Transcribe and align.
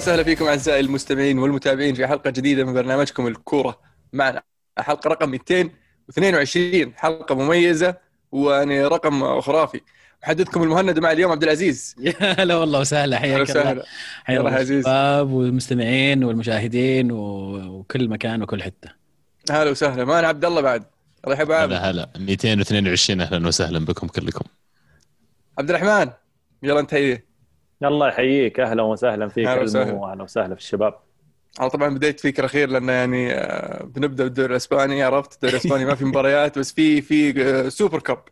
أهلا 0.00 0.08
وسهلا 0.12 0.24
فيكم 0.24 0.44
أعزائي 0.44 0.80
المستمعين 0.80 1.38
والمتابعين 1.38 1.94
في 1.94 2.06
حلقة 2.06 2.30
جديدة 2.30 2.64
من 2.64 2.74
برنامجكم 2.74 3.26
الكورة 3.26 3.80
معنا. 4.12 4.42
حلقه 4.78 5.08
رقم 5.08 5.30
222 5.30 6.92
حلقة 6.96 7.34
مميزة 7.34 7.96
ويعني 8.32 8.86
رقم 8.86 9.40
خرافي. 9.40 9.80
محدثكم 10.22 10.62
المهند 10.62 10.98
مع 10.98 11.12
اليوم 11.12 11.32
عبد 11.32 11.42
العزيز. 11.42 11.94
يا 11.98 12.14
هلا 12.20 12.56
والله 12.56 12.80
وسهلا 12.80 13.18
حياك 13.18 13.50
الله. 13.50 13.60
وسهلا 13.60 13.84
حيا 14.24 14.38
الله 14.40 14.50
عزيز. 14.50 14.78
الشباب 14.86 15.30
والمستمعين 15.30 16.24
والمشاهدين 16.24 17.12
و- 17.12 17.78
وكل 17.78 18.08
مكان 18.08 18.42
وكل 18.42 18.62
حتة. 18.62 18.90
أهلا 19.50 19.70
وسهلا. 19.70 20.04
معنا 20.04 20.28
عبد 20.28 20.44
الله 20.44 20.60
بعد. 20.60 20.84
الله 21.24 21.34
يحب 21.36 21.52
عابد. 21.52 21.72
هلا 21.72 21.90
هلا. 21.90 22.08
222 22.18 23.20
أهلا 23.20 23.46
وسهلا 23.48 23.78
بكم 23.78 24.06
كلكم. 24.06 24.44
عبد 25.58 25.70
الرحمن 25.70 26.10
يلا 26.62 26.80
انت 26.80 26.94
هي 26.94 27.22
الله 27.88 28.08
يحييك. 28.08 28.60
أهلا 28.60 28.82
وسهلا 28.82 29.28
فيك 29.28 29.46
علمو 29.46 30.22
وسهلا. 30.22 30.54
في 30.54 30.60
الشباب. 30.60 30.94
أنا 31.60 31.68
طبعا 31.68 31.94
بديت 31.94 32.20
فيك 32.20 32.40
الأخير 32.40 32.68
لأن 32.68 32.88
يعني 32.88 33.32
آه، 33.34 33.82
بنبدأ 33.84 34.24
بالدوري 34.24 34.50
الإسباني 34.52 35.02
عرفت؟ 35.02 35.34
الدوري 35.34 35.52
الإسباني 35.56 35.84
ما 35.84 35.94
في 35.94 36.04
مباريات 36.04 36.58
بس 36.58 36.72
في 36.72 37.02
في 37.02 37.42
آه، 37.42 37.68
Super 37.68 38.00
Cup. 38.00 38.22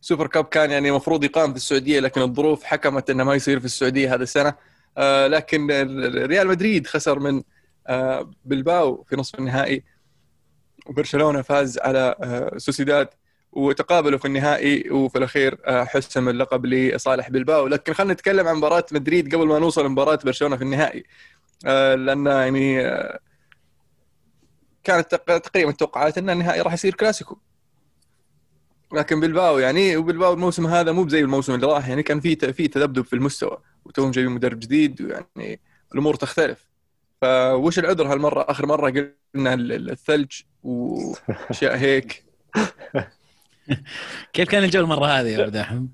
Super 0.00 0.26
Cup 0.26 0.44
كان 0.44 0.70
يعني 0.70 0.88
المفروض 0.88 1.24
يقام 1.24 1.50
في 1.50 1.56
السعودية 1.56 2.00
لكن 2.00 2.20
الظروف 2.22 2.64
حكمت 2.64 3.10
إنه 3.10 3.24
ما 3.24 3.34
يصير 3.34 3.58
في 3.58 3.64
السعودية 3.64 4.14
هذا 4.14 4.22
السنة. 4.22 4.54
آه، 4.98 5.26
لكن 5.26 5.70
ال- 5.70 6.28
ريال 6.30 6.46
مدريد 6.48 6.86
خسر 6.86 7.18
من 7.18 7.42
بلباو 8.44 9.02
في 9.08 9.16
نصف 9.16 9.38
النهائي 9.38 9.84
وبرشلونة 10.86 11.42
فاز 11.42 11.78
على 11.78 12.14
سوسيداد. 12.56 13.08
وتقابلوا 13.52 14.18
في 14.18 14.24
النهائي 14.24 14.90
وفي 14.90 15.18
الأخير 15.18 15.58
آه، 15.64 15.84
حسم 15.84 16.28
اللقب 16.28 16.66
لصالح 16.66 17.30
بلباو. 17.30 17.66
لكن 17.66 17.92
خلينا 17.92 18.12
نتكلم 18.12 18.48
عن 18.48 18.56
مباراة 18.56 18.84
مدريد 18.92 19.34
قبل 19.34 19.46
ما 19.46 19.58
نوصل 19.58 19.84
لمباراة 19.86 20.18
برشلونة 20.24 20.56
في 20.56 20.62
النهائي. 20.62 21.04
آه، 21.66 21.94
لأن 21.94 22.26
يعني 22.26 22.80
آه، 22.86 23.18
كانت 24.84 25.10
تق- 25.14 25.38
تقريبا 25.38 25.72
توقعات 25.72 26.18
إن 26.18 26.30
النهائي 26.30 26.60
راح 26.60 26.72
يصير 26.72 26.94
كلاسيكو. 26.94 27.38
لكن 28.92 29.20
بلباو 29.20 29.58
يعني 29.58 29.96
وبلباو 29.96 30.32
الموسم 30.32 30.66
هذا 30.66 30.92
مو 30.92 31.08
زي 31.08 31.20
الموسم 31.20 31.54
اللي 31.54 31.66
راح 31.66 31.88
يعني 31.88 32.02
كان 32.02 32.20
في 32.20 32.52
في 32.52 32.68
تذبذب 32.68 33.04
في 33.04 33.12
المستوى. 33.12 33.58
وتوهم 33.84 34.10
جايبين 34.10 34.32
مدرب 34.34 34.58
جديد 34.60 35.02
ويعني 35.02 35.60
الأمور 35.92 36.14
تختلف. 36.14 36.66
فوش 37.22 37.78
العذر 37.78 38.12
هالمرة؟ 38.12 38.44
آخر 38.48 38.66
مرة 38.66 38.90
قلنا 39.34 39.54
ال- 39.54 39.72
ال- 39.72 39.90
الثلج 39.90 40.32
وأشياء 40.62 41.76
هيك. 41.76 42.24
كيف 44.32 44.48
كان 44.48 44.64
الجو 44.64 44.80
المرة 44.80 45.06
هذه 45.06 45.26
يا 45.28 45.42
عبد 45.42 45.56
الرحمن؟ 45.56 45.86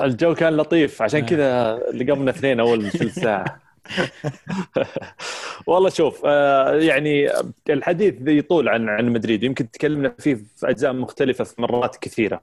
الجو 0.00 0.34
كان 0.34 0.56
لطيف. 0.56 1.02
عشان 1.02 1.22
آه. 1.22 1.26
كذا 1.26 1.76
لقمنا 1.92 2.30
اثنين 2.30 2.60
أول 2.60 2.90
ثلث 2.90 3.18
ساعة. 3.18 3.60
والله 5.66 5.88
شوف 5.90 6.22
آه، 6.24 6.74
يعني 6.74 7.28
الحديث 7.70 8.14
يطول 8.26 8.68
عن 8.68 8.88
عن 8.88 9.08
مدريد. 9.08 9.42
يمكن 9.42 9.70
تكلمنا 9.70 10.14
فيه 10.18 10.34
في 10.34 10.70
أجزاء 10.70 10.92
مختلفة 10.92 11.44
في 11.44 11.62
مرات 11.62 11.96
كثيرة. 11.96 12.40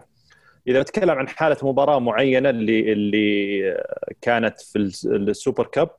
إذا 0.68 0.82
نتكلم 0.82 1.10
عن 1.20 1.28
حالة 1.28 1.58
مباراة 1.64 2.00
معينة 2.00 2.50
اللي 2.50 2.92
اللي 2.94 3.84
كانت 4.22 4.62
في 4.62 4.76
الس- 4.80 5.06
السوبر 5.06 5.66
كاب 5.68 5.90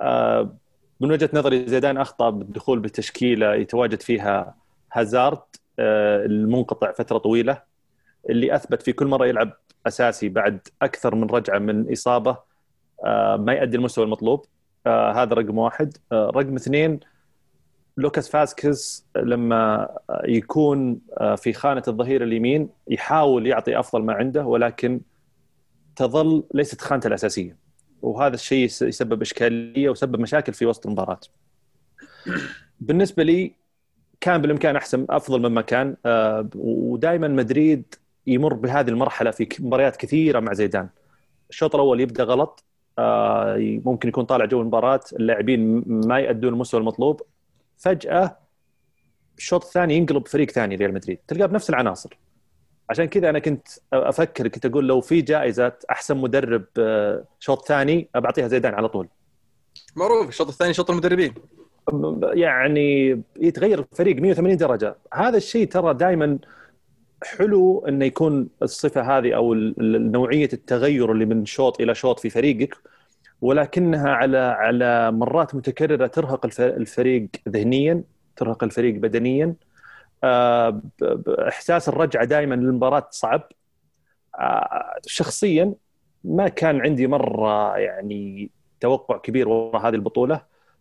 آه، 0.00 0.56
من 1.00 1.10
وجهة 1.12 1.30
نظري 1.32 1.66
زيدان 1.66 1.96
أخطأ 1.98 2.30
بالدخول 2.30 2.78
بالتشكيلة. 2.78 3.54
يتواجد 3.54 4.02
فيها 4.02 4.54
هازارد 4.92 5.38
آه، 5.78 6.24
المنقطع 6.26 6.92
فترة 6.92 7.18
طويلة. 7.18 7.75
اللي 8.30 8.54
أثبت 8.54 8.82
في 8.82 8.92
كل 8.92 9.06
مرة 9.06 9.26
يلعب 9.26 9.52
أساسي 9.86 10.28
بعد 10.28 10.68
أكثر 10.82 11.14
من 11.14 11.24
رجعة 11.30 11.58
من 11.58 11.92
إصابة 11.92 12.38
آه، 13.04 13.36
ما 13.36 13.52
يؤدي 13.52 13.76
المستوى 13.76 14.04
المطلوب. 14.04 14.44
آه، 14.86 15.12
هذا 15.12 15.34
رقم 15.34 15.58
واحد. 15.58 15.96
آه، 16.12 16.30
رقم 16.30 16.54
اثنين 16.54 17.00
لوكاس 17.96 18.28
فاسكيز 18.28 19.06
لما 19.16 19.88
يكون 20.24 21.00
في 21.36 21.52
خانة 21.52 21.82
الظهير 21.88 22.22
اليمين 22.22 22.68
يحاول 22.88 23.46
يعطي 23.46 23.78
أفضل 23.78 24.02
ما 24.02 24.12
عنده 24.12 24.44
ولكن 24.46 25.00
تظل 25.96 26.44
ليست 26.54 26.80
خانته 26.80 27.06
الأساسية. 27.06 27.56
وهذا 28.02 28.34
الشيء 28.34 28.64
يس- 28.64 28.82
يسبب 28.82 29.22
إشكالية 29.22 29.90
وسبب 29.90 30.20
مشاكل 30.20 30.52
في 30.52 30.66
وسط 30.66 30.86
المباراة. 30.86 31.20
بالنسبة 32.80 33.22
لي 33.22 33.52
كان 34.20 34.42
بالإمكان 34.42 34.76
أحسن 34.76 35.06
أفضل 35.10 35.48
مما 35.50 35.60
كان. 35.60 35.96
ودائما 36.54 37.28
مدريد 37.28 37.94
يمر 38.26 38.54
بهذه 38.54 38.88
المرحلة 38.88 39.30
في 39.30 39.48
مباريات 39.60 39.96
كثيرة 39.96 40.40
مع 40.40 40.52
زيدان. 40.52 40.88
الشوط 41.50 41.74
الأول 41.74 42.00
يبدأ 42.00 42.24
غلط 42.24 42.64
آه، 42.98 43.56
ممكن 43.84 44.08
يكون 44.08 44.24
طالع 44.24 44.44
جو 44.44 44.60
المباراة 44.60 45.00
اللاعبين 45.12 45.84
ما 45.86 46.18
يأدون 46.18 46.52
المستوى 46.52 46.80
المطلوب. 46.80 47.22
فجأة 47.78 48.36
الشوط 49.38 49.64
الثاني 49.64 49.96
ينقلب 49.96 50.28
فريق 50.28 50.50
ثاني 50.50 50.74
ريال 50.74 50.94
مدريد 50.94 51.18
تلقاه 51.28 51.46
بنفس 51.46 51.70
العناصر. 51.70 52.18
عشان 52.90 53.04
كذا 53.04 53.30
أنا 53.30 53.38
كنت 53.38 53.68
أفكر 53.92 54.48
كنت 54.48 54.66
أقول 54.66 54.88
لو 54.88 55.00
في 55.00 55.20
جائزة 55.20 55.72
أحسن 55.90 56.16
مدرب 56.16 56.64
آه، 56.78 57.24
شوط 57.40 57.68
ثاني 57.68 58.08
بعطيها 58.14 58.48
زيدان 58.48 58.74
على 58.74 58.88
طول. 58.88 59.08
معروف 59.96 60.28
الشوط 60.28 60.48
الثاني 60.48 60.74
شوط 60.74 60.90
المدربين. 60.90 61.34
يعني 62.22 63.22
يتغير 63.40 63.78
الفريق 63.78 64.16
180 64.16 64.56
درجة. 64.56 64.96
هذا 65.14 65.36
الشيء 65.36 65.66
ترى 65.68 65.94
دائما 65.94 66.38
حلو 67.24 67.84
انه 67.88 68.04
يكون 68.04 68.48
الصفة 68.62 69.18
هذه 69.18 69.36
أو 69.36 69.54
نوعية 69.88 70.48
التغير 70.52 71.12
اللي 71.12 71.24
من 71.24 71.44
شوط 71.46 71.80
إلى 71.80 71.94
شوط 71.94 72.20
في 72.20 72.30
فريقك 72.30 72.76
ولكنها 73.40 74.10
على 74.10 74.38
على 74.38 75.12
مرات 75.12 75.54
متكررة 75.54 76.06
ترهق 76.06 76.44
الف- 76.46 76.60
الفريق 76.60 77.28
ذهنيا 77.48 78.02
ترهق 78.36 78.64
الفريق 78.64 78.94
بدنيا. 78.94 79.54
آه، 80.24 80.80
إحساس 81.48 81.88
الرجعة 81.88 82.24
دائما 82.24 82.54
للمباراة 82.54 83.08
صعب. 83.10 83.48
آه، 84.38 84.94
شخصيا 85.06 85.74
ما 86.24 86.48
كان 86.48 86.80
عندي 86.80 87.06
مرة 87.06 87.76
يعني 87.78 88.50
توقع 88.80 89.18
كبير 89.18 89.48
وراء 89.48 89.88
هذه 89.88 89.94
البطولة. 89.94 90.40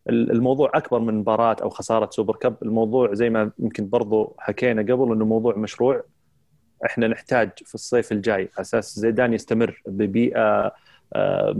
الموضوع 0.10 0.72
أكبر 0.74 1.00
من 1.00 1.14
مباراة 1.14 1.56
أو 1.62 1.70
خسارة 1.70 2.10
سوبر 2.12 2.36
كاب. 2.36 2.56
الموضوع 2.62 3.14
زي 3.14 3.30
ما 3.30 3.52
يمكن 3.60 3.90
برضو 3.90 4.36
حكينا 4.40 4.82
قبل 4.82 5.12
إنه 5.12 5.26
موضوع 5.26 5.56
مشروع. 5.56 6.04
إحنا 6.86 7.08
نحتاج 7.08 7.50
في 7.66 7.76
الصيف 7.76 8.12
الجاي 8.12 8.42
على 8.42 8.62
أساس 8.62 9.00
زيدان 9.00 9.34
يستمر 9.34 9.82
ببيئة 9.88 10.72
آه، 11.14 11.54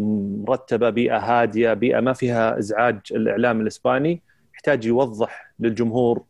مرتبة 0.48 0.90
بيئة 0.90 1.18
هادية 1.18 1.74
بيئة 1.74 2.00
ما 2.00 2.14
فيها 2.14 2.60
إزعاج 2.60 3.00
الإعلام 3.12 3.62
الإسباني. 3.62 4.22
يحتاج 4.54 4.86
يوضح 4.86 5.54
للجمهور 5.60 6.24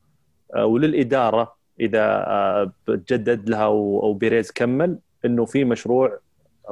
آه، 0.56 0.66
وللإدارة 0.66 1.56
إذا 1.80 2.04
آه، 2.04 2.72
تجدد 2.88 3.50
لها 3.50 3.64
أو 3.64 4.04
أو 4.04 4.14
بيريز 4.14 4.52
كمل 4.52 5.00
إنه 5.26 5.46
في 5.46 5.64
مشروع 5.64 6.20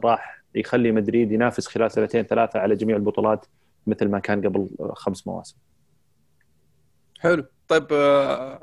راح 0.03 0.43
يخلي 0.55 0.91
مدريد 0.91 1.31
ينافس 1.31 1.67
خلال 1.67 1.91
سنتين 1.91 2.23
ثلاثة 2.23 2.59
على 2.59 2.75
جميع 2.75 2.95
البطولات 2.95 3.45
مثل 3.87 4.07
ما 4.07 4.19
كان 4.19 4.47
قبل 4.47 4.69
خمس 4.93 5.27
مواسم. 5.27 5.57
حلو. 7.19 7.45
طيب 7.67 7.93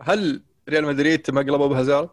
هل 0.01 0.43
ريال 0.69 0.85
مدريد 0.85 1.31
مقلبه 1.31 1.67
بهازارد؟ 1.67 2.09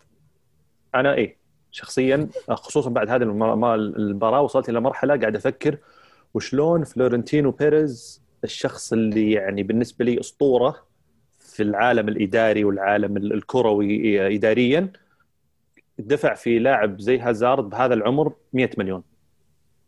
أنا 0.95 1.13
إيه. 1.13 1.36
شخصيا 1.71 2.29
خصوصا 2.49 2.89
بعد 2.89 3.09
هذه 3.09 3.23
الم- 3.23 3.59
ما- 3.59 3.75
المباراة 3.75 4.41
وصلت 4.41 4.69
إلى 4.69 4.79
مرحلة 4.79 5.17
قاعد 5.19 5.35
أفكر 5.35 5.77
وشلون 6.33 6.83
فلورنتينو 6.83 7.51
بيريز 7.51 8.21
الشخص 8.43 8.93
اللي 8.93 9.31
يعني 9.31 9.63
بالنسبة 9.63 10.05
لي 10.05 10.19
أسطورة 10.19 10.83
في 11.39 11.63
العالم 11.63 12.07
الإداري 12.09 12.63
والعالم 12.63 13.17
ال- 13.17 13.33
الكروي 13.33 14.35
اداريا. 14.35 14.91
دفع 15.99 16.33
في 16.33 16.59
لاعب 16.59 16.99
زي 17.01 17.19
هازارد 17.19 17.69
بهذا 17.69 17.93
العمر 17.93 18.33
100 18.53 18.69
مليون. 18.77 19.03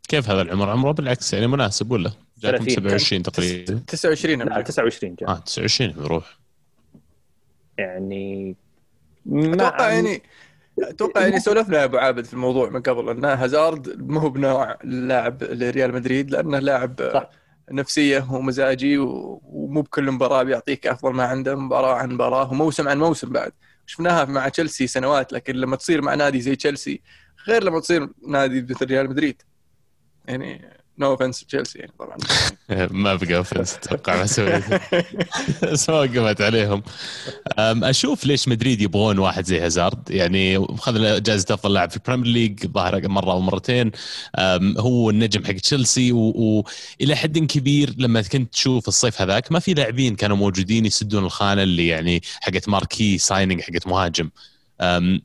كيف 0.08 0.30
هذا 0.30 0.42
العمر؟ 0.42 0.70
عمره 0.70 0.92
بالعكس 0.92 1.34
يعني 1.34 1.48
مناسب 1.48 1.92
ولا؟ 1.92 2.12
جاكم 2.40 2.58
30. 2.58 2.70
27 2.76 3.24
تقريبا. 3.24 3.80
29 3.88 4.42
لا 4.42 4.62
29 4.62 5.16
جاء 5.16 5.30
آه 5.30 5.38
29 5.40 5.92
بيروح 5.92 6.38
يعني 7.78 8.56
أتوقع 9.34 9.90
يعني 9.90 10.22
أتوقع 10.84 11.22
يعني 11.22 11.40
سولفنا 11.40 11.80
يا 11.80 11.84
أبو 11.84 11.98
عابد 11.98 12.26
في 12.26 12.34
الموضوع 12.34 12.70
من 12.70 12.82
قبل 12.82 13.10
أن 13.10 13.26
هازارد 13.26 14.02
ما 14.12 14.22
هو 14.22 14.30
بنوع 14.30 14.78
اللاعب 14.84 15.44
لريال 15.44 15.94
مدريد 15.94 16.32
لأنه 16.32 16.60
لاعب 16.60 17.12
صح. 17.14 17.30
نفسية 17.72 18.28
ومزاجي 18.32 18.98
ومو 18.98 19.82
بكل 19.82 20.12
مباراة 20.12 20.44
بيعطيك 20.44 20.88
أفضل 20.88 21.14
ما 21.14 21.24
عنده 21.24 21.56
مباراة 21.56 21.94
عن 21.94 22.12
مباراة 22.12 22.52
وموسم 22.52 22.88
عن 22.88 23.00
موسم 23.00 23.30
بعد 23.30 23.52
شفناها 23.86 24.26
مع 24.26 24.50
تشيلسي 24.50 24.88
سنوات 24.88 25.34
لكن 25.34 25.56
لما 25.56 25.76
تصير 25.76 26.02
مع 26.02 26.14
نادي 26.14 26.42
زي 26.42 26.56
تشيلسي 26.56 27.02
غير 27.48 27.64
لما 27.64 27.80
تصير 27.80 28.10
نادي 28.28 28.62
مثل 28.62 28.86
ريال 28.86 29.10
مدريد 29.10 29.42
يعني 30.28 30.79
no 31.00 31.12
offense 31.12 31.46
تشيلسي 31.46 31.80
يعني 31.80 31.92
طبعا. 32.00 32.18
ما 32.92 33.16
بقى 33.16 33.38
offense 33.38 33.74
أتوقع 33.74 34.18
ما 34.18 34.26
سويت. 34.26 34.64
بس 35.64 35.90
ما 35.90 35.96
وقفت 35.96 36.42
عليهم 36.42 36.84
أشوف 37.60 38.26
ليش 38.26 38.48
مدريد 38.48 38.82
يبغون 38.82 39.20
واحد 39.20 39.46
زي 39.46 39.60
هازارد. 39.60 40.12
يعني 40.12 40.68
خذ 40.78 41.22
جائزة 41.24 41.54
أفضل 41.54 41.74
لاعب 41.74 41.90
في 41.90 41.98
ال 41.98 42.01
Premier 42.01 42.28
League 42.28 42.68
ظاهر 42.68 43.08
مرة 43.08 43.32
أو 43.32 43.40
مرتين. 43.40 43.92
هو 44.78 45.10
النجم 45.10 45.46
حق 45.46 45.54
تشيلسي 45.54 46.12
والى 46.12 47.16
حد 47.16 47.40
كبير 47.40 47.96
لما 47.98 48.22
كنت 48.22 48.54
تشوف 48.54 48.88
الصيف 48.88 49.22
هذاك 49.22 49.52
ما 49.52 49.60
في 49.60 49.74
لاعبين 49.74 50.16
كانوا 50.16 50.38
موجودين 50.38 50.86
يسدون 50.86 51.26
الخانة 51.26 51.64
اللي 51.64 51.88
يعني 51.88 52.22
حقت 52.42 52.70
marquee 52.70 53.18
signing 53.18 53.62
حقت 53.62 53.88
مهاجم. 53.88 54.30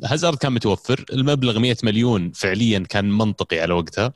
هازارد 0.05 0.39
كان 0.39 0.53
متوفر. 0.53 1.05
المبلغ 1.13 1.59
100 1.59 1.77
مليون 1.83 2.33
فعليا 2.33 2.79
كان 2.79 3.11
منطقي 3.11 3.61
على 3.61 3.75
وقتها. 3.75 4.13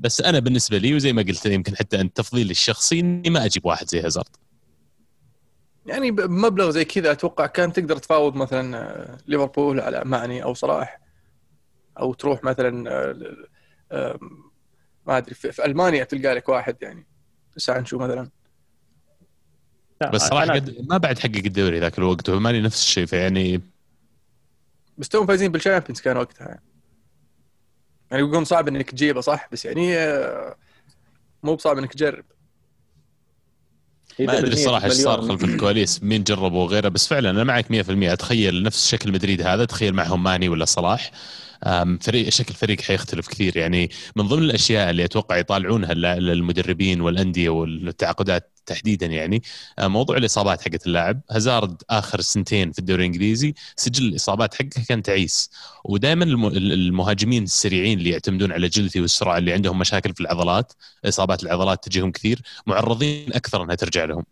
بس 0.00 0.20
أنا 0.20 0.38
بالنسبة 0.38 0.78
لي 0.78 0.94
وزي 0.94 1.12
ما 1.12 1.22
قلت 1.22 1.46
يمكن 1.46 1.76
حتى 1.76 2.00
انت 2.00 2.16
تفضيلي 2.16 2.50
الشخصي 2.50 3.00
إني 3.00 3.30
ما 3.30 3.44
أجيب 3.44 3.66
واحد 3.66 3.88
زي 3.88 4.00
هازارد 4.00 4.36
يعني 5.86 6.10
بمبلغ 6.10 6.70
زي 6.70 6.84
كذا 6.84 7.12
أتوقع 7.12 7.46
كان 7.46 7.72
تقدر 7.72 7.96
تفاوض 7.96 8.34
مثلا 8.34 8.76
آه، 8.78 9.18
ليفربول 9.26 9.80
على 9.80 10.02
ماني 10.04 10.42
أو 10.42 10.54
صلاح 10.54 11.00
أو 11.98 12.14
تروح 12.14 12.44
مثلا 12.44 12.90
آه، 13.92 14.18
ما 15.06 15.18
أدري 15.18 15.34
في 15.34 15.52
في 15.52 15.64
ألمانيا 15.64 16.04
تلقى 16.04 16.34
لك 16.34 16.48
واحد 16.48 16.76
يعني. 16.82 17.06
سانشو 17.56 17.98
مثلا. 17.98 18.30
لا، 20.00 20.10
بس 20.10 20.20
صراحة 20.22 20.46
أنا- 20.46 20.50
قد 20.50 20.76
ما 20.90 20.96
بعد 20.96 21.18
حقق 21.18 21.36
الدوري 21.46 21.80
ذاك 21.80 21.98
الوقت 21.98 22.28
وماني 22.28 22.60
نفس 22.60 22.82
الشيء 22.82 23.06
فيعني 23.06 23.60
بس 24.98 25.08
توهم 25.08 25.26
فايزين 25.26 25.52
بال 25.52 25.61
Champions 25.61 26.00
كان 26.00 26.16
وقتها 26.16 26.48
يعني. 26.48 26.62
يعني 28.10 28.22
يقولون 28.22 28.44
صعب 28.44 28.68
إنك 28.68 28.90
تجيبه 28.90 29.20
صح؟ 29.20 29.48
بس 29.52 29.64
يعني 29.64 29.96
مو 31.42 31.54
بصعب 31.54 31.78
إنك 31.78 31.92
تجرب. 31.92 32.24
ما 34.20 34.38
أدري 34.38 34.52
الصراحه 34.52 34.84
إيش 34.84 34.92
صار 34.92 35.22
خلف 35.22 35.44
الكواليس 35.44 36.02
مين 36.02 36.22
جربه 36.22 36.56
وغيره 36.56 36.88
بس 36.88 37.08
فعلا 37.08 37.30
أنا 37.30 37.44
معك 37.44 37.66
100% 37.66 37.70
اتخيل 37.88 38.62
نفس 38.62 38.88
شكل 38.88 39.12
مدريد 39.12 39.42
هذا 39.42 39.64
تخيل 39.64 39.94
معهم 39.94 40.22
ماني 40.22 40.48
ولا 40.48 40.64
صلاح. 40.64 41.10
فريق 42.00 42.28
شكل 42.28 42.54
فريق 42.54 42.80
حيختلف 42.80 43.28
كثير. 43.28 43.56
يعني 43.56 43.90
من 44.16 44.28
ضمن 44.28 44.42
الأشياء 44.42 44.90
اللي 44.90 45.04
أتوقع 45.04 45.36
يطالعونها 45.36 45.94
لل- 45.94 46.26
للمدربين 46.26 47.00
والأندية 47.00 47.48
والتعاقدات 47.48 48.52
تحديدا 48.66 49.06
يعني 49.06 49.42
أه، 49.78 49.88
موضوع 49.88 50.16
الإصابات 50.16 50.60
حقت 50.60 50.86
اللاعب. 50.86 51.20
هازارد 51.30 51.82
آخر 51.90 52.20
سنتين 52.20 52.72
في 52.72 52.78
الدوري 52.78 53.00
الإنجليزي 53.00 53.54
سجل 53.76 54.04
الإصابات 54.08 54.54
حقه 54.54 54.82
كان 54.88 55.02
تعيس. 55.02 55.50
ودائما 55.84 56.24
المهاجمين 56.24 57.42
السريعين 57.44 57.98
اللي 57.98 58.10
يعتمدون 58.10 58.52
على 58.52 58.66
الجلدي 58.66 59.00
والسرعه 59.00 59.38
اللي 59.38 59.52
عندهم 59.52 59.78
مشاكل 59.78 60.14
في 60.14 60.20
العضلات 60.20 60.72
إصابات 61.04 61.42
العضلات 61.42 61.84
تجيهم 61.84 62.12
كثير 62.12 62.40
معرضين 62.66 63.32
أكثر 63.32 63.62
إنها 63.62 63.74
ترجع 63.74 64.04
لهم. 64.04 64.24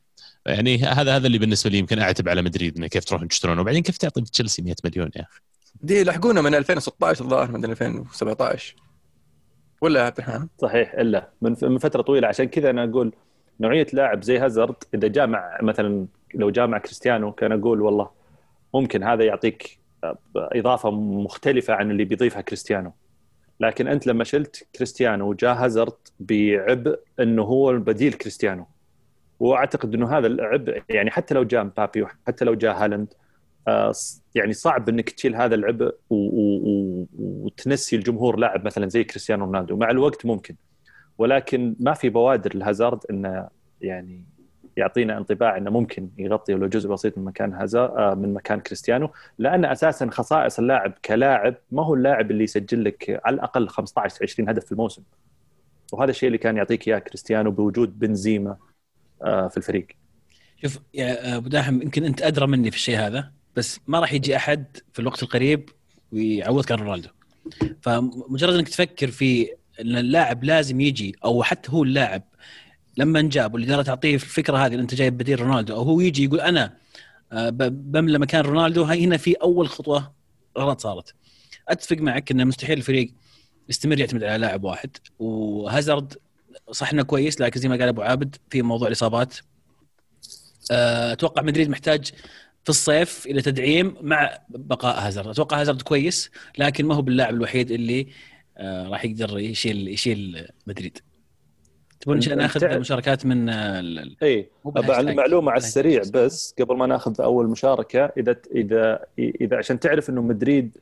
يعني 0.46 0.84
هذا 0.84 1.16
هذا 1.16 1.26
اللي 1.26 1.38
بالنسبة 1.38 1.70
لي 1.70 1.78
يمكن 1.78 1.98
أعتب 1.98 2.28
على 2.28 2.42
مدريد 2.42 2.76
إنه 2.76 2.86
كيف 2.86 3.04
تروحون 3.04 3.28
تشترونه 3.28 3.60
وبعدين 3.60 3.82
كيف 3.82 3.96
تعطي 3.96 4.20
تشيلسي 4.20 4.62
100 4.62 4.74
مليون 4.84 5.10
يا 5.16 5.22
أخي؟ 5.22 5.40
دي 5.82 6.04
لحقونا 6.04 6.40
من 6.40 6.54
2016 6.54 7.24
الظاهر 7.24 7.52
من 7.52 7.64
2017 7.64 8.76
ولا 9.80 10.06
عبد 10.06 10.18
الرحمن؟ 10.18 10.48
صحيح 10.58 10.94
إلا. 10.94 11.30
من 11.42 11.78
فترة 11.78 12.02
طويلة. 12.02 12.28
عشان 12.28 12.44
كذا 12.44 12.70
أنا 12.70 12.84
أقول 12.84 13.12
نوعية 13.60 13.86
لاعب 13.92 14.22
زي 14.22 14.38
هازارد 14.38 14.74
إذا 14.94 15.08
جاء 15.08 15.26
مع 15.26 15.58
مثلا 15.62 16.06
لو 16.34 16.50
جاء 16.50 16.66
مع 16.66 16.78
كريستيانو 16.78 17.32
كان 17.32 17.52
أقول 17.52 17.80
والله 17.80 18.10
ممكن 18.74 19.02
هذا 19.02 19.24
يعطيك 19.24 19.78
إضافة 20.36 20.90
مختلفة 20.90 21.74
عن 21.74 21.90
اللي 21.90 22.04
بيضيفها 22.04 22.40
كريستيانو. 22.40 22.92
لكن 23.60 23.88
أنت 23.88 24.06
لما 24.06 24.24
شلت 24.24 24.68
كريستيانو 24.76 25.28
وجاء 25.28 25.54
هازارد 25.54 25.94
بعبء 26.20 26.98
إنه 27.20 27.42
هو 27.42 27.70
البديل 27.70 28.12
كريستيانو. 28.12 28.66
وأعتقد 29.40 29.94
إنه 29.94 30.18
هذا 30.18 30.26
العبء 30.26 30.82
يعني 30.88 31.10
حتى 31.10 31.34
لو 31.34 31.42
جاء 31.44 31.64
مبابي 31.64 32.02
وحتى 32.02 32.44
لو 32.44 32.54
جاء 32.54 32.76
هالاند 32.76 33.14
يعني 34.34 34.52
صعب 34.52 34.88
إنك 34.88 35.10
تشيل 35.10 35.36
هذا 35.36 35.54
العبء 35.54 35.94
وتنسي 36.10 37.96
الجمهور 37.96 38.36
لاعب 38.36 38.64
مثلا 38.64 38.88
زي 38.88 39.04
كريستيانو 39.04 39.44
رونالدو. 39.44 39.76
مع 39.76 39.90
الوقت 39.90 40.26
ممكن. 40.26 40.56
ولكن 41.18 41.76
ما 41.80 41.94
في 41.94 42.08
بوادر 42.08 42.56
لهازارد 42.56 43.00
إنه 43.10 43.48
يعني 43.80 44.24
يعطينا 44.76 45.18
انطباع 45.18 45.56
إنه 45.56 45.70
ممكن 45.70 46.10
يغطي 46.18 46.54
ولو 46.54 46.66
جزء 46.66 46.88
بسيط 46.88 47.18
من 47.18 47.24
مكان 47.24 47.54
هازار 47.54 48.14
من 48.14 48.34
مكان 48.34 48.60
كريستيانو. 48.60 49.10
لأن 49.38 49.64
أساسا 49.64 50.10
خصائص 50.10 50.58
اللاعب 50.58 50.92
كلاعب 51.04 51.54
ما 51.70 51.84
هو 51.84 51.94
اللاعب 51.94 52.30
اللي 52.30 52.44
يسجل 52.44 52.84
لك 52.84 53.20
على 53.24 53.34
الأقل 53.34 53.68
15 53.68 54.18
20 54.22 54.48
هدف 54.48 54.64
في 54.64 54.72
الموسم. 54.72 55.02
وهذا 55.92 56.10
الشيء 56.10 56.26
اللي 56.26 56.38
كان 56.38 56.56
يعطيك 56.56 56.88
إياه 56.88 56.98
كريستيانو 56.98 57.50
بوجود 57.50 57.98
بنزيما 57.98 58.56
آه، 59.22 59.48
في 59.48 59.56
الفريق. 59.56 59.86
شوف 60.62 60.78
يا 60.94 61.36
أبو 61.36 61.48
داحم 61.48 61.82
يمكن 61.82 62.04
أنت 62.04 62.22
أدرى 62.22 62.46
مني 62.46 62.70
في 62.70 62.76
الشيء 62.76 62.98
هذا. 62.98 63.35
بس 63.56 63.80
ما 63.86 64.00
راح 64.00 64.12
يجي 64.12 64.36
أحد 64.36 64.64
في 64.92 64.98
الوقت 64.98 65.22
القريب 65.22 65.70
ويعوضك 66.12 66.72
عن 66.72 66.78
رونالدو. 66.78 67.08
فمجرد 67.80 68.54
إنك 68.54 68.68
تفكر 68.68 69.10
في 69.10 69.48
إن 69.80 69.96
اللاعب 69.96 70.44
لازم 70.44 70.80
يجي 70.80 71.16
أو 71.24 71.42
حتى 71.42 71.72
هو 71.72 71.82
اللاعب 71.82 72.22
لما 72.96 73.20
انجاب 73.20 73.54
واللي 73.54 73.66
ترى 73.66 73.84
تعطيه 73.84 74.14
الفكرة 74.14 74.56
هذه 74.56 74.74
أنت 74.74 74.94
جايب 74.94 75.18
بديل 75.18 75.40
رونالدو 75.40 75.74
أو 75.74 75.82
هو 75.82 76.00
يجي 76.00 76.24
يقول 76.24 76.40
أنا 76.40 76.76
آه، 77.32 77.50
بملى 77.50 78.18
مكان 78.18 78.40
رونالدو 78.44 78.82
هاي 78.82 79.04
هنا 79.04 79.16
في 79.16 79.34
أول 79.34 79.68
خطوة 79.68 80.12
غلط 80.58 80.80
صارت. 80.80 81.14
أتفق 81.68 81.96
معك 81.96 82.30
انه 82.30 82.44
مستحيل 82.44 82.78
الفريق 82.78 83.12
يستمر 83.68 84.00
يعتمد 84.00 84.24
على 84.24 84.38
لاعب 84.38 84.64
واحد. 84.64 84.90
وهازارد 85.18 86.14
صح 86.70 86.92
إنه 86.92 87.02
كويس 87.02 87.40
لكن 87.40 87.60
زي 87.60 87.68
ما 87.68 87.76
قال 87.76 87.88
أبو 87.88 88.02
عابد 88.02 88.36
في 88.50 88.62
موضوع 88.62 88.88
الإصابات 88.88 89.34
آه، 90.70 91.12
أتوقع 91.12 91.42
مدريد 91.42 91.68
محتاج 91.70 92.12
في 92.66 92.70
الصيف 92.70 93.26
إلى 93.26 93.42
تدعيم 93.42 93.94
مع 94.00 94.38
بقاء 94.48 95.06
هازارد 95.06 95.28
أتوقع 95.28 95.60
هازارد 95.60 95.82
كويس 95.82 96.30
لكن 96.58 96.86
ما 96.86 96.94
هو 96.94 97.02
باللاعب 97.02 97.34
الوحيد 97.34 97.70
اللي 97.70 98.06
آه، 98.58 98.88
راح 98.88 99.04
يقدر 99.04 99.38
يشيل 99.38 99.88
يشيل 99.88 100.46
مدريد 100.66 100.98
تبون 102.00 102.18
ناخذ 102.36 102.60
تعرف- 102.60 102.80
مشاركات 102.80 103.26
من 103.26 103.48
آه، 103.48 103.80
ال- 103.80 104.16
إي 104.22 104.50
مو 104.64 104.70
بالهاشتاج. 104.70 105.14
معلومة 105.16 105.50
على 105.50 105.58
السريع. 105.58 106.02
بس 106.14 106.54
قبل 106.60 106.76
ما 106.76 106.86
ناخذ 106.86 107.20
أول 107.20 107.48
مشاركة 107.48 108.04
إذا 108.16 108.36
إذا 108.54 109.04
إذا 109.18 109.56
عشان 109.56 109.80
تعرف 109.80 110.10
إنه 110.10 110.22
مدريد 110.22 110.76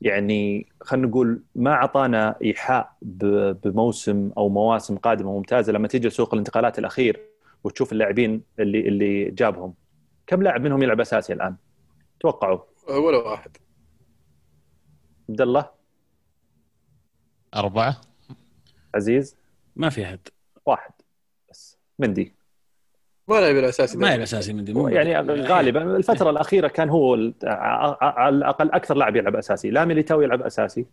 يعني 0.00 0.66
خلينا 0.80 1.06
نقول 1.06 1.42
ما 1.54 1.70
أعطانا 1.72 2.36
إيحاء 2.42 2.92
بموسم 3.64 4.30
أو 4.38 4.48
مواسم 4.48 4.96
قادمة 4.96 5.32
ممتازة 5.32 5.72
لما 5.72 5.88
تيجي 5.88 6.10
سوق 6.10 6.34
الانتقالات 6.34 6.78
الأخير 6.78 7.20
وتشوف 7.64 7.92
اللاعبين 7.92 8.42
اللي 8.58 8.80
اللي 8.88 9.30
جابهم 9.30 9.74
كم 10.26 10.42
لاعب 10.42 10.60
منهم 10.60 10.82
يلعب 10.82 11.00
أساسي 11.00 11.32
الآن؟ 11.32 11.56
توقعوا. 12.20 12.58
ولا 12.88 13.18
واحد. 13.18 13.56
عبد 15.28 15.40
الله. 15.40 15.70
أربعة. 17.54 18.00
عزيز. 18.94 19.36
ما 19.76 19.90
في 19.90 20.04
أحد. 20.04 20.20
واحد. 20.66 20.92
بس. 21.50 21.78
مندي. 21.98 22.34
ولا 23.28 23.48
يبي 23.48 23.60
الاساسي 23.60 23.98
ما 23.98 24.08
يلعب 24.08 24.20
أساسي 24.20 24.52
من 24.52 24.64
دي 24.64 24.72
مو 24.72 24.88
يعني. 24.88 25.16
غالبا 25.42 25.96
الفترة 25.96 26.30
الأخيرة 26.30 26.68
كان 26.68 26.88
هو 26.88 27.32
على 27.44 28.36
الأقل 28.36 28.70
أكثر 28.70 28.94
لاعب 28.94 29.16
يلعب 29.16 29.36
أساسي. 29.36 29.70
لا 29.70 29.84
ميليتاو 29.84 30.22
يلعب 30.22 30.42
أساسي. 30.42 30.86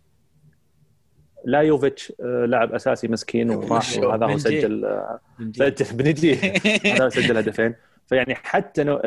لا 1.44 1.60
يوفيتش 1.60 2.12
آه، 2.20 2.44
لاعب 2.44 2.74
أساسي 2.74 3.08
مسكين 3.08 3.50
وراح. 3.50 3.98
وهذا 3.98 4.24
هو 4.24 4.28
بنجي. 4.28 4.38
سجل 4.38 4.84
آه،. 4.84 5.20
سجل 5.52 5.96
بنجي 5.96 6.34
هذا 6.94 7.08
سجل 7.08 7.36
هدفين. 7.36 7.74
فيعني 8.10 8.34
حتى 8.34 8.98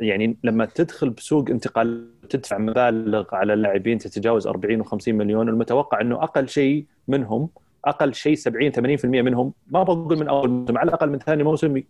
يعني 0.00 0.36
لما 0.44 0.64
تدخل 0.64 1.10
بسوق 1.10 1.50
انتقال 1.50 2.08
تدفع 2.28 2.58
مبالغ 2.58 3.24
على 3.32 3.54
اللاعبين 3.54 3.98
تتجاوز 3.98 4.46
40 4.46 4.84
و50 4.84 5.08
مليون 5.08 5.48
المتوقع 5.48 6.00
إنه 6.00 6.22
أقل 6.22 6.48
شيء 6.48 6.86
منهم 7.08 7.48
أقل 7.84 8.14
شيء 8.14 8.34
70 8.34 8.72
80% 8.98 9.04
منهم 9.04 9.52
ما 9.66 9.82
بقول 9.82 10.18
من 10.18 10.28
أول 10.28 10.50
موسم 10.50 10.78
على 10.78 10.88
الأقل 10.88 11.10
من 11.10 11.18
ثاني 11.18 11.42
موسم 11.42 11.82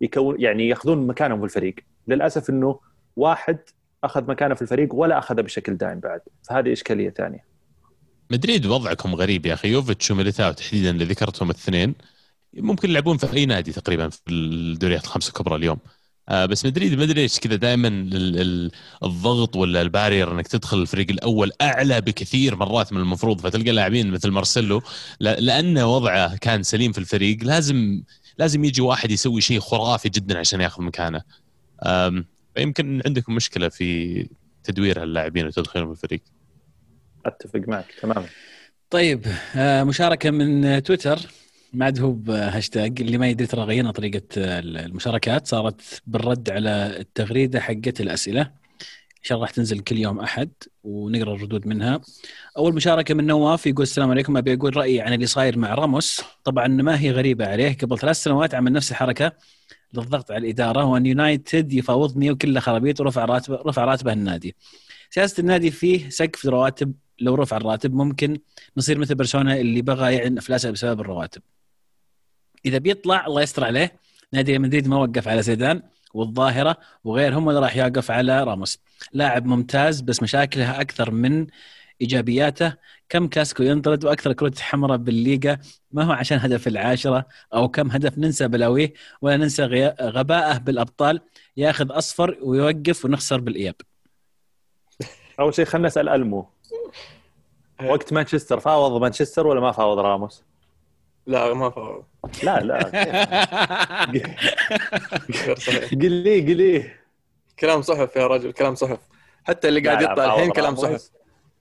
يكون 0.00 0.40
يعني 0.40 0.68
يأخذون 0.68 1.06
مكانهم 1.06 1.38
في 1.38 1.44
الفريق. 1.44 1.74
للأسف 2.08 2.50
إنه 2.50 2.80
واحد 3.16 3.58
أخذ 4.04 4.30
مكانه 4.30 4.54
في 4.54 4.62
الفريق 4.62 4.94
ولا 4.94 5.18
أخذه 5.18 5.40
بشكل 5.40 5.76
دائم 5.76 6.00
بعد. 6.00 6.20
فهذه 6.42 6.72
إشكالية 6.72 7.10
ثانية. 7.10 7.44
مدريد 8.30 8.66
وضعكم 8.66 9.14
غريب 9.14 9.46
يا 9.46 9.54
أخي 9.54 9.68
يوفيتش 9.68 10.10
وميليتاو 10.10 10.52
تحديدا 10.52 10.90
اللي 10.90 11.04
ذكرتهم 11.04 11.50
الاثنين. 11.50 11.94
ممكن 12.54 12.90
يلعبون 12.90 13.16
في 13.16 13.32
أي 13.32 13.46
نادي 13.46 13.72
تقريبا 13.72 14.08
في 14.08 14.20
الدوريات 14.30 15.04
الخمسة 15.04 15.28
الكبرى 15.28 15.56
اليوم. 15.56 15.78
آه 16.28 16.46
بس 16.46 16.66
مدريد 16.66 16.94
ما 16.94 17.04
ادري 17.04 17.20
إيش 17.20 17.38
كذا 17.38 17.56
دائما 17.56 17.88
ال- 17.88 18.40
ال- 18.40 18.70
الضغط 19.04 19.56
ولا 19.56 19.82
البارير 19.82 20.32
إنك 20.32 20.48
تدخل 20.48 20.78
الفريق 20.82 21.10
الأول 21.10 21.52
أعلى 21.62 22.00
بكثير 22.00 22.56
مرات 22.56 22.92
من 22.92 23.00
المفروض 23.00 23.40
فتلقى 23.40 23.70
لاعبين 23.70 24.10
مثل 24.10 24.30
مارسيلو. 24.30 24.82
لا- 25.20 25.40
لأنه 25.40 25.86
وضعه 25.86 26.36
كان 26.36 26.62
سليم 26.62 26.92
في 26.92 26.98
الفريق 26.98 27.38
لازم 27.44 28.02
لازم 28.38 28.64
يجي 28.64 28.82
واحد 28.82 29.10
يسوي 29.10 29.40
شيء 29.40 29.60
خرافي 29.60 30.08
جدا 30.08 30.38
عشان 30.38 30.60
ياخذ 30.60 30.82
مكانه. 30.82 31.22
فيمكن 32.54 33.02
عندكم 33.06 33.34
مشكلة 33.34 33.68
في 33.68 34.28
تدوير 34.64 35.02
هاللاعبين 35.02 35.46
وتدخيلهم 35.46 35.94
في 35.94 36.04
الفريق. 36.04 36.22
أتفق 37.26 37.60
معك 37.68 37.86
تماما. 38.02 38.26
طيب 38.90 39.26
آه، 39.56 39.82
مشاركة 39.82 40.30
من 40.30 40.82
تويتر. 40.82 41.18
ما 41.72 41.84
عاد 41.84 42.00
هو 42.00 42.12
بهاشتاج 42.12 43.00
اللي 43.00 43.18
ما 43.18 43.28
يدري 43.28 43.46
ترى 43.46 43.62
غيرنا 43.62 43.90
طريقة 43.92 44.22
المشاركات 44.38 45.46
صارت 45.46 46.02
بالرد 46.06 46.50
على 46.50 46.96
التغريدة 47.00 47.60
حقت 47.60 48.00
الأسئلة 48.00 48.42
إن 48.42 49.24
شاء 49.24 49.36
الله 49.36 49.46
راح 49.46 49.54
تنزل 49.54 49.80
كل 49.80 49.98
يوم 49.98 50.20
أحد 50.20 50.50
ونقرأ 50.84 51.34
الردود 51.34 51.66
منها. 51.66 52.00
أول 52.58 52.74
مشاركة 52.74 53.14
من 53.14 53.26
نواف 53.26 53.66
يقول 53.66 53.82
السلام 53.82 54.10
عليكم 54.10 54.36
أبي 54.36 54.54
أقول 54.54 54.76
رأيي 54.76 55.00
عن 55.00 55.12
اللي 55.12 55.26
صاير 55.26 55.58
مع 55.58 55.74
راموس 55.74 56.22
طبعا 56.44 56.68
ما 56.68 57.00
هي 57.00 57.10
غريبة 57.10 57.46
عليه 57.46 57.76
قبل 57.78 57.98
ثلاث 57.98 58.16
سنوات 58.16 58.54
عمل 58.54 58.72
نفس 58.72 58.90
الحركة 58.90 59.32
للضغط 59.94 60.30
على 60.30 60.38
الإدارة 60.38 60.84
وأن 60.84 61.06
يونايتد 61.06 61.72
يفاوضني 61.72 62.30
وكله 62.30 62.60
خرابيط 62.60 63.00
ورفع 63.00 63.24
راتبه 63.24 63.56
رفع 63.66 63.84
راتبه 63.84 64.12
النادي. 64.12 64.56
سياسة 65.10 65.40
النادي 65.40 65.70
فيه 65.70 66.08
سقف 66.08 66.46
رواتب 66.46 66.92
لو 67.20 67.34
رفع 67.34 67.56
الراتب 67.56 67.94
ممكن 67.94 68.38
نصير 68.76 68.98
مثل 68.98 69.14
برشلونة 69.14 69.56
اللي 69.56 69.82
بغى 69.82 70.14
يعلن 70.14 70.38
أفلاسه 70.38 70.70
بسبب 70.70 71.00
الرواتب. 71.00 71.42
إذا 72.66 72.78
بيطلع 72.78 73.26
الله 73.26 73.42
يستر 73.42 73.64
عليه 73.64 73.92
نادي 74.32 74.58
مدريد 74.58 74.88
ما 74.88 74.96
وقف 74.96 75.28
على 75.28 75.42
زيدان 75.42 75.82
والظاهرة 76.14 76.76
وغيرهم 77.04 77.46
ولا 77.46 77.60
راح 77.60 77.76
يوقف 77.76 78.10
على 78.10 78.44
راموس. 78.44 78.78
لاعب 79.12 79.46
ممتاز 79.46 80.00
بس 80.00 80.22
مشاكلها 80.22 80.80
أكثر 80.80 81.10
من 81.10 81.46
إيجابياته 82.00 82.74
كم 83.08 83.28
كلاسيكو 83.28 83.62
ينطرد 83.62 84.04
وأكثر 84.04 84.32
كروت 84.32 84.58
حمراء 84.58 84.96
بالليغا 84.96 85.58
ما 85.92 86.02
هو 86.02 86.12
عشان 86.12 86.38
هدف 86.38 86.68
العاشرة 86.68 87.26
أو 87.54 87.68
كم 87.68 87.90
هدف 87.90 88.18
ننسى 88.18 88.48
بلاويه 88.48 88.92
ولا 89.22 89.36
ننسى 89.36 89.92
غباءه 90.00 90.58
بالأبطال 90.58 91.20
ياخذ 91.56 91.98
أصفر 91.98 92.38
ويوقف 92.42 93.04
ونخسر 93.04 93.40
بالإياب. 93.40 93.74
أول 95.40 95.54
شيء 95.54 95.64
خلينا 95.64 95.88
نسأل 95.88 96.08
ألمو 96.08 96.46
وقت 97.90 98.12
مانشستر 98.12 98.60
فاوض 98.60 99.00
مانشستر 99.00 99.46
ولا 99.46 99.60
ما 99.60 99.72
فاوض 99.72 99.98
راموس؟ 99.98 100.49
لا 101.26 101.54
ما 101.54 101.70
فاوض 101.70 102.04
لا 102.42 102.60
لا. 102.60 102.78
قل 105.90 106.12
لي 106.12 106.40
قل 106.40 106.56
لي. 106.56 106.90
كلام 107.58 107.82
صحف 107.82 108.16
يا 108.16 108.26
رجل 108.26 108.52
كلام 108.52 108.74
صحف. 108.74 108.98
حتى 109.44 109.68
اللي 109.68 109.80
قاعد 109.80 110.02
يطلع 110.02 110.24
الحين 110.24 110.50
كلام 110.50 110.76
صحف. 110.76 111.10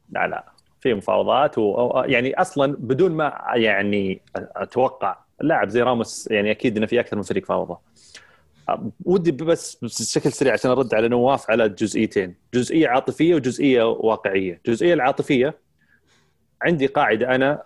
لا 0.10 0.28
لا 0.28 0.52
في 0.80 0.94
مفاوضات 0.94 1.58
و... 1.58 2.04
يعني 2.06 2.42
أصلا 2.42 2.76
بدون 2.80 3.12
ما 3.12 3.42
يعني 3.56 4.22
أتوقع 4.36 5.18
لاعب 5.42 5.70
زي 5.70 5.82
راموس 5.82 6.28
يعني 6.32 6.52
أكيد 6.52 6.78
إنه 6.78 6.86
في 6.86 7.00
أكثر 7.00 7.18
من 7.18 7.24
فريق 7.24 7.46
فاوضه 7.46 7.80
ودي 9.06 9.32
بس 9.32 9.76
بشكل 9.82 10.32
سريع 10.32 10.54
عشان 10.54 10.72
أرد 10.72 10.94
على 10.94 11.08
نواف 11.08 11.52
على 11.52 11.70
جزئيتين. 11.70 12.36
جزئية 12.54 12.88
عاطفية 12.88 13.36
وجزئية 13.36 13.84
واقعية. 13.84 14.62
الجزئيه 14.68 14.94
العاطفية 14.94 15.58
عندي 16.62 16.86
قاعدة 16.86 17.36
أنا 17.36 17.64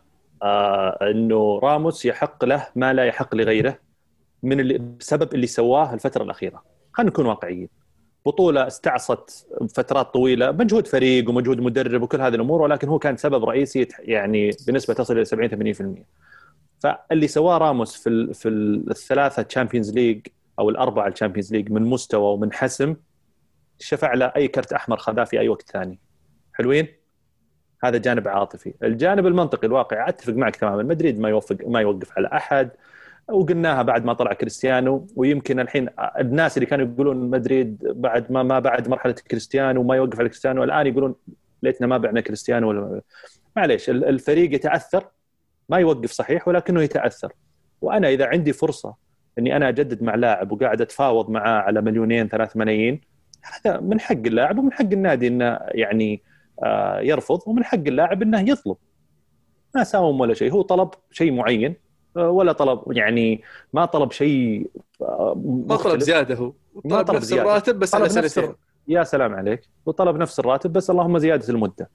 إنه 1.02 1.60
راموس 1.64 2.06
يحق 2.06 2.46
له 2.46 2.68
ما 2.76 2.94
لا 2.94 3.06
يحق 3.06 3.36
لغيره 3.36 3.80
من 4.44 4.60
اللي 4.60 4.78
بسبب 4.78 5.34
اللي 5.34 5.48
سواه 5.48 5.94
الفترة 5.94 6.24
الأخيرة. 6.24 6.64
خلينا 6.94 7.12
نكون 7.12 7.26
واقعيين. 7.26 7.70
بطولة 8.26 8.68
استعصت 8.68 9.48
فترات 9.76 10.14
طويلة 10.14 10.52
مجهود 10.52 10.88
فريق 10.88 11.30
ومجهود 11.30 11.62
مدرب 11.62 12.02
وكل 12.02 12.22
هذه 12.22 12.36
الأمور 12.36 12.62
ولكن 12.62 12.88
هو 12.88 13.00
كان 13.00 13.18
سبب 13.18 13.46
رئيسي 13.46 13.88
يعني 14.00 14.52
بنسبة 14.68 14.94
تصل 14.94 15.14
إلى 15.14 15.26
70 15.26 15.74
80% 16.00 16.04
فاللي 16.80 17.28
سواه 17.28 17.58
راموس 17.58 17.96
في 17.96 18.34
في 18.34 18.50
الثلاثة 18.92 19.42
Champions 19.42 19.94
League 19.94 20.28
أو 20.60 20.70
الأربعة 20.70 21.08
ال 21.08 21.12
Champions 21.12 21.54
League 21.54 21.72
من 21.72 21.82
مستوى 21.82 22.34
ومن 22.34 22.54
حسم 22.54 22.96
شفع 23.80 24.14
له 24.14 24.26
أي 24.36 24.48
كرت 24.48 24.74
أحمر 24.74 24.98
خذاه 24.98 25.24
في 25.24 25.40
أي 25.40 25.50
وقت 25.50 25.72
ثاني. 25.72 26.00
حلوين؟ 26.54 26.88
هذا 27.84 27.98
جانب 27.98 28.28
عاطفي. 28.28 28.74
الجانب 28.84 29.28
المنطقي 29.28 29.68
الواقعي 29.68 30.10
أتفق 30.10 30.34
معك 30.34 30.56
تماما. 30.56 30.84
مدريد 30.84 31.20
ما 31.20 31.30
يوفق 31.30 31.58
ما 31.68 31.82
يوقف 31.82 32.18
على 32.18 32.28
أحد. 32.34 32.70
وقلناها 33.30 33.82
بعد 33.82 34.06
ما 34.06 34.14
طلع 34.14 34.34
كريستيانو 34.34 35.08
ويمكن 35.16 35.60
الحين 35.60 35.90
الناس 36.20 36.58
اللي 36.58 36.66
كانوا 36.66 36.86
يقولون 36.86 37.30
مدريد 37.30 37.78
بعد 37.84 38.32
ما 38.32 38.44
ما 38.44 38.60
بعد 38.60 38.88
مرحلة 38.88 39.14
كريستيانو 39.14 39.82
وما 39.82 39.96
يوقف 39.96 40.20
على 40.20 40.30
كريستيانو 40.30 40.64
الآن 40.64 40.88
يقولون 40.88 41.16
ليتنا 41.64 41.88
ما 41.88 41.98
بعنا 41.98 42.22
كريستيانو 42.22 42.70
ولا 42.70 43.02
معليش 43.56 43.90
الفريق 43.90 44.54
يتأثر 44.56 45.06
ما 45.70 45.78
يوقف 45.78 46.12
صحيح 46.12 46.48
ولكنه 46.48 46.82
يتأثر. 46.82 47.34
وأنا 47.82 48.10
إذا 48.10 48.26
عندي 48.26 48.54
فرصة 48.54 48.96
إني 49.40 49.56
أنا 49.56 49.70
أجدد 49.70 50.04
مع 50.04 50.16
لاعب 50.16 50.52
وقاعد 50.52 50.82
أتفاوض 50.82 51.30
معاه 51.30 51.62
على 51.62 51.82
مليونين 51.82 52.28
ثلاث 52.28 52.58
ملايين 52.58 53.02
هذا 53.42 53.80
من 53.80 54.00
حق 54.00 54.12
اللاعب 54.12 54.60
ومن 54.60 54.74
حق 54.74 54.82
النادي 54.82 55.28
إنه 55.28 55.60
يعني 55.68 56.24
يرفض 57.02 57.40
ومن 57.46 57.64
حق 57.64 57.78
اللاعب 57.78 58.22
إنه 58.22 58.50
يطلب. 58.50 58.76
ما 59.76 59.84
ساوم 59.84 60.20
ولا 60.20 60.34
شيء 60.34 60.52
هو 60.52 60.62
طلب 60.62 60.90
شيء 61.12 61.32
معين 61.32 61.76
آه، 62.18 62.30
ولا 62.30 62.52
طلب 62.52 62.92
يعني 62.92 63.42
ما 63.74 63.86
طلب 63.86 64.12
شيء 64.12 64.70
آه، 65.02 65.42
ما 65.68 65.76
طلب 65.76 66.00
زيادة 66.00 66.36
هو. 66.36 66.54
ما 66.86 67.02
طلب 67.02 67.16
نفس 67.16 67.26
زيادة. 67.26 67.44
الراتب 67.44 67.80
بس 67.80 67.96
على 67.96 68.10
سنتين 68.10 68.54
يا 68.88 69.04
سلام 69.04 69.34
عليك. 69.36 69.62
وطلب 69.86 70.16
نفس 70.18 70.40
الراتب 70.40 70.74
بس 70.74 70.90
اللهم 70.90 71.18
زيادة 71.18 71.50
المدة. 71.50 71.90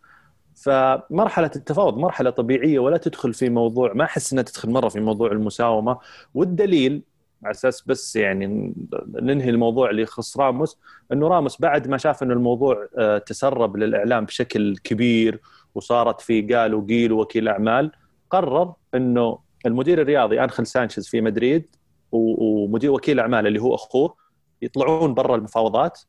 فمرحلة 0.54 1.50
التفاوض 1.56 1.96
مرحلة 1.98 2.30
طبيعية 2.30 2.78
ولا 2.78 2.96
تدخل 2.96 3.34
في 3.34 3.50
موضوع 3.50 3.92
ما 3.92 4.04
أحس 4.04 4.32
إنها 4.32 4.42
تدخل 4.44 4.70
مرة 4.70 4.88
في 4.88 5.00
موضوع 5.00 5.32
المساومة. 5.32 5.98
والدليل 6.34 7.02
على 7.44 7.50
أساس 7.50 7.82
بس 7.86 8.16
يعني 8.16 8.74
ننهي 9.08 9.50
الموضوع 9.50 9.90
اللي 9.90 10.02
يخص 10.02 10.38
راموس 10.38 10.78
إنه 11.12 11.28
راموس 11.28 11.60
بعد 11.60 11.88
ما 11.88 11.98
شاف 11.98 12.22
إنه 12.22 12.34
الموضوع 12.34 12.88
آه، 12.98 13.18
تسرب 13.18 13.76
للإعلام 13.76 14.24
بشكل 14.24 14.76
كبير 14.76 15.40
وصارت 15.74 16.20
في 16.20 16.42
قال 16.42 16.74
وقيل 16.74 17.12
وكيل 17.12 17.48
أعمال 17.48 17.92
قرر 18.30 18.74
إنه 18.94 19.38
المدير 19.66 20.00
الرياضي 20.02 20.44
انخل 20.44 20.66
سانشيز 20.66 21.08
في 21.08 21.20
مدريد 21.20 21.76
ومدير 22.12 22.90
وكيل 22.90 23.20
أعمال 23.20 23.46
اللي 23.46 23.60
هو 23.60 23.74
أخوه 23.74 24.14
يطلعون 24.62 25.14
برا 25.14 25.36
المفاوضات 25.36 26.00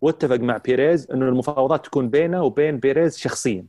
واتفق 0.00 0.36
مع 0.36 0.56
بيريز 0.56 1.10
إنه 1.10 1.28
المفاوضات 1.28 1.86
تكون 1.86 2.08
بينه 2.08 2.42
وبين 2.42 2.78
بيريز 2.78 3.18
شخصيا. 3.18 3.66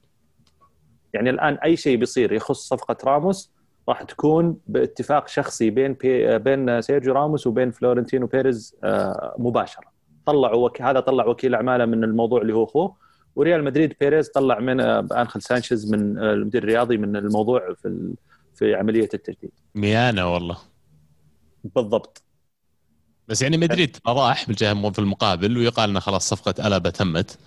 يعني 1.14 1.30
الآن 1.30 1.54
أي 1.54 1.78
شيء 1.78 1.98
بيصير 1.98 2.34
يخص 2.34 2.68
صفقة 2.68 2.98
راموس 3.04 3.52
راح 3.90 4.04
تكون 4.04 4.58
باتفاق 4.68 5.28
شخصي 5.28 5.70
بين 5.70 5.94
بي 5.94 6.40
بين 6.40 6.82
سيرجيو 6.82 7.14
راموس 7.14 7.48
وبين 7.48 7.72
فلورنتينو 7.72 8.28
بيريز 8.28 8.76
آه، 8.84 9.36
مباشرة. 9.38 9.96
طلعوا 10.26 10.66
وك... 10.66 10.82
هذا 10.82 11.00
طلع 11.00 11.26
وكيل 11.26 11.56
أعماله 11.56 11.86
من 11.86 12.04
الموضوع 12.04 12.42
اللي 12.42 12.54
هو 12.54 12.64
أخوه. 12.64 12.96
وريال 13.36 13.64
مدريد 13.64 13.94
بيريز 14.00 14.30
طلع 14.30 14.60
من 14.60 14.80
آه، 14.80 15.08
انخل 15.12 15.42
سانشيز 15.42 15.92
من 15.92 16.18
آه، 16.18 16.34
المدير 16.34 16.64
الرياضي 16.64 16.98
من 16.98 17.16
الموضوع 17.16 17.74
في 17.74 17.88
ال... 17.88 18.16
في 18.56 18.76
عملية 18.76 19.10
التجديد. 19.14 19.52
ميانه 19.76 20.34
والله. 20.34 20.58
بالضبط. 21.64 22.24
بس 23.28 23.42
يعني 23.42 23.58
مدريد 23.58 23.98
راح 24.08 24.48
بالجهة 24.48 24.92
في 24.92 25.00
المقابل 25.00 25.58
ويقال 25.58 25.90
إنه 25.90 26.00
خلاص 26.00 26.30
صفقة 26.30 26.68
ألابا 26.68 26.90
تمت 26.90 27.38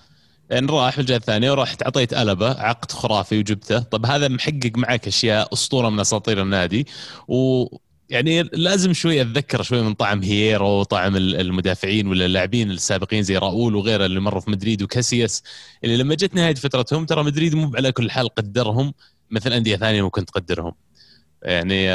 إن 0.53 0.67
راح 0.67 0.99
الجهة 0.99 1.17
الثانية 1.17 1.51
ورحت 1.51 1.83
اعطيت 1.83 2.15
ألابا 2.15 2.51
عقد 2.51 2.93
خرافي 2.93 3.39
وجبته. 3.39 3.79
طب 3.79 4.07
هذا 4.07 4.29
محقق 4.29 4.73
معك 4.77 5.07
أشياء 5.07 5.53
أسطورة 5.53 5.89
من 5.89 6.01
أساطير 6.01 6.43
النادي. 6.43 6.87
و 7.29 7.67
يعني 8.11 8.43
لازم 8.43 8.93
شوي 8.93 9.21
أتذكر 9.23 9.63
شوي 9.63 9.83
من 9.83 9.95
طعم 9.95 10.23
هييرو 10.23 10.69
وطعم 10.69 11.17
المدافعين 11.17 12.07
ولا 12.07 12.27
اللاعبين 12.27 12.71
السابقين 12.71 13.23
زي 13.23 13.37
راؤول 13.37 13.77
وغيره 13.77 14.07
اللي 14.07 14.21
مروا 14.21 14.41
في 14.41 14.51
مدريد 14.51 14.83
وكاسياس 14.83 15.43
اللي 15.85 15.97
لما 15.97 16.15
جت 16.15 16.35
نهاية 16.35 16.55
فترتهم 16.55 17.07
ترى 17.07 17.23
مدريد 17.25 17.55
مو 17.55 17.73
على 17.77 17.93
كل 17.93 18.11
حال 18.11 18.29
قدرهم 18.29 18.95
مثل 19.31 19.53
أندية 19.53 19.77
ثانية 19.77 20.03
ممكن 20.03 20.25
تقدرهم. 20.25 20.73
يعني 21.43 21.89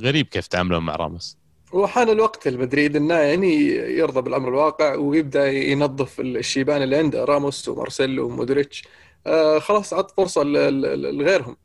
غريب 0.00 0.26
كيف 0.26 0.46
تعاملون 0.46 0.82
مع 0.82 0.96
راموس. 0.96 1.41
وحان 1.72 2.08
الوقت 2.08 2.46
المدريد 2.46 2.96
إنه 2.96 3.14
يعني 3.14 3.64
يرضى 3.74 4.22
بالأمر 4.22 4.48
الواقع 4.48 4.94
ويبدأ 4.94 5.50
ينظف 5.52 6.20
الشيبان 6.20 6.82
اللي 6.82 6.96
عنده 6.96 7.24
راموس 7.24 7.68
ومارسيلو 7.68 8.26
ومودريتش. 8.26 8.88
آه 9.26 9.58
خلاص 9.58 9.94
عط 9.94 10.10
فرصة 10.10 10.42
لغيرهم. 10.42 11.56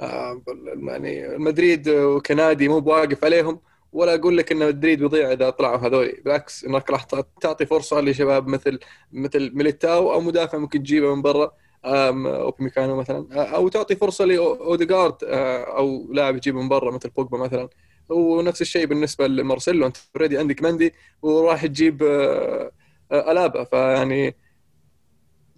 آه 0.00 0.42
يعني 0.88 1.38
مدريد 1.38 1.90
كنادي 2.26 2.68
مو 2.68 2.80
بواقف 2.80 3.24
عليهم 3.24 3.60
ولا 3.92 4.14
أقول 4.14 4.36
لك 4.36 4.52
إن 4.52 4.58
مدريد 4.68 4.98
بيضيع 4.98 5.32
إذا 5.32 5.50
طلعوا 5.50 5.76
هذول 5.76 6.22
بالعكس 6.24 6.64
إنك 6.64 6.90
راح 6.90 7.04
تعطي 7.40 7.66
فرصة 7.66 8.00
لشباب 8.00 8.48
مثل 8.48 8.78
مثل 9.12 9.50
ميليتاو 9.54 10.12
أو 10.12 10.20
مدافع 10.20 10.58
ممكن 10.58 10.82
تجيبه 10.82 11.14
من 11.14 11.22
برا. 11.22 11.52
أوباميكانو 11.84 12.96
مثلا. 12.96 13.54
أو 13.56 13.68
تعطي 13.68 13.96
فرصة 13.96 14.24
لاوديجارد 14.24 15.24
آه، 15.24 15.64
أو 15.78 16.12
لاعب 16.12 16.38
تجيبه 16.38 16.62
من 16.62 16.68
برا 16.68 16.90
مثل 16.90 17.10
بوجبا 17.10 17.38
مثلا. 17.38 17.68
ونفس 18.10 18.62
الشيء 18.62 18.86
بالنسبة 18.86 19.26
لمارسيلو. 19.26 19.86
أنت 19.86 19.96
already 20.16 20.38
عندك 20.38 20.62
مندي 20.62 20.94
وراح 21.22 21.66
تجيب 21.66 22.02
آه، 22.02 22.72
آه، 23.12 23.32
ألابا. 23.32 23.64
فيعني 23.64 24.36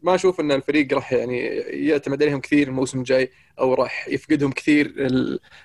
ما 0.02 0.14
أشوف 0.14 0.40
إن 0.40 0.52
الفريق 0.52 0.94
راح 0.94 1.12
يعني 1.12 1.38
يعتمد 1.87 2.23
عليهم 2.23 2.40
كثير 2.40 2.68
الموسم 2.68 2.99
الجاي 2.99 3.30
أو 3.59 3.75
راح 3.75 4.09
يفقدهم 4.09 4.52
كثير 4.52 4.94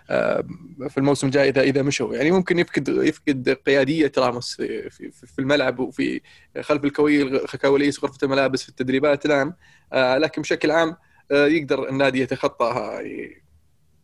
آه، 0.10 0.44
في 0.90 0.98
الموسم 0.98 1.28
الجاي 1.28 1.50
إذا 1.50 1.62
إذا 1.62 1.82
مشوا. 1.82 2.16
يعني 2.16 2.32
ممكن 2.32 2.60
يفقد 2.60 2.88
يفقد 2.88 3.50
قيادية 3.66 4.12
راموس 4.18 4.56
في, 4.56 4.90
في, 4.90 5.12
في 5.12 5.40
الملعب 5.40 5.80
وفي 5.80 6.22
خلف 6.62 6.84
الكواليس 7.54 8.04
غرفه 8.04 8.18
الملابس 8.24 8.64
في 8.64 8.70
التدريبات 8.70 9.28
نعم 9.28 9.54
لكن 9.94 10.42
بشكل 10.42 10.72
عام 10.72 10.96
يقدر 11.32 11.90
النادي 11.90 12.20
يتخطى 12.20 13.02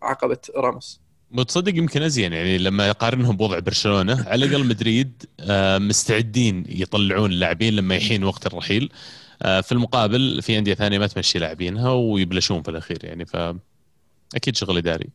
عقبة 0.02 0.38
راموس. 0.56 1.03
وتصدق 1.38 1.78
يمكن 1.78 2.02
أزين 2.02 2.34
يعني 2.34 2.58
لما 2.58 2.88
يقارنهم 2.88 3.38
بوضع 3.38 3.60
برشلونة 3.60 4.26
على 4.28 4.46
الأقل 4.46 4.66
مدريد 4.66 5.24
آه، 5.40 5.78
مستعدين 5.78 6.66
يطلعون 6.70 7.32
اللاعبين 7.32 7.76
لما 7.76 7.96
يحين 7.96 8.24
وقت 8.24 8.46
الرحيل. 8.46 8.90
آه، 9.42 9.62
في 9.62 9.72
المقابل 9.72 10.42
في 10.42 10.58
أندية 10.58 10.74
ثانية 10.74 11.00
ما 11.00 11.08
تمشي 11.08 11.40
لاعبينها 11.40 11.92
ويبلشون 11.92 12.62
في 12.62 12.72
الأخير 12.72 13.06
يعني 13.06 13.26
ف 13.26 13.36
أكيد 14.36 14.56
شغل 14.56 14.78
إداري. 14.78 15.10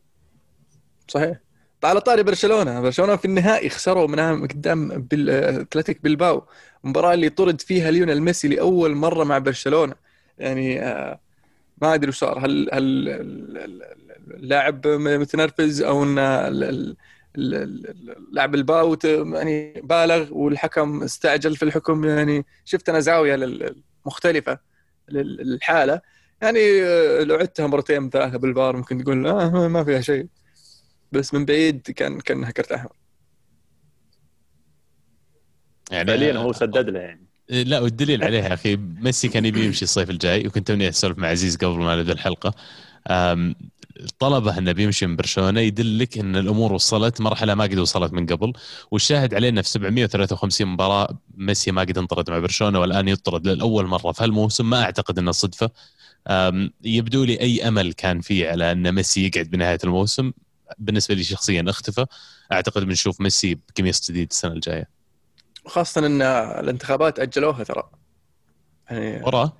صحيح. 1.09 1.37
على 1.85 2.01
طاري 2.01 2.23
برشلونة 2.23 2.81
برشلونة 2.81 3.17
في 3.17 3.25
النهائي 3.25 3.71
خسروا 3.71 4.07
من 4.07 4.47
قدام 4.47 5.09
أتلتيك 5.13 6.03
بلباو. 6.03 6.43
المباراه 6.85 7.15
اللي 7.15 7.29
طرد 7.29 7.61
فيها 7.61 7.91
ليونيل 7.91 8.23
ميسي 8.23 8.49
لأول 8.49 8.95
مرة 8.95 9.25
مع 9.25 9.39
برشلونة. 9.39 9.95
يعني 10.39 10.83
آه، 10.83 11.21
ما 11.83 11.95
أدري 11.95 12.09
وش 12.09 12.19
صار 12.19 12.47
هل 12.47 12.69
هل 12.73 13.09
اللاعب 14.35 14.87
متنرفز 14.87 15.83
أو 15.83 16.03
إن 16.03 16.15
لاعب 18.33 18.55
الباو 18.55 18.97
يعني 19.05 19.81
بالغ 19.85 20.35
والحكم 20.35 21.03
استعجل 21.03 21.57
في 21.57 21.63
الحكم 21.63 22.05
يعني 22.05 22.47
شفت 22.65 22.89
أنا 22.89 23.01
زاوية 23.01 23.75
مختلفة 24.07 24.59
للحالة. 25.09 26.01
يعني 26.43 26.83
آه، 26.83 27.23
لو 27.23 27.37
عدتها 27.37 27.67
مرتين 27.67 28.11
ثلاثة 28.11 28.39
بالبار 28.39 28.77
ممكن 28.77 29.05
تقول 29.05 29.27
آه 29.27 29.69
ما 29.69 29.85
فيها 29.85 30.01
شيء. 30.01 30.27
بس 31.13 31.35
من 31.35 31.45
بعيد 31.45 31.81
كان 31.81 32.21
كانها 32.21 32.51
كرت 32.51 32.73
أحمر. 32.73 32.93
يعني 35.91 36.11
فعليا 36.11 36.39
هو 36.39 36.53
سدد 36.53 36.91
له 36.91 37.01
يعني. 37.01 37.29
إيه، 37.51 37.63
لا 37.63 37.81
والدليل 37.81 38.25
عليها 38.25 38.49
يا 38.49 38.55
أخي 38.55 38.77
ميسي 38.77 39.29
كان 39.29 39.45
يبي 39.45 39.65
يمشي 39.65 39.85
الصيف 39.85 40.11
الجاي 40.11 40.47
وكنت 40.47 40.69
توني 40.69 40.89
أسولف 40.89 41.19
مع 41.19 41.29
عزيز 41.29 41.57
قبل 41.57 41.79
ما 41.79 41.97
نبدأ 41.97 42.13
الحلقة. 42.13 42.55
طلبه 44.19 44.59
انه 44.59 44.73
بيمشي 44.73 45.07
من 45.07 45.17
برشلونة 45.17 45.61
يدلك 45.61 46.19
إن 46.19 46.37
الأمور 46.37 46.73
وصلت. 46.73 47.21
مرحلة 47.21 47.55
ما 47.55 47.65
قد 47.65 47.79
وصلت 47.79 48.13
من 48.13 48.27
قبل 48.27 48.53
والشاهد 48.91 49.35
علينا 49.35 49.63
في 49.63 49.69
753 49.69 50.67
مباراة 50.67 51.19
ميسي 51.35 51.71
ما 51.71 51.81
قد 51.81 51.99
انطرد 51.99 52.31
مع 52.31 52.39
برشلونة 52.39 52.81
والآن 52.81 53.09
يطرد 53.09 53.47
لاول 53.47 53.87
مرة 53.87 54.13
في 54.13 54.25
هالموسم. 54.25 54.71
ما 54.71 54.83
أعتقد 54.83 55.19
إنه 55.19 55.33
صدفة. 55.33 55.71
يبدو 56.85 57.25
لي 57.25 57.41
أي 57.41 57.69
أمل 57.69 57.93
كان 57.93 58.21
فيه 58.21 58.49
على 58.51 58.73
إن 58.73 58.93
ميسي 58.93 59.27
يقعد 59.27 59.51
بنهاية 59.51 59.79
الموسم. 59.85 60.33
بالنسبة 60.79 61.15
لي 61.15 61.23
شخصيا 61.25 61.65
أختفى. 61.69 62.07
أعتقد 62.53 62.85
بنشوف 62.85 63.21
ميسي 63.21 63.55
بقميص 63.55 64.11
جديد 64.11 64.29
السنة 64.31 64.53
الجاية. 64.53 64.89
خاصة 65.67 66.07
إن 66.07 66.23
الانتخابات 66.23 67.19
أجلوها 67.19 67.65
ترى. 67.65 67.91
يعني 68.91 69.25
وراه 69.25 69.53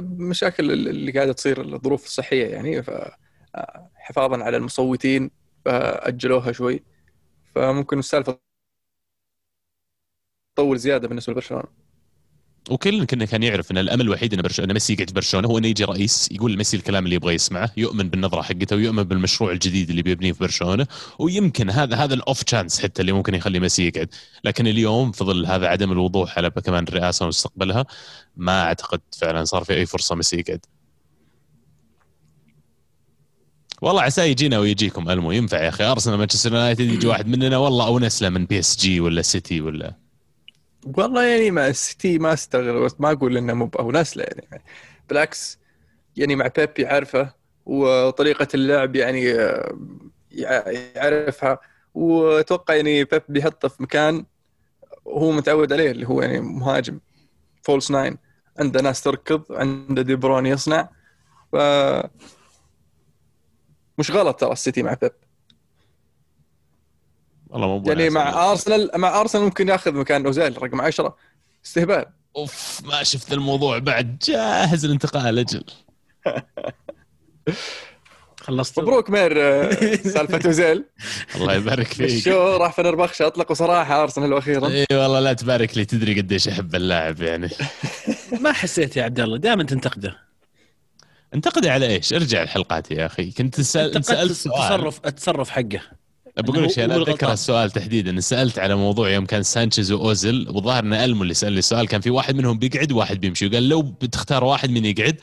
بمشاكل 0.00 0.72
اللي 0.72 1.12
قاعدة 1.12 1.32
تصير 1.32 1.60
الظروف 1.60 2.04
الصحية 2.04 2.46
يعني 2.46 2.82
فحفاظا 2.82 4.44
على 4.44 4.56
المصوتين 4.56 5.30
فأجلوها 5.64 6.52
شوي. 6.52 6.82
فممكن 7.54 7.98
السالفة 7.98 8.38
تطول 10.56 10.78
زيادة 10.78 11.08
بالنسبة 11.08 11.32
لبرشلونة. 11.32 11.83
وكل 12.70 13.04
كنا 13.04 13.24
كان 13.24 13.42
يعرف 13.42 13.70
إن 13.70 13.78
الأمل 13.78 14.00
الوحيد 14.00 14.34
إن 14.34 14.42
برشلونه 14.42 14.72
ميسي 14.72 14.92
يقعد 14.92 15.10
برشلونة 15.14 15.48
هو 15.48 15.58
إنه 15.58 15.68
يجي 15.68 15.84
رئيس 15.84 16.28
يقول 16.32 16.52
لميسي 16.52 16.76
الكلام 16.76 17.04
اللي 17.04 17.16
يبغى 17.16 17.34
يسمعه 17.34 17.70
يؤمن 17.76 18.08
بالنظرة 18.08 18.42
حقته 18.42 18.76
ويؤمن 18.76 19.02
بالمشروع 19.02 19.52
الجديد 19.52 19.90
اللي 19.90 20.02
بيبنيه 20.02 20.32
في 20.32 20.38
برشلونة 20.38 20.86
ويمكن 21.18 21.70
هذا 21.70 21.96
هذا 21.96 22.14
الاوف 22.14 22.42
تشانس 22.42 22.80
حتى 22.80 23.00
اللي 23.02 23.12
ممكن 23.12 23.34
يخلي 23.34 23.60
ميسي 23.60 23.86
يقعد. 23.86 24.08
لكن 24.44 24.66
اليوم 24.66 25.12
في 25.12 25.24
ظل 25.24 25.46
هذا 25.46 25.66
عدم 25.66 25.92
الوضوح 25.92 26.38
على 26.38 26.50
كمان 26.50 26.84
الرئاسة 26.88 27.24
ومستقبلها 27.24 27.86
ما 28.36 28.62
أعتقد 28.62 29.00
فعلا 29.18 29.44
صار 29.44 29.64
في 29.64 29.74
أي 29.74 29.86
فرصة 29.86 30.14
ميسي 30.14 30.36
يقعد. 30.36 30.60
والله 33.82 34.02
عسى 34.02 34.30
يجينا 34.30 34.58
ويجيكم 34.58 35.10
المو 35.10 35.32
ينفع 35.32 35.62
يا 35.62 35.68
أخي. 35.68 35.84
أرسنال 35.84 36.18
مانشستر 36.18 36.52
يونايتد 36.52 36.80
يجي 36.80 37.06
واحد 37.06 37.26
مننا 37.28 37.56
والله 37.56 37.86
أو 37.86 37.98
نسلة 37.98 38.28
من 38.28 38.46
بي 38.46 38.58
إس 38.58 38.76
جي 38.80 39.00
ولا 39.00 39.22
سيتي 39.22 39.60
ولا 39.60 40.03
والله 40.84 41.22
يعني 41.24 41.50
مع 41.50 41.66
السيتي 41.66 42.18
ما 42.18 42.32
استغرب 42.32 42.90
ما 42.98 43.12
أقول 43.12 43.36
إنه 43.36 43.54
مو 43.54 43.70
أو 43.78 43.92
نسله 43.92 44.24
يعني 44.24 44.62
بالعكس 45.08 45.58
يعني 46.16 46.36
مع 46.36 46.46
بيبي 46.46 46.86
عارفه 46.86 47.34
وطريقة 47.66 48.48
اللعب 48.54 48.96
يعني 48.96 49.32
آه، 49.34 49.78
يعرفها 50.96 51.58
وأتوقع 51.94 52.74
يعني 52.74 53.04
بيب 53.04 53.22
بيحطه 53.28 53.68
في 53.68 53.82
مكان 53.82 54.26
هو 55.08 55.32
متعود 55.32 55.72
عليه 55.72 55.90
اللي 55.90 56.08
هو 56.08 56.22
يعني 56.22 56.40
مهاجم 56.40 57.00
false 57.62 57.90
nine 57.90 58.18
عنده 58.60 58.80
ناس 58.82 59.02
تركض 59.02 59.52
عنده 59.52 60.02
دي 60.02 60.16
بروين 60.16 60.46
يصنع 60.46 60.88
ف 61.52 61.56
مش 63.98 64.10
غلط 64.10 64.40
ترى 64.40 64.52
السيتي 64.52 64.82
مع 64.82 64.94
بيب. 64.94 65.23
والله 67.54 67.66
مو 67.78 67.82
يعني 67.86 68.10
مع 68.10 68.50
أرسنال 68.50 68.90
مع 68.96 69.20
أرسنال 69.20 69.44
ممكن 69.44 69.68
ياخذ 69.68 69.92
مكان 69.94 70.26
أوزيل 70.26 70.62
رقم 70.62 70.80
10 70.80 71.16
استهبال. 71.66 72.04
أوف 72.36 72.80
ما 72.84 73.02
شفت 73.02 73.32
الموضوع 73.32 73.78
بعد. 73.78 74.18
جاهز 74.26 74.84
الانتقال 74.84 75.38
أجل 75.38 75.64
خلصت. 78.40 78.78
مبروك 78.80 79.10
مير 79.10 79.32
آه، 79.42 79.72
سالفة 79.96 80.40
أوزيل. 80.46 80.84
الله 81.34 81.54
يبارك 81.54 81.86
فيك. 81.86 82.00
الشو 82.10 82.56
راح 82.56 82.72
فنربخش. 82.72 83.22
اطلقوا 83.22 83.54
صراحة 83.54 84.02
أرسنال 84.02 84.32
وأخيرا 84.32 84.68
إي 84.68 84.86
والله 84.92 85.20
لا 85.20 85.32
تبارك 85.32 85.76
لي 85.76 85.84
تدري 85.84 86.20
قديش 86.20 86.48
أحب 86.48 86.74
اللاعب 86.74 87.22
يعني. 87.22 87.48
ما 88.42 88.52
حسيت 88.52 88.96
يا 88.96 89.02
عبد 89.04 89.20
الله 89.20 89.38
دائما 89.38 89.64
تنتقده. 89.64 90.16
انتقده 91.34 91.72
على 91.72 91.86
إيش؟ 91.86 92.12
ارجع 92.12 92.42
الحلقات 92.42 92.90
يا 92.90 93.06
أخي. 93.06 93.30
كنت 93.30 93.60
سأل 93.60 94.04
سألت 94.04 94.32
سؤال. 94.32 94.54
التصرف 94.62 95.00
التصرف 95.06 95.50
حقه. 95.50 95.80
بقول 96.36 96.62
لك 96.62 96.70
شيء 96.70 96.84
أنا 96.84 97.02
أتذكر 97.02 97.32
السؤال 97.32 97.70
تحديدا. 97.70 98.20
سألت 98.20 98.58
على 98.58 98.74
موضوع 98.74 99.10
يوم 99.10 99.26
كان 99.26 99.42
سانشيز 99.42 99.92
وأوزيل 99.92 100.48
والظاهر 100.48 100.84
إن 100.84 100.92
ألمو 100.92 101.22
اللي 101.22 101.34
سالني 101.34 101.58
السؤال 101.58 101.88
كان 101.88 102.00
في 102.00 102.10
واحد 102.10 102.34
منهم 102.36 102.58
بيقعد 102.58 102.92
وواحد 102.92 103.20
بيمشي 103.20 103.46
وقال 103.46 103.68
لو 103.68 103.82
بتختار 103.82 104.44
واحد 104.44 104.70
من 104.70 104.84
يقعد 104.84 105.20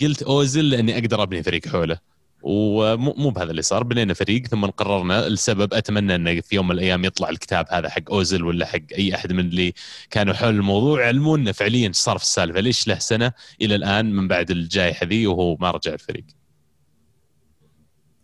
قلت 0.00 0.22
اوزل 0.22 0.70
لأني 0.70 0.98
أقدر 0.98 1.22
أبني 1.22 1.42
فريق 1.42 1.68
حوله. 1.68 1.98
ومو 2.42 3.14
مو 3.16 3.30
بهذا 3.30 3.50
اللي 3.50 3.62
صار 3.62 3.82
بنينا 3.82 4.14
فريق 4.14 4.46
ثم 4.46 4.66
قررنا 4.66 5.26
السبب 5.26 5.74
أتمنى 5.74 6.14
إنه 6.14 6.40
في 6.40 6.56
يوم 6.56 6.66
من 6.66 6.74
الأيام 6.74 7.04
يطلع 7.04 7.28
الكتاب 7.28 7.66
هذا 7.70 7.88
حق 7.88 8.10
اوزل 8.10 8.44
ولا 8.44 8.66
حق 8.66 8.78
أي 8.98 9.14
أحد 9.14 9.32
من 9.32 9.40
اللي 9.40 9.72
كانوا 10.10 10.34
حول 10.34 10.54
الموضوع. 10.54 11.06
علمونا 11.06 11.52
فعليا 11.52 11.90
صار 11.94 12.18
في 12.18 12.24
السالفة. 12.24 12.60
ليش 12.60 12.88
له 12.88 12.98
سنة 12.98 13.32
إلى 13.62 13.74
الآن 13.74 14.12
من 14.12 14.28
بعد 14.28 14.50
الجائحه 14.50 15.06
ذي 15.06 15.26
وهو 15.26 15.56
ما 15.56 15.70
رجع 15.70 15.92
الفريق؟ 15.92 16.24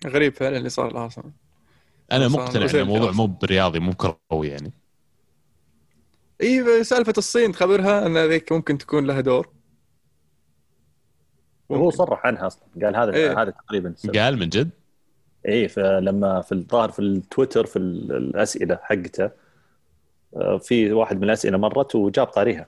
غريب 0.07 0.35
فعلا 0.35 0.57
اللي 0.57 0.69
صار 0.69 1.07
أصلا 1.07 1.44
أنا 2.17 2.29
مقتنع 2.29 2.65
إن 2.65 2.77
الموضوع 2.77 3.11
مو 3.11 3.27
برياضي 3.27 3.81
مو 3.81 3.93
كروي 3.93 4.49
يعني. 4.49 4.73
إي 6.41 6.85
سالفة 6.85 7.15
الصين 7.19 7.53
تخبرها 7.53 8.07
إن 8.07 8.19
ذيك 8.19 8.53
ممكن 8.53 8.79
تكون 8.79 9.07
لها 9.07 9.21
دور. 9.21 9.49
هو 11.73 11.91
صرح 11.91 12.27
عنها 12.27 12.47
أصلا. 12.47 12.63
قال 12.83 12.97
هذا 12.97 13.13
إيه؟ 13.15 13.43
هذا 13.43 13.51
تقريبا 13.51 13.89
السبب. 13.89 14.17
قال 14.17 14.39
من 14.39 14.49
جد؟ 14.49 14.71
إي 15.49 15.69
فلما 15.69 16.41
في 16.41 16.53
الظاهر 16.53 16.91
في 16.91 16.99
التويتر 16.99 17.67
في 17.67 17.77
الأسئلة 17.77 18.79
حقته 18.83 19.31
آه، 20.37 20.59
في 20.59 20.93
واحد 20.93 21.17
من 21.17 21.25
الأسئلة 21.25 21.59
مرت 21.59 21.95
وجاب 21.95 22.27
طاريها. 22.27 22.67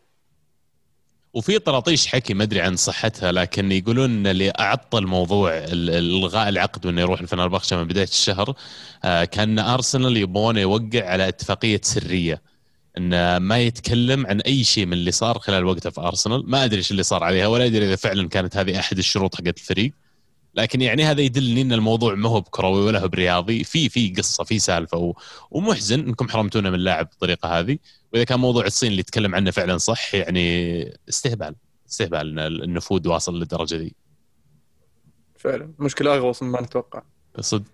وفي 1.37 1.59
طراطيش 1.59 2.07
حكي 2.07 2.35
ما 2.35 2.43
أدري 2.43 2.61
عن 2.61 2.77
صحتها 2.77 3.33
لكن 3.33 3.73
يقولون 3.73 4.27
اللي 4.27 4.51
اعطل 4.51 5.07
موضوع 5.07 5.51
إلغاء 5.53 6.49
العقد 6.49 6.87
وإنه 6.87 7.01
يروح 7.01 7.21
الفنربخشة 7.21 7.77
من 7.77 7.85
بداية 7.85 8.05
الشهر 8.05 8.55
آه، 9.05 9.25
كان 9.25 9.59
أرسنال 9.59 10.17
يبغون 10.17 10.57
يوقع 10.57 11.09
على 11.09 11.29
اتفاقية 11.29 11.81
سرية 11.85 12.43
انه 12.99 13.39
ما 13.39 13.59
يتكلم 13.59 14.27
عن 14.27 14.41
أي 14.41 14.65
شيء 14.65 14.87
من 14.87 14.93
اللي 14.93 15.11
صار 15.13 15.39
خلال 15.39 15.65
وقته 15.65 15.91
في 15.91 16.01
أرسنال. 16.01 16.51
ما 16.51 16.65
أدري 16.65 16.79
إيش 16.79 16.91
اللي 16.91 17.03
صار 17.03 17.25
عليها 17.25 17.47
ولا 17.47 17.67
أدري 17.67 17.87
إذا 17.87 17.97
فعلا 17.97 18.29
كانت 18.29 18.57
هذه 18.57 18.79
أحد 18.79 18.99
الشروط 18.99 19.35
حقت 19.35 19.59
الفريق. 19.59 19.93
لكن 20.55 20.81
يعني 20.81 21.05
هذا 21.05 21.21
يدلني 21.21 21.63
إن 21.63 21.73
الموضوع 21.73 22.15
ما 22.15 22.29
هو 22.29 22.41
بكروي 22.41 22.83
ولا 22.83 23.01
هو 23.01 23.09
برياضي. 23.09 23.65
في 23.65 23.89
في 23.89 24.15
قصة 24.17 24.45
في 24.45 24.59
سالفة. 24.59 25.15
ومحزن 25.51 26.01
إنكم 26.01 26.29
حرمتونا 26.29 26.71
من 26.71 26.77
اللاعب 26.77 27.09
بالطريقة 27.09 27.59
هذه. 27.59 27.79
واذا 28.17 28.25
كان 28.25 28.41
موضوع 28.41 28.67
الصين 28.67 28.91
اللي 28.91 29.01
يتكلم 29.01 29.35
عنه 29.35 29.51
فعلا 29.51 29.79
صح 29.79 30.15
يعني 30.15 30.99
استهبال 31.09 31.55
استهبال 31.89 32.39
إن 32.39 32.63
النفوذ 32.63 33.09
واصل 33.09 33.39
للدرجة 33.39 33.77
دي. 33.77 33.97
فعلا. 35.39 35.73
مشكلة 35.79 36.15
أعوص 36.17 36.43
مما 36.43 36.61
نتوقع. 36.61 37.03
صدق. 37.41 37.73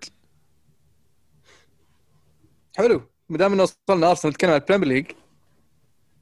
حلو. 2.77 3.01
ما 3.29 3.37
دام 3.37 3.53
انه 3.53 3.63
وصلنا 3.63 4.09
أرسنال 4.09 4.33
نتكلم 4.33 4.51
عن 4.51 4.57
ال 4.57 4.61
Premier 4.61 4.87
League 4.87 5.05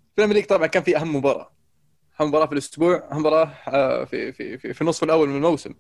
ال 0.10 0.13
Premier 0.13 0.36
League 0.36 0.46
طبعا 0.46 0.68
كان 0.68 0.84
في 0.84 0.98
أهم 0.98 1.16
مباراة. 1.16 1.52
أهم 2.22 2.28
مباراة 2.28 2.46
في 2.46 2.54
الأسبوع 2.54 3.08
أهم 3.12 3.20
مباراة 3.20 3.46
آه، 3.68 4.06
في 4.06 4.34
في 4.34 4.58
في, 4.58 4.74
في 4.74 4.82
النصف 4.82 5.04
الأول 5.04 5.30
من 5.30 5.36
الموسم 5.36 5.74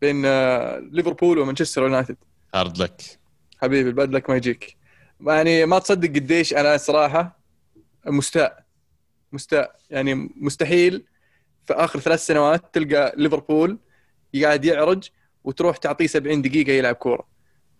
بين 0.00 0.22
آه، 0.26 0.78
ليفربول 0.78 1.38
ومانشستر 1.38 1.82
يونايتد. 1.82 2.16
hard 2.54 2.78
luck 2.78 3.18
حبيبي 3.62 3.88
ال 3.88 3.94
bad 3.94 4.12
luck 4.12 4.30
ما 4.30 4.36
يجيك. 4.36 4.76
يعني 5.26 5.66
ما 5.66 5.78
تصدق 5.78 6.08
قديش 6.08 6.54
أنا 6.54 6.76
صراحة 6.76 7.43
مستاء. 8.06 8.64
مستاء. 9.32 9.76
يعني 9.90 10.14
مستحيل 10.36 11.04
في 11.66 11.72
آخر 11.74 11.98
ثلاث 12.00 12.26
سنوات 12.26 12.74
تلقى 12.74 13.12
ليفربول 13.16 13.78
قاعد 14.42 14.64
يعرج 14.64 15.08
وتروح 15.44 15.76
تعطيه 15.76 16.06
70 16.06 16.42
دقيقة 16.42 16.72
يلعب 16.72 16.94
كورة. 16.94 17.26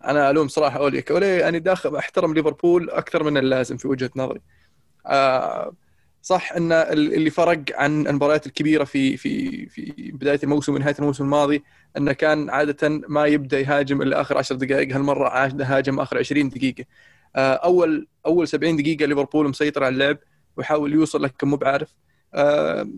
أنا 0.05 0.29
ألوم 0.29 0.47
صراحة 0.47 0.79
اولي 0.79 1.03
اولي 1.11 1.37
يعني 1.37 1.59
داخل 1.59 1.95
محترم 1.95 2.33
ليفربول 2.33 2.89
أكثر 2.89 3.23
من 3.23 3.37
اللازم 3.37 3.77
في 3.77 3.87
وجهة 3.87 4.09
نظري. 4.15 4.41
آه 5.05 5.73
صح 6.21 6.51
إن 6.51 6.71
اللي 6.71 7.29
فرق 7.29 7.63
عن 7.73 8.07
المباريات 8.07 8.47
الكبيرة 8.47 8.83
في 8.83 9.17
في 9.17 9.65
في 9.65 10.11
بداية 10.13 10.39
الموسم 10.43 10.73
ونهاية 10.73 10.95
الموسم 10.99 11.23
الماضي 11.23 11.63
إنه 11.97 12.13
كان 12.13 12.49
عادة 12.49 12.89
ما 12.89 13.25
يبدأ 13.25 13.59
يهاجم 13.59 14.01
إلا 14.01 14.21
آخر 14.21 14.37
10 14.37 14.55
دقائق 14.55 14.95
هالمرة 14.95 15.29
هاجم 15.61 15.99
آخر 15.99 16.17
20 16.17 16.49
دقيقة. 16.49 16.85
اول 17.35 18.07
أول 18.25 18.47
70 18.47 18.77
دقيقة 18.77 19.05
ليفربول 19.05 19.49
مسيطر 19.49 19.83
على 19.83 19.93
اللعب 19.93 20.17
ويحاول 20.57 20.93
يوصل 20.93 21.23
لكن 21.23 21.47
مو 21.47 21.55
بعارف. 21.57 21.95
آه 22.33 22.89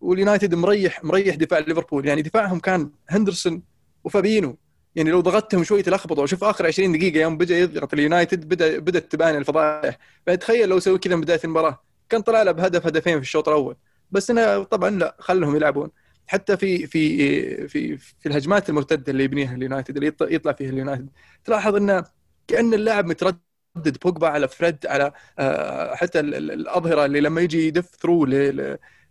واليونايتد 0.00 0.54
مريح 0.54 1.04
مريح 1.04 1.34
دفاع 1.34 1.58
ليفربول. 1.58 2.06
يعني 2.06 2.22
دفاعهم 2.22 2.58
كان 2.58 2.90
هندرسون 3.08 3.62
وفابينو. 4.04 4.58
يعني 4.94 5.10
لو 5.10 5.20
ضغطتهم 5.20 5.64
شوي 5.64 5.82
تلخبطوا. 5.82 6.26
شوف 6.26 6.44
آخر 6.44 6.66
20 6.66 6.92
دقيقة 6.92 7.20
يوم 7.20 7.38
بدا 7.38 7.58
يضغط 7.58 7.92
اليونايتد 7.94 8.48
بدا 8.48 8.78
بدأت 8.78 9.12
تبان 9.12 9.36
الفضائح. 9.36 9.98
فتخيل 10.26 10.68
لو 10.68 10.78
سوي 10.80 10.98
كذا 10.98 11.14
من 11.16 11.20
بداية 11.20 11.40
المباراة. 11.44 11.82
كان 12.08 12.20
طلع 12.20 12.42
له 12.42 12.52
بهدف 12.52 12.86
هدفين 12.86 13.14
في 13.16 13.22
الشوط 13.22 13.48
الأول. 13.48 13.76
بس 14.10 14.30
إنه 14.30 14.62
طبعا 14.62 14.90
لا 14.90 15.16
خلهم 15.18 15.56
يلعبون. 15.56 15.90
حتى 16.26 16.56
في 16.56 16.86
في 16.86 17.68
في 17.68 17.96
في 17.98 18.26
الهجمات 18.26 18.68
المرتدة 18.70 19.12
اللي 19.12 19.24
يبنيها 19.24 19.54
اليونايتد 19.54 19.96
اللي 19.96 20.12
يطلع 20.20 20.52
فيها 20.52 20.70
اليونايتد. 20.70 21.08
تلاحظ 21.44 21.74
إنه 21.74 22.04
كأن 22.48 22.74
اللاعب 22.74 23.06
متردد 23.06 23.38
بوجبا 23.78 24.28
على 24.28 24.48
فريد 24.48 24.86
على 24.86 25.12
آه، 25.38 25.94
حتى 25.94 26.20
الأظهرة 26.20 27.04
اللي 27.04 27.20
لما 27.20 27.40
يجي 27.40 27.66
يضرب 27.68 27.86
through 28.00 28.26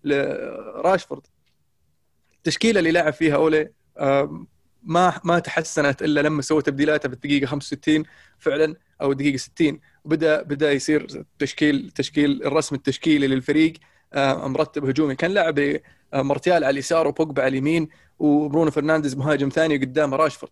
لراشفورد 0.04 1.22
التشكيله 2.38 2.80
اللي 2.80 2.92
لعب 2.92 3.14
فيها 3.14 3.36
أولي 3.36 3.70
ما 4.84 5.22
ما 5.24 5.40
تحسنت 5.40 6.02
إلا 6.02 6.20
لما 6.20 6.42
سوى 6.42 6.62
تبديلاته 6.62 7.10
في 7.10 7.16
الدقيقه 7.16 7.46
65 7.46 8.04
فعلا 8.40 8.76
أو 9.02 9.12
الدقيقه 9.12 9.38
60 9.38 9.80
وبدأ 10.04 10.42
بدأ 10.42 10.72
يصير 10.72 11.24
تشكيل 11.40 11.92
تشكيل 11.92 12.44
الرسم 12.46 12.76
التشكيلي 12.76 13.28
للفريق 13.28 13.74
آه، 14.14 14.48
مرتب 14.48 14.86
هجومي. 14.86 15.16
كان 15.16 15.32
لاعب 15.32 15.60
آه، 15.60 15.82
مرتيال 16.14 16.64
على 16.64 16.70
اليسار 16.70 17.08
وبوجبا 17.08 17.42
على 17.42 17.50
اليمين 17.50 17.88
وبرونو 18.20 18.72
فرنانديز 18.72 19.16
مهاجم 19.16 19.50
ثاني 19.50 19.78
قدامه 19.78 20.18
راشفورد. 20.18 20.52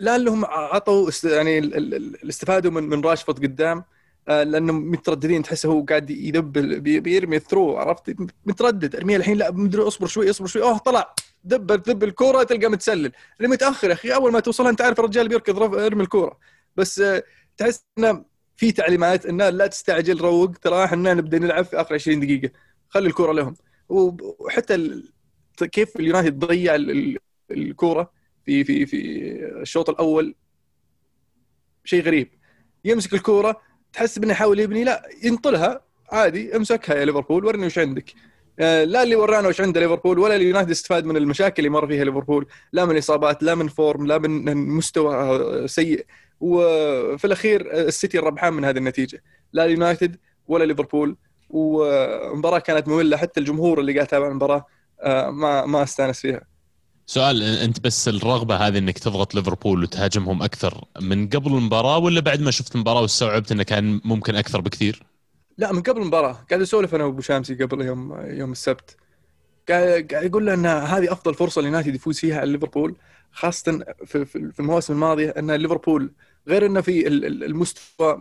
آه، 0.00 0.04
لا 0.04 0.16
انهم 0.16 0.44
عطوا 0.44 1.10
يعني 1.24 1.70
استفادوا 2.28 2.70
من 2.70 2.82
من 2.82 3.00
راشفورد 3.00 3.38
قدام 3.38 3.84
لأنهم 4.28 4.90
مترددين. 4.90 5.42
تحسه 5.42 5.68
هو 5.68 5.84
قاعد 5.84 6.10
يذب 6.10 6.52
بيرمي 7.02 7.36
الثرو 7.36 7.76
عرفت؟ 7.76 8.16
متردد. 8.46 8.96
ارميها 8.96 9.16
الحين 9.16 9.36
لا 9.36 9.50
مدري 9.50 9.82
اصبر 9.82 10.06
شوي 10.06 10.30
اصبر 10.30 10.46
شوي. 10.46 10.62
أوه 10.62 10.78
طلع. 10.78 11.14
دب 11.44 11.66
دب 11.66 12.04
الكورة 12.04 12.42
تلقى 12.42 12.68
متسلل. 12.68 13.12
اللي 13.38 13.48
متأخر 13.48 13.88
يا 13.88 13.94
أخي 13.94 14.14
أول 14.14 14.32
ما 14.32 14.40
توصلها 14.40 14.70
أنت 14.70 14.80
عارف 14.80 14.98
الرجال 15.00 15.28
بيركض 15.28 15.74
ارمي 15.74 16.02
الكورة. 16.02 16.38
بس 16.76 17.00
آه، 17.00 17.22
تحس 17.56 17.84
إنه 17.98 18.24
في 18.56 18.72
تعليمات 18.72 19.26
إنه 19.26 19.48
لا 19.48 19.66
تستعجل 19.66 20.20
روق 20.20 20.50
ترى 20.50 20.84
إحنا 20.84 21.14
نبدأ 21.14 21.38
نلعب 21.38 21.64
في 21.64 21.80
آخر 21.80 21.94
20 21.94 22.20
دقيقة. 22.20 22.50
خلي 22.88 23.06
الكورة 23.08 23.32
لهم. 23.32 23.54
وحتى 23.88 25.02
كيف 25.72 25.96
اليونايتد 25.96 26.38
ضيع 26.38 26.74
الكورة؟ 27.50 28.10
في 28.44 28.64
في 28.64 28.86
في 28.86 28.98
الشوط 29.62 29.90
الأول 29.90 30.34
شيء 31.84 32.02
غريب. 32.02 32.28
يمسك 32.84 33.14
الكورة 33.14 33.60
تحس 33.92 34.18
انه 34.18 34.30
يحاول 34.30 34.60
يبني 34.60 34.84
لا 34.84 35.08
ينطلها 35.24 35.80
عادي 36.12 36.56
امسكها 36.56 36.96
يا 36.96 37.04
ليفربول 37.04 37.44
ورني 37.44 37.66
وش 37.66 37.78
عندك. 37.78 38.12
آه، 38.60 38.84
لا 38.84 39.02
اللي 39.02 39.16
ورانا 39.16 39.48
وش 39.48 39.60
عنده 39.60 39.80
ليفربول 39.80 40.18
ولا 40.18 40.36
اليونايتد 40.36 40.70
استفاد 40.70 41.04
من 41.04 41.16
المشاكل 41.16 41.54
اللي 41.58 41.68
مر 41.68 41.86
فيها 41.86 42.04
ليفربول 42.04 42.46
لا 42.72 42.84
من 42.84 42.96
اصابات 42.96 43.42
لا 43.42 43.54
من 43.54 43.68
فورم 43.68 44.06
لا 44.06 44.18
من 44.18 44.56
مستوى 44.56 45.68
سيء. 45.68 46.06
وفي 46.40 47.24
الأخير 47.24 47.72
السيتي 47.72 48.18
الربحان 48.18 48.52
من 48.52 48.64
هذه 48.64 48.78
النتيجة. 48.78 49.22
لا 49.52 49.64
اليونايتد 49.64 50.16
ولا 50.46 50.64
ليفربول. 50.64 51.16
ومباراة 51.50 52.58
كانت 52.58 52.88
مملة 52.88 53.16
حتى 53.16 53.40
الجمهور 53.40 53.80
اللي 53.80 53.92
قاعد 53.92 54.06
يتابع 54.06 54.28
المباراة 54.28 54.66
آه، 55.00 55.30
ما 55.30 55.66
ما 55.66 55.82
استأنس 55.82 56.20
فيها. 56.20 56.53
سؤال 57.06 57.42
انت 57.42 57.80
بس 57.80 58.08
الرغبة 58.08 58.56
هذه 58.56 58.78
انك 58.78 58.98
تضغط 58.98 59.34
ليفربول 59.34 59.82
وتهاجمهم 59.82 60.42
أكثر 60.42 60.84
من 61.00 61.28
قبل 61.28 61.52
المباراة 61.52 61.98
ولا 61.98 62.20
بعد 62.20 62.40
ما 62.40 62.50
شفت 62.50 62.74
المباراة 62.74 63.02
واستوعبت 63.02 63.52
إنه 63.52 63.62
كان 63.62 64.00
ممكن 64.04 64.36
أكثر 64.36 64.60
بكثير؟ 64.60 65.02
لا 65.58 65.72
من 65.72 65.82
قبل 65.82 66.00
المباراة. 66.00 66.32
قاعد 66.50 66.62
أسولف 66.62 66.94
أنا 66.94 67.04
وأبو 67.04 67.20
شامسي 67.20 67.54
قبل 67.54 67.80
يوم 67.80 68.20
يوم 68.26 68.52
السبت. 68.52 68.96
قاعد 69.68 70.12
يقول 70.12 70.46
له 70.46 70.54
ان 70.54 70.66
هذه 70.66 71.12
أفضل 71.12 71.34
فرصة 71.34 71.62
ليونايتد 71.62 71.94
يفوز 71.94 72.18
فيها 72.18 72.40
على 72.40 72.52
ليفربول 72.52 72.96
خاصة 73.32 73.84
في, 74.04 74.24
في 74.24 74.60
المواسم 74.60 74.92
الماضية 74.92 75.30
أن 75.30 75.50
ليفربول 75.50 76.12
غير 76.48 76.66
إنه 76.66 76.80
في 76.80 77.08
المستوى 77.08 78.20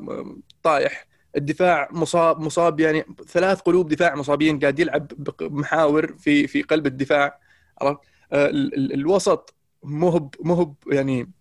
طايح 0.64 1.08
الدفاع 1.38 1.90
مصاب 1.92 2.40
مصاب 2.40 2.80
يعني 2.80 3.04
ثلاث 3.28 3.60
قلوب 3.62 3.90
دفاع 3.90 4.16
مصابين 4.16 4.60
قاعد 4.60 4.80
يلعب 4.80 5.08
بمحاور 5.40 6.16
في 6.18 6.48
في 6.48 6.62
قلب 6.62 6.88
الدفاع 6.88 7.40
عرفت؟ 7.82 8.00
الوسط 8.32 9.56
مهب 9.84 10.36
مهب 10.44 10.76
يعني 10.88 11.32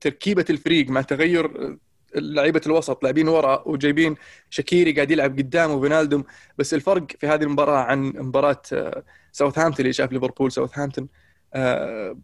تركيبة 0.00 0.44
الفريق 0.50 0.88
مع 0.88 1.02
تغير 1.02 1.76
لعيبة 2.14 2.60
الوسط 2.66 3.02
لاعبين 3.02 3.28
ورا 3.28 3.68
وجايبين 3.68 4.14
شكيري 4.50 4.92
قاعد 4.92 5.10
يلعب 5.10 5.38
قدام 5.38 5.70
وفينالدوم. 5.70 6.24
بس 6.58 6.74
الفرق 6.74 7.06
في 7.20 7.26
هذه 7.26 7.42
المباراة 7.42 7.78
عن 7.78 8.12
مباراة 8.16 8.62
آه، 8.72 9.04
ساوثهامبتون 9.32 9.80
اللي 9.80 9.92
شاف 9.92 10.12
ليفربول. 10.12 10.52
ساوثهامبتون 10.52 11.08
آه، 11.54 12.18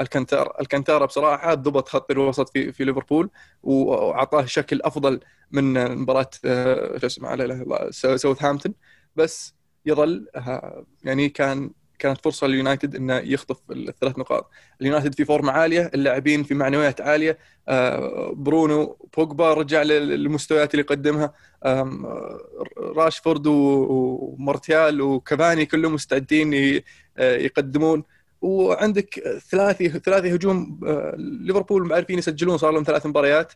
ألكانتارا 0.00 0.60
ألكانتارا 0.60 1.06
بصراحة 1.06 1.54
ضبط 1.54 1.88
خط 1.88 2.10
الوسط 2.10 2.48
في 2.48 2.72
في 2.72 2.84
ليفربول 2.84 3.30
وأعطاه 3.62 4.44
شكل 4.44 4.80
أفضل 4.82 5.20
من 5.50 5.96
مباراة 5.96 6.30
آه، 6.44 6.98
شو 6.98 7.06
اسمه 7.06 7.34
لا 7.34 7.90
ساوثهامبتون. 7.90 8.74
بس 9.16 9.54
يظل 9.86 10.26
يعني 11.04 11.28
كان 11.28 11.70
كانت 12.04 12.24
فرصة 12.24 12.46
لليونايتد 12.46 12.94
إنه 12.96 13.16
يخطف 13.16 13.56
الثلاث 13.70 14.18
نقاط. 14.18 14.50
اليونايتد 14.80 15.14
في 15.14 15.24
فورمه 15.24 15.52
عالية 15.52 15.90
اللاعبين 15.94 16.42
في 16.42 16.54
معنويات 16.54 17.00
عالية 17.00 17.38
آه، 17.68 18.32
برونو 18.36 19.08
بوجبا 19.16 19.54
رجع 19.54 19.82
للمستويات 19.82 20.74
اللي 20.74 20.82
قدمها 20.82 21.32
راشفورد 22.78 23.46
ومارتيال 23.46 25.00
وكافاني 25.00 25.66
كلهم 25.66 25.94
مستعدين 25.94 26.54
آه، 27.18 27.36
يقدمون. 27.36 28.04
وعندك 28.40 29.38
ثلاثي 29.50 29.88
ثلاثي 29.88 30.34
هجوم 30.34 30.80
آه، 30.86 31.14
ليفربول 31.18 31.92
عارفين 31.92 32.18
يسجلون 32.18 32.58
صار 32.58 32.70
لهم 32.70 32.82
ثلاث 32.82 33.06
مباريات. 33.06 33.52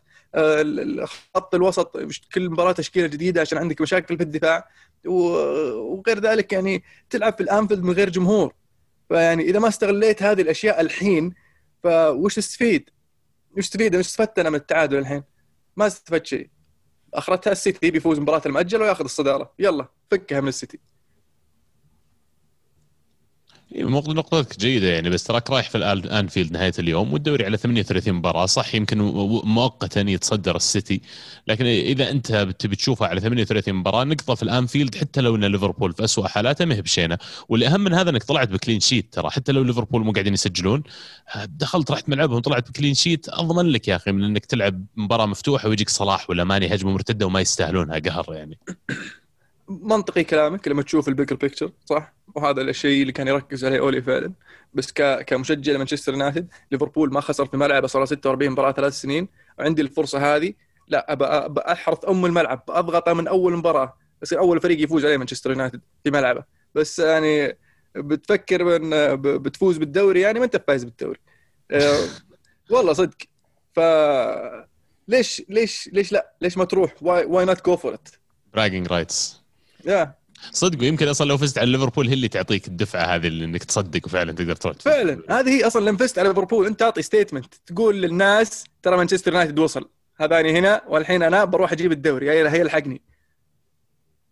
خط 1.35 1.55
الوسط 1.55 1.97
كل 2.33 2.49
مباراة 2.49 2.71
تشكيلة 2.71 3.07
جديدة 3.07 3.41
عشان 3.41 3.57
عندك 3.57 3.81
مشاكل 3.81 4.17
في 4.17 4.23
الدفاع. 4.23 4.67
وغير 5.05 6.19
ذلك 6.19 6.53
يعني 6.53 6.83
تلعب 7.09 7.33
في 7.33 7.43
الأنفيلد 7.43 7.83
من 7.83 7.93
غير 7.93 8.09
جمهور 8.09 8.53
فيعني 9.09 9.43
إذا 9.43 9.59
ما 9.59 9.67
استغليت 9.67 10.23
هذه 10.23 10.41
الأشياء 10.41 10.81
الحين 10.81 11.33
فوش 11.83 12.35
تستفيد؟ 12.35 12.89
وش 13.57 13.69
تستفيد؟ 13.69 13.95
وش 13.95 14.05
استفدت 14.05 14.39
أنا 14.39 14.49
من 14.49 14.55
التعادل 14.55 14.97
الحين؟ 14.97 15.23
ما 15.77 15.87
استفدت 15.87 16.25
شيء 16.25 16.49
أخرتها 17.13 17.51
السيتي 17.51 17.91
بيفوز 17.91 18.19
مباراة 18.19 18.41
المؤجله 18.45 18.85
وياخذ 18.85 19.03
الصدارة 19.03 19.53
يلا 19.59 19.87
فكها 20.11 20.41
من 20.41 20.47
السيتي 20.47 20.79
نقطتك 23.75 24.59
جيدة 24.59 24.87
يعني 24.87 25.09
بس 25.09 25.23
تراك 25.23 25.49
رايح 25.49 25.69
في 25.69 25.77
الانفيلد 25.77 26.51
نهاية 26.51 26.71
اليوم 26.79 27.13
والدوري 27.13 27.45
على 27.45 27.57
38 27.57 28.13
مباراة 28.13 28.45
صح؟ 28.45 28.75
يمكن 28.75 28.97
مؤقتا 29.43 30.01
يتصدر 30.01 30.55
السيتي. 30.55 31.01
لكن 31.47 31.65
إذا 31.65 32.11
أنت 32.11 32.47
تبي 32.59 32.75
تشوفها 32.75 33.07
على 33.07 33.21
38 33.21 33.73
مباراة 33.73 34.03
نقطة 34.03 34.35
في 34.35 34.43
الأنفيلد 34.43 34.95
حتى 34.95 35.21
لو 35.21 35.35
إن 35.35 35.45
ليفربول 35.45 35.93
في 35.93 36.03
اسوء 36.03 36.27
حالاته 36.27 36.65
ما 36.65 36.75
هي 36.75 36.81
بشينة. 36.81 37.17
والأهم 37.49 37.81
من 37.81 37.93
هذا 37.93 38.09
إنك 38.09 38.23
طلعت 38.23 38.49
ب 38.49 38.54
clean 38.54 38.79
sheet 38.79 39.13
ترى. 39.13 39.29
حتى 39.29 39.51
لو 39.51 39.63
ليفربول 39.63 40.03
مو 40.05 40.11
قاعدين 40.11 40.33
يسجلون 40.33 40.83
دخلت 41.45 41.91
رحت 41.91 42.09
ملعبهم 42.09 42.39
طلعت 42.39 42.69
ب 42.69 42.73
clean 42.73 42.93
sheet 42.93 43.29
أضمن 43.29 43.65
لك 43.65 43.87
يا 43.87 43.95
أخي 43.95 44.11
من 44.11 44.23
إنك 44.23 44.45
تلعب 44.45 44.85
مباراة 44.95 45.25
مفتوحة 45.25 45.69
ويجيك 45.69 45.89
صلاح 45.89 46.29
ولا 46.29 46.43
ماني 46.43 46.75
هجمة 46.75 46.91
مرتدة 46.91 47.25
وما 47.25 47.41
يستاهلونها 47.41 47.99
قهر 47.99 48.25
يعني. 48.33 48.59
منطقي 49.69 50.23
كلامك 50.23 50.67
لما 50.67 50.81
تشوف 50.81 51.07
ال 51.07 51.11
bigger 51.11 51.35
picture 51.35 51.71
صح؟ 51.85 52.13
وهذا 52.35 52.61
الشيء 52.61 53.01
اللي 53.01 53.13
كان 53.13 53.27
يركز 53.27 53.65
عليه 53.65 53.79
أولي 53.79 54.01
فعلا. 54.01 54.33
بس 54.73 54.91
ك... 54.91 55.25
كمشجع 55.25 55.73
لمانشستر 55.73 56.11
يونايتد 56.11 56.47
ليفربول 56.71 57.13
ما 57.13 57.21
خسر 57.21 57.45
في 57.45 57.57
ملعبه 57.57 57.87
صار 57.87 58.05
46 58.05 58.51
مباراة 58.51 58.71
ثلاث 58.71 58.93
سنين. 58.93 59.27
وعندي 59.59 59.81
الفرصة 59.81 60.35
هذه 60.35 60.53
لا 60.87 61.13
ابى 61.13 61.61
احرث 61.61 62.09
أم 62.09 62.25
الملعب 62.25 62.63
اضغطه 62.69 63.13
من 63.13 63.27
أول 63.27 63.57
مباراة. 63.57 63.97
يصير 64.23 64.39
أول 64.39 64.61
فريق 64.61 64.81
يفوز 64.83 65.05
عليه 65.05 65.17
مانشستر 65.17 65.49
يونايتد 65.51 65.81
في 66.03 66.11
ملعبه. 66.11 66.43
بس 66.75 66.99
يعني 66.99 67.57
بتفكر 67.95 68.75
ان 68.75 69.15
بتفوز 69.21 69.77
بالدوري 69.77 70.21
يعني 70.21 70.39
ما 70.39 70.45
أنت 70.45 70.63
فايز 70.67 70.83
بالدوري. 70.83 71.19
أه 71.71 71.99
والله 72.71 72.93
صدق. 72.93 73.17
ف 73.75 73.79
ليش 75.07 75.43
ليش 75.49 75.89
ليش 75.93 76.11
لا؟ 76.11 76.33
ليش 76.41 76.57
ما 76.57 76.65
تروح؟ 76.65 76.95
why 77.01 77.25
why 77.25 77.45
not 77.45 77.65
go 77.65 77.77
for 77.77 77.93
it 77.93 78.09
bragging 78.53 78.87
rights 78.87 79.38
يا 79.85 80.15
صدقوا 80.51 80.85
يمكن 80.85 81.07
أصلا 81.07 81.27
لو 81.27 81.37
فزت 81.37 81.57
على 81.57 81.71
ليفربول 81.71 82.07
هي 82.07 82.13
اللي 82.13 82.27
تعطيك 82.27 82.67
الدفعة 82.67 83.15
هذه 83.15 83.27
اللي 83.27 83.45
إنك 83.45 83.63
تصدق 83.63 84.05
وفعلا 84.05 84.31
تقدر 84.31 84.55
تروح. 84.55 84.75
فعلا. 84.75 85.21
هذه 85.29 85.49
هي 85.49 85.67
أصلا 85.67 85.85
لما 85.85 85.97
فزت 85.97 86.19
على 86.19 86.27
ليفربول 86.27 86.67
أنت 86.67 86.79
تعطي 86.79 87.01
statement 87.01 87.53
تقول 87.65 88.01
للناس 88.01 88.63
ترى 88.83 88.97
مانشستر 88.97 89.33
يونايتد 89.33 89.59
وصل 89.59 89.89
هذاني 90.17 90.59
هنا 90.59 90.81
والحين 90.87 91.23
أنا 91.23 91.45
بروح 91.45 91.71
أجيب 91.71 91.91
الدوري 91.91 92.31
هي 92.31 92.49
هي 92.49 92.61
الحقني 92.61 93.01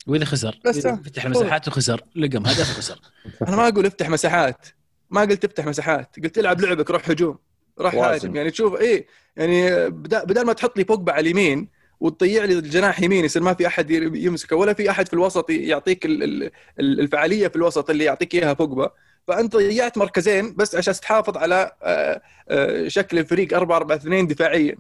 واذا 0.08 0.26
خسر. 0.26 0.60
بس 0.66 0.88
فتح 0.88 1.26
المساحات 1.26 1.68
وخسر. 1.68 2.02
لقم 2.16 2.46
هدف 2.46 2.78
وخسر. 2.78 3.00
أنا 3.48 3.56
ما 3.56 3.68
أقول 3.68 3.86
افتح 3.86 4.10
مساحات. 4.10 4.68
ما 5.10 5.22
قلت 5.22 5.46
افتح 5.46 5.66
مساحات. 5.66 6.16
قلت 6.24 6.38
العب 6.38 6.62
لعبك 6.62 6.92
روح 6.92 7.10
هجوم. 7.10 7.38
روح. 7.80 7.96
هاجم. 7.96 8.36
يعني 8.36 8.52
تشوف 8.52 8.80
إيه 8.80 9.08
يعني 9.36 9.90
بدل 9.90 10.46
ما 10.46 10.54
تحط 10.54 10.78
لي 10.78 10.84
بوجبا 10.84 11.12
على 11.12 11.22
اليمين 11.22 11.70
وتضيع 12.00 12.46
لي 12.46 12.54
الجناح 12.54 13.02
يمين 13.02 13.26
يصير 13.26 13.42
ما 13.42 13.54
في 13.54 13.68
أحد 13.68 13.92
يمسكه 13.92 14.56
ولا 14.56 14.74
في 14.74 14.90
أحد 14.90 15.08
في 15.08 15.14
الوسط 15.14 15.50
يعطيك 15.50 16.06
ال- 16.06 16.24
ال- 16.24 16.52
ال- 16.80 17.00
الفعالية 17.00 17.48
في 17.48 17.56
الوسط 17.56 17.90
اللي 17.90 18.04
يعطيك 18.04 18.34
إياها 18.36 18.54
بوجبا 18.54 18.90
فأنت 19.28 19.56
ضيعت 19.56 19.98
مركزين 19.98 20.56
بس 20.56 20.76
عشان 20.76 20.94
تحافظ 20.94 21.38
على 21.38 21.72
آه، 21.84 22.22
آه، 22.50 22.88
شكل 22.88 23.20
الفريق 23.20 23.54
4 23.54 23.78
4 23.78 23.96
2 23.96 24.28
دفاعيا 24.28 24.76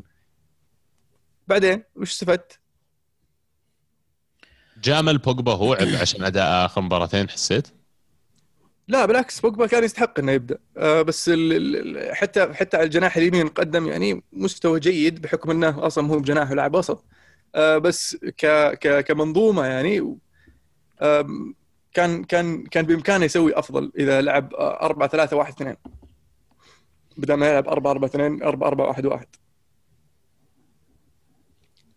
بعدين 1.47 1.84
وش 1.95 2.12
استفدت؟ 2.12 2.60
جامل 4.84 5.17
بوجبا 5.17 5.51
هو 5.53 5.73
عشان 6.01 6.23
أداء 6.23 6.65
آخر 6.65 6.82
مباراتين 6.82 7.30
حسيت؟ 7.30 7.67
لا 8.88 9.06
بالعكس 9.06 9.39
بوجبا 9.39 9.67
كان 9.67 9.84
يستحق 9.84 10.19
إنه 10.19 10.32
يبدأ. 10.32 10.58
آه 10.78 11.02
بس 11.02 11.30
ال 11.30 11.97
ال 11.97 12.15
حتى 12.15 12.54
حتى 12.54 12.78
على 12.78 12.86
الجناح 12.86 13.17
اليمين 13.17 13.47
قدم 13.47 13.88
يعني 13.88 14.23
مستوى 14.34 14.80
جيد 14.80 15.21
بحكم 15.21 15.52
إنه 15.52 15.88
أصلا 15.88 16.08
هو 16.08 16.19
بجناح 16.19 16.52
ولاعب 16.52 16.76
وسط. 16.76 17.06
آه 17.56 17.78
بس 17.78 18.15
ك 18.15 18.45
ك 18.80 19.00
كمنظومة 19.06 19.65
يعني 19.65 20.17
آم، 21.02 21.56
كان 21.93 22.23
كان 22.23 22.63
كان 22.63 22.86
بإمكانه 22.86 23.26
يسوي 23.26 23.60
أفضل 23.60 23.91
إذا 24.00 24.21
لعب 24.21 24.54
4 24.56 25.10
3 25.10 25.36
1 25.38 25.54
2 25.54 25.76
بدل 27.17 27.34
ما 27.34 27.50
يلعب 27.50 27.67
4 27.67 27.91
4 27.91 28.08
2 28.10 28.43
4 28.43 28.67
4 28.67 28.88
1 28.88 29.06
1 29.06 29.28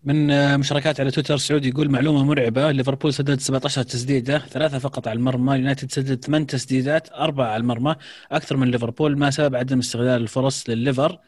من 0.04 0.30
آه، 0.30 0.56
مشاركات 0.56 1.00
على 1.00 1.10
تويتر 1.10 1.36
سعود 1.36 1.64
يقول 1.64 1.90
معلومة 1.90 2.24
مرعبة. 2.24 2.70
ليفربول 2.70 3.14
سدد 3.14 3.40
17 3.40 3.82
تسديدة 3.82 4.38
ثلاثة 4.38 4.78
فقط 4.78 5.08
على 5.08 5.16
المرمى. 5.16 5.56
يونايتد 5.56 5.92
سدد 5.92 6.24
ثمان 6.24 6.46
تسديدات 6.46 7.12
أربعة 7.12 7.46
على 7.46 7.60
المرمى. 7.60 7.96
أكثر 8.32 8.56
من 8.56 8.70
ليفربول 8.70 9.18
ما 9.18 9.30
سبب 9.30 9.56
عدم 9.56 9.78
استغلال 9.78 10.22
الفرص 10.22 10.70
للليفر. 10.70 11.18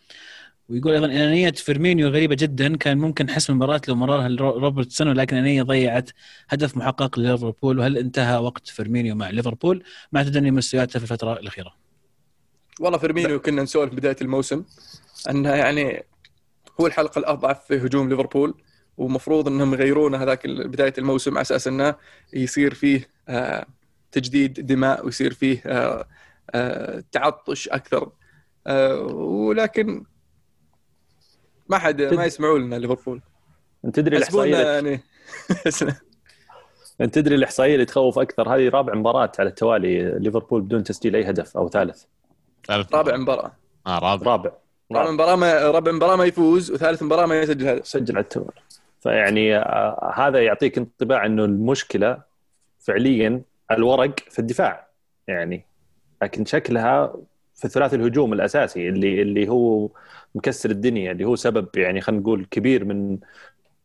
ويقول 0.69 0.93
أيضا 0.93 1.07
أنانية 1.07 1.51
فيرمينيو 1.51 2.09
غريبة 2.09 2.35
جدا. 2.35 2.77
كان 2.77 2.99
ممكن 2.99 3.31
حسم 3.31 3.53
المباراة 3.53 3.81
لو 3.89 3.95
مررها 3.95 4.29
روبرتسون 4.39 5.09
ولكن 5.09 5.37
أنانية 5.37 5.63
ضيعت 5.63 6.11
هدف 6.49 6.77
محقق 6.77 7.19
لليفربول. 7.19 7.79
وهل 7.79 7.99
انتهى 7.99 8.37
وقت 8.37 8.69
فيرمينيو 8.69 9.15
مع 9.15 9.31
ليفربول؟ 9.31 9.83
مع 10.13 10.23
تدني 10.23 10.51
مستوياته 10.51 10.99
في 10.99 11.05
الفترة 11.05 11.33
الأخيرة. 11.33 11.75
والله 12.81 12.99
فيرمينيو 12.99 13.41
كنا 13.41 13.63
نسولف 13.63 13.95
بداية 13.95 14.17
الموسم. 14.23 14.65
أنه 15.31 15.51
يعني 15.51 16.05
هو 16.83 16.87
الحلقة 16.87 17.19
الأضعف 17.19 17.65
في 17.65 17.77
هجوم 17.77 18.09
ليفربول 18.09 18.55
ومفروض 18.97 19.49
إنهم 19.49 19.75
يغيرون 19.75 20.15
هذاك 20.15 20.47
بداية 20.47 20.95
الموسم 20.99 21.33
على 21.33 21.41
أساس 21.41 21.69
إنه 21.69 21.95
يصير 22.33 22.75
فيه 22.75 23.09
آه، 23.29 23.67
تجديد 24.13 24.67
دماء 24.67 25.05
ويصير 25.05 25.33
فيه 25.33 25.63
آه، 25.67 26.09
آه، 26.51 27.05
تعطش 27.13 27.69
أكثر. 27.69 28.13
ولكن 29.13 30.05
ما 31.69 31.79
حد 31.79 32.03
ما 32.03 32.25
يسمعوا 32.25 32.59
لنا 32.59 32.77
ليفربول. 32.77 33.21
أنت 33.85 33.97
تدري 33.97 34.17
الإحصائية 34.17 34.57
يعني. 34.57 35.01
أنت 37.01 37.15
تدري 37.15 37.35
الإحصائية 37.35 37.75
اللي 37.75 37.85
تخوف 37.85 38.19
أكثر؟ 38.19 38.55
هذه 38.55 38.69
رابع 38.69 38.95
مباراة 38.95 39.33
على 39.39 39.49
التوالي 39.49 40.19
ليفربول 40.19 40.63
بدون 40.63 40.85
تسجيل 40.85 41.17
أي 41.17 41.31
هدف 41.31 41.57
أو 41.57 41.69
ثالث. 41.69 42.05
ثالث 42.67 42.95
رابع 42.95 43.17
مباراة. 43.17 43.53
آه 43.87 43.99
رابع. 43.99 44.27
رابع. 44.27 44.62
رابع 44.97 45.11
مباراة 45.11 45.37
ما 45.37 45.71
رابع 45.71 45.93
مباراة 45.93 46.17
ما 46.17 46.25
يفوز 46.25 46.71
وثالث 46.71 47.03
مباراة 47.03 47.27
ما 47.27 47.41
يسجل 47.41 47.69
هدف 47.69 47.87
سجل 47.87 48.17
على 48.17 48.23
التوالي. 48.23 48.61
فيعني 49.01 49.57
آه، 49.57 50.13
هذا 50.17 50.43
يعطيك 50.45 50.79
انطباع 50.79 51.27
إنه 51.27 51.45
المشكلة 51.45 52.23
فعليا 52.81 53.43
الورق 53.71 54.21
في 54.31 54.39
الدفاع. 54.39 54.89
يعني 55.29 55.67
لكن 56.23 56.45
شكلها 56.45 57.15
في 57.55 57.69
ثلاثي 57.69 57.97
الهجوم 57.97 58.33
الأساسي 58.33 58.89
اللي 58.89 59.23
اللي 59.23 59.49
هو 59.49 59.89
مكسر 60.35 60.71
الدنيا 60.71 61.13
اللي 61.13 61.25
هو 61.25 61.37
سبب 61.37 61.69
يعني 61.77 62.01
خلينا 62.01 62.23
نقول 62.23 62.47
كبير 62.51 62.85
من 62.85 63.19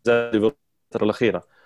الفترة 0.07 0.55
الأخيرة. 1.03 1.56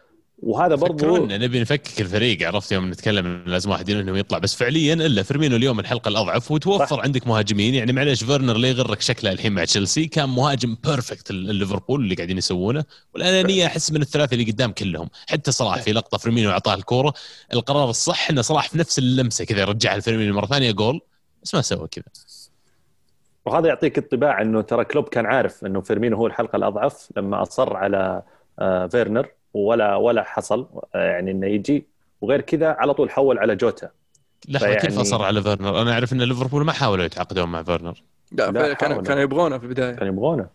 وهذا 0.42 0.76
برضو 0.76 1.26
نبي 1.26 1.62
نفكك 1.62 2.02
الفريق 2.02 2.48
عرفت 2.48 2.72
يوم 2.72 2.90
نتكلم 2.90 3.44
لازم 3.46 3.70
واحد 3.70 3.90
انه 3.90 4.18
يطلع 4.18 4.38
بس 4.38 4.56
فعليا 4.56 4.94
إلا 4.94 5.24
فيرمينو 5.24 5.56
اليوم 5.56 5.80
الحلقة 5.80 6.10
الأضعف 6.10 6.52
وتوفر 6.52 6.86
صح. 6.86 7.04
عندك 7.04 7.28
مهاجمين. 7.28 7.76
يعني 7.76 7.94
معليش 7.94 8.24
فيرنر 8.24 8.58
ليه 8.58 8.70
يغرك 8.70 9.02
شكله 9.02 9.32
الحين 9.32 9.54
مع 9.54 9.66
تشيلسي. 9.66 10.06
كان 10.06 10.30
مهاجم 10.30 10.78
perfect 10.84 11.32
ليفربول 11.32 12.02
اللي 12.02 12.16
قاعدين 12.16 12.38
يسوونه. 12.38 12.84
والانانيه 13.14 13.66
أحس 13.66 13.92
من 13.92 14.02
الثلاثه 14.02 14.34
اللي 14.34 14.52
قدام 14.52 14.72
كلهم. 14.72 15.10
حتى 15.30 15.52
صلاح 15.52 15.82
في 15.82 15.92
لقطة 15.92 16.18
فيرمينو 16.18 16.52
أعطاه 16.52 16.74
الكورة. 16.74 17.14
القرار 17.54 17.90
الصح 17.90 18.30
انه 18.30 18.42
صلاح 18.42 18.70
في 18.70 18.78
نفس 18.78 19.00
اللمسة 19.00 19.46
كذا 19.46 19.66
رجعها 19.66 19.98
لفيرمينو 19.98 20.36
مرة 20.36 20.46
ثانية 20.46 20.72
جول. 20.72 21.02
بس 21.44 21.56
ما 21.56 21.62
سوى 21.62 21.88
كذا. 21.88 22.06
وهذا 23.46 23.68
يعطيك 23.68 23.98
انطباع 23.98 24.42
إنه 24.42 24.62
ترى 24.62 24.86
كلوب 24.86 25.10
كان 25.10 25.26
عارف 25.26 25.66
إنه 25.66 25.82
فيرمينو 25.82 26.18
هو 26.18 26.28
الحلقة 26.28 26.56
الأضعف 26.56 27.10
لما 27.18 27.42
أصر 27.42 27.78
على 27.78 28.22
آه، 28.60 28.88
فيرنر. 28.88 29.41
ولا 29.54 29.96
ولا 29.96 30.24
حصل 30.24 30.68
آه، 30.96 31.04
يعني 31.04 31.32
إنه 31.32 31.48
يجي. 31.48 31.88
وغير 32.22 32.42
كذا 32.42 32.68
على 32.80 32.94
طول 32.94 33.10
حول 33.10 33.40
على 33.40 33.56
جوتا. 33.56 33.90
لحظة 34.50 34.66
فيعني- 34.68 34.82
كيف 34.82 35.00
أصر 35.00 35.22
على 35.24 35.42
فيرنر؟ 35.44 35.82
أنا 35.82 35.94
أعرف 35.94 36.14
إن 36.14 36.22
ليفربول 36.22 36.66
ما 36.66 36.72
حاولوا 36.72 37.06
يتعاقدون 37.06 37.50
مع 37.50 37.64
فيرنر. 37.64 38.04
لا, 38.32 38.52
لا، 38.52 38.74
كانوا. 38.74 39.02
كانوا 39.02 39.24
يبغونه 39.24 39.58
في 39.58 39.64
البداية. 39.64 39.92
كانوا 39.96 40.14
يبغونه. 40.14 40.48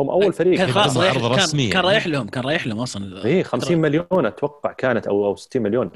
هم 0.00 0.10
أول 0.10 0.32
فريق. 0.32 0.58
كان 0.58 0.68
خلاص 0.68 0.96
رايح 0.96 1.14
عرض 1.24 1.36
كان, 1.36 1.70
كان. 1.70 1.84
رايح 1.84 2.06
لهم 2.06 2.28
كان 2.28 2.44
رايح 2.44 2.66
لهم 2.66 2.78
أصلا. 2.80 3.24
اي 3.24 3.44
50 3.44 3.78
مليون 3.78 4.06
أتوقع 4.26 4.72
كانت 4.72 5.06
أو 5.06 5.26
أو 5.26 5.36
60 5.36 5.62
مليون. 5.62 5.90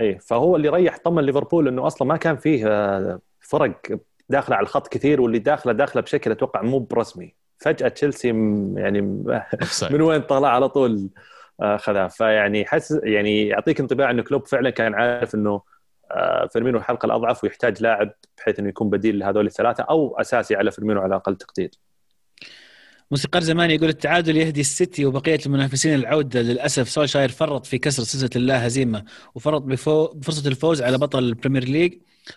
اي 0.00 0.18
فهو 0.18 0.56
اللي 0.56 0.68
ريح 0.68 0.98
طمن 1.04 1.22
ليفربول 1.24 1.68
إنه 1.68 1.86
أصلا 1.86 2.08
ما 2.08 2.16
كان 2.16 2.36
فيه 2.36 2.64
آه، 2.66 3.20
فرق 3.40 3.80
داخلة 4.28 4.56
على 4.56 4.62
الخط 4.64 4.88
كثير 4.88 5.20
واللي 5.20 5.38
داخله 5.38 5.72
داخلة 5.72 6.02
بشكل 6.02 6.30
أتوقع 6.30 6.62
مو 6.62 6.78
برسمي. 6.78 7.34
فجأة 7.58 7.88
تشيلسي 7.88 8.28
يعني. 8.76 9.00
من 9.90 10.00
وين 10.00 10.20
طلع 10.20 10.48
على 10.48 10.68
طول 10.68 11.08
آه، 11.60 11.76
خذاه 11.76 12.06
فيعني 12.06 12.64
حس 12.64 13.00
يعني 13.02 13.46
يعطيك 13.46 13.80
انطباع 13.80 14.10
انه 14.10 14.22
كلوب 14.22 14.46
فعلا 14.46 14.70
كان 14.70 14.94
عارف 14.94 15.34
إنه 15.34 15.60
آه، 16.10 16.48
فيرمينو 16.52 16.78
الحلقة 16.78 17.06
الأضعف 17.06 17.44
ويحتاج 17.44 17.82
لاعب 17.82 18.10
بحيث 18.38 18.58
إنه 18.58 18.68
يكون 18.68 18.90
بديل 18.90 19.18
لهذول 19.18 19.46
الثلاثة 19.46 19.82
أو 19.82 20.20
أساسي 20.20 20.56
على 20.56 20.70
فيرمينو 20.70 21.00
على 21.00 21.16
أقل 21.16 21.36
تقدير. 21.36 21.70
موسيقار 23.10 23.42
زمان 23.42 23.70
يقول 23.70 23.88
التعادل 23.88 24.36
يهدي 24.36 24.60
السيتي 24.60 25.04
وبقية 25.04 25.38
المنافسين 25.46 25.94
العودة. 25.94 26.42
للأسف 26.42 26.88
سولشاير 26.88 27.28
فرط 27.28 27.66
في 27.66 27.78
كسر 27.78 28.02
سلسله 28.02 28.30
اللا 28.36 28.66
هزيمة 28.66 29.04
وفرط 29.34 29.62
بفرصه 29.62 30.48
الفوز 30.48 30.82
على 30.82 30.98
بطل 30.98 31.18
البريمير 31.18 31.64
ليج. 31.64 31.94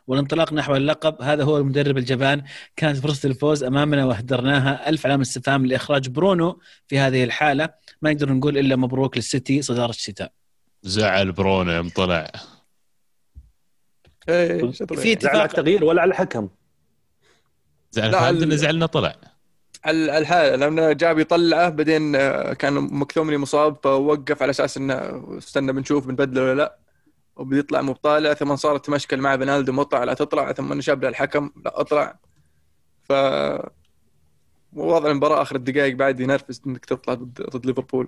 والانطلاق 0.08 0.54
نحو 0.54 0.76
اللقب 0.76 1.22
هذا 1.22 1.44
هو 1.44 1.58
المدرب 1.58 1.98
الجبان. 1.98 2.44
كانت 2.76 2.98
فرصة 2.98 3.30
الفوز 3.30 3.64
أمامنا 3.64 4.06
وأهدرناها. 4.06 4.90
ألف 4.90 5.06
علامة 5.06 5.22
استفهام 5.22 5.66
لإخراج 5.66 6.10
برونو 6.10 6.60
في 6.88 7.00
هذه 7.00 7.24
الحالة. 7.24 7.70
ما 8.02 8.14
نقدر 8.14 8.34
نقول 8.34 8.58
إلا 8.58 8.76
مبروك 8.76 9.18
للسيتي 9.18 9.62
صدارة 9.62 9.90
الشتاء. 9.90 10.32
زعل 10.84 11.32
برونو 11.32 11.72
يوم 11.72 11.90
طلع. 11.90 12.32
إيه، 14.30 14.72
في 14.72 14.84
على 14.94 15.14
اتفاق 15.14 15.42
التغيير 15.42 15.84
ولا 15.84 16.02
على 16.02 16.12
الحكم. 16.12 16.50
زعل 17.92 18.12
لا، 18.12 18.20
فهمت 18.20 18.42
إنه 18.44 18.54
ال- 18.54 18.60
زعلنا 18.60 18.86
طلع. 18.86 19.16
الحالة 19.88 20.56
لأنه 20.56 20.92
جاب 20.92 21.20
يطلعه 21.20 21.70
بعدين 21.70 22.16
آه، 22.16 22.54
كان 22.54 22.74
مكتوميناي 22.74 23.38
مصاب 23.38 23.78
فوقف 23.84 24.42
على 24.42 24.50
أساس 24.50 24.78
إنه 24.78 25.26
استنى 25.38 25.74
بنشوف 25.74 26.08
بنبدله 26.08 26.42
ولا 26.42 26.56
لا. 26.56 26.78
وبيطلع 27.42 27.82
مو 27.82 27.94
بطالع 27.94 28.34
ثم 28.34 28.56
صارت 28.56 28.86
تمشكل 28.86 29.18
مع 29.18 29.36
بنالدو 29.36 29.74
مطلع 29.74 30.04
لا 30.04 30.14
تطلع 30.14 30.52
ثم 30.52 30.74
نشاب 30.74 31.02
له 31.04 31.10
الحكم 31.10 31.52
لا 31.66 31.82
أطلع. 31.82 32.20
ف 33.04 33.14
ووضع 34.74 35.12
المباراة 35.12 35.42
آخر 35.42 35.56
الدقائق 35.56 35.96
بعد 35.96 36.20
ينرفز 36.20 36.62
إنك 36.68 36.86
تطلع 36.86 37.14
ضد, 37.14 37.42
ضد 37.42 37.66
ليفربول. 37.66 38.08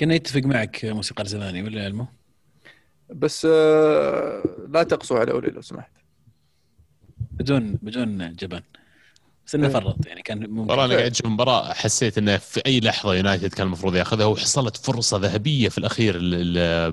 كنا 0.00 0.14
يتفق 0.14 0.40
معك 0.40 0.84
موسيقار 0.84 1.26
زماني 1.26 1.62
ولا 1.62 1.86
المو؟ 1.86 2.06
بس 3.10 3.46
آه، 3.50 4.42
لا 4.68 4.82
تقسوا 4.82 5.18
على 5.18 5.32
أولي 5.32 5.50
لو 5.50 5.60
سمحت. 5.60 5.92
بدون 7.32 7.78
بدون 7.82 8.32
جبان 8.32 8.62
بس 9.46 9.54
انه. 9.54 9.68
فرط 9.68 10.06
يعني 10.06 10.22
كان 10.22 10.50
ممكن 10.50 10.68
ترى 10.74 10.84
أنا 10.84 10.94
قاعد 10.96 11.10
أشوف 11.10 11.26
المباراه 11.26 11.72
حسيت 11.72 12.18
إنه 12.18 12.36
في 12.36 12.60
أي 12.66 12.80
لحظة 12.80 13.14
يونايتد 13.14 13.54
كان 13.54 13.66
المفروض 13.66 13.96
ياخذها 13.96 14.26
وحصلت 14.26 14.76
فرصة 14.76 15.18
ذهبية 15.18 15.68
في 15.68 15.78
الأخير 15.78 16.18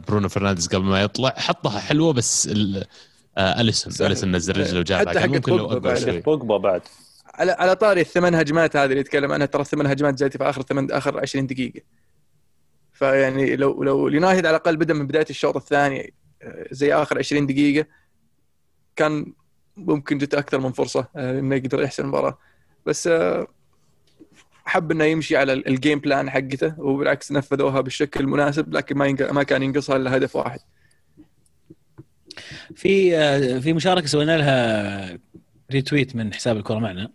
برونو 0.10 0.30
فرنانديز 0.30 0.68
قبل 0.68 0.84
ما 0.86 1.02
يطلع 1.02 1.34
حطها 1.38 1.80
حلوة 1.80 2.14
بس 2.14 2.48
ال- 2.48 2.86
آه، 3.38 3.62
أليسون. 3.62 4.08
أليسون 4.08 4.36
نزل 4.36 4.58
رجله 4.58 4.80
وجابها 4.80 5.20
حتى 5.22 5.28
لو 5.52 6.20
بوجبا 6.26 6.58
بعد. 6.58 6.82
على 7.34 7.52
على 7.52 7.76
طاري 7.76 8.02
الثمان 8.02 8.36
هجمات 8.36 8.76
هذه 8.76 8.86
اللي 8.86 9.00
يتكلم 9.00 9.32
عنها 9.32 9.46
ترى 9.46 9.62
الثمان 9.62 9.88
هجمات 9.88 10.14
جات 10.20 10.38
في 10.38 10.44
آخر 10.44 10.62
ثمان 10.62 10.92
آخر 10.92 11.20
20 11.20 11.48
دقيقة 11.48 11.82
فيعني 12.94 13.56
لو 13.56 13.84
لو 13.84 14.08
اليونايتد 14.08 14.46
على 14.46 14.56
الأقل 14.58 14.78
بدأ 14.78 14.94
من 14.94 15.08
بداية 15.08 15.26
الشوط 15.30 15.56
الثاني 15.56 16.14
آه، 16.42 16.66
زي 16.72 16.94
آخر 16.94 17.18
20 17.18 17.48
دقيقة 17.48 17.88
كان 18.96 19.34
ممكن 19.78 20.18
جت 20.18 20.34
أكثر 20.34 20.60
من 20.60 20.72
فرصة 20.72 21.08
آه، 21.16 21.40
إنه 21.40 21.56
يقدر 21.56 21.82
يحسن 21.82 22.04
المباراة. 22.04 22.38
بس 22.86 23.08
آه، 23.08 23.48
حب 24.66 24.92
إنه 24.92 25.04
يمشي 25.04 25.38
على 25.38 25.54
ال 25.54 25.63
game 25.63 26.00
plan 26.00 26.30
حقته 26.30 26.80
وبالعكس 26.80 27.32
نفذوها 27.32 27.82
بالشكل 27.82 28.20
المناسب 28.20 28.74
لكن 28.74 28.98
ما 28.98 29.32
ما 29.32 29.44
كان 29.44 29.64
ينقصها 29.64 29.96
إلا 29.96 30.18
هدف 30.18 30.36
واحد. 30.36 30.60
في 32.76 33.18
آه، 33.18 33.60
في 33.60 33.74
مشاركة 33.74 34.08
سوينا 34.08 34.38
لها 34.38 35.20
retweet 35.72 36.16
من 36.16 36.34
حساب 36.34 36.58
الكرة 36.58 36.80
معنا 36.80 37.12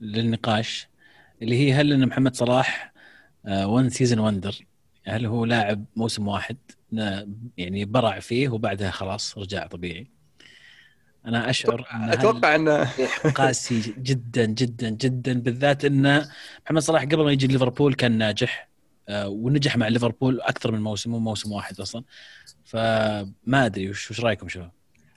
للنقاش 0.00 0.88
اللي 1.42 1.56
هي 1.56 1.72
هل 1.72 1.92
إن 1.92 2.06
محمد 2.06 2.36
صلاح 2.36 2.92
one 3.48 3.90
season 3.90 4.18
wonder 4.18 4.66
هل 5.06 5.26
هو 5.26 5.44
لاعب 5.44 5.84
موسم 5.96 6.28
واحد؟ 6.28 6.56
يعني 7.56 7.84
برع 7.84 8.20
فيه 8.20 8.48
وبعدها 8.48 8.90
خلاص 8.90 9.38
رجع 9.38 9.66
طبيعي. 9.66 10.17
أنا 11.28 11.50
أشعر 11.50 11.86
أن 11.94 12.10
أتوقع 12.10 12.54
انه 12.54 12.90
قاسي 13.34 13.94
جدا 14.08 14.44
جدا 14.44 14.90
جدا 14.90 15.40
بالذات 15.40 15.84
أن 15.84 16.28
محمد 16.64 16.82
صلاح 16.82 17.02
قبل 17.02 17.24
ما 17.24 17.32
يجي 17.32 17.46
ليفربول 17.46 17.94
كان 17.94 18.18
ناجح 18.18 18.68
آه، 19.08 19.28
ونجح 19.28 19.76
مع 19.76 19.88
ليفربول 19.88 20.40
أكثر 20.40 20.72
من 20.72 20.82
موسم 20.82 21.10
مو 21.10 21.18
موسم 21.18 21.52
واحد 21.52 21.80
أصلا 21.80 22.04
فما 22.64 23.66
أدري 23.66 23.90
وش 23.90 24.10
وش 24.10 24.20
رأيكم 24.20 24.48
شباب؟ 24.48 24.70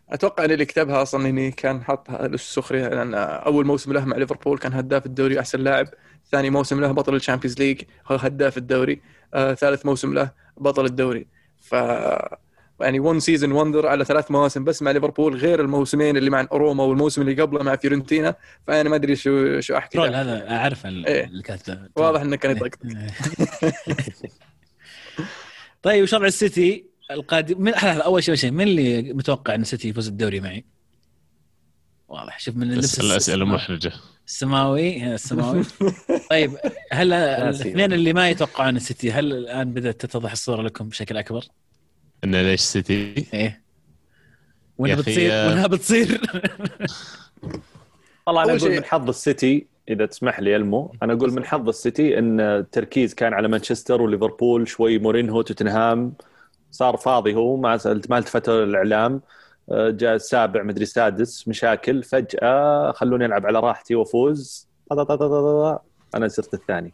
أتوقع 0.10 0.46
أن 0.46 0.52
اللي 0.52 0.66
كتبها 0.66 1.02
أصلا 1.02 1.30
اني 1.30 1.52
كان 1.52 1.84
حاطها 1.84 2.28
للسخريه 2.28 2.88
لأن 2.88 3.14
أول 3.14 3.66
موسم 3.66 3.94
له 3.94 4.06
مع 4.06 4.18
ليفربول 4.18 4.58
كان 4.58 4.74
هداف 4.74 5.06
الدوري 5.06 5.40
أحسن 5.40 5.60
لاعب، 5.60 5.88
ثاني 6.32 6.50
موسم 6.50 6.82
له 6.82 6.92
بطل 6.92 7.16
ال 7.16 7.20
Champions 7.20 7.60
League 7.60 7.82
هداف 8.06 8.58
الدوري، 8.58 9.02
آه، 9.34 9.54
ثالث 9.54 9.86
موسم 9.86 10.14
له 10.14 10.32
بطل 10.58 10.86
الدوري 10.86 11.28
ف 11.60 11.76
يعني 12.82 13.00
one 13.00 13.20
season 13.20 13.52
wonder 13.52 13.88
على 13.88 14.06
ثلاث 14.06 14.32
مواسم 14.32 14.64
بس 14.64 14.82
مع 14.82 14.92
ليفربول 14.92 15.36
غير 15.36 15.62
الموسمين 15.62 16.18
اللي 16.18 16.30
مع 16.30 16.48
روما 16.54 16.84
والموسم 16.84 17.22
اللي 17.22 17.42
قبله 17.42 17.64
مع 17.64 17.76
فيورنتينا. 17.76 18.36
فأنا 18.68 18.90
ما 18.90 18.96
أدري 18.96 19.16
شو 19.16 19.60
شو 19.60 19.78
أحكي. 19.78 19.98
troll 19.98 20.16
هذا 20.16 20.50
أعرف 20.50 20.86
إيه. 20.86 21.26
اللي 21.26 21.44
كاتبه 21.44 21.90
واضح 21.96 22.22
انه 22.22 22.36
كان 22.36 22.52
يطقطق 22.52 22.80
طيب 25.84 26.04
وش 26.04 26.14
وضع 26.14 26.26
السيتي 26.26 26.86
القادم 27.12 27.62
من 27.62 27.74
أول 27.74 28.24
شيء 28.24 28.36
شيء 28.36 28.52
من 28.52 28.62
اللي 28.62 29.14
متوقع 29.14 29.56
إن 29.56 29.62
السيتي 29.62 29.90
يفوز 29.90 30.08
الدوري 30.08 30.40
معي؟ 30.40 30.66
واضح 32.08 32.40
شوف 32.40 32.56
من 32.56 32.72
اللبس 32.72 33.00
الأسئلة 33.00 33.46
محرجه 33.46 33.94
السماوي. 34.26 35.14
السماوي 35.14 35.64
طيب 36.32 36.58
هل 36.92 37.14
الاثنين 37.14 37.94
اللي 37.94 38.14
ما 38.14 38.30
يتوقعون 38.30 38.76
السيتي 38.76 39.12
هل 39.12 39.34
الآن 39.34 39.74
بدأت 39.74 40.02
تتضح 40.02 40.32
الصورة 40.32 40.62
لكم 40.62 40.90
بشكل 40.90 41.18
أكبر؟ 41.18 41.46
انه 42.24 42.42
ليش 42.42 42.62
سيتي؟ 42.62 43.28
إيه. 43.34 43.62
وينها 44.78 44.96
بتصير 44.96 45.32
آه، 45.32 45.48
وينها 45.48 45.68
بتصير. 45.68 46.22
والله 48.28 48.44
أنا 48.44 48.56
أقول 48.56 48.72
من 48.72 48.84
حظ 48.84 49.10
السيتي 49.10 49.68
إذا 49.90 50.06
تسمح 50.06 50.40
لي 50.40 50.56
ألمو 50.56 50.96
أنا 51.04 51.14
أقول 51.14 51.34
من 51.34 51.46
حظ 51.46 51.68
السيتي 51.68 52.20
إن 52.20 52.40
التركيز 52.40 53.14
كان 53.14 53.34
على 53.34 53.48
مانشستر 53.48 54.02
وليفربول 54.02 54.68
شوي 54.68 55.00
مورينهو 55.00 55.42
توتنهام 55.42 56.14
صار 56.72 56.98
فاضي 56.98 57.36
هو 57.36 57.58
ما 57.58 57.80
ما 58.10 58.18
التفت 58.18 58.50
الإعلام. 58.50 59.22
آه، 59.72 59.90
جاء 59.90 60.16
السابع 60.16 60.64
مدري 60.64 60.84
السادس 60.84 61.48
مشاكل. 61.48 62.04
فجأة 62.04 62.92
خلوني 62.92 63.26
ألعب 63.26 63.46
على 63.46 63.60
راحتي 63.60 63.96
وأفوز. 63.96 64.68
أنا 66.16 66.28
صرت 66.28 66.54
الثاني. 66.54 66.94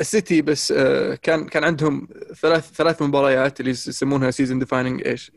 السيتي 0.00 0.42
بس 0.42 0.72
آه، 0.72 1.14
كان 1.14 1.48
كان 1.48 1.64
عندهم 1.64 2.08
ثلاث 2.40 2.72
ثلاث 2.72 3.02
مباريات 3.02 3.60
اللي 3.60 3.70
يسمونها 3.70 4.30
season 4.30 4.58
defining 4.58 5.06
إيش؟ 5.06 5.32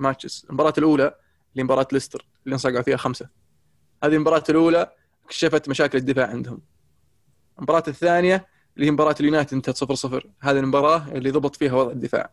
matches 0.00 0.46
المباراة 0.50 0.74
الأولى 0.78 1.14
اللي 1.52 1.64
مباراة 1.64 1.88
ليستر 1.92 2.26
اللي 2.44 2.54
انصقعوا 2.54 2.82
فيها 2.82 2.96
خمسة. 2.96 3.28
هذه 4.04 4.14
المباراة 4.14 4.44
الأولى 4.48 4.92
كشفت 5.28 5.68
مشاكل 5.68 5.98
الدفاع 5.98 6.26
عندهم. 6.26 6.60
المباراة 7.58 7.82
الثانية 7.88 8.46
اللي 8.76 8.86
هي 8.86 8.90
مباراة 8.90 9.14
اليونايتد 9.20 9.54
انتهت 9.54 9.76
0 9.76 9.94
0 9.94 10.30
هذه 10.40 10.58
المباراة 10.58 11.08
اللي 11.12 11.30
ضبط 11.30 11.56
فيها 11.56 11.72
وضع 11.72 11.90
الدفاع. 11.90 12.30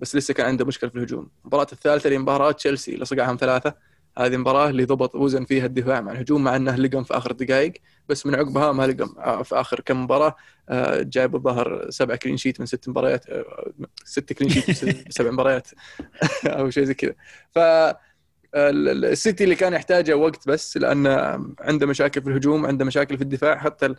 بس 0.00 0.16
لسه 0.16 0.34
كان 0.34 0.46
عنده 0.46 0.64
مشكلة 0.64 0.90
في 0.90 0.96
الهجوم. 0.96 1.30
المباراة 1.44 1.66
الثالثة 1.72 2.06
اللي 2.06 2.18
مباراة 2.18 2.52
تشيلسي 2.52 2.94
اللي 2.94 3.04
صقعهم 3.04 3.36
ثلاثة. 3.36 3.74
هذه 4.18 4.34
المباراة 4.34 4.68
اللي 4.68 4.84
ضبط 4.84 5.14
وزن 5.14 5.44
فيها 5.44 5.66
الدفاع 5.66 6.00
مع 6.00 6.12
الهجوم 6.12 6.44
مع 6.44 6.56
إنه 6.56 6.76
لقم 6.76 7.02
في 7.02 7.16
آخر 7.16 7.30
الدقائق 7.30 7.72
بس 8.08 8.26
من 8.26 8.34
عقبها 8.34 8.72
ما 8.72 8.86
لقم 8.86 9.18
آه، 9.18 9.42
في 9.42 9.54
آخر 9.54 9.80
كم 9.80 10.02
مباراة 10.04 10.36
آه، 10.68 11.02
جايب 11.02 11.36
الظهر 11.36 11.90
سبع 11.90 12.16
clean 12.16 12.36
sheet 12.36 12.60
من 12.60 12.66
ست 12.66 12.88
مباريات 12.88 13.30
آه، 13.30 13.72
ست 14.04 14.32
clean 14.32 14.50
sheet 14.50 14.84
من 14.84 14.94
سبع 15.08 15.30
مباريات 15.30 15.68
أو 16.46 16.70
شيء 16.70 16.84
زي 16.84 16.94
كذا. 16.94 17.14
ف 17.54 17.58
السيتي 18.54 19.44
اللي 19.44 19.54
كان 19.54 19.72
يحتاجه 19.72 20.16
وقت 20.16 20.48
بس 20.48 20.76
لأن 20.76 21.06
عنده 21.60 21.86
مشاكل 21.86 22.22
في 22.22 22.28
الهجوم 22.28 22.66
عنده 22.66 22.84
مشاكل 22.84 23.16
في 23.16 23.22
الدفاع 23.22 23.58
حتى 23.58 23.94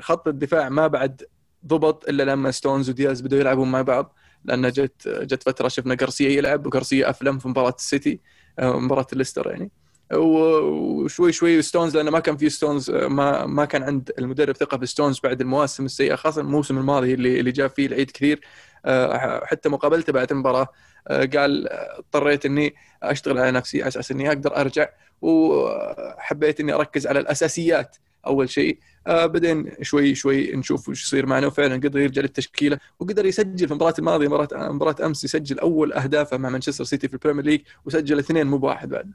خط 0.00 0.28
الدفاع 0.28 0.68
ما 0.68 0.86
بعد 0.86 1.22
ضبط 1.66 2.08
إلا 2.08 2.22
لما 2.22 2.50
ستونز 2.50 2.90
ودياز 2.90 3.20
بدوا 3.20 3.38
يلعبون 3.38 3.70
مع 3.70 3.82
بعض 3.82 4.14
لأن 4.44 4.70
جت 4.70 5.08
جت 5.08 5.42
فترة 5.42 5.68
شفنا 5.68 5.94
قرصيه 5.94 6.38
يلعب 6.38 6.66
وقرصيه 6.66 7.10
أفلم 7.10 7.38
في 7.38 7.48
مباراة 7.48 7.74
السيتي 7.78 8.20
مباراة 8.58 9.06
الليستر 9.12 9.50
يعني. 9.50 9.70
وشوي 10.14 11.32
شوي 11.32 11.62
ستونز 11.62 11.96
لأنه 11.96 12.10
ما 12.10 12.20
كان 12.20 12.36
في 12.36 12.50
ستونز 12.50 12.90
ما 12.90 13.46
ما 13.46 13.64
كان 13.64 13.82
عند 13.82 14.10
المدرب 14.18 14.56
ثقة 14.56 14.78
في 14.78 14.86
ستونز 14.86 15.20
بعد 15.20 15.40
المواسم 15.40 15.84
السيئة 15.84 16.14
خاصة 16.14 16.40
الموسم 16.40 16.78
الماضي 16.78 17.14
اللي 17.14 17.40
اللي 17.40 17.52
جاب 17.52 17.70
فيه 17.70 17.86
العيد 17.86 18.10
كثير. 18.10 18.40
آه، 18.84 19.44
حتى 19.44 19.68
مقابلته 19.68 20.12
بعد 20.12 20.32
المباراة 20.32 20.66
آه، 21.08 21.24
قال 21.24 21.68
اضطريت 21.72 22.46
إني 22.46 22.74
أشتغل 23.02 23.38
على 23.38 23.50
نفسي 23.50 23.80
على 23.80 23.88
أساس 23.88 24.10
إني 24.10 24.28
أقدر 24.28 24.56
أرجع 24.56 24.88
وحبيت 25.20 26.60
إني 26.60 26.72
أركز 26.72 27.06
على 27.06 27.20
الأساسيات 27.20 27.96
أول 28.26 28.50
شيء. 28.50 28.78
آه 29.06 29.26
بعدين 29.26 29.72
شوي 29.82 30.14
شوي 30.14 30.56
نشوف 30.56 30.88
وش 30.88 31.02
يصير 31.04 31.26
معنا 31.26 31.46
وفعلا 31.46 31.74
قدر 31.74 31.98
يرجع 32.00 32.22
للتشكيلة 32.22 32.78
وقدر 33.00 33.26
يسجل 33.26 33.66
في 33.66 33.72
المباراة 33.72 33.94
الماضية 33.98 34.28
مباراه 34.28 34.72
مباراة 34.72 35.06
أمس 35.06 35.24
يسجل 35.24 35.58
أول 35.58 35.92
أهدافه 35.92 36.36
مع 36.36 36.48
مانشستر 36.48 36.84
سيتي 36.84 37.08
في 37.08 37.14
ال 37.14 37.18
Premier 37.18 37.44
League 37.44 37.60
وسجل 37.84 38.18
اثنين 38.18 38.46
مو 38.46 38.58
بواحد 38.58 38.88
بعد. 38.88 39.12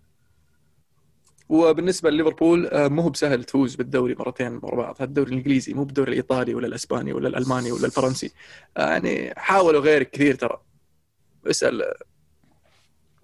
وبالنسبة 1.53 2.09
لليفربول 2.09 2.67
آه 2.67 2.87
مو 2.87 3.09
بسهل 3.09 3.43
تفوز 3.43 3.75
بالدوري 3.75 4.15
مرتين 4.19 4.59
ورا 4.63 4.75
بعض. 4.75 4.95
هذا 4.95 5.03
الدوري 5.03 5.29
الإنجليزي 5.29 5.73
مو 5.73 5.83
بالدوري 5.83 6.09
الإيطالي 6.09 6.53
ولا 6.53 6.67
الإسباني 6.67 7.13
ولا 7.13 7.27
الألماني 7.27 7.71
ولا 7.71 7.85
الفرنسي. 7.85 8.31
آه 8.77 8.89
يعني 8.89 9.33
حاولوا 9.37 9.81
غيرك 9.81 10.09
كثير 10.09 10.35
ترى. 10.35 10.61
اسأل 11.47 11.93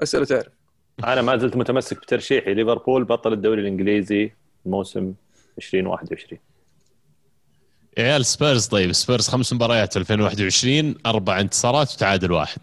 اسأل 0.04 0.22
وتعرف. 0.22 0.48
أنا 1.04 1.22
ما 1.22 1.38
زلت 1.38 1.56
متمسك 1.56 1.98
بترشيحي. 1.98 2.54
ليفربول 2.54 3.04
بطل 3.04 3.34
الدوري 3.34 3.62
الإنجليزي 3.62 4.32
موسم 4.66 5.14
2021 5.58 6.40
يا 7.98 8.04
عيال 8.04 8.26
سبيرز 8.26 8.66
طيب. 8.66 8.92
سبيرز 8.92 9.28
خمس 9.28 9.54
مباريات 9.54 9.98
2021 9.98 10.96
أربع 11.06 11.40
انتصارات 11.40 11.94
وتعادل 11.94 12.32
واحد. 12.32 12.62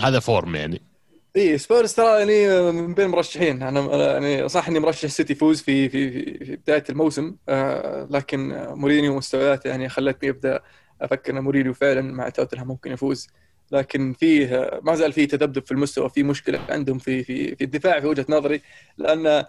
هذا 0.00 0.20
form 0.20 0.54
يعني. 0.54 0.91
اي 1.36 1.58
سبيرز 1.58 1.92
ترى 1.94 2.18
يعني 2.18 2.72
من 2.72 2.94
بين 2.94 3.06
المرشحين 3.06 3.62
أنا 3.62 3.96
يعني 4.12 4.48
صح 4.48 4.68
إني 4.68 4.80
مرشح 4.80 5.04
السيتي 5.04 5.32
يفوز 5.32 5.62
في 5.62 5.88
في 5.88 6.10
في 6.44 6.56
بداية 6.56 6.84
الموسم 6.90 7.36
آه 7.48 8.08
لكن 8.10 8.48
مورينيو 8.74 9.16
مستوياته 9.16 9.68
يعني 9.68 9.88
خلتني 9.88 10.30
أبدأ 10.30 10.60
أفكر 11.00 11.32
إن 11.38 11.42
مورينيو 11.44 11.74
فعلا 11.74 12.02
مع 12.02 12.28
توتنهام 12.28 12.68
ممكن 12.68 12.92
يفوز. 12.92 13.28
لكن 13.72 14.12
فيه 14.12 14.70
ما 14.82 14.94
زال 14.94 15.12
فيه 15.12 15.28
تذبذب 15.28 15.64
في 15.66 15.72
المستوى 15.72 16.10
في 16.10 16.22
مشكلة 16.22 16.66
عندهم 16.68 16.98
في 16.98 17.24
في 17.24 17.56
في 17.56 17.64
الدفاع 17.64 18.00
في 18.00 18.06
وجهة 18.06 18.26
نظري. 18.28 18.62
لأن 18.98 19.44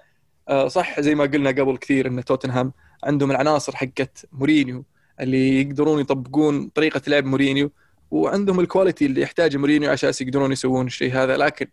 آه، 0.50 0.68
صح 0.68 1.00
زي 1.02 1.16
ما 1.16 1.24
قلنا 1.26 1.50
قبل 1.50 1.78
كثير 1.78 2.08
إن 2.08 2.24
توتنهام 2.26 2.74
عندهم 3.04 3.32
العناصر 3.32 3.76
حقت 3.76 4.26
مورينيو 4.32 4.86
اللي 5.22 5.62
يقدرون 5.62 6.00
يطبقون 6.02 6.70
طريقة 6.70 7.02
لعب 7.08 7.26
مورينيو. 7.26 7.72
وعندهم 8.12 8.60
ال 8.60 8.66
quality 8.66 9.06
اللي 9.06 9.22
يحتاجه 9.22 9.58
مورينيو 9.58 9.92
عشان 9.92 10.12
يقدرون 10.22 10.52
يسوون 10.52 10.88
الشيء 10.88 11.14
هذا. 11.14 11.38
لكن 11.38 11.68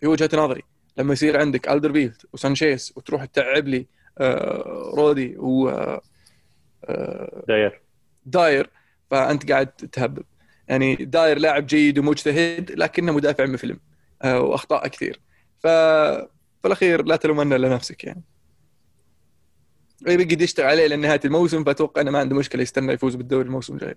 في 0.00 0.06
وجهة 0.06 0.30
نظري 0.34 0.62
لما 0.96 1.12
يصير 1.12 1.40
عندك 1.40 1.68
ألدرفيرلد 1.68 2.22
وسانشيز 2.32 2.92
وتروح 2.96 3.24
تلعب 3.24 3.68
لي 3.68 3.86
آه، 4.18 4.92
رودي 4.94 5.36
و 5.38 5.68
آه، 6.84 7.44
داير. 7.48 7.82
داير 8.26 8.70
فأنت 9.10 9.52
قاعد 9.52 9.66
تهبب 9.66 10.24
يعني 10.68 10.94
داير 10.94 11.38
لاعب 11.38 11.66
جيد 11.66 11.98
ومجتهد 11.98 12.70
لكنه 12.70 13.12
مدافع 13.12 13.46
مفلم 13.46 13.80
وأخطاء 14.24 14.88
كثير. 14.88 15.20
ف 15.58 15.66
في 15.66 16.66
الاخير 16.66 17.04
لا 17.04 17.16
تلومن 17.16 17.52
إلا 17.52 17.68
نفسك 17.68 18.04
يعني. 18.04 18.22
يبقى 20.06 20.44
يشتغل 20.44 20.66
عليه 20.66 20.86
لنهاية 20.86 21.20
الموسم 21.24 21.64
فأتوقع 21.64 22.00
إنه 22.00 22.10
ما 22.10 22.18
عنده 22.18 22.36
مشكلة 22.36 22.62
يستنى 22.62 22.92
يفوز 22.92 23.14
بالدوري 23.14 23.46
الموسم 23.46 23.74
الجاي. 23.74 23.94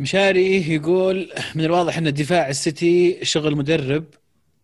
مشاري 0.00 0.74
يقول 0.74 1.32
من 1.54 1.64
الواضح 1.64 1.98
إن 1.98 2.14
دفاع 2.14 2.48
السيتي 2.48 3.24
شغل 3.24 3.56
مدرب. 3.56 4.04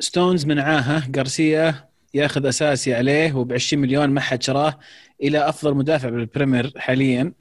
ستونز 0.01 0.47
منعاها 0.47 1.09
غارسيا 1.17 1.89
ياخذ 2.15 2.47
أساسي 2.47 2.95
عليه 2.95 3.33
وب 3.37 3.53
20 3.53 3.83
مليون 3.83 4.11
ما 4.11 4.21
حد 4.21 4.43
شراه 4.43 4.79
إلى 5.23 5.49
أفضل 5.49 5.75
مدافع 5.75 6.09
بال 6.09 6.23
Premier 6.23 6.73
حاليا. 6.77 7.33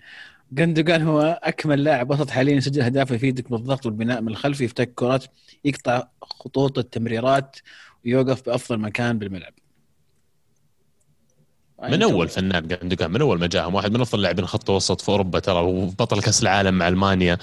جندوجان 0.51 1.01
هو 1.01 1.39
أكمل 1.43 1.83
لاعب 1.83 2.11
وسط 2.11 2.29
حاليا 2.29 2.55
يسجل 2.55 2.81
اهداف 2.81 3.11
ويفيدك 3.11 3.51
بالضغط 3.51 3.85
والبناء 3.85 4.21
من 4.21 4.27
الخلف 4.27 4.61
يفتك 4.61 4.93
كرات 4.95 5.25
يقطع 5.65 6.07
خطوط 6.21 6.77
التمريرات 6.77 7.57
ويوقف 8.05 8.45
بأفضل 8.45 8.77
مكان 8.77 9.19
بالملعب. 9.19 9.53
من 11.83 12.03
أول 12.03 12.29
فنان 12.29 12.67
جندوجان 12.67 13.11
من 13.11 13.21
أول 13.21 13.39
ما 13.39 13.47
جاهم. 13.47 13.75
واحد 13.75 13.91
من 13.91 14.01
أفضل 14.01 14.17
اللاعبين 14.19 14.45
خط 14.45 14.69
وسط 14.69 15.01
في 15.01 15.09
أوروبا 15.09 15.39
ترى 15.39 15.59
وبطل 15.59 16.21
كأس 16.21 16.43
العالم 16.43 16.73
مع 16.73 16.87
ألمانيا. 16.87 17.37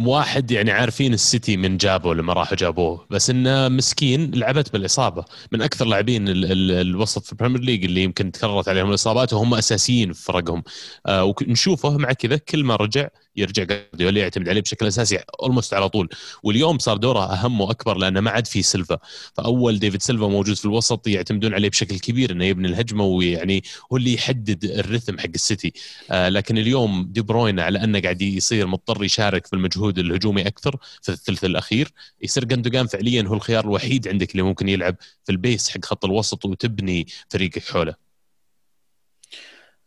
واحد 0.00 0.50
يعني 0.50 0.70
عارفين 0.70 1.14
السيتي 1.14 1.56
من 1.56 1.76
جابه 1.76 2.14
لما 2.14 2.32
راحوا 2.32 2.56
جابوه. 2.56 3.06
بس 3.10 3.30
إنه 3.30 3.68
مسكين 3.68 4.30
لعبت 4.34 4.72
بالإصابة. 4.72 5.24
من 5.52 5.62
أكثر 5.62 5.84
لاعبين 5.84 6.24
الوسط 6.28 7.24
في 7.24 7.32
ال 7.32 7.36
Premier 7.36 7.60
League 7.60 7.84
اللي 7.84 8.02
يمكن 8.02 8.32
تكررت 8.32 8.68
عليهم 8.68 8.88
الإصابات 8.88 9.32
وهم 9.32 9.54
أساسيين 9.54 10.12
في 10.12 10.22
فرقهم. 10.22 10.62
آه، 11.06 11.24
ونشوفه 11.24 11.96
مع 11.98 12.12
كذا 12.12 12.36
كل 12.36 12.64
ما 12.64 12.76
رجع 12.76 13.08
يرجع 13.36 13.62
جارديولا 13.64 14.20
يعتمد 14.20 14.48
عليه 14.48 14.60
بشكل 14.60 14.86
أساسي 14.86 15.18
almost 15.42 15.74
على 15.74 15.88
طول. 15.88 16.08
واليوم 16.42 16.78
صار 16.78 16.96
دوره 16.96 17.32
أهم 17.32 17.60
وأكبر 17.60 17.96
لأنه 17.96 18.20
ما 18.20 18.30
عاد 18.30 18.46
في 18.46 18.62
سيلفا. 18.62 18.98
فأول 19.36 19.78
ديفيد 19.78 20.02
سيلفا 20.02 20.26
موجود 20.26 20.56
في 20.56 20.64
الوسط 20.64 21.06
يعتمدون 21.06 21.54
عليه 21.54 21.68
بشكل 21.68 21.98
كبير 21.98 22.32
إنه 22.32 22.44
يبني 22.44 22.68
الهجمة 22.68 23.04
ويعني 23.04 23.62
هو 23.92 23.96
اللي 23.96 24.14
يحدد 24.14 24.64
ال 24.64 24.72
rhythm 24.72 25.18
حق 25.18 25.30
السيتي. 25.34 25.72
آه 26.10 26.28
لكن 26.28 26.58
اليوم 26.58 27.06
دي 27.10 27.20
بروين 27.20 27.60
على 27.60 27.84
أنه 27.84 28.00
قاعد 28.00 28.22
يصير 28.22 28.66
مضطر 28.66 29.04
يشارك 29.04 29.46
في 29.46 29.52
المجهود 29.52 29.98
الهجومي 29.98 30.46
أكثر 30.46 30.76
في 31.02 31.12
الثلث 31.12 31.44
الأخير. 31.44 31.92
يصير 32.22 32.44
جندوجان 32.44 32.86
فعليا 32.86 33.22
هو 33.22 33.34
الخيار 33.34 33.64
الوحيد 33.64 34.08
عندك 34.08 34.30
اللي 34.32 34.42
ممكن 34.42 34.68
يلعب 34.68 34.96
في 35.24 35.32
ال 35.32 35.40
base 35.40 35.70
حق 35.70 35.84
خط 35.84 36.04
الوسط 36.04 36.44
وتبني 36.44 37.06
فريقك 37.28 37.62
حوله. 37.64 38.09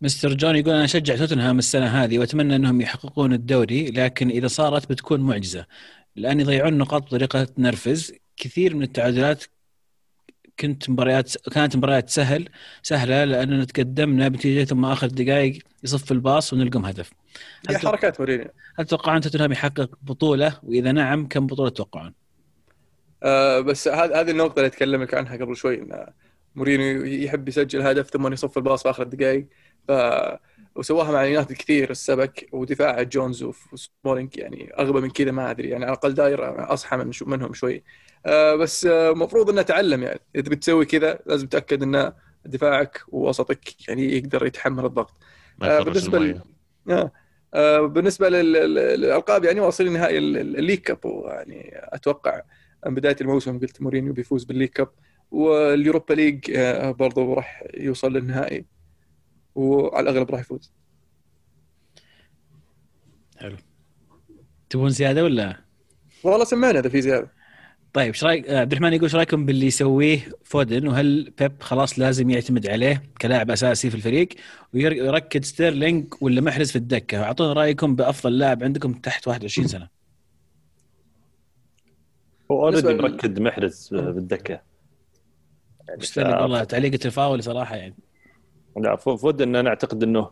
مستر 0.04 0.34
جون 0.34 0.56
يقول 0.56 0.74
أنا 0.74 0.86
أشجع 0.86 1.16
توتنهام 1.16 1.60
السنة 1.60 1.86
هذه 1.86 2.20
وأتمنى 2.20 2.56
أنهم 2.56 2.82
يحققون 2.82 3.34
الدوري 3.34 3.92
لكن 3.92 4.30
إذا 4.30 4.48
صارت 4.48 4.90
بتكون 4.90 5.20
معجزة. 5.20 5.66
لأن 6.16 6.40
يضيعون 6.40 6.74
النقاط 6.74 7.02
بطريقه 7.04 7.44
تنرفز 7.44 8.14
كثير 8.38 8.76
من 8.76 8.84
التعادلات 8.84 9.44
كنت 10.60 10.90
مباريات 10.90 11.38
كانت 11.38 11.76
مباريات 11.76 12.10
سهل 12.10 12.50
سهلة 12.84 13.24
لأننا 13.24 13.66
تقدمنا 13.66 14.28
بنتيجة 14.28 14.64
ثم 14.64 14.86
آخر 14.86 15.08
دقائق 15.08 15.60
يصف 15.84 16.12
الباص 16.12 16.54
ونلقم 16.54 16.86
هدف. 16.86 17.12
هي 17.70 17.78
حركات 17.78 18.20
مورينيو. 18.20 18.48
هل 18.76 18.86
تتوقعون 18.86 19.22
توتنهام 19.22 19.52
يحقق 19.52 19.90
بطولة؟ 20.02 20.60
وإذا 20.64 20.92
نعم 20.92 21.28
كم 21.28 21.48
بطولة 21.48 21.70
تتوقعون؟ 21.70 22.14
آه 23.24 23.60
بس 23.60 23.88
هذه 23.88 24.32
النقطة 24.32 24.60
اللي 24.60 24.68
أتكلمك 24.68 25.14
عنها 25.14 25.36
قبل 25.36 25.56
شوي 25.56 25.82
إن 25.82 26.06
مورينيو 26.56 27.06
يحب 27.06 27.48
يسجل 27.48 27.82
هدف 27.82 28.10
ثم 28.10 28.34
يصف 28.34 28.58
الباص 28.58 28.84
في 28.84 28.90
آخر 28.90 29.04
الدقائق. 29.04 29.48
ف 29.88 29.92
وسواها 30.76 31.12
مع 31.12 31.26
يونايتد 31.26 31.54
كثير 31.54 31.90
السبك 31.92 32.50
ودفاع 32.52 33.02
جونز 33.02 33.44
وسمولينج 33.44 34.38
يعني 34.38 34.74
أغبى 34.80 35.02
من 35.02 35.10
كذا 35.10 35.32
ما 35.32 35.52
أدري 35.52 35.70
يعني 35.70 35.86
على 35.86 35.94
الأقل 35.94 36.14
داير 36.14 36.74
أصحى 36.74 36.98
من 36.98 37.12
منهم 37.22 37.54
شوي. 37.54 37.84
آه 38.26 38.56
بس 38.56 38.86
المفروض 38.86 39.50
آه 39.50 39.54
إنه 39.54 39.62
تعلم 39.62 40.04
يعني. 40.04 40.20
إذا 40.36 40.50
بتسوي 40.50 40.86
كذا 40.86 41.20
لازم 41.26 41.48
تتاكد 41.48 41.84
ان 41.84 42.14
دفاعك 42.46 43.02
ووسطك 43.08 43.90
يعني 43.90 44.18
يقدر 44.18 44.46
يتحمل 44.46 44.86
الضغط. 44.86 45.14
آه 45.64 45.80
بالنسبة 45.80 46.20
ل... 46.20 46.42
آه. 46.90 47.12
آه 47.54 47.80
بالنسبة 47.82 48.30
للألقاب 48.30 49.44
يعني 49.44 49.60
واصلين 49.60 49.94
نهائي 49.94 50.18
ال 50.18 50.27
League 50.27 50.80
Cup 50.80 51.00
يعني 51.26 51.72
أتوقع 51.76 52.42
من 52.86 52.96
بداية 52.96 53.16
الموسم 53.22 53.60
قلت 53.60 53.82
مورينيو 53.82 54.14
بيفوز 54.14 54.44
بال 54.44 54.50
League 54.50 54.70
Cup 54.70 54.90
وال 55.32 55.52
Europa 55.52 56.14
League 56.14 56.52
آه 56.56 56.92
برضه 56.92 57.34
راح 57.34 57.64
يوصل 57.74 58.14
للنهائي. 58.14 58.66
وعلى 59.56 60.10
الأغلب 60.10 60.32
راح 60.32 60.40
يفوز. 60.40 60.74
حلو. 63.38 63.58
تبون 64.70 64.90
زيادة 64.90 65.24
ولا؟ 65.24 65.64
والله 66.24 66.46
سمعنا 66.46 66.80
إذا 66.80 66.90
في 66.90 67.02
زيادة. 67.02 67.32
طيب 67.94 68.08
إيش 68.08 68.24
رايك 68.24 68.50
عبد 68.50 68.72
الرحمن 68.72 68.94
يقول 68.94 69.04
إيش 69.04 69.16
رأيكم 69.16 69.46
باللي 69.46 69.66
يسويه 69.66 70.20
فودن؟ 70.44 70.88
وهل 70.88 71.34
بيب 71.40 71.62
خلاص 71.62 72.00
لازم 72.00 72.30
يعتمد 72.30 72.68
عليه 72.68 73.04
كلاعب 73.22 73.52
أساسي 73.52 73.90
في 73.90 73.96
الفريق 73.96 74.30
ويركن 74.74 75.46
ستيرلينج 75.46 76.14
ولا 76.22 76.42
محرز 76.42 76.72
في 76.72 76.76
الدكة؟ 76.76 77.24
أعطونا 77.24 77.54
رأيكم 77.54 77.96
بأفضل 77.96 78.38
لاعب 78.38 78.64
عندكم 78.64 78.94
تحت 78.94 79.28
21 79.28 79.68
سنة. 79.68 79.90
هو 82.52 82.64
already 82.64 82.94
مركن 82.94 83.40
محرز 83.40 83.90
بالدكه 83.92 84.62
يعني 86.18 86.42
والله 86.42 86.64
تعليق 86.64 86.92
تفاولي 86.92 87.42
صراحة 87.42 87.76
يعني. 87.76 87.96
لا 88.78 88.96
فودن 88.96 89.56
أنا 89.56 89.70
أعتقد 89.70 90.04
إنه 90.04 90.30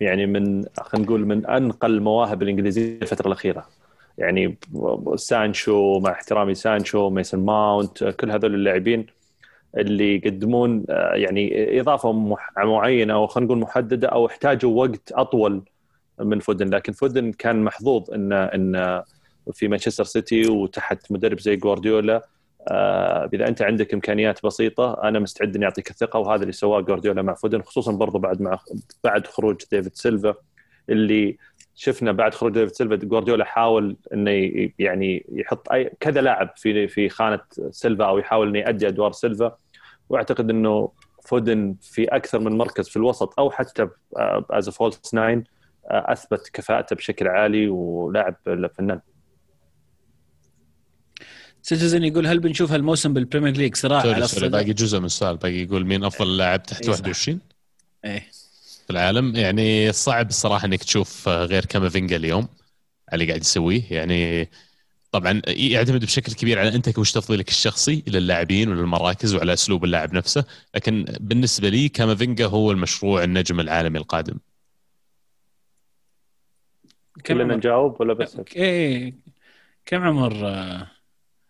يعني 0.00 0.26
من 0.26 0.64
خلينا 0.80 1.06
نقول 1.06 1.26
من 1.26 1.46
انقى 1.46 1.86
المواهب 1.86 2.42
الإنجليزية 2.42 2.98
الفترة 3.02 3.26
الأخيرة. 3.26 3.66
يعني 4.18 4.58
سانشو 5.16 5.98
مع 5.98 6.10
احترامي 6.10 6.54
سانشو 6.54 7.10
ميسن 7.10 7.38
ماونت 7.38 8.04
كل 8.04 8.30
هذول 8.30 8.54
اللاعبين 8.54 9.06
اللي 9.76 10.14
يقدمون 10.16 10.84
يعني 11.12 11.80
إضافة 11.80 12.12
معينة 12.56 13.14
أو 13.14 13.26
خلينا 13.26 13.46
نقول 13.46 13.58
محددة 13.58 14.08
أو 14.08 14.26
احتاجوا 14.26 14.86
وقت 14.86 15.12
أطول 15.12 15.62
من 16.20 16.38
فودن. 16.38 16.68
لكن 16.68 16.92
فودن 16.92 17.32
كان 17.32 17.64
محظوظ 17.64 18.10
ان 18.10 18.32
إن 18.32 19.02
في 19.52 19.68
مانشستر 19.68 20.04
سيتي 20.04 20.48
وتحت 20.48 21.12
مدرب 21.12 21.40
زي 21.40 21.56
جوارديولا 21.56 22.16
آه، 22.16 22.22
إذا 23.34 23.48
أنت 23.48 23.62
عندك 23.62 23.94
إمكانيات 23.94 24.46
بسيطة 24.46 25.00
أنا 25.04 25.18
مستعد 25.18 25.56
إني 25.56 25.64
أعطيك 25.64 25.90
الثقة 25.90 26.18
وهذا 26.18 26.42
اللي 26.42 26.52
سواه 26.52 26.80
جوارديولا 26.80 27.22
مع 27.22 27.34
فودن 27.34 27.62
خصوصا 27.62 27.92
برضو 27.92 28.18
بعد 28.18 28.42
مع 28.42 28.58
بعد 29.04 29.26
خروج 29.26 29.56
ديفيد 29.72 29.94
سيلفا 29.94 30.34
اللي 30.90 31.36
شفنا 31.74 32.12
بعد 32.12 32.34
خروج 32.34 32.52
ديفيد 32.52 32.74
سيلفا 32.74 32.96
جوارديولا 32.96 33.44
حاول 33.44 33.96
إنه 34.12 34.30
يعني 34.78 35.26
يحط 35.32 35.72
اي 35.72 35.92
كذا 36.00 36.20
لاعب 36.20 36.50
في 36.56 36.88
في 36.88 37.08
خانة 37.08 37.40
سيلفا 37.70 38.04
أو 38.04 38.18
يحاول 38.18 38.48
إنه 38.48 38.58
يؤدي 38.58 38.88
أدوار 38.88 39.12
سيلفا. 39.12 39.56
وأعتقد 40.08 40.50
إنه 40.50 40.92
فودن 41.24 41.76
في 41.82 42.04
أكثر 42.04 42.38
من 42.38 42.58
مركز 42.58 42.88
في 42.88 42.96
الوسط 42.96 43.40
أو 43.40 43.50
حتى 43.50 43.88
as 44.50 44.68
false 44.68 45.14
nine 45.14 45.44
أثبت 45.90 46.50
كفاءته 46.52 46.96
بشكل 46.96 47.28
عالي 47.28 47.68
ولاعب 47.68 48.34
فنان 48.78 49.00
سيتيزن 51.66 52.04
يقول 52.04 52.26
هل 52.26 52.38
بنشوف 52.38 52.72
هالموسم 52.72 53.12
بال 53.12 53.22
Premier 53.22 53.56
League 53.56 53.76
صراع 53.76 54.00
على 54.00 54.24
الصدر 54.24 54.48
باقي 54.48 54.72
جزء 54.72 54.98
من 54.98 55.04
السؤال 55.04 55.36
باقي 55.36 55.54
يقول 55.54 55.86
مين 55.86 56.04
أفضل 56.04 56.36
لاعب 56.36 56.62
تحت 56.62 56.82
إيه 56.82 56.90
21 56.90 57.40
إيه. 58.04 58.30
في 58.84 58.90
العالم. 58.90 59.36
يعني 59.36 59.92
صعب 59.92 60.28
الصراحة 60.28 60.66
إنك 60.66 60.84
تشوف 60.84 61.28
غير 61.28 61.64
كامافينجا 61.64 62.16
اليوم 62.16 62.48
على 63.08 63.14
اللي 63.14 63.26
قاعد 63.26 63.40
يسويه. 63.40 63.82
يعني 63.90 64.48
طبعا 65.12 65.42
يعتمد 65.46 66.04
بشكل 66.04 66.32
كبير 66.32 66.58
على 66.58 66.74
أنت 66.74 66.98
وش 66.98 67.12
تفضيلك 67.12 67.48
الشخصي 67.48 68.02
للاعبين 68.06 68.68
وللمراكز 68.68 69.34
وعلى 69.34 69.52
أسلوب 69.52 69.84
اللاعب 69.84 70.14
نفسه. 70.14 70.44
لكن 70.74 71.04
بالنسبة 71.20 71.68
لي 71.68 71.88
كامافينجا 71.88 72.46
هو 72.46 72.70
المشروع 72.72 73.24
النجم 73.24 73.60
العالمي 73.60 73.98
القادم. 73.98 74.38
كلنا 77.26 77.56
نجاوب 77.56 78.00
ولا 78.00 78.14
بس؟ 78.14 78.36
إيه 78.56 79.14
كم 79.86 80.02
عمر 80.02 80.95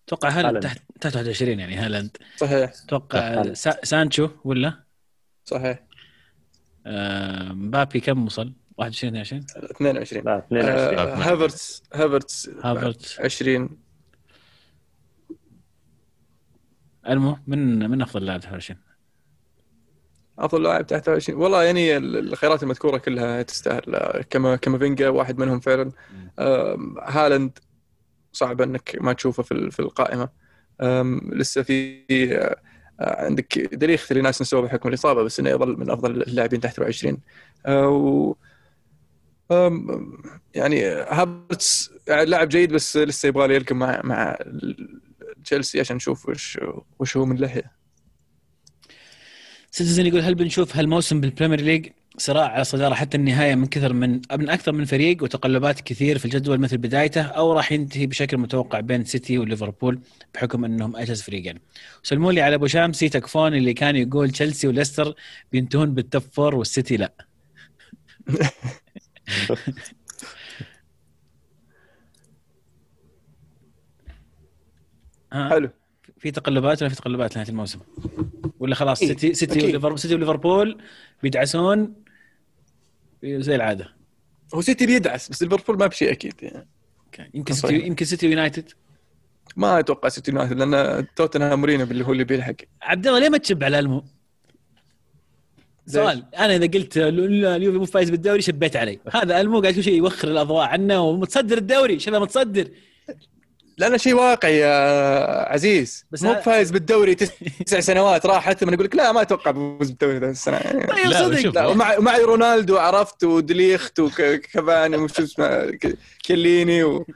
أتوقع 0.06 0.28
هالاند 0.28 0.60
تحت 0.62 0.82
تحت 1.00 1.16
21 1.16 1.58
يعني 1.60 1.76
هالاند. 1.76 2.16
صحيح. 2.36 2.72
أتوقع 2.84 3.42
سانشو 3.82 4.28
ولا؟ 4.44 4.84
صحيح. 5.44 5.82
آه 6.86 7.52
مبابي 7.52 8.00
كم 8.00 8.26
وصل؟ 8.26 8.52
21 8.78 9.16
22 9.16 9.46
22 9.70 10.24
لا 10.24 10.38
22 10.38 10.98
آه 10.98 11.14
هافرتس 11.14 11.82
هافرتس 11.94 12.48
هافرتس. 12.48 13.20
20 13.20 13.70
المهم 17.08 17.42
من 17.46 17.90
من 17.90 18.02
أفضل 18.02 18.26
لاعب 18.26 18.40
23 18.40 18.80
أفضل 20.38 20.62
لاعب 20.62 20.86
تحت 20.86 21.08
20 21.08 21.38
والله 21.40 21.62
يعني 21.62 21.96
الخيارات 21.96 22.62
المذكورة 22.62 22.98
كلها 22.98 23.42
تستاهل. 23.42 24.22
كما 24.30 24.56
كما 24.56 24.78
واحد 25.10 25.38
منهم 25.38 25.60
فعلا. 25.60 25.92
آه 26.38 26.76
هالاند 27.02 27.58
صعب 28.36 28.60
إنك 28.62 28.96
ما 29.00 29.12
تشوفه 29.12 29.42
في 29.42 29.70
في 29.70 29.80
القائمة. 29.80 30.28
لسه 31.32 31.62
في 31.62 32.02
عندك 33.00 33.58
دليخ 33.58 34.06
اللي 34.10 34.22
ناس 34.22 34.42
نسوه 34.42 34.60
بحكم 34.60 34.88
الإصابة 34.88 35.22
بس 35.22 35.40
إنه 35.40 35.50
يظل 35.50 35.76
من 35.78 35.90
أفضل 35.90 36.22
اللاعبين 36.22 36.60
تحت 36.60 36.80
20 36.80 37.18
آه، 37.66 37.88
و 37.88 38.34
يعني 40.54 40.84
هابرتس 40.86 41.90
لاعب 42.08 42.48
جيد 42.48 42.72
بس 42.72 42.96
لسه 42.96 43.26
يبغى 43.26 43.54
يركب 43.54 43.76
مع 43.76 44.00
مع 44.04 44.38
تشيلسي 45.44 45.80
عشان 45.80 45.96
نشوف 45.96 46.28
وش 46.28 46.60
وش 46.98 47.16
هو 47.16 47.24
من 47.24 47.36
لحيه 47.36 47.75
سيتيزن 49.76 50.06
يقول 50.06 50.20
هل 50.20 50.34
بنشوف 50.34 50.76
هالموسم 50.76 51.20
بال 51.20 51.29
Premier 51.29 51.60
League 51.60 51.88
صراع 52.18 52.48
على 52.48 52.60
الصداره 52.60 52.94
حتى 52.94 53.16
النهاية 53.16 53.54
من 53.54 53.66
كثر 53.66 53.92
من 53.92 54.20
من 54.32 54.50
أكثر 54.50 54.72
من 54.72 54.84
فريق 54.84 55.22
وتقلبات 55.22 55.80
كثير 55.80 56.18
في 56.18 56.24
الجدول 56.24 56.60
مثل 56.60 56.78
بدايته 56.78 57.22
أو 57.22 57.52
راح 57.52 57.72
ينتهي 57.72 58.06
بشكل 58.06 58.38
متوقع 58.38 58.80
بين 58.80 59.04
سيتي 59.04 59.38
وليفربول 59.38 60.00
بحكم 60.34 60.64
إنهم 60.64 60.96
أجهز 60.96 61.22
فريقين. 61.22 61.58
سلموا 62.02 62.32
لي 62.32 62.40
على 62.40 62.54
أبو 62.54 62.66
شامسي 62.66 63.08
تكفون 63.08 63.54
اللي 63.54 63.74
كان 63.74 63.96
يقول 63.96 64.30
تشيلسي 64.30 64.68
وليستر 64.68 65.14
بينتهون 65.52 65.94
بال 65.94 66.05
top 66.05 66.22
four 66.22 66.54
والسيتي 66.54 66.96
لا. 66.96 67.12
ها؟ 75.32 75.48
حلو 75.50 75.70
في 76.18 76.30
تقلبات 76.30 76.82
ولا 76.82 76.88
في 76.90 76.96
تقلبات 76.96 77.36
نهايه 77.36 77.48
الموسم؟ 77.48 77.78
ولا 78.60 78.74
خلاص 78.74 79.00
إيه، 79.02 79.08
سيتي 79.08 79.34
سيتي. 79.34 79.66
وليفربول 79.66 79.98
سيتي 79.98 80.14
وليفربول 80.14 80.78
بيدعسون 81.22 81.94
زي 83.24 83.54
العادة 83.54 83.92
هو 84.54 84.60
سيتي 84.60 84.86
بيدعس 84.86 85.28
بس 85.28 85.42
ليفربول 85.42 85.78
ما 85.78 85.86
بشيء 85.86 86.12
أكيد 86.12 86.34
يعني. 86.42 86.66
يمكن. 87.34 87.54
سيتي 87.54 87.86
يمكن 87.86 88.04
سيتي 88.04 88.26
يونايتد 88.30 88.70
ما 89.56 89.78
أتوقع 89.78 90.08
سيتي 90.08 90.30
يونايتد 90.30 90.58
لأن 90.58 91.06
توتنهام 91.16 91.60
مورينيو 91.60 91.84
اللي 91.84 92.04
هو 92.04 92.12
اللي 92.12 92.24
بيلحق 92.24 92.54
عبد 92.82 93.06
الله 93.06 93.18
ليه 93.18 93.28
ما 93.28 93.38
تشب 93.38 93.64
على 93.64 93.78
المو؟ 93.78 94.04
سؤال 95.86 96.24
أنا 96.34 96.56
إذا 96.56 96.66
قلت 96.66 96.96
ال- 96.96 97.44
اليوفي 97.44 97.78
مو 97.78 97.84
فايز 97.84 98.10
بالدوري 98.10 98.42
شبيت 98.42 98.76
علي 98.76 98.98
هذا 99.12 99.40
المو 99.40 99.60
قاعد 99.60 99.74
كل 99.74 99.82
شيء 99.82 99.94
يوخر 99.94 100.28
الأضواء 100.28 100.66
عنه 100.66 101.00
ومتصدر 101.00 101.58
الدوري 101.58 101.98
شبه 101.98 102.18
متصدر 102.18 102.68
لأنه 103.78 103.96
شيء 103.96 104.14
واقعي 104.14 104.58
يا 104.58 105.52
عزيز. 105.52 106.06
بس 106.10 106.22
مو 106.22 106.34
فايز 106.34 106.70
بالدوري 106.70 107.14
تسع 107.14 107.80
سنوات 107.90 108.26
راحت 108.26 108.64
من 108.64 108.72
يقول 108.72 108.84
لك 108.84 108.94
لا 108.96 109.12
ما 109.12 109.22
أتوقع 109.22 109.50
بفوز 109.50 109.90
بالدوري 109.90 110.18
ذا 110.18 110.30
السنة 110.30 110.56
يعني 110.56 110.86
طيب 110.86 111.06
لا، 111.06 111.36
صدق. 111.42 111.66
ومع 111.70 111.98
معي 111.98 112.22
رونالدو 112.22 112.78
عرفت 112.78 113.24
ودليخت 113.24 114.00
وكفاني 114.00 114.96
وشو 114.96 115.22
اسمه 115.22 115.78
كليني 116.28 116.84
و... 116.84 117.06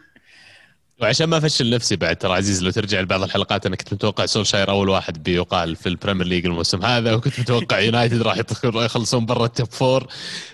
وعشان 1.03 1.27
ما 1.27 1.37
افشل 1.37 1.71
نفسي 1.71 1.97
بعد 1.97 2.17
ترى 2.17 2.33
عزيز 2.33 2.63
لو 2.63 2.71
ترجع 2.71 3.01
لبعض 3.01 3.23
الحلقات 3.23 3.67
أنا 3.67 3.77
كنت 3.77 3.93
متوقع 3.95 4.27
سولشاير 4.27 4.71
أول 4.71 4.89
واحد 4.89 5.23
بيقال 5.23 5.77
في 5.77 5.89
ال 5.89 5.93
Premier 5.93 6.27
League 6.27 6.47
الموسم 6.47 6.83
هذا 6.85 7.15
وكنت 7.15 7.41
متوقع 7.41 7.79
يونايتد 7.87 8.23
راح 8.23 8.37
يدخل- 8.37 8.77
يخلصون 8.85 9.27
برا 9.27 9.45
ال 9.45 9.51
top 9.51 9.69
four 9.73 10.07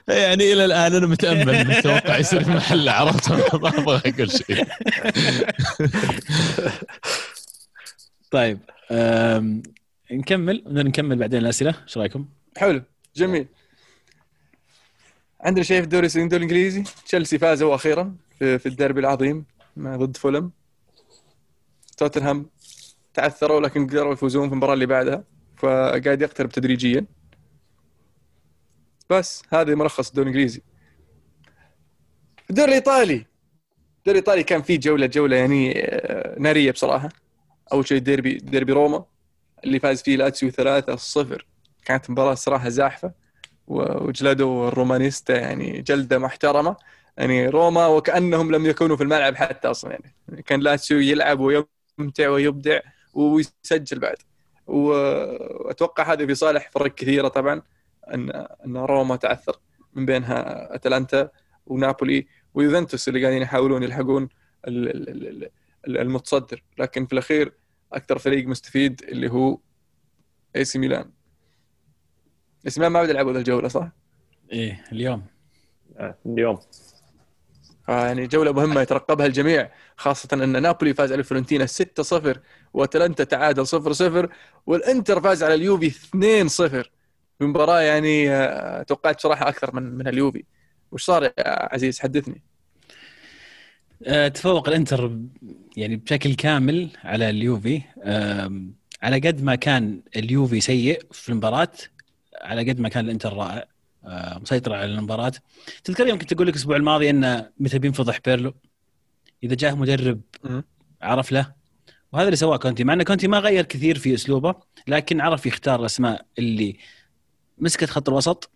يعني 0.08 0.52
إلى 0.52 0.64
الآن 0.64 0.94
أنا 0.94 1.06
متأمل 1.06 1.54
إن 1.54 1.70
التوقع 1.70 2.18
يصير 2.18 2.44
في 2.44 2.50
محله 2.50 2.92
عرفت 2.92 3.30
ما 3.62 3.68
أبغى 3.68 4.02
أقول 4.14 4.30
شيء. 4.30 4.66
طيب 8.30 8.58
أم... 8.90 9.62
نكمل؟ 10.12 10.62
نكمل 10.66 11.16
بعدين 11.18 11.40
الأسئلة؟ 11.40 11.74
إيش 11.88 11.98
رأيكم؟ 11.98 12.26
حلو 12.56 12.82
جميل. 13.16 13.46
عندنا 15.40 15.64
شيء 15.64 15.78
في 15.78 15.84
الدوري 15.84 16.06
الدوري 16.06 16.36
الانجليزي 16.36 16.84
تشيلسي 17.06 17.38
فازوا 17.38 17.74
أخيرا 17.74 18.14
في, 18.38 18.58
في 18.58 18.66
الديربي 18.68 19.00
العظيم. 19.00 19.44
ضد 19.78 20.16
فولم. 20.16 20.50
توتنهام 21.96 22.50
تعثروا 23.14 23.60
لكن 23.60 23.86
قدروا 23.86 24.12
يفوزون 24.12 24.48
في 24.48 24.52
المباراة 24.52 24.74
اللي 24.74 24.86
بعدها 24.86 25.24
فقاعد 25.56 26.22
يقترب 26.22 26.50
تدريجيا. 26.50 27.06
بس 29.10 29.42
هذا 29.52 29.74
ملخص 29.74 30.08
الدوري 30.08 30.30
الإنجليزي. 30.30 30.62
الدوري 32.50 32.68
الإيطالي. 32.68 33.14
الدوري 33.98 34.18
الإيطالي 34.18 34.42
كان 34.42 34.62
فيه 34.62 34.78
جولة 34.80 35.06
جولة 35.06 35.36
يعني 35.36 35.72
آه، 35.84 36.38
نارية 36.38 36.70
بصراحة. 36.70 37.08
أول 37.72 37.88
شيء 37.88 37.98
ديربي 37.98 38.32
ديربي 38.34 38.72
روما 38.72 39.04
اللي 39.64 39.80
فاز 39.80 40.02
فيه 40.02 40.16
لاتسيو 40.16 40.50
3-0 40.50 41.46
كانت 41.84 42.10
مباراة 42.10 42.34
صراحة 42.34 42.68
زاحفة 42.68 43.12
وجلدوا 43.66 44.68
الرومانيستا 44.68 45.36
يعني 45.40 45.82
جلدة 45.82 46.18
محترمة. 46.18 46.76
يعني 47.16 47.48
روما 47.48 47.86
وكأنهم 47.86 48.52
لم 48.54 48.66
يكونوا 48.66 48.96
في 48.96 49.02
الملعب 49.02 49.34
حتى 49.34 49.68
أصلا 49.68 49.90
يعني. 49.90 50.42
كان 50.42 50.60
لاتسيو 50.60 50.98
يلعب 50.98 51.40
ويمتع 51.40 52.28
ويبدع 52.28 52.80
ويسجل 53.14 53.98
بعد. 53.98 54.16
وأتوقع 54.66 56.12
هذا 56.12 56.26
في 56.26 56.34
صالح 56.34 56.70
فرق 56.70 56.94
كثيرة 56.94 57.28
طبعا 57.28 57.62
ان 58.14 58.30
أن 58.66 58.76
روما 58.76 59.16
تعثر 59.16 59.56
من 59.94 60.06
بينها 60.06 60.74
أتلانتا 60.74 61.28
ونابولي 61.66 62.26
ويوفنتوس 62.54 63.08
اللي 63.08 63.22
قاعدين 63.22 63.42
يحاولون 63.42 63.82
يلحقون 63.82 64.28
ال- 64.68 64.88
ال- 64.88 65.08
ال- 65.08 65.50
ال- 65.88 65.98
المتصدر. 65.98 66.62
لكن 66.78 67.06
في 67.06 67.12
الأخير 67.12 67.52
أكثر 67.92 68.18
فريق 68.18 68.46
مستفيد 68.46 69.02
اللي 69.08 69.30
هو 69.30 69.58
AC 70.56 70.78
Milan. 70.78 71.10
AC 72.66 72.80
Milan 72.80 72.92
ما 72.92 73.02
بدا 73.02 73.10
يلعبوا 73.10 73.32
ذا 73.32 73.38
الجولة 73.38 73.68
صح؟ 73.68 73.88
إيه 74.52 74.84
اليوم. 74.92 75.26
آه، 75.96 76.18
اليوم. 76.26 76.58
يعني 77.88 78.26
جولة 78.26 78.52
مهمة 78.52 78.80
يترقبها 78.80 79.26
الجميع 79.26 79.70
خاصة 79.96 80.28
أن 80.32 80.62
نابولي 80.62 80.94
فاز 80.94 81.12
على 81.12 81.22
فلورنتينا 81.22 81.66
6-0 81.66 82.38
وأتلانتا 82.74 83.24
تعادل 83.24 83.66
0-0 83.66 84.28
والإنتر 84.66 85.20
فاز 85.20 85.42
على 85.42 85.54
اليوفي 85.54 85.90
2-0 86.84 86.88
بمباراه 87.40 87.80
يعني 87.80 88.30
آه، 88.30 88.82
توقعت 88.82 89.20
صراحة 89.20 89.48
أكثر 89.48 89.74
من 89.74 89.82
من 89.82 90.08
اليوفي. 90.08 90.44
وش 90.92 91.04
صار 91.04 91.22
يا 91.24 91.32
عزيز؟ 91.74 92.00
حدثني. 92.00 92.42
أه 94.04 94.28
تفوق 94.28 94.68
الإنتر 94.68 95.18
يعني 95.76 95.96
بشكل 95.96 96.34
كامل 96.34 96.90
على 97.04 97.30
اليوفي. 97.30 97.82
على 99.02 99.18
قد 99.28 99.42
ما 99.42 99.54
كان 99.54 100.00
اليوفي 100.16 100.60
سيء 100.60 101.02
في 101.12 101.28
المباراة 101.28 101.72
على 102.42 102.70
قد 102.70 102.80
ما 102.80 102.88
كان 102.88 103.04
الإنتر 103.04 103.32
رائع. 103.32 103.64
أه، 104.06 104.38
مسيطر 104.38 104.72
على 104.74 104.84
المباراة. 104.84 105.32
تذكر 105.84 106.06
يوم 106.06 106.18
كنت 106.18 106.32
أقول 106.32 106.46
لك 106.46 106.54
الأسبوع 106.54 106.76
الماضي 106.76 107.10
انه 107.10 107.50
متى 107.60 107.78
بينفضح 107.78 108.20
بيرلو. 108.24 108.54
إذا 109.42 109.54
جاه 109.54 109.74
مدرب. 109.74 110.20
عرف 111.02 111.32
له 111.32 111.52
وهذا 112.12 112.26
اللي 112.26 112.36
سواه 112.36 112.56
كونتي 112.56 112.84
مع 112.84 112.92
إن 112.92 113.02
كونتي 113.02 113.28
ما 113.28 113.38
غير 113.38 113.64
كثير 113.64 113.98
في 113.98 114.14
أسلوبه 114.14 114.54
لكن 114.88 115.20
عرف 115.20 115.46
يختار 115.46 115.80
الأسماء 115.80 116.26
اللي 116.38 116.76
مسكت 117.58 117.90
خط 117.90 118.08
الوسط 118.08 118.50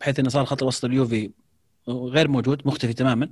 بحيث 0.00 0.18
إنه 0.18 0.28
صار 0.28 0.44
خط 0.44 0.62
الوسط 0.62 0.84
اليوفي 0.84 1.30
غير 1.88 2.28
موجود 2.28 2.62
مختفي 2.66 2.92
تماما. 2.92 3.30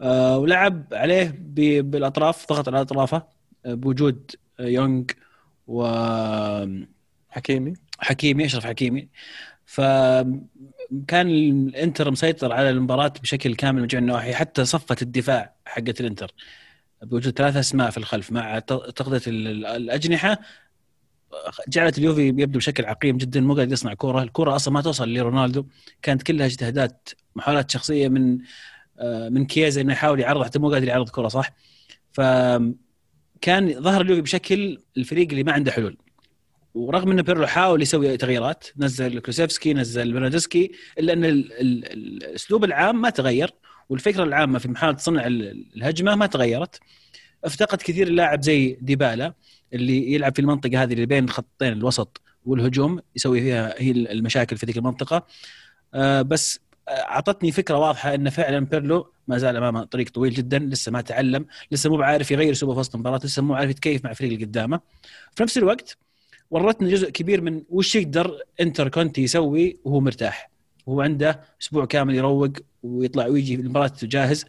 آه، 0.00 0.38
ولعب 0.38 0.84
عليه 0.92 1.34
بالأطراف 1.80 2.48
ضغط 2.48 2.68
على 2.68 2.80
أطرافه 2.80 3.22
آه، 3.66 3.74
بوجود 3.74 4.30
آه، 4.60 4.66
يونغ 4.66 5.04
وحكيمي 5.66 6.82
حكيمي 7.98 8.44
أشرف 8.44 8.66
حكيمي. 8.66 9.08
فكان 9.72 11.30
الانتر 11.30 12.10
مسيطر 12.10 12.52
على 12.52 12.70
المباراة 12.70 13.12
بشكل 13.22 13.54
كامل 13.54 13.80
من 13.80 13.86
جميع 13.86 14.02
النواحي 14.02 14.34
حتى 14.34 14.64
صفة 14.64 14.96
الدفاع 15.02 15.54
حقت 15.66 16.00
الانتر 16.00 16.32
بوجود 17.02 17.38
ثلاث 17.38 17.56
أسماء 17.56 17.90
في 17.90 17.98
الخلف 17.98 18.32
مع 18.32 18.58
ت- 18.58 18.72
تغطيه 18.72 19.30
ال- 19.30 19.48
ال- 19.48 19.66
الأجنحة 19.66 20.38
جعلت 21.68 21.98
اليوفي 21.98 22.26
يبدو 22.28 22.58
بشكل 22.58 22.84
عقيم 22.84 23.16
جدا 23.16 23.40
مو 23.40 23.54
قادر 23.54 23.72
يصنع 23.72 23.94
كورة، 23.94 24.22
الكورة 24.22 24.56
أصلا 24.56 24.74
ما 24.74 24.80
توصل 24.82 25.14
لرونالدو 25.14 25.66
كانت 26.02 26.22
كلها 26.22 26.46
اجتهادات 26.46 27.08
محاولات 27.36 27.70
شخصية 27.70 28.08
من 28.08 28.38
آه، 28.98 29.28
من 29.28 29.46
كيزا 29.46 29.80
إنه 29.80 29.92
يحاول 29.92 30.20
يعرض 30.20 30.44
حتى 30.44 30.58
مو 30.58 30.70
قادر 30.72 30.88
يعرض 30.88 31.08
كورة 31.08 31.28
صح؟ 31.28 31.52
فكان 32.12 33.82
ظهر 33.82 34.00
اليوفي 34.00 34.20
بشكل 34.22 34.78
الفريق 34.96 35.28
اللي 35.30 35.42
ما 35.42 35.52
عنده 35.52 35.72
حلول. 35.72 35.96
ورغم 36.74 37.10
إن 37.10 37.22
بيرلو 37.22 37.46
حاول 37.46 37.82
يسوي 37.82 38.16
تغييرات 38.16 38.64
نزل 38.76 39.18
كلوسيفسكي 39.18 39.74
نزل 39.74 40.12
بنادسكي 40.12 40.72
إلا 40.98 41.12
إن 41.12 41.24
ال- 41.24 41.52
ال- 41.52 41.92
الأسلوب 41.92 42.64
العام 42.64 43.00
ما 43.00 43.10
تغير 43.10 43.50
والفكرة 43.88 44.22
العامة 44.24 44.58
في 44.58 44.68
محاولة 44.68 44.96
صنع 44.96 45.26
ال- 45.26 45.66
الهجمة 45.76 46.14
ما 46.14 46.26
تغيرت. 46.26 46.80
افتقد 47.44 47.78
كثير 47.82 48.06
اللاعب 48.06 48.42
زي 48.42 48.78
ديبالا 48.80 49.34
اللي 49.72 50.12
يلعب 50.12 50.34
في 50.34 50.40
المنطقة 50.40 50.82
هذه 50.82 50.92
اللي 50.92 51.06
بين 51.06 51.28
خطين 51.28 51.72
الوسط 51.72 52.20
والهجوم 52.46 53.00
يسوي 53.16 53.40
فيها 53.40 53.74
هي 53.78 53.90
المشاكل 53.90 54.56
في 54.56 54.66
ذيك 54.66 54.76
المنطقة. 54.76 55.26
آه، 55.94 56.22
بس 56.22 56.60
أعطتني 56.88 57.52
فكرة 57.52 57.76
واضحة 57.78 58.14
إن 58.14 58.30
فعلا 58.30 58.60
بيرلو 58.66 59.12
ما 59.28 59.38
زال 59.38 59.56
أمامه 59.56 59.84
طريق 59.84 60.10
طويل 60.10 60.32
جدا 60.34 60.58
لسه 60.58 60.92
ما 60.92 61.00
تعلم 61.00 61.46
لسه 61.70 61.90
مو 61.90 61.96
بعارف 61.96 62.30
يغير 62.30 62.52
أسلوبه 62.52 62.74
في 62.74 62.80
وسط 62.80 62.94
المباراة 62.94 63.20
لسه 63.24 63.42
مو 63.42 63.54
عارف 63.54 63.70
يتكيف 63.70 64.04
مع 64.04 64.10
الفريق 64.10 64.32
اللي 64.32 64.44
قدامه. 64.44 64.80
في 65.36 65.42
نفس 65.42 65.58
الوقت 65.58 65.98
ورتنا 66.52 66.88
جزء 66.88 67.10
كبير 67.10 67.40
من 67.40 67.62
وش 67.70 67.94
يقدر 67.94 68.38
انتر 68.60 68.88
كونتي 68.88 69.22
يسوي 69.22 69.78
وهو 69.84 70.00
مرتاح. 70.00 70.50
وهو 70.86 71.00
عنده 71.00 71.40
أسبوع 71.62 71.84
كامل 71.84 72.14
يروق 72.14 72.52
ويطلع 72.82 73.26
ويجي 73.26 73.54
المباراة 73.54 73.92
جاهز 74.02 74.44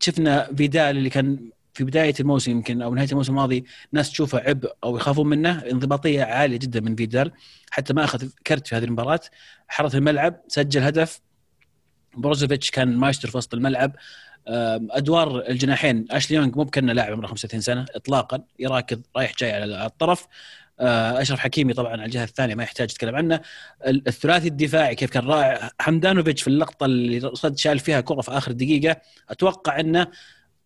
شفنا 0.00 0.54
فيدال 0.56 0.96
اللي 0.96 1.10
كان 1.10 1.50
في 1.74 1.84
بداية 1.84 2.14
الموسم 2.20 2.50
يمكن 2.50 2.82
أو 2.82 2.94
نهاية 2.94 3.08
الموسم 3.12 3.32
الماضي 3.32 3.64
ناس 3.92 4.10
تشوفه 4.10 4.38
عبء 4.38 4.72
أو 4.84 4.96
يخافون 4.96 5.26
منه. 5.26 5.58
انضباطية 5.58 6.22
عالية 6.22 6.56
جدا 6.56 6.80
من 6.80 6.96
فيدال. 6.96 7.32
حتى 7.70 7.94
ما 7.94 8.04
أخذ 8.04 8.28
كرت 8.46 8.66
في 8.66 8.76
هذه 8.76 8.84
المباراة. 8.84 9.20
حرث 9.68 9.94
الملعب 9.94 10.40
سجل 10.48 10.82
هدف. 10.82 11.20
بروزوفيتش 12.16 12.70
كان 12.70 12.96
مايستر 12.96 13.30
في 13.30 13.36
وسط 13.36 13.54
الملعب. 13.54 13.96
أدوار 14.90 15.48
الجناحين. 15.48 16.06
اشلي 16.10 16.36
يونغ 16.36 16.56
مو 16.56 16.64
بكنه 16.64 16.92
لاعب 16.92 17.12
عمره 17.12 17.26
35 17.26 17.60
سنة 17.60 17.86
اطلاقا. 17.94 18.44
يراكض 18.58 19.02
رايح 19.16 19.34
جاي 19.38 19.52
على 19.52 19.86
الطرف. 19.86 20.26
أشرف 20.80 21.38
حكيمي 21.38 21.72
طبعا 21.72 21.92
على 21.92 22.04
الجهة 22.04 22.24
الثانية 22.24 22.54
ما 22.54 22.62
يحتاج 22.62 22.90
نتكلم 22.92 23.16
عنه. 23.16 23.40
ال- 23.86 24.08
الثلاثي 24.08 24.48
الدفاعي 24.48 24.94
كيف 24.94 25.10
كان 25.10 25.26
رائع 25.26 25.70
حمدانوفيتش 25.80 26.42
في 26.42 26.48
اللقطة 26.48 26.84
اللي 26.86 27.20
صد 27.34 27.58
شال 27.58 27.78
فيها 27.78 28.00
كرة 28.00 28.20
في 28.20 28.30
آخر 28.30 28.52
دقيقة. 28.52 28.96
أتوقع 29.30 29.80
إنه 29.80 30.06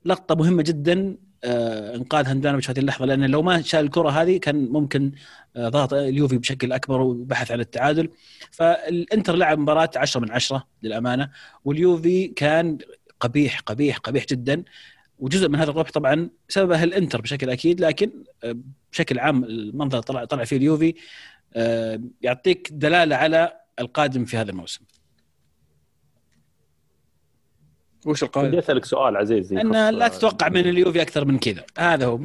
لقطة 0.04 0.34
مهمة 0.34 0.62
جدا 0.62 1.16
آه، 1.44 1.96
إنقاذ 1.96 2.26
هندانوفيتش 2.26 2.66
في 2.66 2.72
هذه 2.72 2.78
اللحظة 2.78 3.06
لأن 3.06 3.24
لو 3.30 3.42
ما 3.42 3.62
شال 3.62 3.80
الكرة 3.80 4.10
هذه 4.10 4.36
كان 4.36 4.56
ممكن 4.68 5.12
آه، 5.56 5.68
ضغط 5.68 5.92
اليوفي 5.94 6.38
بشكل 6.38 6.72
أكبر 6.72 7.00
وبحث 7.00 7.50
عن 7.50 7.60
التعادل. 7.60 8.08
فالإنتر 8.50 9.36
لعب 9.36 9.58
مباراة 9.58 9.90
10 9.96 10.20
من 10.20 10.30
10 10.32 10.66
للأمانة 10.82 11.30
واليوفي 11.64 12.28
كان 12.28 12.78
قبيح 13.20 13.60
قبيح 13.60 13.96
قبيح 13.98 14.24
جدا. 14.24 14.62
وجزء 15.20 15.48
من 15.48 15.56
هذا 15.56 15.70
القبح 15.70 15.90
طبعا 15.90 16.30
سببه 16.48 16.84
الإنتر 16.84 17.20
بشكل 17.20 17.50
أكيد 17.50 17.80
لكن 17.80 18.10
آه، 18.44 18.56
بشكل 18.92 19.18
عام 19.18 19.44
المنظر 19.44 20.00
طلع 20.00 20.24
طلع 20.24 20.44
فيه 20.44 20.56
اليوفي 20.56 20.94
آه، 21.54 22.00
يعطيك 22.22 22.68
دلالة 22.72 23.16
على 23.16 23.52
القادم 23.80 24.24
في 24.24 24.36
هذا 24.36 24.50
الموسم. 24.50 24.84
وش 28.06 28.24
بدي 28.24 28.26
القائد؟ 28.26 28.54
أسألك 28.54 28.84
سؤال 28.84 29.16
عزيز 29.16 29.52
ان 29.52 29.90
لا 29.90 30.08
تتوقع 30.08 30.48
من 30.48 30.60
اليوفي 30.60 31.02
أكثر 31.02 31.24
من 31.24 31.38
كذا. 31.38 31.64
هذا 31.78 32.06
هو. 32.06 32.18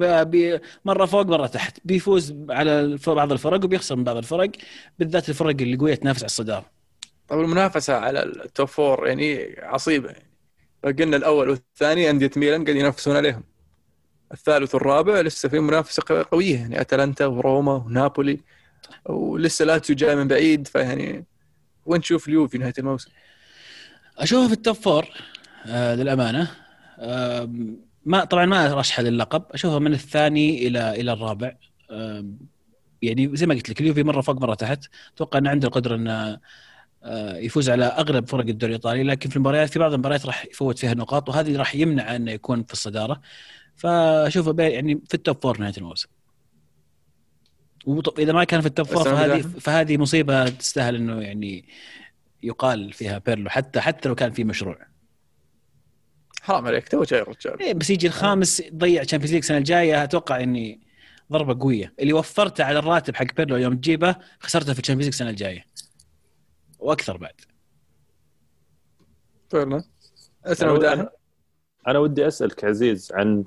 مرة 0.86 1.06
فوق 1.06 1.26
مرة 1.26 1.48
تحت. 1.48 1.78
بيفوز 1.86 2.36
على 2.50 2.98
بعض 3.08 3.32
الفرق 3.32 3.66
وبيخسر 3.66 3.96
من 3.96 4.04
بعض 4.04 4.18
الفرق 4.18 4.52
بالذات 5.00 5.30
الفرق 5.30 5.56
اللي 5.62 5.78
قوية 5.78 5.96
تنافس 5.96 6.20
على 6.20 6.26
الصدارة. 6.26 6.66
طب 7.28 7.40
المنافسة 7.40 7.94
على 7.94 8.24
ال 8.24 8.35
top 8.35 8.68
four 8.68 9.08
يعني 9.08 9.56
عصيبة. 9.60 10.10
يعني 10.10 10.35
فقلنا 10.86 11.18
الأول 11.18 11.50
والثاني 11.50 12.10
أندية 12.10 12.32
ميلان 12.38 12.64
قاعد 12.64 12.76
ينافسون 12.76 13.16
عليهم. 13.16 13.44
الثالث 14.32 14.76
والرابع 14.76 15.22
لسه 15.22 15.50
في 15.50 15.60
منافسة 15.60 16.26
قوية 16.32 16.56
يعني 16.56 16.82
أتلانتا 16.82 17.26
وروما 17.26 17.74
ونابولي. 17.74 18.40
ولسه 19.06 19.66
لاتسيو 19.66 19.96
جاي 19.96 20.16
من 20.16 20.28
بعيد 20.28 20.68
فيعني 20.68 21.26
وين 21.86 22.02
تشوف 22.02 22.28
اليوفي 22.28 22.58
نهاية 22.58 22.74
الموسم؟ 22.80 23.12
أشوفه 24.18 24.48
في 24.48 24.54
ال 24.54 24.59
top 24.59 24.76
four 24.76 25.06
آه 25.66 25.96
للأمانة. 25.96 26.52
آه 27.00 27.50
ما 28.06 28.26
طبعا 28.26 28.46
ما 28.46 28.72
أرشحه 28.72 29.04
للقب. 29.04 29.44
أشوفه 29.52 29.80
من 29.80 29.94
الثاني 29.94 30.68
إلى 30.68 31.02
إلى 31.02 31.14
الرابع. 31.14 31.56
آه 31.92 32.26
يعني 33.02 33.32
زي 33.34 33.46
ما 33.46 33.54
قلت 33.56 33.70
لك 33.70 33.82
اليوفي 33.82 34.04
مرة 34.04 34.22
فوق 34.22 34.42
مرة 34.42 34.54
تحت. 34.54 34.86
أتوقع 35.16 35.40
إنه 35.40 35.50
عنده 35.50 35.68
القدرة 35.68 35.96
إنه 35.96 36.40
يفوز 37.36 37.70
على 37.70 37.86
أغلب 37.86 38.28
فرق 38.28 38.46
الدوري 38.48 38.76
الإيطالي 38.76 39.04
لكن 39.04 39.30
في 39.30 39.36
المباريات 39.36 39.70
في 39.70 39.80
بعض 39.80 39.94
المباريات 39.94 40.26
راح 40.26 40.46
يفوت 40.46 40.80
فيها 40.80 40.94
نقاط 40.94 41.30
وهذه 41.30 41.58
راح 41.58 41.76
يمنع 41.76 42.16
أنه 42.16 42.32
يكون 42.32 42.64
في 42.64 42.74
الصدارة. 42.74 43.22
فاشوفه 43.76 44.64
يعني 44.64 45.02
في 45.08 45.14
ال 45.14 45.21
top 45.21 45.42
four 45.42 45.60
نهاية 45.60 45.74
الموسم. 45.78 46.10
واذا 47.86 48.34
ما 48.34 48.44
كان 48.44 48.62
في 48.62 48.68
ال 48.68 48.72
top 48.72 48.86
four 48.86 49.04
فهذه 49.04 49.42
فهذه 49.42 49.98
مصيبة 49.98 50.50
تستاهل 50.50 50.96
إنه 50.96 51.22
يعني 51.22 51.66
يقال 52.44 52.94
فيها 52.94 53.18
بيرلو 53.18 53.50
حتى 53.50 53.82
حتى 53.82 54.10
لو 54.10 54.16
كان 54.16 54.32
في 54.32 54.44
مشروع. 54.44 54.78
حرام 56.42 56.68
عليك 56.68 56.88
تو 56.88 57.04
جاي 57.04 57.22
الرجال 57.22 57.60
إيه 57.62 57.74
بس 57.74 57.90
يجي 57.90 58.08
الخامس 58.08 58.60
يضيع 58.60 59.04
Champions 59.04 59.34
League 59.34 59.44
السنة 59.44 59.58
الجاية 59.58 60.04
أتوقع 60.04 60.44
إني 60.44 60.80
ضربة 61.32 61.64
قوية. 61.64 61.94
اللي 62.00 62.14
وفرته 62.14 62.64
على 62.64 62.80
الراتب 62.80 63.16
حق 63.16 63.36
بيرلو 63.38 63.58
يوم 63.58 63.78
تجيبه 63.78 64.16
خسرته 64.40 64.74
في 64.74 64.80
ال 64.80 64.82
Champions 64.82 65.06
League 65.06 65.14
السنة 65.14 65.30
الجاية. 65.30 65.66
وأكثر 66.86 67.18
بعد. 67.18 67.42
فعلا. 69.50 69.84
اسلم 70.46 70.70
أنا, 70.70 71.10
أنا 71.88 72.00
ودي 72.00 72.28
أسألك 72.28 72.64
عزيز 72.64 73.12
عن 73.14 73.46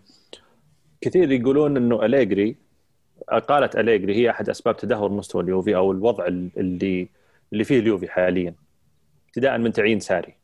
كثير 1.01 1.33
يقولون 1.33 1.77
إنه 1.77 2.05
أليجري 2.05 2.57
قالت 3.49 3.77
أليجري 3.77 4.15
هي 4.17 4.31
أحد 4.31 4.49
أسباب 4.49 4.77
تدهور 4.77 5.13
مستوى 5.13 5.43
اليوفي 5.43 5.77
أو 5.77 5.93
الوضع 5.93 6.27
اللي 6.27 7.09
اللي 7.53 7.65
فيه 7.65 7.79
اليوفي 7.79 8.09
حاليا. 8.09 8.55
ابتداء 9.27 9.59
من 9.59 9.73
تعيين 9.73 10.01
ساري. 10.01 10.35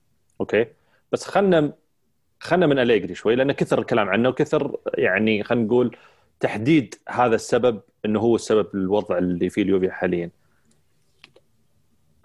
أوكي؟ 0.40 0.66
بس 1.12 1.24
خلنا 1.24 1.72
خلنا 2.40 2.66
من 2.66 2.78
أليجري 2.78 3.14
شوي 3.14 3.34
لأن 3.34 3.53
كثر 3.53 3.78
الكلام 3.78 4.09
عنه 4.09 4.28
وكثر 4.28 4.76
يعني 4.95 5.42
خلينا 5.42 5.64
نقول 5.66 5.97
تحديد 6.40 6.95
هذا 7.09 7.34
السبب 7.34 7.80
إنه 8.05 8.20
هو 8.20 8.34
السبب 8.36 8.66
الوضع 8.74 9.18
اللي 9.18 9.51
فيه 9.51 9.62
اليوفي 9.62 9.90
حاليا. 9.90 10.30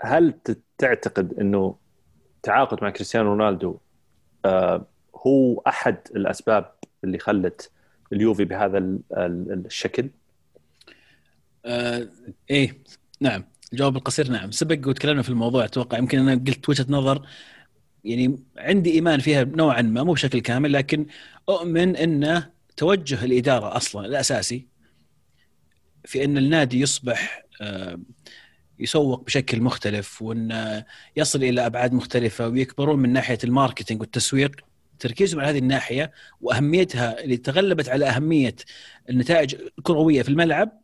هل 0.04 0.34
تعتقد 0.78 1.34
إنه 1.34 1.76
تعاقد 2.44 2.84
مع 2.84 2.90
كريستيانو 2.90 3.30
رونالدو 3.30 3.78
آه، 4.46 4.86
هو 5.28 5.60
أحد 5.68 5.98
الأسباب 6.16 6.74
اللي 7.04 7.20
خلت 7.20 7.72
اليوفي 8.14 8.46
بهذا 8.46 8.78
ال- 8.78 9.00
ال- 9.14 9.64
الشكل؟ 9.66 10.10
آه 11.66 12.08
إيه 12.50 12.78
نعم 13.22 13.44
الجواب 13.74 13.98
القصير 13.98 14.32
نعم. 14.32 14.52
سبق 14.52 14.88
وتكلمنا 14.88 15.22
في 15.22 15.30
الموضوع 15.30 15.66
أتوقع 15.66 15.98
يمكن 15.98 16.20
أنا 16.20 16.44
قلت 16.48 16.70
وجهة 16.70 16.86
نظر 16.90 17.28
يعني 18.04 18.40
عندي 18.58 18.92
إيمان 18.92 19.20
فيها 19.20 19.44
نوعا 19.44 19.82
ما 19.82 20.04
مو 20.04 20.14
بشكل 20.14 20.40
كامل 20.40 20.74
لكن 20.74 21.06
أؤمن 21.50 21.96
انه 21.96 22.50
توجه 22.78 23.26
الإدارة 23.26 23.78
أصلا 23.78 24.06
الأساسي 24.06 24.68
في 26.06 26.24
إن 26.24 26.38
النادي 26.38 26.80
يصبح 26.82 27.46
آه، 27.62 28.00
يسوق 28.80 29.26
بشكل 29.26 29.62
مختلف 29.62 30.22
وإن 30.22 30.84
يصل 31.18 31.44
إلى 31.44 31.66
أبعاد 31.66 31.94
مختلفة 31.94 32.48
ويكبرون 32.48 33.00
من 33.00 33.14
ناحية 33.14 33.38
ال 33.44 33.50
marketing 33.50 34.02
والتسويق. 34.02 34.52
تركيزهم 35.00 35.40
على 35.42 35.50
هذه 35.50 35.58
الناحية 35.58 36.12
وأهميتها 36.42 37.24
اللي 37.24 37.38
تغلبت 37.38 37.90
على 37.90 38.06
أهمية 38.06 38.56
النتائج 39.10 39.56
الكروية 39.78 40.22
في 40.22 40.30
الملعب 40.30 40.82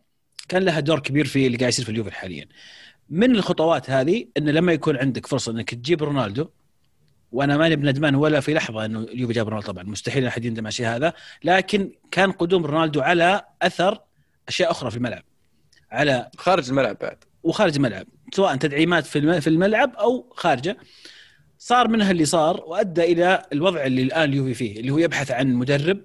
كان 0.47 0.63
لها 0.63 0.79
دور 0.79 0.99
كبير 0.99 1.25
في 1.25 1.47
اللي 1.47 1.57
قاعد 1.57 1.69
يصير 1.69 1.85
في 1.85 1.91
اليوفي 1.91 2.11
حاليا. 2.11 2.45
من 3.09 3.35
الخطوات 3.35 3.89
هذه؟ 3.89 4.27
إن 4.37 4.49
لما 4.49 4.73
يكون 4.73 4.97
عندك 4.97 5.27
فرصة 5.27 5.51
إنك 5.51 5.69
تجيب 5.69 6.03
رونالدو 6.03 6.47
وأنا 7.31 7.57
ماني 7.57 7.75
بندمان 7.75 8.15
ولا 8.15 8.39
في 8.39 8.53
لحظة 8.53 8.85
إنه 8.85 8.99
اليوفي 8.99 9.33
جاب 9.33 9.49
رونالدو 9.49 9.71
طبعا 9.71 9.83
مستحيل 9.83 10.25
أحد 10.25 10.45
يندم 10.45 10.63
على 10.63 10.67
الشيء 10.67 10.87
هذا 10.87 11.13
لكن 11.43 11.91
كان 12.11 12.31
قدوم 12.31 12.65
رونالدو 12.65 13.01
على 13.01 13.45
أثر 13.61 13.99
أشياء 14.47 14.71
أخرى 14.71 14.91
في 14.91 14.97
الملعب 14.97 15.23
على 15.91 16.29
خارج 16.37 16.69
الملعب 16.69 16.97
بعد. 17.01 17.17
وخارج 17.45 17.75
الملعب 17.75 18.07
سواء 18.33 18.55
تدعيمات 18.55 19.05
في 19.05 19.19
الم- 19.19 19.39
في 19.39 19.47
الملعب 19.47 19.95
أو 19.95 20.33
خارجه. 20.35 20.77
صار 21.57 21.87
منها 21.87 22.11
اللي 22.11 22.25
صار 22.25 22.63
وأدى 22.67 23.03
إلى 23.03 23.43
الوضع 23.53 23.85
اللي 23.85 24.01
الآن 24.01 24.29
اليوفي 24.29 24.53
فيه 24.53 24.79
اللي 24.79 24.91
هو 24.91 24.97
يبحث 24.97 25.31
عن 25.31 25.53
مدرب 25.53 26.01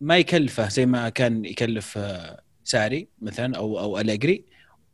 ما 0.00 0.18
يكلفه 0.18 0.68
زي 0.68 0.86
ما 0.86 1.08
كان 1.08 1.44
يكلف 1.44 1.98
آه، 1.98 2.40
ساري 2.64 3.08
مثلا 3.22 3.56
أو 3.56 3.78
أو 3.80 3.98
أليجري. 3.98 4.44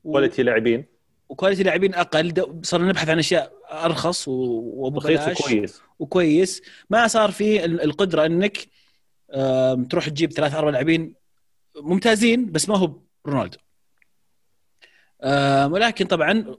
quality 0.02 0.42
لاعبين. 0.42 0.84
و 1.28 1.33
quality 1.33 1.62
لاعبين 1.62 1.94
أقل. 1.94 2.60
صرنا 2.62 2.88
نبحث 2.88 3.08
عن 3.08 3.18
أشياء 3.18 3.52
أرخص 3.70 4.28
و- 4.28 4.92
رخيص 4.96 5.20
وببلاش. 5.20 5.40
وكويس. 5.40 5.80
وكويس. 5.98 6.62
ما 6.90 7.06
صار 7.06 7.30
في 7.30 7.64
ال- 7.64 7.80
القدرة 7.82 8.26
إنك 8.26 8.58
تروح 9.90 10.08
تجيب 10.08 10.32
ثلاث 10.32 10.54
أربع 10.54 10.70
لاعبين 10.70 11.14
ممتازين 11.80 12.52
بس 12.52 12.68
ما 12.68 12.76
هو 12.78 12.92
رونالدو. 13.26 13.58
ولكن 15.72 16.06
طبعا 16.06 16.56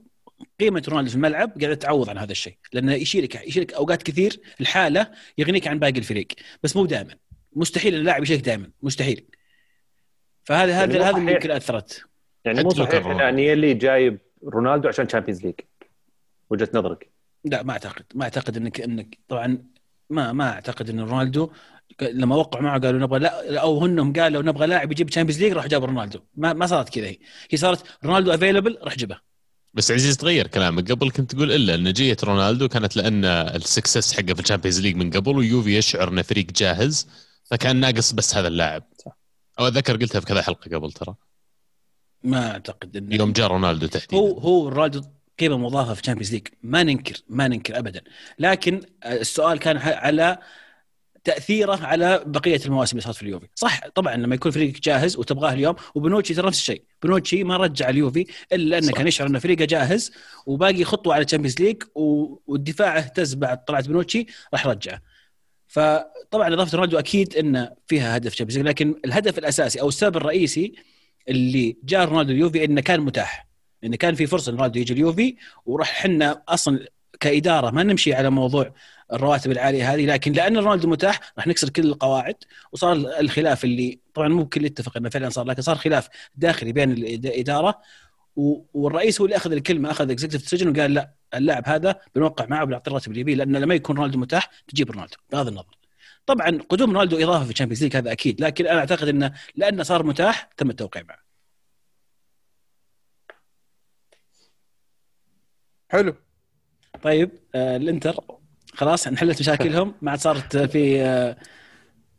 قيمة 0.59 0.83
رونالدو 0.87 1.09
في 1.09 1.15
الملعب 1.15 1.61
قاعدة 1.61 1.75
تعوض 1.75 2.09
عن 2.09 2.17
هذا 2.17 2.31
الشيء 2.31 2.57
لأنه 2.73 2.93
يشيلك 2.93 3.47
يشيلك 3.47 3.73
أوقات 3.73 4.03
كثير 4.03 4.39
الحالة 4.61 5.11
يغنيك 5.37 5.67
عن 5.67 5.79
باقي 5.79 5.99
الفريق. 5.99 6.27
بس 6.63 6.75
مو 6.75 6.85
دائما. 6.85 7.15
مستحيل 7.55 7.95
اللاعب 7.95 8.23
يشيلك 8.23 8.45
دائما. 8.45 8.69
مستحيل. 8.81 9.25
فهذا 10.43 10.71
يعني 10.71 10.93
هذا 10.93 11.17
اللي. 11.17 11.31
يمكن 11.31 11.51
أثرت. 11.51 12.05
يعني 12.45 12.63
مو 12.63 12.69
صحيح. 12.69 13.05
إن 13.05 13.21
أنيلي 13.21 13.73
جايب 13.73 14.19
رونالدو 14.43 14.87
عشان 14.87 15.07
Champions 15.07 15.45
League 15.45 15.55
وجهة 16.49 16.69
نظرك. 16.73 17.09
لا 17.45 17.63
ما 17.63 17.73
أعتقد. 17.73 18.05
ما 18.15 18.23
أعتقد 18.23 18.57
إنك 18.57 18.81
إنك 18.81 19.17
طبعا 19.27 19.63
ما 20.09 20.31
ما 20.33 20.49
أعتقد 20.49 20.89
إن 20.89 20.99
رونالدو 20.99 21.51
لما 22.01 22.35
وقعوا 22.35 22.63
معه 22.63 22.79
قالوا 22.79 22.99
نبغى 22.99 23.19
لا 23.19 23.59
أو 23.59 23.79
هنهم 23.79 24.13
قالوا 24.13 24.41
نبغى 24.41 24.67
لاعب 24.67 24.91
يجيب 24.91 25.09
Champions 25.09 25.43
League 25.43 25.53
راح 25.53 25.67
جاب 25.67 25.83
رونالدو. 25.83 26.19
ما 26.35 26.53
ما 26.53 26.67
صارت 26.67 26.89
كذا 26.89 27.05
هي 27.05 27.17
هي 27.51 27.57
صارت 27.57 27.83
رونالدو 28.03 28.31
available 28.33 28.77
راح 28.83 28.95
جبه 28.95 29.19
بس 29.73 29.91
عزيز 29.91 30.17
تغير 30.17 30.47
كلامك. 30.47 30.91
قبل 30.91 31.11
كنت 31.11 31.35
تقول 31.35 31.51
إلا 31.51 31.75
إن 31.75 31.93
جيه 31.93 32.17
رونالدو 32.23 32.67
كانت 32.67 32.97
لأن 32.97 33.25
ال 33.25 33.36
success 33.36 34.13
حقه 34.13 34.33
في 34.33 34.39
ال 34.39 34.44
Champions 34.44 34.81
League 34.81 34.95
من 34.95 35.11
قبل 35.11 35.37
ويوفي 35.37 35.77
يشعر 35.77 36.09
انه 36.09 36.21
فريق 36.21 36.45
جاهز 36.51 37.07
فكان 37.45 37.75
ناقص 37.75 38.11
بس 38.11 38.35
هذا 38.35 38.47
اللاعب. 38.47 38.83
أو 39.59 39.67
أتذكر 39.67 39.97
قلتها 39.97 40.19
في 40.19 40.25
كذا 40.25 40.41
حلقة 40.41 40.77
قبل 40.77 40.91
ترى. 40.91 41.15
ما 42.23 42.51
أعتقد 42.51 42.97
إنه 42.97 43.15
يوم 43.15 43.31
جاء 43.31 43.47
رونالدو 43.47 43.87
تحديدا. 43.87 44.17
هو 44.17 44.39
هو 44.39 44.69
رونالدو 44.69 45.01
قيمة 45.39 45.57
مضافة 45.57 45.93
في 45.93 46.01
ال 46.01 46.05
Champions 46.05 46.33
League 46.33 46.47
ما 46.63 46.83
ننكر 46.83 47.21
ما 47.29 47.47
ننكر 47.47 47.77
ابدا. 47.77 48.01
لكن 48.39 48.81
السؤال 49.05 49.59
كان 49.59 49.77
على 49.77 50.37
تأثيره 51.27 51.85
على 51.85 52.23
بقية 52.25 52.59
المواسم 52.65 52.91
اللي 52.91 53.03
صارت 53.03 53.15
في 53.15 53.23
اليوفي. 53.23 53.47
صح 53.55 53.87
طبعا 53.95 54.15
لما 54.15 54.35
يكون 54.35 54.51
فريقك 54.51 54.79
جاهز 54.83 55.17
وتبغاه 55.17 55.53
اليوم 55.53 55.75
وبنوتشي 55.95 56.33
ترى 56.33 56.47
نفس 56.47 56.59
الشيء. 56.59 56.83
بنوتشي 57.03 57.43
ما 57.43 57.57
رجع 57.57 57.89
اليوفي 57.89 58.25
إلا 58.53 58.69
لأنه 58.69 58.87
صح. 58.87 58.93
كان 58.93 59.07
يشعر 59.07 59.27
ان 59.27 59.39
فريقه 59.39 59.65
جاهز 59.65 60.11
وباقي 60.45 60.83
خطوة 60.83 61.13
على 61.13 61.23
ال 61.25 61.29
Champions 61.29 61.61
League 61.61 61.83
والدفاع 61.95 62.97
اهتز 62.97 63.33
بعد 63.33 63.65
طلعت 63.65 63.87
بنوتشي 63.87 64.25
راح 64.53 64.67
رجعه. 64.67 65.01
فطبعا 65.67 66.53
إضافة 66.53 66.75
رونالدو 66.75 66.99
أكيد 66.99 67.35
إنه 67.35 67.71
فيها 67.87 68.17
هدف 68.17 68.33
Champions 68.35 68.57
League 68.57 68.67
لكن 68.67 68.95
الهدف 69.05 69.37
الأساسي 69.37 69.81
أو 69.81 69.87
السبب 69.87 70.17
الرئيسي 70.17 70.73
اللي 71.29 71.77
جاء 71.83 72.05
رونالدو 72.05 72.33
اليوفي 72.33 72.65
إنه 72.65 72.81
كان 72.81 73.01
متاح. 73.01 73.47
إنه 73.83 73.95
كان 73.97 74.15
في 74.15 74.27
فرصة 74.27 74.51
رونالدو 74.51 74.79
يجي 74.79 74.93
اليوفي 74.93 75.35
وراح 75.65 75.89
إحنا 75.99 76.43
أصلا 76.47 76.87
كإدارة 77.19 77.71
ما 77.71 77.83
نمشي 77.83 78.13
على 78.13 78.29
موضوع 78.29 78.73
الرواتب 79.13 79.51
العالية 79.51 79.93
هذه 79.93 80.05
لكن 80.05 80.31
لأن 80.31 80.57
رونالدو 80.57 80.89
متاح 80.89 81.19
راح 81.37 81.47
نكسر 81.47 81.69
كل 81.69 81.83
القواعد 81.83 82.35
وصار 82.71 82.93
الخلاف 83.19 83.63
اللي 83.63 83.99
طبعا 84.13 84.27
مو 84.27 84.45
كل 84.49 84.65
يتفق 84.65 84.97
إنه 84.97 85.09
فعلا 85.09 85.29
صار 85.29 85.45
لكن 85.45 85.61
صار 85.61 85.75
خلاف 85.75 86.09
داخلي 86.35 86.71
بين 86.71 86.91
الاداره 86.91 87.81
والرئيس 88.73 89.21
هو 89.21 89.25
اللي 89.25 89.37
أخذ 89.37 89.51
الكلمة 89.51 89.91
أخذ 89.91 90.11
executive 90.11 90.41
decision 90.41 90.69
وقال 90.69 90.93
لا 90.93 91.13
اللاعب 91.33 91.63
هذا 91.67 92.01
بنوقع 92.15 92.45
معه 92.45 92.63
وبنعطيه 92.63 92.89
الراتب 92.91 93.09
اللي 93.09 93.21
يبيه 93.21 93.35
لأن 93.35 93.55
لما 93.57 93.75
يكون 93.75 93.97
رونالدو 93.97 94.19
متاح 94.19 94.49
تجيب 94.67 94.91
رونالدو 94.91 95.17
بغض 95.31 95.47
النظر. 95.47 95.77
طبعا 96.25 96.59
قدوم 96.69 96.91
رونالدو 96.91 97.17
إضافة 97.23 97.45
في 97.45 97.51
ال 97.51 97.55
Champions 97.55 97.83
League 97.83 97.95
هذا 97.97 98.11
أكيد 98.11 98.41
لكن 98.41 98.67
أنا 98.67 98.79
أعتقد 98.79 99.07
إنه 99.07 99.33
لأنه 99.55 99.83
صار 99.83 100.03
متاح 100.03 100.49
تم 100.57 100.69
التوقيع 100.69 101.03
معه. 101.03 101.19
حلو. 105.89 106.15
طيب 107.03 107.31
آه 107.55 107.77
الإنتر 107.77 108.15
خلاص 108.77 109.07
انحلت 109.07 109.39
مشاكلهم. 109.39 109.93
ما 110.01 110.11
عاد 110.11 110.19
صارت 110.19 110.57
في 110.57 111.01
آه 111.01 111.37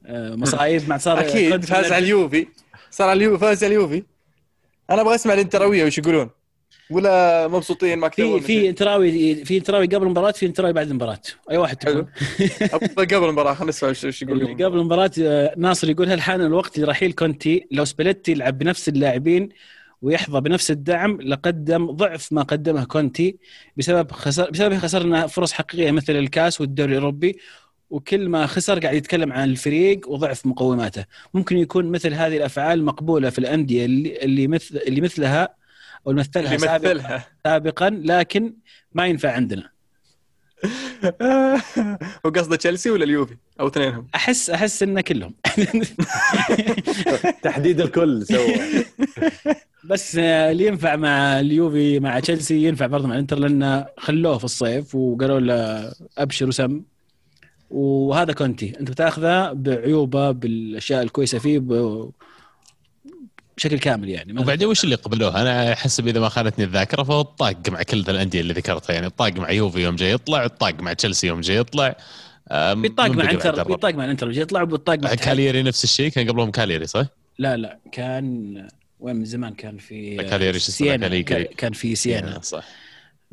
آه 0.06 0.34
مصايب 0.34 0.82
ما 0.88 0.92
عاد 0.92 1.00
صار 1.00 1.20
أكيد 1.20 1.64
فاز 1.64 1.92
على 1.92 2.04
اليوفي. 2.04 2.46
صار 2.90 3.08
على 3.08 3.16
اليوفي 3.16 3.40
فاز 3.40 3.64
على 3.64 3.74
اليوفي. 3.74 4.02
أنا 4.90 5.00
أبغى 5.02 5.14
أسمع 5.14 5.34
الانتراوية 5.34 5.84
وش 5.84 5.98
يقولون؟ 5.98 6.30
ولا 6.90 7.48
مبسوطين 7.48 7.98
ما 7.98 8.08
في 8.08 8.40
في 8.40 8.68
انتراوي 8.68 9.34
في 9.44 9.56
انتراوي 9.56 9.86
قبل 9.86 10.02
المباراة 10.02 10.30
في 10.30 10.46
انتراوي 10.46 10.72
بعد 10.72 10.88
المباراة. 10.88 11.20
أي 11.50 11.56
واحد 11.56 11.84
حلو. 11.84 12.06
قبل 12.98 13.24
المباراة 13.24 13.54
خلينا 13.54 13.68
نسمع 13.68 13.88
إيش 13.88 14.22
يقول 14.22 14.64
قبل 14.64 14.78
المباراة 14.78 15.10
آه، 15.20 15.54
ناصر 15.56 15.90
يقول 15.90 16.08
هل 16.10 16.20
حان 16.20 16.40
الوقت 16.40 16.78
لرحيل 16.78 17.12
كونتي. 17.12 17.66
لو 17.70 17.84
سباليتي 17.84 18.32
يلعب 18.32 18.58
بنفس 18.58 18.88
اللاعبين 18.88 19.48
ويحظى 20.02 20.40
بنفس 20.40 20.70
الدعم 20.70 21.20
لقدم 21.20 21.90
ضعف 21.90 22.32
ما 22.32 22.42
قدمه 22.42 22.84
كونتي 22.84 23.38
بسبب 23.76 24.12
خسر 24.12 24.50
بسبب 24.50 24.78
خسرنا 24.78 25.26
فرص 25.26 25.52
حقيقية 25.52 25.90
مثل 25.90 26.16
الكاس 26.16 26.60
والدوري 26.60 26.92
الأوروبي 26.92 27.38
وكل 27.90 28.28
ما 28.28 28.46
خسر 28.46 28.78
قاعد 28.78 28.94
يتكلم 28.94 29.32
عن 29.32 29.50
الفريق 29.50 30.08
وضعف 30.08 30.46
مقوماته. 30.46 31.04
ممكن 31.34 31.58
يكون 31.58 31.90
مثل 31.90 32.14
هذه 32.14 32.36
الأفعال 32.36 32.84
مقبولة 32.84 33.30
في 33.30 33.38
الأندية 33.38 33.84
اللي 33.84 34.22
اللي 34.22 34.46
مثل 34.46 34.76
اللي 34.86 35.00
مثلها 35.00 35.48
أو 36.06 36.12
مثلها, 36.12 36.54
مثلها. 36.54 37.26
سابقا 37.44 37.90
لكن 37.90 38.54
ما 38.92 39.06
ينفع 39.06 39.32
عندنا. 39.32 39.77
وقصده 42.24 42.56
تشيلسي 42.56 42.90
ولا 42.90 43.04
اليوفي؟ 43.04 43.36
أو 43.60 43.66
اثنينهم. 43.68 44.06
احس 44.14 44.50
أحس 44.50 44.82
إنه 44.82 45.00
كلهم. 45.00 45.34
تحديد 47.42 47.80
الكل 47.80 48.26
سوى. 48.26 48.54
بس 49.90 50.16
اللي 50.16 50.66
ينفع 50.66 50.96
مع 50.96 51.40
اليوفي 51.40 52.00
مع 52.00 52.20
تشيلسي 52.20 52.64
ينفع 52.64 52.86
برضه 52.86 53.08
مع 53.08 53.14
الإنتر 53.14 53.38
لأنه 53.38 53.86
خلوه 53.98 54.38
في 54.38 54.44
الصيف 54.44 54.94
وقالوا 54.94 55.40
له 55.40 55.92
ابشر 56.18 56.48
وسم 56.48 56.82
وهذا 57.70 58.32
كونتي. 58.32 58.80
أنت 58.80 58.90
بتاخذه 58.90 59.52
بعيوبه 59.52 60.30
بالأشياء 60.30 61.02
الكويسة 61.02 61.38
فيه 61.38 61.58
بشكل 63.58 63.78
كامل 63.78 64.08
يعني. 64.08 64.40
وبعدين 64.40 64.68
وش 64.68 64.84
اللي 64.84 64.94
قبلوه؟ 64.94 65.42
أنا 65.42 65.74
حسب 65.74 66.08
اذا 66.08 66.20
ما 66.20 66.28
خانتني 66.28 66.64
الذاكرة 66.64 67.02
فهو 67.02 67.20
الطاق 67.20 67.68
مع 67.68 67.82
كل 67.82 68.04
الأندية 68.08 68.40
اللي 68.40 68.52
ذكرتها 68.52 68.94
يعني. 68.94 69.06
الطاق 69.06 69.32
مع 69.36 69.50
يوفي 69.50 69.80
يوم 69.80 69.96
جاي 69.96 70.10
يطلع 70.12 70.44
الطاق 70.44 70.80
مع 70.80 70.92
تشيلسي 70.92 71.26
يوم 71.26 71.40
جاي 71.40 71.56
يطلع. 71.56 71.96
بيطاق 72.52 73.10
مع 73.10 73.30
إنتر 73.30 73.64
بيطاق 73.64 73.94
مع 73.94 74.10
إنتر 74.10 74.30
جاي 74.30 74.42
يطلع 74.42 74.62
وبيطاق 74.62 74.98
مع 74.98 75.14
كاليري 75.14 75.62
نفس 75.62 75.84
الشيء 75.84 76.10
كان 76.10 76.28
قبلهم 76.28 76.50
كاليري 76.50 76.86
صح؟ 76.86 77.06
لا 77.38 77.56
لا 77.56 77.78
كان 77.92 78.54
وين؟ 79.00 79.16
من 79.16 79.24
زمان 79.24 79.54
كان 79.54 79.78
في 79.78 80.16
كاليري 80.16 80.58
سيانا 80.58 81.22
كان 81.42 81.72
في 81.72 81.94
سيانا 81.94 82.40
صح. 82.40 82.64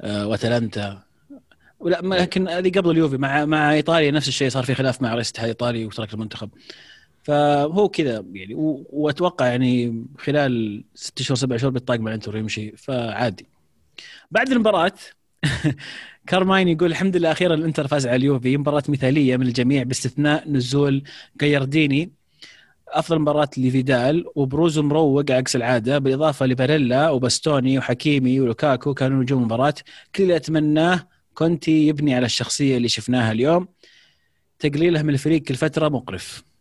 آه 0.02 0.28
واتلانتا. 0.28 1.04
ولا 1.80 2.02
لكن 2.04 2.48
هذه 2.48 2.72
قبل 2.72 2.92
اليوفي 2.92 3.18
مع 3.18 3.46
مع 3.46 3.74
إيطاليا 3.74 4.12
نفس 4.12 4.28
الشيء 4.28 4.50
صار 4.50 4.64
في 4.64 4.76
خلاف 4.76 5.02
مع 5.02 5.14
رئيس 5.14 5.28
الاتحاد 5.28 5.46
الايطالي 5.46 5.86
وترك 5.86 6.14
المنتخب. 6.14 6.50
فهو 7.26 7.90
كذا 7.90 8.26
يعني 8.34 8.54
وأتوقع 8.90 9.48
يعني 9.48 10.06
خلال 10.18 10.84
ست 10.96 11.22
شهور 11.22 11.38
سبع 11.38 11.58
شهور 11.58 11.72
بيطاق 11.74 12.00
مع 12.00 12.14
انتر 12.14 12.38
يمشي 12.38 12.78
فعادي. 12.78 13.46
بعد 14.32 14.52
المباراة 14.52 14.92
كارماين 16.28 16.68
يقول 16.68 16.92
الحمد 16.92 17.18
لله 17.18 17.32
أخيرا 17.32 17.54
الانتر 17.56 17.88
فاز 17.88 18.08
على 18.08 18.16
اليوفي. 18.16 18.58
مباراة 18.58 18.84
مثالية 18.90 19.38
من 19.38 19.48
الجميع 19.48 19.84
باستثناء 19.84 20.50
نزول 20.50 21.04
جايرديني 21.42 22.12
أفضل 22.90 23.20
مباراة 23.20 23.50
لفيدال 23.58 24.26
وبروزو 24.36 24.80
مروق 24.80 25.32
عكس 25.32 25.56
العادة 25.56 25.98
بالإضافة 26.00 26.46
لباريلا 26.46 27.10
وباستوني 27.10 27.78
وحكيمي 27.80 28.42
ولوكاكو 28.42 28.94
كانوا 28.94 29.22
نجوم 29.24 29.40
المباراة. 29.40 29.76
كل 30.16 30.24
اللي 30.24 30.36
أتمناه 30.36 31.08
كونتي 31.34 31.88
يبني 31.88 32.16
على 32.16 32.26
الشخصية 32.26 32.78
اللي 32.78 32.90
شفناها 32.90 33.32
اليوم. 33.32 33.68
تقليله 34.60 35.02
من 35.04 35.14
الفريق 35.14 35.42
كل 35.44 35.56
فتره 35.56 35.90
مقرف. 35.90 36.55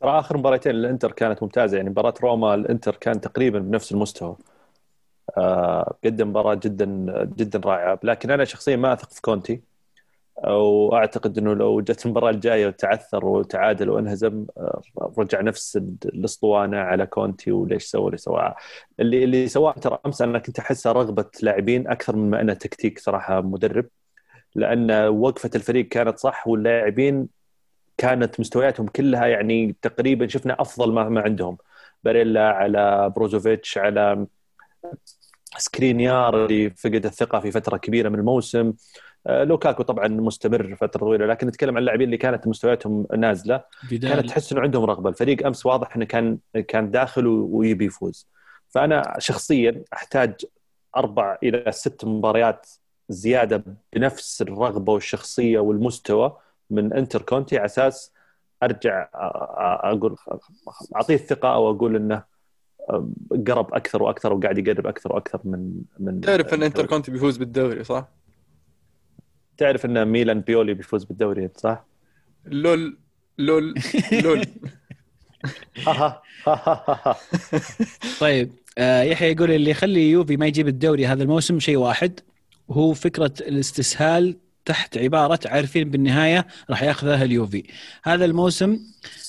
ترى 0.00 0.18
آخر 0.18 0.38
مباراتين 0.38 0.74
الإنتر 0.74 1.12
كانت 1.12 1.42
ممتازة 1.42 1.76
يعني 1.76 1.90
مباراة 1.90 2.14
روما 2.22 2.54
الإنتر 2.54 2.96
كان 2.96 3.20
تقريبا 3.20 3.58
بنفس 3.58 3.92
المستوى. 3.92 4.36
آه 5.36 5.96
قدم 6.04 6.28
مباراة 6.28 6.54
جدا 6.54 6.86
جدا 7.36 7.60
رائعة. 7.64 8.00
لكن 8.02 8.30
أنا 8.30 8.44
شخصيا 8.44 8.76
ما 8.76 8.92
أثق 8.92 9.10
في 9.12 9.20
كونتي. 9.20 9.62
وأعتقد 10.46 11.38
إنه 11.38 11.54
لو 11.54 11.80
جت 11.80 12.06
المباراة 12.06 12.30
الجاية 12.30 12.66
وتعثر 12.66 13.26
وتعادل 13.26 13.90
وانهزم 13.90 14.46
آه، 14.58 14.82
رجع 15.18 15.40
نفس 15.40 15.76
الأسطوانة 16.04 16.76
على 16.78 17.06
كونتي 17.06 17.52
وليش 17.52 17.84
سوى 17.84 18.06
اللي 18.06 18.16
سواه. 18.16 18.56
اللي 19.00 19.24
اللي 19.24 19.48
سواه 19.48 19.72
ترى 19.72 19.98
أمس 20.06 20.22
أنا 20.22 20.38
كنت 20.38 20.58
احسها 20.58 20.92
رغبة 20.92 21.24
لاعبين 21.42 21.88
أكثر 21.88 22.16
من 22.16 22.30
ما 22.30 22.40
انها 22.40 22.54
تكتيك 22.54 22.98
صراحة 22.98 23.40
مدرب. 23.40 23.86
لأن 24.54 24.90
وقفة 25.08 25.50
الفريق 25.54 25.88
كانت 25.88 26.18
صح 26.18 26.48
واللاعبين 26.48 27.28
كانت 27.96 28.40
مستوياتهم 28.40 28.86
كلها 28.86 29.26
يعني 29.26 29.76
تقريبا 29.82 30.26
شفنا 30.26 30.56
أفضل 30.60 30.92
ما, 30.92 31.08
ما 31.08 31.20
عندهم. 31.20 31.56
باريلا 32.04 32.48
على 32.48 33.12
بروزوفيتش 33.16 33.78
على 33.78 34.26
سكرينيار 35.56 36.44
اللي 36.44 36.70
فقد 36.70 37.06
الثقة 37.06 37.40
في 37.40 37.50
فترة 37.50 37.76
كبيرة 37.76 38.08
من 38.08 38.18
الموسم. 38.18 38.72
آه، 39.26 39.44
لوكاكو 39.44 39.82
طبعا 39.82 40.08
مستمر 40.08 40.76
فترة 40.76 41.00
طويلة 41.00 41.26
لكن 41.26 41.46
نتكلم 41.46 41.74
عن 41.74 41.78
اللاعبين 41.78 42.04
اللي 42.04 42.16
كانت 42.16 42.46
مستوياتهم 42.46 43.06
نازلة. 43.16 43.64
بدال. 43.90 44.10
كانت 44.10 44.28
تحس 44.28 44.52
إنه 44.52 44.60
عندهم 44.60 44.84
رغبة. 44.84 45.10
الفريق 45.10 45.46
أمس 45.46 45.66
واضح 45.66 45.96
إنه 45.96 46.04
كان 46.04 46.38
كان 46.68 46.90
داخل 46.90 47.26
ويبي 47.26 47.84
يفوز. 47.84 48.28
فأنا 48.68 49.16
شخصيا 49.18 49.82
أحتاج 49.92 50.34
أربع 50.96 51.38
إلى 51.42 51.72
ست 51.72 52.04
مباريات 52.04 52.66
زيادة 53.08 53.64
بنفس 53.92 54.42
الرغبة 54.42 54.92
والشخصية 54.92 55.58
والمستوى. 55.58 56.36
من 56.74 56.92
انتر 56.92 57.22
كونتي 57.22 57.56
على 57.56 57.64
أساس 57.64 58.12
أرجع 58.62 59.08
أقول 59.84 60.16
أعطيه 60.96 61.14
الثقة 61.14 61.54
أو 61.54 61.70
أقول 61.70 61.96
إنه 61.96 62.22
قرب 63.46 63.74
أكثر 63.74 64.02
وأكثر 64.02 64.32
وقاعد 64.32 64.58
يقرب 64.58 64.86
أكثر 64.86 65.12
وأكثر 65.12 65.40
من 65.44 65.72
من 65.98 66.20
تعرف 66.20 66.54
إن 66.54 66.62
انتر 66.62 66.86
كونتي 66.86 67.10
بيفوز 67.10 67.36
بالدوري 67.36 67.84
صح؟ 67.84 68.08
تعرف 69.56 69.84
إن 69.84 70.08
ميلان 70.08 70.40
بيولي 70.40 70.74
بيفوز 70.74 71.04
بالدوري 71.04 71.50
صح؟ 71.56 71.84
لول 72.44 72.98
لول 73.38 73.74
لول 74.12 74.44
طيب 78.20 78.52
آه 78.78 79.02
يحيى 79.02 79.32
يقول 79.32 79.50
اللي 79.50 79.70
يخلي 79.70 80.10
يوفي 80.10 80.36
ما 80.36 80.46
يجيب 80.46 80.68
الدوري 80.68 81.06
هذا 81.06 81.22
الموسم 81.22 81.60
شيء 81.60 81.76
واحد 81.76 82.20
وهو 82.68 82.94
فكرة 82.94 83.32
الاستسهال 83.40 84.36
تحت 84.64 84.98
عبارة 84.98 85.40
عارفين 85.46 85.90
بالنهاية 85.90 86.46
راح 86.70 86.82
ياخذها 86.82 87.24
اليوفي. 87.24 87.64
هذا 88.04 88.24
الموسم 88.24 88.80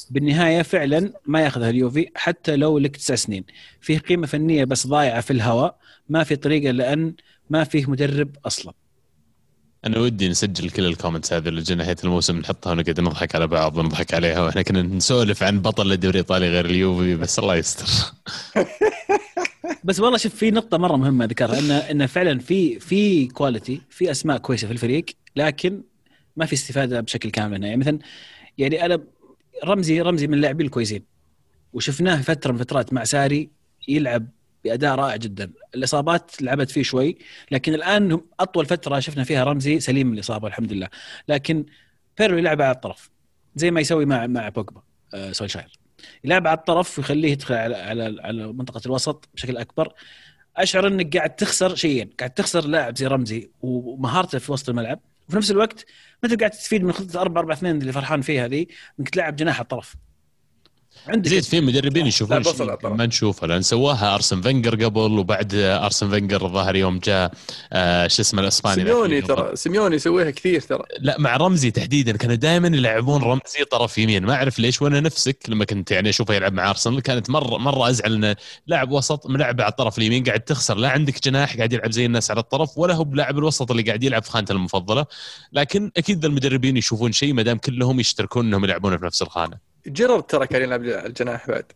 بالنهاية 0.10 0.62
فعلا 0.62 1.14
ما 1.26 1.42
ياخذها 1.42 1.70
اليوفي 1.70 2.10
حتى 2.16 2.56
لو 2.56 2.78
لك 2.78 2.98
تسع 2.98 3.16
سنين. 3.16 3.44
فيه 3.82 4.00
قيمة 4.00 4.28
فنية 4.28 4.64
بس 4.64 4.88
ضايعة 4.88 5.22
في 5.22 5.32
الهواء 5.32 5.78
ما 6.10 6.24
في 6.24 6.36
طريقة 6.36 6.72
لأن 6.72 7.14
ما 7.50 7.64
فيه 7.64 7.90
مدرب 7.90 8.36
أصلا. 8.46 8.74
أنا 9.86 10.00
ودي 10.00 10.30
نسجل 10.30 10.70
كل 10.70 10.86
ال 10.86 10.91
comments 10.91 11.34
هذه 11.34 11.48
اللي 11.48 11.62
جينا 11.62 11.84
نهاية 11.84 11.98
الموسم 12.04 12.40
نحطها 12.40 12.72
ونقعد 12.72 13.00
نضحك 13.00 13.36
على 13.36 13.48
بعض 13.48 13.78
ونضحك 13.78 14.14
عليها. 14.14 14.42
وإحنا 14.42 14.62
كنا 14.62 14.82
نسولف 14.82 15.44
عن 15.44 15.60
بطل 15.60 15.92
الدوري 15.92 16.20
الإيطالي 16.20 16.50
غير 16.50 16.66
اليوفي 16.66 17.16
بس 17.16 17.40
الله 17.40 17.56
يستر. 17.56 17.88
بس 19.84 20.00
والله 20.00 20.18
شوف 20.18 20.36
في 20.36 20.52
نقطة 20.52 20.78
مرة 20.78 20.96
مهمة 20.96 21.26
ذكرها 21.26 21.60
انه 21.60 21.78
انه 21.78 22.06
فعلا 22.06 22.40
في 22.40 22.80
في 22.80 23.28
كواليتي 23.28 23.82
في 23.90 24.12
أسماء 24.12 24.38
كويسة 24.38 24.68
في 24.68 24.74
الفريق 24.74 25.06
لكن 25.36 25.84
ما 26.36 26.46
في 26.46 26.54
استفادة 26.54 27.02
بشكل 27.02 27.30
كامل 27.30 27.64
يعني 27.64 27.78
مثلا 27.78 28.00
يعني 28.58 28.86
أنا 28.86 29.04
رمزي 29.66 30.02
رمزي 30.02 30.28
من 30.28 30.34
اللاعبين 30.34 30.66
الكويسين 30.66 31.04
وشفناه 31.74 32.22
فترة 32.22 32.52
من 32.52 32.58
فترات 32.58 32.94
مع 32.94 33.04
ساري 33.04 33.50
يلعب 33.88 34.28
بأداء 34.64 34.96
رائع 34.96 35.16
جدا. 35.16 35.52
الإصابات 35.76 36.42
لعبت 36.42 36.72
فيه 36.72 36.84
شوي 36.84 37.18
لكن 37.52 37.74
الآن 37.74 38.22
أطول 38.40 38.66
فترة 38.66 39.00
شفنا 39.00 39.24
فيها 39.24 39.44
رمزي 39.44 39.80
سليم 39.80 40.08
من 40.08 40.14
الاصابه 40.14 40.48
الحمد 40.48 40.74
لله. 40.74 40.88
لكن 41.28 41.66
بيرو 42.20 42.38
يلعب 42.38 42.62
على 42.62 42.76
الطرف 42.76 43.10
زي 43.56 43.72
ما 43.72 43.82
يسوي 43.82 44.06
مع 44.06 44.28
مع 44.28 44.50
بوجبا 44.50 44.82
آه 45.14 45.32
سولشاير. 45.32 45.80
يلعب 46.24 46.48
على 46.48 46.58
الطرف 46.58 47.00
ويخليه 47.00 47.32
يدخل 47.32 47.56
على 47.56 47.76
على 47.76 48.22
على 48.22 48.48
منطقة 48.54 48.82
الوسط 48.86 49.30
بشكل 49.34 49.58
أكبر. 49.58 49.94
أشعر 50.58 50.88
إنك 50.88 51.18
قاعد 51.18 51.36
تخسر 51.36 51.76
شيئين 51.76 52.10
قاعد 52.20 52.30
تخسر 52.30 52.66
لاعب 52.68 52.98
زي 52.98 53.08
رمزي 53.08 53.50
ومهارته 53.62 54.40
في 54.40 54.52
وسط 54.52 54.70
الملعب. 54.70 55.00
وفي 55.28 55.38
نفس 55.38 55.52
الوقت 55.52 55.86
ما 56.24 56.30
انت 56.30 56.40
قاعد 56.40 56.52
تستفيد 56.52 56.84
من 56.84 56.92
خطة 56.92 57.22
4 57.22 57.42
4 57.42 57.58
2 57.58 57.82
اللي 57.82 57.92
فرحان 57.92 58.22
فيها 58.22 58.46
هذه 58.46 58.66
إنك 59.00 59.10
تلعب 59.10 59.36
جناح 59.36 59.60
الطرف. 59.60 59.96
عندك 61.08 61.30
زيد 61.30 61.44
في 61.44 61.62
مدربين 61.62 62.08
يشوفون 62.08 62.44
ما 62.84 63.06
نشوفه 63.06 63.48
لأن 63.48 63.62
سواها 63.62 64.16
أرسن 64.16 64.42
فنجر 64.42 64.86
قبل 64.86 65.20
وبعد 65.20 65.56
أرسن 65.56 66.10
فنجر 66.10 66.46
الظاهر 66.46 66.76
يوم 66.76 67.00
جاء 67.00 67.32
آه 67.74 68.08
شو 68.08 68.22
اسمه 68.22 68.42
الإسباني 68.42 68.76
سيميوني 68.76 69.22
ترى 69.22 69.56
سيميوني 69.56 69.96
يسويها 69.96 70.32
كثير 70.32 70.62
ترى. 70.62 70.84
لا 71.00 71.16
مع 71.20 71.38
رمزي 71.38 71.72
تحديدا 71.72 72.18
كانوا 72.18 72.36
دائما 72.36 72.68
يلعبون 72.68 73.24
رمزي 73.24 73.66
طرف 73.72 73.98
يمين. 73.98 74.26
ما 74.26 74.34
أعرف 74.34 74.60
ليش 74.60 74.82
وأنا 74.82 75.00
نفسك 75.00 75.38
لما 75.48 75.66
كنت 75.66 75.92
يعني 75.92 76.10
أشوفه 76.10 76.34
يلعب 76.34 76.54
مع 76.54 76.70
أرسنال 76.70 77.02
كانت 77.02 77.30
مره 77.30 77.58
مرة 77.58 77.90
أزعل 77.90 78.14
انه 78.14 78.36
لاعب 78.68 78.92
وسط 78.92 79.28
ملعب 79.28 79.62
على 79.62 79.72
الطرف 79.72 79.98
اليمين 79.98 80.24
قاعد 80.24 80.40
تخسر. 80.40 80.78
لا 80.78 80.90
عندك 80.90 81.24
جناح 81.24 81.58
قاعد 81.58 81.74
يلعب 81.74 81.92
زي 81.92 82.06
الناس 82.06 82.32
على 82.32 82.40
الطرف 82.40 82.78
ولا 82.78 82.94
هو 82.94 83.04
بلاعب 83.04 83.38
الوسط 83.38 83.72
اللي 83.72 83.84
قاعد 83.84 84.04
يلعب 84.04 84.24
في 84.24 84.32
خانته 84.32 84.52
المفضلة. 84.52 85.06
لكن 85.54 85.92
أكيد 85.98 86.26
المدربين 86.26 86.78
يشوفون 86.78 87.12
شيء 87.12 87.34
ما 87.34 87.42
دام 87.42 87.58
كلهم 87.58 88.00
يشتركون 88.00 88.46
إنهم 88.46 88.64
يلعبون 88.64 88.98
في 88.98 89.06
نفس 89.06 89.22
الخانة. 89.22 89.75
جيرارد 89.88 90.24
ترى 90.24 90.48
كان 90.48 90.62
يلعب 90.62 90.84
الجناح 90.84 91.48
بعد. 91.48 91.72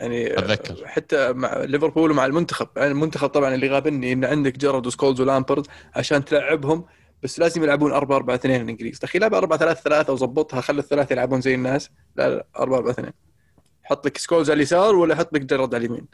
يعني 0.00 0.38
أتذكر. 0.38 0.86
حتى 0.86 1.32
مع 1.32 1.58
ليفربول 1.58 2.10
ومع 2.10 2.26
المنتخب. 2.26 2.68
يعني 2.76 2.90
المنتخب 2.90 3.28
طبعا 3.28 3.54
اللي 3.54 3.68
غابني 3.68 4.12
إن 4.12 4.24
عندك 4.24 4.58
جيرارد 4.58 4.86
وسكولز 4.86 5.20
ولامبرد 5.20 5.66
عشان 5.94 6.24
تلعبهم 6.24 6.84
بس 7.22 7.38
لازم 7.38 7.62
يلعبون 7.62 7.92
4 7.92 8.16
4 8.16 8.34
2 8.34 8.60
الإنجليز. 8.60 9.00
أخي 9.04 9.18
لعب 9.18 9.34
4 9.34 9.58
3 9.58 9.80
3 9.80 10.12
وظبطها 10.12 10.60
خلي 10.60 10.78
الثلاثة 10.78 11.12
يلعبون 11.12 11.40
زي 11.40 11.54
الناس. 11.54 11.90
لا 12.16 12.30
لا 12.30 12.46
4 12.58 12.78
4 12.78 12.90
2 12.90 13.12
حط 13.82 14.06
لك 14.06 14.18
سكولز 14.18 14.50
على 14.50 14.56
اليسار 14.56 14.96
ولا 14.96 15.14
حط 15.16 15.34
لك 15.34 15.40
جيرارد 15.40 15.74
على 15.74 15.86
اليمين؟ 15.86 16.06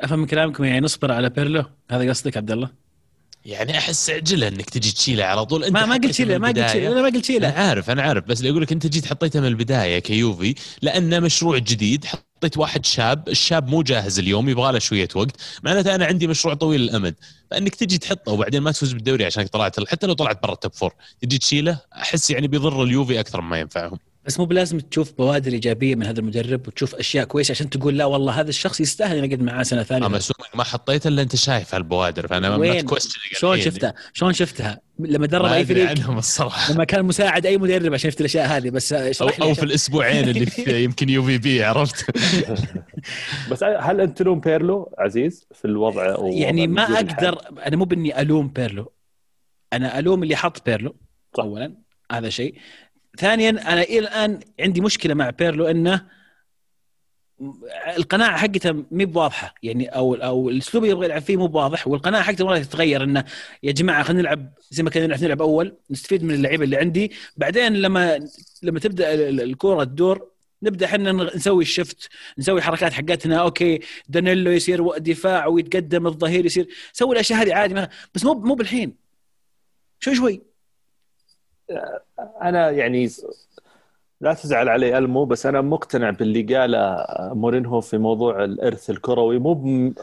أفهم 0.00 0.18
من 0.18 0.26
كلامكم 0.26 0.64
يعني 0.64 0.80
نصبر 0.80 1.12
على 1.12 1.30
بيرلو؟ 1.30 1.64
هذا 1.90 2.08
قصدك 2.08 2.36
عبد 2.36 2.50
الله؟ 2.50 2.70
يعني 3.44 3.78
أحس 3.78 4.10
عجله 4.10 4.48
إنك 4.48 4.70
تجي 4.70 4.92
تشيله 4.92 5.24
على 5.24 5.46
طول. 5.46 5.64
أنت 5.64 5.72
ما 5.72 5.86
ما 5.86 5.94
قلت 5.94 6.10
شيله 6.10 6.38
ما 6.38 6.48
قلت 6.48 6.70
شيله 6.70 6.92
أنا 6.92 7.02
ما 7.02 7.08
قلت 7.08 7.24
شيله. 7.24 7.48
أنا 7.48 7.56
عارف 7.56 7.90
أنا 7.90 8.02
عارف 8.02 8.24
بس 8.24 8.44
أقول 8.44 8.62
لك 8.62 8.72
أنت 8.72 8.86
جيت 8.86 9.06
حطيته 9.06 9.40
من 9.40 9.46
البداية 9.46 9.98
كيوفي 9.98 10.54
لأنه 10.82 11.20
مشروع 11.20 11.58
جديد 11.58 12.04
حطيت 12.04 12.58
واحد 12.58 12.86
شاب 12.86 13.28
الشاب 13.28 13.68
مو 13.68 13.82
جاهز 13.82 14.18
اليوم 14.18 14.48
يبغى 14.48 14.72
له 14.72 14.78
شوية 14.78 15.08
وقت. 15.14 15.36
معناته 15.62 15.94
أنا 15.94 16.04
عندي 16.06 16.26
مشروع 16.26 16.54
طويل 16.54 16.80
الامد 16.80 17.14
فإنك 17.50 17.74
تجي 17.74 17.98
تحطه 17.98 18.32
وبعدين 18.32 18.62
ما 18.62 18.72
تفوز 18.72 18.92
بالدوري 18.92 19.24
عشان 19.24 19.46
طلعت 19.46 19.88
حتى 19.88 20.06
لو 20.06 20.12
طلعت 20.12 20.42
برا 20.42 20.52
ال 20.52 20.57
top 20.57 20.72
four. 20.74 20.94
تجي 21.22 21.38
تشيله 21.38 21.80
أحس 21.96 22.30
يعني 22.30 22.48
بيضر 22.48 22.82
اليوفي 22.82 23.20
أكثر 23.20 23.40
مما 23.40 23.60
ينفعهم. 23.60 23.98
بس 24.24 24.40
مو 24.40 24.46
بلازم 24.46 24.80
تشوف 24.80 25.12
بوادر 25.12 25.52
إيجابية 25.52 25.94
من 25.94 26.06
هذا 26.06 26.20
المدرب 26.20 26.68
وتشوف 26.68 26.94
أشياء 26.94 27.24
كويسة 27.24 27.52
عشان 27.52 27.70
تقول 27.70 27.98
لا 27.98 28.04
والله 28.04 28.40
هذا 28.40 28.48
الشخص 28.48 28.80
يستاهل 28.80 29.16
اني 29.16 29.26
اقعد 29.26 29.42
معاه 29.42 29.62
سنة 29.62 29.82
ثانية. 29.82 30.06
أما 30.06 30.20
ما 30.54 30.64
حطيت 30.64 31.06
إلا 31.06 31.22
أنت 31.22 31.36
شايف 31.36 31.74
هالبوادر 31.74 32.26
فأنا 32.26 32.56
ما 32.56 32.84
شلون 33.32 33.60
شفتها؟ 33.60 33.94
شلون 34.12 34.32
شفتها؟ 34.32 34.80
لما 34.98 35.26
درب 35.26 35.44
أي 35.44 35.64
فريق. 35.64 35.88
عنهم 35.88 36.18
الصراحة. 36.18 36.72
لما 36.72 36.84
كان 36.84 37.04
مساعد 37.04 37.46
أي 37.46 37.58
مدرب 37.58 37.94
عشان 37.94 38.08
يفتح 38.08 38.20
الأشياء 38.20 38.46
هذه 38.46 38.70
بس 38.70 38.92
أو, 38.92 39.28
أو 39.42 39.54
في 39.54 39.62
الأسبوعين 39.62 40.28
اللي 40.28 40.46
في 40.46 40.82
يمكن 40.84 41.08
يو 41.08 41.22
في 41.22 41.38
بي 41.38 41.64
عرفت؟ 41.64 42.10
بس 43.50 43.64
هل 43.64 44.00
أنت 44.00 44.18
تلوم 44.18 44.40
بيرلو 44.40 44.94
عزيز 44.98 45.46
في 45.54 45.64
الوضع 45.64 46.16
يعني 46.30 46.66
ما 46.66 46.82
أقدر 46.82 47.38
أنا 47.66 47.76
مو 47.76 47.84
بإني 47.84 48.20
ألوم 48.20 48.48
بيرلو. 48.48 48.92
أنا 49.72 49.98
ألوم 49.98 50.22
اللي 50.22 50.36
حط 50.36 50.66
بيرلو 50.66 50.96
صح. 51.36 51.44
اولا 51.44 51.76
هذا 52.12 52.28
شيء. 52.28 52.54
ثانيا 53.18 53.50
أنا 53.50 53.82
إلى 53.82 53.98
الآن 53.98 54.40
عندي 54.60 54.80
مشكلة 54.80 55.14
مع 55.14 55.30
بيرلو 55.30 55.66
إنه 55.66 56.06
القناعة 57.96 58.36
حقته 58.36 58.84
مي 58.90 59.04
بواضحة. 59.04 59.54
يعني 59.62 59.86
أو 59.88 60.14
أو 60.14 60.48
الأسلوب 60.48 60.84
اللي 60.84 60.92
يبغى 60.92 61.06
يلعب 61.06 61.22
فيه 61.22 61.36
مو 61.36 61.46
بواضح 61.46 61.88
والقناعة 61.88 62.22
حقته 62.22 62.46
مرة 62.46 62.58
تتغير 62.58 63.04
إنه 63.04 63.24
يا 63.62 63.72
جماعة 63.72 64.02
خلينا 64.02 64.22
نلعب 64.22 64.52
زي 64.70 64.82
ما 64.82 64.90
كنا 64.90 65.06
نلعب 65.06 65.24
نلعب 65.24 65.42
أول 65.42 65.76
نستفيد 65.90 66.24
من 66.24 66.34
اللعيبة 66.34 66.64
اللي 66.64 66.76
عندي. 66.76 67.12
بعدين 67.36 67.72
لما 67.72 68.28
لما 68.62 68.80
تبدأ 68.80 69.14
الكورة 69.28 69.84
تدور 69.84 70.28
نبدأ 70.62 70.86
إحنا 70.86 71.12
نسوي 71.12 71.62
ال 71.62 71.70
shift 71.70 72.08
نسوي 72.38 72.62
حركات 72.62 72.92
حقتنا. 72.92 73.36
okay 73.36 73.80
دانيلو 74.08 74.50
يصير 74.50 74.98
دفاع 74.98 75.46
ويتقدم 75.46 76.06
الظهير 76.06 76.46
يصير 76.46 76.68
سوي 76.92 77.12
الأشياء 77.12 77.42
هذه 77.42 77.54
عادي 77.54 77.88
بس 78.14 78.24
مو 78.24 78.34
مو 78.34 78.54
بالحين. 78.54 78.96
شوي 80.00 80.14
شوي. 80.14 80.51
أنا 82.42 82.70
يعني 82.70 83.08
لا 84.22 84.34
تزعل 84.34 84.68
علي 84.68 84.98
ألمو 84.98 85.24
بس 85.24 85.46
أنا 85.46 85.60
مقتنع 85.60 86.10
باللي 86.10 86.56
قاله 86.56 87.06
مورينهو 87.34 87.80
في 87.80 87.98
موضوع 87.98 88.44
الإرث 88.44 88.90
الكروي. 88.90 89.38
مو 89.38 89.54
م... 89.54 89.94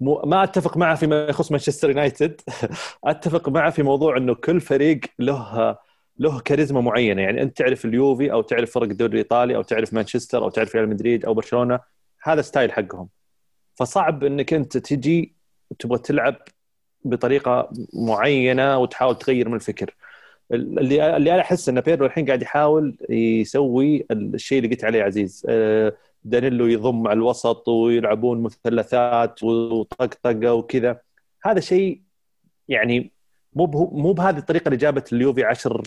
م... 0.00 0.28
ما 0.28 0.44
أتفق 0.44 0.76
معه 0.76 0.94
فيما 0.94 1.26
يخص 1.26 1.50
مانشستر 1.50 1.90
يونايتد. 1.90 2.40
أتفق 3.04 3.48
معه 3.48 3.70
في 3.70 3.82
موضوع 3.82 4.16
إنه 4.16 4.34
كل 4.34 4.60
فريق 4.60 5.00
له 5.18 5.76
له 6.18 6.40
كاريزما 6.40 6.80
معينة. 6.80 7.22
يعني 7.22 7.42
أنت 7.42 7.56
تعرف 7.58 7.84
اليوفي 7.84 8.32
أو 8.32 8.42
تعرف 8.42 8.70
فرق 8.70 8.88
الدوري 8.88 9.12
الإيطالي 9.12 9.56
أو 9.56 9.62
تعرف 9.62 9.94
مانشستر 9.94 10.44
أو 10.44 10.50
تعرف 10.50 10.74
ريال 10.76 10.88
مدريد 10.88 11.24
أو 11.24 11.34
برشلونة. 11.34 11.80
هذا 12.22 12.42
style 12.42 12.72
حقهم. 12.72 13.08
فصعب 13.74 14.24
إنك 14.24 14.54
أنت 14.54 14.76
تجي 14.76 15.34
تبغى 15.78 15.98
تلعب 15.98 16.36
بطريقة 17.04 17.70
معينة 17.94 18.78
وتحاول 18.78 19.18
تغير 19.18 19.48
من 19.48 19.54
الفكر. 19.54 19.94
اللي 20.52 21.16
اللي 21.16 21.34
أنا 21.34 21.40
أحس 21.40 21.68
إن 21.68 21.80
بيرلو 21.80 22.06
الحين 22.06 22.26
قاعد 22.26 22.42
يحاول 22.42 22.96
يسوي 23.10 24.06
الشيء 24.10 24.58
اللي 24.58 24.70
قلت 24.74 24.84
عليه 24.84 25.02
عزيز. 25.02 25.46
دانيلو 26.24 26.66
يضم 26.66 27.08
على 27.08 27.16
الوسط 27.16 27.68
ويلعبون 27.68 28.42
مثلثات 28.42 29.42
وطقطقة 29.42 30.54
وكذا. 30.54 31.00
هذا 31.44 31.60
شيء 31.60 32.02
يعني 32.68 33.12
مو 33.52 33.66
مو 33.92 34.12
بهذه 34.12 34.38
الطريقة 34.38 34.66
اللي 34.66 34.76
جابت 34.76 35.12
اليوفي 35.12 35.44
عشر 35.44 35.82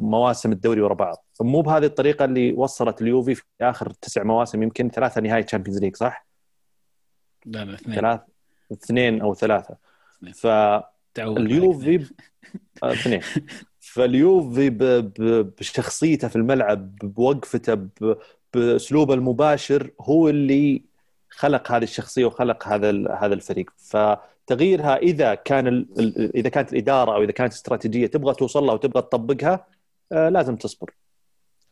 مواسم 0.00 0.52
الدوري 0.52 0.80
ورا 0.80 0.94
بعض. 0.94 1.24
مو 1.40 1.60
بهذه 1.60 1.84
الطريقة 1.84 2.24
اللي 2.24 2.52
وصلت 2.52 3.02
اليوفي 3.02 3.34
في 3.34 3.44
آخر 3.60 3.90
تسع 3.90 4.22
مواسم 4.22 4.62
يمكن 4.62 4.90
ثلاثة 4.90 5.20
نهائي 5.20 5.42
Champions 5.42 5.80
League 5.80 5.96
صح؟ 5.96 6.26
لا 7.46 7.64
لا 7.64 7.74
اثنين. 7.74 7.96
ثلاث 7.96 8.20
اثنين 8.72 9.20
أو 9.20 9.34
ثلاثة. 9.34 9.76
ف 10.34 10.46
اليوفي 11.18 12.06
آه، 12.82 12.92
اثنين. 12.92 13.20
فاليوفي 13.80 14.70
بشخصيته 15.58 16.28
في 16.28 16.36
الملعب 16.36 16.96
بوقفته 16.96 17.78
بأسلوبه 18.54 19.14
المباشر 19.14 19.90
هو 20.00 20.28
اللي 20.28 20.82
خلق 21.30 21.72
هذه 21.72 21.82
الشخصية 21.82 22.24
وخلق 22.24 22.68
هذا 22.68 22.90
هذا 23.20 23.34
الفريق. 23.34 23.70
فتغييرها 23.76 24.96
إذا 24.96 25.34
كان 25.34 25.86
إذا 26.34 26.48
كانت 26.48 26.72
الإدارة 26.72 27.14
أو 27.14 27.22
إذا 27.22 27.32
كانت 27.32 27.52
استراتيجية 27.52 28.06
تبغى 28.06 28.34
توصل 28.34 28.64
لها 28.64 28.74
وتبغى 28.74 29.02
تطبقها 29.02 29.66
آه، 30.12 30.28
لازم 30.28 30.56
تصبر. 30.56 30.90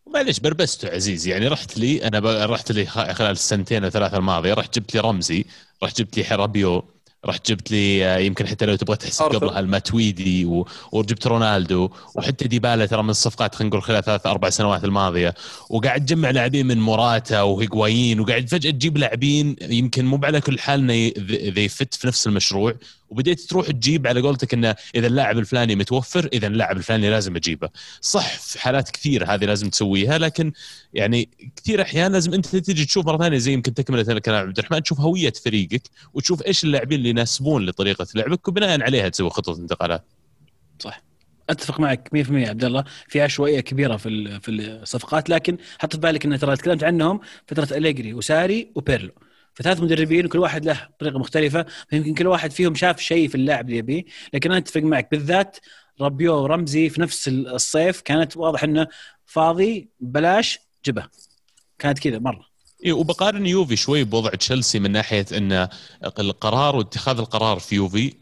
معليش 0.07 0.41
بربسته 0.41 0.89
عزيز 0.89 1.27
يعني 1.27 1.49
رحت 1.49 1.79
لي 1.79 2.09
أنا 2.09 2.47
رحت 2.47 2.73
لي 2.73 2.87
خلال 2.87 3.31
السنتين 3.31 3.85
الثلاثة 3.85 4.17
الماضية 4.17 4.55
رحت 4.55 4.79
جبت 4.79 4.95
لي 4.95 5.01
رمزي 5.01 5.45
رحت 5.83 5.99
جبت 5.99 6.17
لي 6.17 6.25
حرابيو. 6.25 6.85
رحت 7.27 7.51
جبت 7.51 7.71
لي 7.71 8.07
آه، 8.07 8.19
يمكن 8.19 8.47
حتى 8.47 8.67
لو 8.67 8.77
تبغى 8.77 8.97
تحسب 8.97 9.25
قبلها 9.25 9.61
الماتويدي 9.61 10.45
و... 10.45 10.67
وجبت 10.93 11.27
رونالدو 11.27 11.91
وحتى 12.15 12.49
ديبالا 12.49 12.87
ترى 12.87 13.03
من 13.03 13.11
الصفقات 13.11 13.55
خلينا 13.55 13.71
نقول 13.71 13.83
خلال 13.83 14.05
ثلاث 14.05 14.27
أربع 14.27 14.51
سنوات 14.51 14.85
الماضية. 14.85 15.35
وقاعد 15.71 16.07
تجمع 16.07 16.31
لاعبين 16.31 16.67
من 16.67 16.81
موراتا 16.81 17.43
وهيغوايين 17.43 18.21
وقاعد 18.21 18.49
فجأة 18.49 18.71
تجيب 18.71 18.99
لاعبين 18.99 19.57
يمكن 19.63 20.05
مو 20.05 20.21
على 20.25 20.41
كل 20.41 20.59
حال 20.59 20.87
ذي 21.51 21.69
فت 21.69 21.95
في 21.95 22.07
نفس 22.07 22.27
المشروع. 22.27 22.75
وبديت 23.11 23.41
تروح 23.41 23.67
تجيب 23.67 24.07
على 24.07 24.21
قولتك 24.21 24.55
انه 24.55 24.75
إذا 24.95 25.07
اللاعب 25.07 25.39
الفلاني 25.39 25.77
متوفر 25.77 26.29
إذا 26.33 26.47
اللاعب 26.47 26.77
الفلاني 26.77 27.11
لازم 27.11 27.37
أجيبه. 27.37 27.69
صح 28.01 28.39
في 28.39 28.61
حالات 28.61 28.91
كثير 28.91 29.25
هذه 29.35 29.45
لازم 29.45 29.71
تسويها 29.71 30.19
لكن 30.19 30.53
يعني 30.95 31.29
كثير 31.57 31.83
أحيان 31.83 32.13
لازم 32.13 32.35
أنت 32.35 32.57
تجي 32.57 32.85
تشوف 32.85 33.07
مرة 33.07 33.19
ثانية 33.19 33.39
زي 33.39 33.53
يمكن 33.53 33.75
تكملة 33.75 34.19
كلام 34.19 34.47
عبد 34.47 34.59
الرحمن 34.59 34.83
تشوف 34.83 35.01
هوية 35.01 35.33
فريقك 35.45 35.83
وتشوف 36.15 36.47
إيش 36.47 36.65
اللاعبين 36.65 36.99
اللي 36.99 37.11
يناسبون 37.11 37.67
لطريقة 37.67 38.07
لعبك 38.15 38.49
وبناء 38.49 38.83
عليها 38.83 39.09
تسوي 39.09 39.31
خطة 39.31 39.57
انتقالات. 39.59 40.05
صح. 40.79 41.03
أتفق 41.51 41.81
معك 41.81 42.09
100% 42.15 42.49
عبد 42.49 42.65
الله. 42.65 42.85
في 43.09 43.21
عشوائية 43.21 43.61
كبيرة 43.61 43.97
في 43.97 44.41
في 44.41 44.51
الصفقات 44.51 45.31
لكن 45.31 45.57
حط 45.79 45.93
في 45.93 46.01
بالك 46.01 46.25
إن 46.25 46.39
ترى 46.39 46.57
تكلمت 46.57 46.85
عنهم 46.85 47.21
فترة 47.47 47.77
أليجري 47.77 48.15
وساري 48.15 48.71
وبيرلو. 48.75 49.13
فثلاث 49.57 49.81
مدربين 49.81 50.27
وكل 50.27 50.39
واحد 50.39 50.65
له 50.65 50.89
طريقة 51.01 51.19
مختلفة 51.19 51.67
فيمكن 51.89 52.15
كل 52.15 52.27
واحد 52.27 52.51
فيهم 52.51 52.75
شاف 52.75 53.01
شيء 53.01 53.29
في 53.29 53.35
اللاعب 53.35 53.67
اللي 53.67 53.79
يبيه. 53.79 54.05
لكن 54.35 54.51
أنا 54.51 54.59
أتفق 54.59 54.81
معك 54.81 55.11
بالذات 55.11 55.57
ربيو 56.01 56.43
ورمزي 56.43 56.89
في 56.89 57.01
نفس 57.01 57.29
الصيف 57.29 58.01
كانت 58.01 58.37
واضح 58.37 58.65
إنه 58.65 58.87
فاضي 59.27 59.89
بلاش 60.01 60.59
جبه 60.87 61.05
كانت 61.79 61.99
كذا 61.99 62.19
مرة. 62.19 62.47
إيه 62.85 62.93
وبقارن 62.93 63.47
يوفي 63.47 63.77
شوي 63.77 64.05
بوضع 64.05 64.31
تشيلسي 64.31 64.79
من 64.79 64.91
ناحية 64.91 65.27
إن 65.33 65.69
القرار 66.19 66.77
واتخاذ 66.77 67.19
القرار 67.19 67.59
في 67.59 67.75
يوفي 67.75 68.15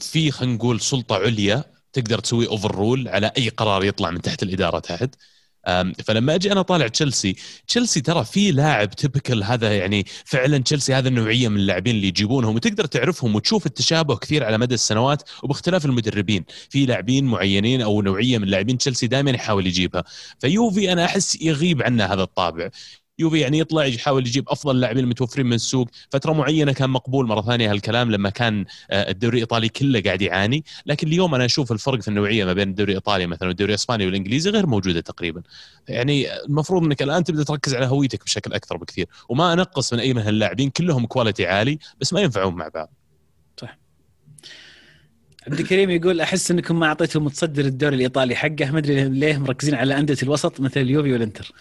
في 0.00 0.30
خلينا 0.30 0.54
نقول 0.54 0.80
سلطة 0.80 1.16
عليا 1.16 1.64
تقدر 1.92 2.18
تسوي 2.18 2.48
overrule 2.48 3.08
على 3.08 3.32
أي 3.38 3.48
قرار 3.48 3.84
يطلع 3.84 4.10
من 4.10 4.22
تحت 4.22 4.42
الإدارة 4.42 4.78
تحت. 4.78 5.14
فلما 6.04 6.34
أجي 6.34 6.52
أنا 6.52 6.62
طالع 6.62 6.88
تشيلسي 6.88 7.36
تشيلسي 7.68 8.00
ترى 8.00 8.24
في 8.24 8.50
لاعب 8.52 8.90
تبكل 8.90 9.42
هذا 9.42 9.76
يعني 9.76 10.04
فعلا 10.24 10.58
تشيلسي 10.58 10.94
هذا 10.94 11.08
النوعية 11.08 11.48
من 11.48 11.56
اللاعبين 11.56 11.96
اللي 11.96 12.08
يجيبونهم 12.08 12.54
وتقدر 12.54 12.84
تعرفهم 12.84 13.34
وتشوف 13.34 13.66
التشابه 13.66 14.16
كثير 14.16 14.44
على 14.44 14.58
مدى 14.58 14.74
السنوات 14.74 15.22
وباختلاف 15.42 15.84
المدربين. 15.86 16.44
في 16.70 16.86
لاعبين 16.86 17.24
معينين 17.24 17.82
أو 17.82 18.02
نوعية 18.02 18.38
من 18.38 18.48
لاعبين 18.48 18.78
تشيلسي 18.78 19.06
دائما 19.06 19.30
يحاول 19.30 19.66
يجيبها. 19.66 20.04
فيوفي 20.38 20.92
أنا 20.92 21.04
أحس 21.04 21.42
يغيب 21.42 21.82
عنه 21.82 22.04
هذا 22.04 22.22
الطابع. 22.22 22.70
يوفي 23.18 23.40
يعني 23.40 23.58
يطلع 23.58 23.84
يحاول 23.84 24.26
يجيب 24.26 24.48
أفضل 24.48 24.76
اللاعبين 24.76 25.04
المتوفرين 25.04 25.46
من 25.46 25.52
السوق. 25.52 25.88
فترة 26.10 26.32
معينة 26.32 26.72
كان 26.72 26.90
مقبول 26.90 27.26
مرة 27.26 27.42
ثانية 27.42 27.70
هالكلام 27.70 28.10
لما 28.10 28.30
كان 28.30 28.64
آه، 28.90 29.10
الدوري 29.10 29.36
الإيطالي 29.36 29.68
كله 29.68 30.00
قاعد 30.00 30.22
يعاني. 30.22 30.64
لكن 30.86 31.06
اليوم 31.06 31.34
أنا 31.34 31.44
أشوف 31.44 31.72
الفرق 31.72 32.00
في 32.00 32.08
النوعية 32.08 32.44
ما 32.44 32.52
بين 32.52 32.68
الدوري 32.68 32.92
الإيطالي 32.92 33.26
مثلا 33.26 33.48
والدوري 33.48 33.70
الإسباني 33.70 34.06
والإنجليزي 34.06 34.50
غير 34.50 34.66
موجودة 34.66 35.00
تقريبا. 35.00 35.42
يعني 35.88 36.42
المفروض 36.44 36.84
إنك 36.84 37.02
الآن 37.02 37.24
تبدأ 37.24 37.42
تركز 37.42 37.74
على 37.74 37.86
هويتك 37.86 38.24
بشكل 38.24 38.52
أكثر 38.52 38.76
بكثير. 38.76 39.06
وما 39.28 39.52
أنقص 39.52 39.92
من 39.92 40.00
أي 40.00 40.14
من 40.14 40.22
هاللاعبين 40.22 40.70
كلهم 40.70 41.06
كواليتي 41.06 41.46
عالي 41.46 41.78
بس 42.00 42.12
ما 42.12 42.20
ينفعون 42.20 42.54
مع 42.54 42.68
بعض. 42.68 42.92
عبد 45.46 45.60
الكريم 45.60 45.90
يقول 45.90 46.20
أحس 46.20 46.50
إنكم 46.50 46.78
ما 46.78 46.86
اعطيتوا 46.86 47.20
متصدر 47.20 47.64
الدوري 47.64 47.96
الإيطالي 47.96 48.36
حقه. 48.36 48.70
ما 48.70 48.78
أدري 48.78 49.08
ليه 49.08 49.38
مركزين 49.38 49.74
على 49.74 49.98
أندية 49.98 50.16
الوسط 50.22 50.60
مثل 50.60 50.80
اليوفي 50.80 51.12
والإنتر. 51.12 51.52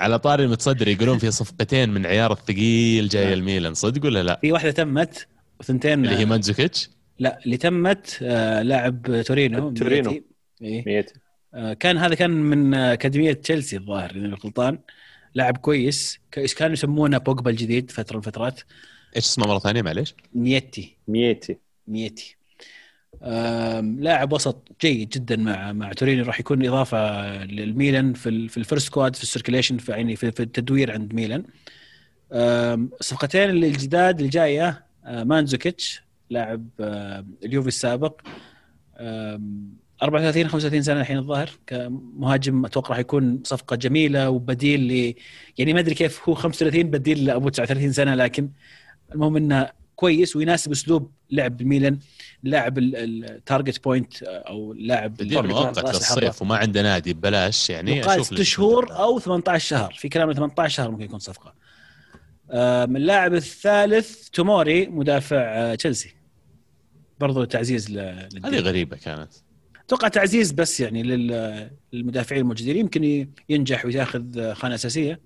على 0.00 0.18
طاري 0.18 0.44
المتصدر 0.44 0.88
يقولون 0.88 1.18
في 1.18 1.30
صفقتين 1.30 1.90
من 1.90 2.06
عيار 2.06 2.32
الثقيل 2.32 3.08
جاي 3.08 3.24
نعم. 3.24 3.32
الميلان 3.32 3.74
صدق 3.74 4.04
ولا 4.04 4.22
لا؟ 4.22 4.38
في 4.40 4.52
واحدة 4.52 4.70
تمت 4.70 5.26
وثنتين 5.60 6.04
اللي 6.04 6.16
هي 6.16 6.24
مانزوكيتش 6.24 6.90
لا 7.18 7.38
اللي 7.44 7.56
تمت 7.56 8.18
آه، 8.22 8.62
لاعب 8.62 9.22
تورينو 9.26 9.70
تورينو. 9.70 10.10
ميتي. 10.10 10.24
إيه. 10.62 10.84
ميت 10.86 11.12
آه، 11.54 11.72
كان 11.72 11.96
هذا 11.98 12.14
كان 12.14 12.30
من 12.30 12.74
آه، 12.74 12.92
اكاديميه 12.92 13.32
تشيلسي 13.32 13.76
الظاهر 13.76 14.10
إذا 14.10 14.36
غلطان 14.44 14.78
لاعب 15.34 15.56
كويس 15.56 16.18
ك- 16.32 16.40
كانوا 16.54 16.72
يسمونه 16.72 17.18
بوجبا 17.18 17.50
الجديد 17.50 17.90
فترة 17.90 18.16
من 18.16 18.18
الفترات 18.22 18.60
إيش 19.16 19.24
اسمه 19.24 19.46
مرة 19.46 19.58
ثانية 19.58 19.82
معليش؟ 19.82 20.14
نيتي 20.34 20.96
ميتي 21.08 21.56
ميتي 21.88 22.36
آم، 22.36 22.39
لاعب 23.98 24.32
وسط 24.32 24.68
جيد 24.80 25.08
جدا 25.08 25.36
مع 25.36 25.72
مع 25.72 25.92
تورينو 25.92 26.24
راح 26.24 26.40
يكون 26.40 26.66
إضافة 26.66 27.44
للميلان 27.44 28.12
في 28.12 28.48
في 28.48 28.56
ال 28.56 28.61
first 28.61 28.86
squad 28.86 29.16
في 29.16 29.22
ال 29.22 29.27
circulation 29.27 29.78
في 29.78 29.92
يعني 29.92 30.16
في, 30.16 30.40
التدوير 30.40 30.92
عند 30.92 31.14
ميلان. 31.14 31.44
الصفقتين 32.32 33.50
الجداد 33.50 34.16
اللي 34.18 34.30
جاية 34.30 34.84
آه، 35.04 35.24
مانزوكيتش 35.24 36.02
لاعب 36.30 36.68
اليوفي 37.44 37.68
السابق. 37.68 38.20
آم، 38.98 39.80
34 40.02 40.48
35 40.48 40.82
سنة 40.82 41.00
الحين 41.00 41.18
الظاهر. 41.18 41.50
كمهاجم 41.66 42.64
أتوقع 42.64 42.90
راح 42.90 42.98
يكون 42.98 43.40
صفقة 43.44 43.76
جميلة 43.76 44.30
وبديل 44.30 44.80
ل 44.80 45.14
يعني 45.58 45.72
ما 45.72 45.80
أدري 45.80 45.94
كيف 45.94 46.28
هو 46.28 46.34
35 46.34 46.82
بديل 46.90 47.24
لأبو 47.24 47.48
39 47.48 47.92
سنة 47.92 48.14
لكن 48.14 48.50
المهم 49.14 49.36
إنه 49.36 49.70
كويس 49.96 50.36
ويناسب 50.36 50.72
أسلوب 50.72 51.10
لعب 51.30 51.60
الميلان 51.60 51.98
لاعب 52.42 52.78
ال 52.78 52.93
target 52.93 53.84
point 53.84 54.22
أو 54.22 54.72
لاعب 54.72 55.22
مؤقت. 55.22 55.78
للصيف 55.94 56.42
وما 56.42 56.56
عنده 56.56 56.82
نادي 56.82 57.14
ببلاش 57.14 57.70
يعني 57.70 57.96
يقال 57.96 58.46
شهور 58.46 58.92
أو 58.96 59.18
18 59.18 59.66
شهر 59.66 59.92
في 59.98 60.08
كلام 60.08 60.30
إنه 60.30 60.34
18 60.38 60.74
شهر 60.76 60.90
ممكن 60.90 61.04
يكون 61.04 61.18
صفقة. 61.18 61.54
آم، 62.52 62.96
اللاعب 62.96 63.34
الثالث 63.34 64.28
توموري 64.28 64.86
مدافع 64.86 65.36
آه، 65.36 65.74
تشيلسي. 65.74 66.14
برضو 67.20 67.44
تعزيز 67.44 67.90
ل- 67.90 67.98
هذه 67.98 68.28
للدين. 68.34 68.60
غريبة 68.60 68.96
كانت. 68.96 69.32
أتوقع 69.86 70.08
تعزيز 70.08 70.52
بس 70.52 70.80
يعني 70.80 71.02
لل- 71.02 71.70
للمدافعين 71.92 72.42
الموجودين 72.42 72.76
يمكن 72.76 73.28
ينجح 73.48 73.84
وياخذ 73.86 74.52
خانة 74.52 74.74
أساسية. 74.74 75.20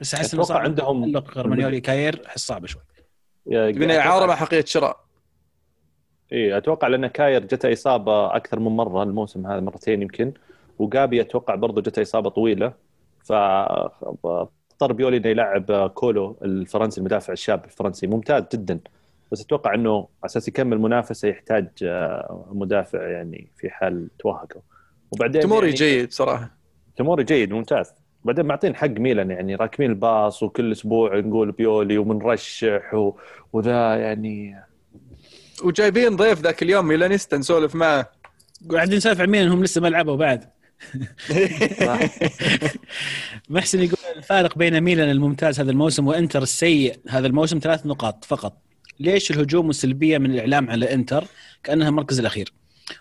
بس 0.00 0.14
أحس 0.14 0.34
إنه 0.34 0.42
صعب. 0.42 0.60
عندهم- 0.60 1.12
تعلق 1.12 1.38
رومانيولي 1.38 1.80
كاير 1.80 2.22
أحس 2.26 2.46
صعب 2.46 2.66
شوي. 2.66 2.82
من 3.46 3.90
إعارة 3.90 4.26
مع 4.26 4.34
حقيقة 4.36 4.64
شراء. 4.66 5.05
اي 6.32 6.56
أتوقع 6.56 6.88
لأن 6.88 7.06
كاير 7.06 7.44
جته 7.44 7.72
إصابة 7.72 8.36
أكثر 8.36 8.60
من 8.60 8.76
مرة 8.76 9.02
الموسم 9.02 9.46
هذا 9.46 9.60
مرتين 9.60 10.02
يمكن 10.02 10.32
وجابي 10.78 11.20
أتوقع 11.20 11.54
برضه 11.54 11.82
جته 11.82 12.02
إصابة 12.02 12.30
طويلة. 12.30 12.72
فاضطر 13.24 14.92
بيولي 14.92 15.16
إنه 15.16 15.28
يلعب 15.28 15.90
كالولو 15.94 16.36
الفرنسي 16.42 17.00
المدافع 17.00 17.32
الشاب 17.32 17.64
الفرنسي. 17.64 18.06
ممتاز 18.06 18.42
جدا. 18.54 18.80
بس 19.32 19.40
أتوقع 19.40 19.74
إنه 19.74 19.96
على 19.96 20.08
أساس 20.24 20.48
يكمل 20.48 20.78
منافسه 20.78 21.28
يحتاج 21.28 21.68
آه، 21.82 22.46
مدافع 22.52 23.08
يعني 23.08 23.48
في 23.56 23.70
حال 23.70 24.08
توهقوا 24.18 24.62
وبعدين 25.12 25.42
تموري 25.42 25.66
يعني 25.66 25.78
جيد 25.78 26.12
صراحة. 26.12 26.50
تموري 26.96 27.24
جيد 27.24 27.52
ممتاز. 27.52 27.92
بعدين 28.24 28.46
معطين 28.46 28.76
حق 28.76 28.88
ميلان 28.88 29.30
يعني 29.30 29.54
راكبين 29.54 29.90
الباص 29.90 30.42
وكل 30.42 30.72
أسبوع 30.72 31.18
نقول 31.18 31.52
بيولي 31.52 31.98
ومنرشح. 31.98 33.12
وذا 33.52 33.96
يعني 33.96 34.66
وجايبين 35.62 36.16
ضيف 36.16 36.40
ذاك 36.40 36.62
اليوم 36.62 36.86
ميلانيستا 36.86 37.36
نسولف 37.36 37.74
معه. 37.74 38.12
قاعدين 38.70 38.96
نسولف 38.96 39.20
عن 39.20 39.26
مين 39.26 39.42
انهم 39.42 39.64
لسه 39.64 39.80
ما 39.80 39.88
لعبوا 39.88 40.16
بعد. 40.16 40.56
محسن 43.48 43.82
يقول 43.82 43.98
الفارق 44.16 44.58
بين 44.58 44.80
ميلان 44.80 45.10
الممتاز 45.10 45.60
هذا 45.60 45.70
الموسم 45.70 46.06
وإنتر 46.06 46.42
السيء 46.42 46.96
هذا 47.08 47.26
الموسم 47.26 47.58
ثلاث 47.58 47.86
نقاط 47.86 48.24
فقط. 48.24 48.62
ليش 49.00 49.30
الهجوم 49.30 49.66
والسلبيه 49.66 50.18
من 50.18 50.30
الإعلام 50.30 50.70
على 50.70 50.94
إنتر 50.94 51.24
كأنها 51.64 51.88
المركز 51.88 52.20
الأخير؟ 52.20 52.52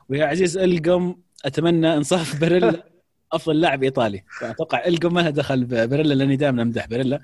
ويا 0.10 0.26
عزيز 0.26 0.58
القم 0.58 1.16
أتمنى 1.46 1.94
إنصاف 1.94 2.36
بيريلا 2.40 2.84
أفضل 3.34 3.62
لاعب 3.62 3.84
إيطالي. 3.84 4.24
فأتوقع 4.40 4.86
القم 4.86 5.14
ما 5.14 5.22
له 5.22 5.30
دخل 5.30 5.64
ببيريلا 5.64 6.14
لأني 6.14 6.36
دائما 6.36 6.62
أمدح 6.62 6.86
بيريلا. 6.86 7.22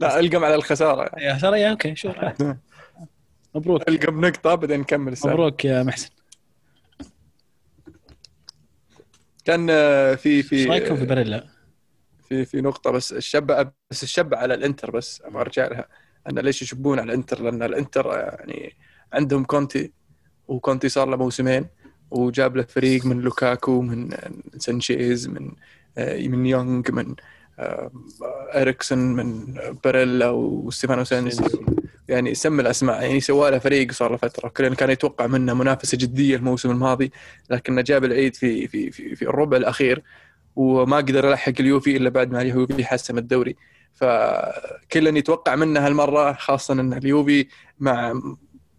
لا 0.00 0.20
القم 0.20 0.44
على 0.44 0.54
الخسارة. 0.54 1.10
يا 1.18 1.38
ترى 1.38 1.60
يا 1.60 1.70
أوكي 1.70 1.96
شو؟ 1.96 2.12
مبروك. 3.54 3.88
القم 3.88 4.24
نقطه 4.24 4.54
بعدين 4.54 4.80
نكمل 4.80 5.12
السالفه 5.12 5.34
مبروك 5.34 5.64
يا 5.64 5.82
محسن. 5.82 6.10
كان 9.44 9.66
آه، 9.70 10.14
في 10.14 10.28
إيش 10.28 10.46
في 10.46 10.64
رأيكم 10.64 10.96
في 10.96 11.04
باريلا؟ 11.06 11.46
في 12.28 12.44
في 12.44 12.60
نقطة 12.60 12.90
بس 12.90 13.12
الشب 13.12 13.72
بس 13.90 14.02
الشب 14.02 14.34
على 14.34 14.54
الإنتر 14.54 14.90
بس 14.90 15.22
أبغى 15.24 15.40
أرجع 15.40 15.66
لها. 15.68 15.88
أن 16.30 16.38
ليش 16.38 16.62
يشبون 16.62 16.98
على 16.98 17.12
الإنتر؟ 17.12 17.42
لأن 17.42 17.62
الإنتر 17.62 18.06
يعني 18.06 18.76
عندهم 19.12 19.44
كونتي 19.44 19.92
وكونتي 20.48 20.88
صار 20.88 21.08
له 21.08 21.16
موسمين 21.16 21.66
وجاب 22.10 22.56
له 22.56 22.62
فريق 22.62 23.06
من 23.06 23.20
لوكاكو 23.20 23.80
من 23.80 24.10
سانشيز 24.58 25.28
من 25.28 25.52
آه، 25.98 26.26
من 26.26 26.46
يونغ 26.46 26.92
من 26.92 27.14
آه، 27.58 27.90
اريكسون 28.54 28.98
من 28.98 29.54
باريلا 29.84 30.30
وستيفانو 30.30 31.04
سينسي 31.04 31.44
يعني 32.08 32.34
سمى 32.34 32.62
الأسماء 32.62 33.02
يعني 33.02 33.20
سوى 33.20 33.50
له 33.50 33.58
فريق 33.58 33.92
صار 33.92 34.10
له 34.10 34.16
فترة. 34.16 34.48
كلنا 34.48 34.74
كان 34.74 34.90
يتوقع 34.90 35.26
منه 35.26 35.54
منافسة 35.54 35.98
جدية 35.98 36.36
الموسم 36.36 36.70
الماضي 36.70 37.12
لكنه 37.50 37.82
جاب 37.82 38.04
العيد 38.04 38.36
في 38.36 38.68
في 38.68 38.90
في, 38.90 39.16
في 39.16 39.22
الربع 39.22 39.56
الأخير 39.56 40.02
وما 40.56 40.96
قدر 40.96 41.24
يلحق 41.24 41.52
اليوفي 41.60 41.96
إلا 41.96 42.08
بعد 42.10 42.30
ما 42.32 42.42
اليوفي 42.42 42.84
حسم 42.84 43.18
الدوري. 43.18 43.56
فكلنا 43.94 45.18
يتوقع 45.18 45.54
منه 45.56 45.86
هالمرة 45.86 46.32
خاصة 46.32 46.74
إن 46.74 46.92
اليوفي 46.92 47.46
مع 47.80 48.20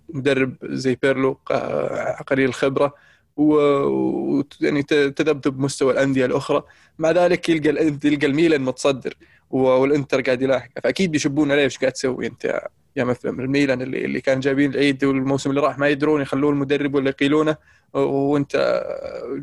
مدرب 0.09 0.55
زي 0.63 0.97
بيرلو 1.01 1.39
آه، 1.51 2.21
قليل 2.27 2.45
الخبرة 2.49 2.93
ويعني 3.37 4.83
تذبذب 4.83 5.59
مستوى 5.59 5.93
الأندية 5.93 6.25
الأخرى. 6.25 6.63
مع 6.99 7.11
ذلك 7.11 7.49
يلقى 7.49 7.97
يلقى 8.03 8.27
الميلان 8.27 8.61
متصدر 8.61 9.13
و- 9.49 9.57
والإنتر 9.67 10.21
قاعد 10.21 10.41
يلاحق 10.41 10.69
فأكيد 10.83 11.11
بيشبون 11.11 11.51
عليه 11.51 11.63
إيش 11.63 11.77
قاعد 11.77 11.91
تسوي 11.91 12.27
أنت 12.27 12.61
يا 12.95 13.03
مفهم 13.03 13.39
الميلان 13.39 13.81
اللي 13.81 14.05
اللي 14.05 14.21
كان 14.21 14.39
جايبين 14.39 14.71
العيد 14.71 15.03
والموسم 15.03 15.49
اللي 15.49 15.61
راح 15.61 15.77
ما 15.79 15.87
يدرون 15.87 16.21
يخلون 16.21 16.53
المدرب 16.53 16.95
ولا 16.95 17.09
يقيلونه. 17.09 17.55
وانت 17.93 18.83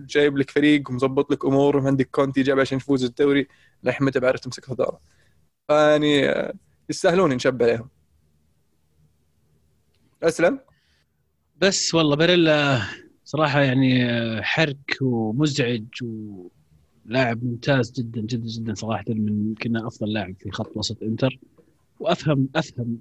جايب 0.08 0.38
لك 0.38 0.50
فريق 0.50 0.90
ومظبط 0.90 1.32
لك 1.32 1.44
أمور 1.44 1.76
وعندك 1.76 2.08
كونتي 2.10 2.42
جاب 2.42 2.60
عشان 2.60 2.76
يفوز 2.78 3.04
الدوري 3.04 3.46
للحين 3.84 4.06
متى 4.06 4.20
بعرف 4.20 4.40
تمسك 4.40 4.66
الاداره 4.66 5.00
فيعني 5.68 6.28
آه، 6.28 6.54
يستاهلون 6.90 7.32
ينشب 7.32 7.62
عليهم. 7.62 7.88
أسلم؟ 10.22 10.60
بس 11.56 11.94
والله 11.94 12.16
باريلا 12.16 12.80
صراحة 13.24 13.60
يعني 13.60 14.08
حرك 14.42 14.96
ومزعج 15.00 15.84
ولاعب 17.06 17.44
ممتاز 17.44 17.92
جدا 17.92 18.20
جدا 18.20 18.46
جدا 18.46 18.74
صراحة 18.74 19.04
من 19.08 19.48
يمكن 19.48 19.76
أفضل 19.76 20.12
لاعب 20.12 20.34
في 20.40 20.50
خط 20.50 20.76
وسط 20.76 21.02
إنتر. 21.02 21.38
وأفهم 22.00 22.48
أفهم 22.56 22.98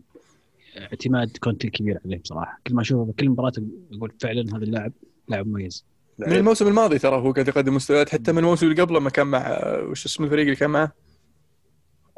اعتماد 0.77 1.37
كونتي 1.37 1.67
الكبير 1.67 1.99
عليه 2.05 2.17
بصراحة. 2.17 2.59
كل 2.67 2.75
ما 2.75 2.81
أشوفه 2.81 3.11
بكل 3.11 3.29
مباراة 3.29 3.51
أقول 3.93 4.11
فعلا 4.21 4.41
هذا 4.57 4.63
اللاعب 4.63 4.91
لاعب 5.27 5.47
مميز. 5.47 5.85
من 6.19 6.33
الموسم 6.33 6.67
الماضي 6.67 6.99
ترى 6.99 7.15
هو 7.15 7.31
قاعد 7.31 7.47
يقدم 7.47 7.75
مستويات 7.75 8.09
حتى 8.09 8.31
من 8.31 8.37
الموسم 8.37 8.67
اللي 8.67 8.81
قبله 8.81 8.99
ما 8.99 9.09
كان 9.09 9.27
مع 9.27 9.59
وش 9.89 10.05
اسم 10.05 10.23
الفريق 10.23 10.43
اللي 10.45 10.55
كان 10.55 10.69
معه؟ 10.69 10.91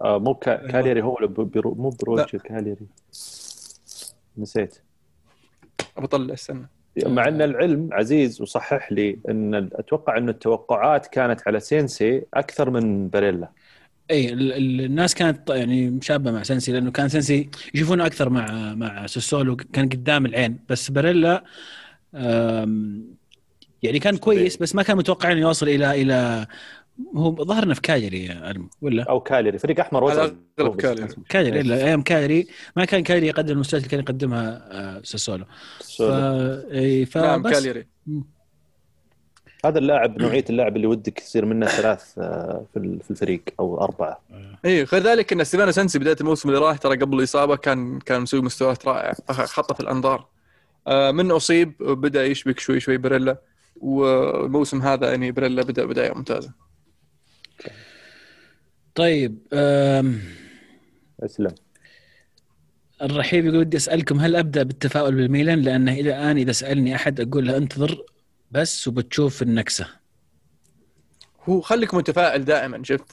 آه 0.02 0.18
مو 0.20 0.34
كا- 0.36 0.68
كاليري 0.68 1.02
هو 1.02 1.16
ولا 1.16 1.28
برو- 1.28 1.76
مو 1.76 1.90
بروج 1.90 2.22
كاليري. 2.22 2.88
نسيت. 4.38 4.78
بطلع 5.98 6.34
استنى. 6.34 6.70
مع 7.06 7.28
إن 7.28 7.42
العلم 7.42 7.90
عزيز 7.92 8.42
وصحح 8.42 8.92
لي 8.92 9.20
إن 9.30 9.70
أتوقع 9.74 10.18
إن 10.18 10.30
التوقعات 10.30 11.08
كانت 11.08 11.42
على 11.48 11.60
سينسي 11.60 12.24
أكثر 12.34 12.70
من 12.70 13.08
باريلا. 13.08 13.52
اي 14.12 14.34
ال- 14.34 14.54
ال- 14.54 14.82
الناس 14.82 15.16
كانت 15.16 15.50
يعني 15.50 15.90
مشابهه 15.90 16.32
مع 16.32 16.44
سنسي 16.44 16.72
لأنه 16.72 16.92
كان 16.92 17.10
سنسي 17.10 17.50
يشوفونه 17.74 18.06
أكثر 18.06 18.30
مع 18.30 18.74
مع 18.76 19.08
ساسولو 19.08 19.56
كان 19.56 19.90
قدام 19.90 20.26
العين. 20.26 20.60
بس 20.70 20.92
باريلا 20.92 21.44
يعني 23.84 24.00
كان 24.02 24.18
كويس 24.18 24.58
بس 24.58 24.76
ما 24.76 24.84
كان 24.84 24.98
متوقع 24.98 25.32
إنه 25.32 25.42
يوصل 25.42 25.70
إلى 25.70 26.02
إلى 26.02 26.48
هو 27.16 27.36
ظهرنا 27.44 27.74
في 27.74 27.82
كاجري 27.82 28.40
ولا؟ 28.82 29.04
أو 29.04 29.20
كاليري 29.20 29.58
فريق 29.58 29.80
أحمر 29.80 30.12
أغلب 30.12 30.76
كاليري. 30.82 31.08
كاجري 31.30 31.60
إلا 31.60 31.76
أيام 31.76 32.02
كاجري 32.02 32.48
ما 32.76 32.86
كان 32.86 33.04
كاجري 33.04 33.28
يقدم 33.28 33.54
المستويات 33.54 33.84
اللي 33.86 33.92
كان 33.92 34.00
يقدمها 34.00 34.68
آه، 34.72 35.02
ساسولو. 35.04 35.46
ف... 35.80 35.84
سولو. 35.84 36.12
إي، 36.72 37.08
نعم 37.16 37.50
كاليري 37.50 37.88
هذا 39.68 39.80
اللاعب 39.80 40.22
نوعية 40.22 40.46
اللاعب 40.50 40.76
اللي 40.76 40.88
ودك 40.88 41.22
يصير 41.22 41.46
منه 41.46 41.66
ثلاث 41.66 42.18
آه، 42.18 42.66
في 42.74 42.80
ال- 42.80 43.00
في 43.04 43.12
الفريق 43.12 43.42
أو 43.60 43.82
أربعة. 43.82 44.20
اي 44.66 44.84
غير 44.84 45.04
ذلك 45.04 45.34
إن 45.34 45.44
ستيفانو 45.44 45.72
سنسي 45.72 46.00
بداية 46.00 46.16
الموسم 46.22 46.50
اللي 46.50 46.60
راح 46.62 46.78
ترى 46.78 46.98
قبل 46.98 47.20
الإصابة 47.20 47.56
كان 47.56 48.00
كان 48.00 48.22
مسوي 48.22 48.42
مستويات 48.42 48.86
رائعه 48.88 49.16
خطه 49.30 49.74
في 49.74 49.80
الأنظار. 49.80 50.28
آه، 50.88 51.12
من 51.12 51.32
أصيب 51.32 51.74
بدأ 51.80 52.26
يشبك 52.26 52.60
شوي 52.60 52.80
شوي 52.80 52.98
باريلا. 52.98 53.38
والموسم 53.82 54.82
هذا 54.82 55.10
يعني 55.10 55.32
بريلا 55.32 55.64
بدأ 55.64 55.86
بداية 55.86 56.14
ممتازة. 56.14 56.52
طيب 58.96 59.38
أسلم. 61.24 61.56
الرحيب 63.02 63.46
يقول 63.46 63.58
ودي 63.58 63.78
أسألكم 63.78 64.20
هل 64.20 64.36
أبدأ 64.36 64.64
بالتفاؤل 64.64 65.16
بالميلان؟ 65.16 65.62
لأنه 65.62 65.92
إلى 65.94 66.10
الآن 66.10 66.38
إذا 66.38 66.52
سألني 66.52 66.96
أحد 66.96 67.20
أقول 67.20 67.48
له 67.48 67.58
أنتظر. 67.58 68.04
بس 68.52 68.88
وبتشوف 68.88 69.42
النكسة. 69.42 69.88
هو 71.50 71.62
خليك 71.62 71.94
متفائل 71.94 72.46
دائما 72.46 72.84
شفت؟ 72.84 73.12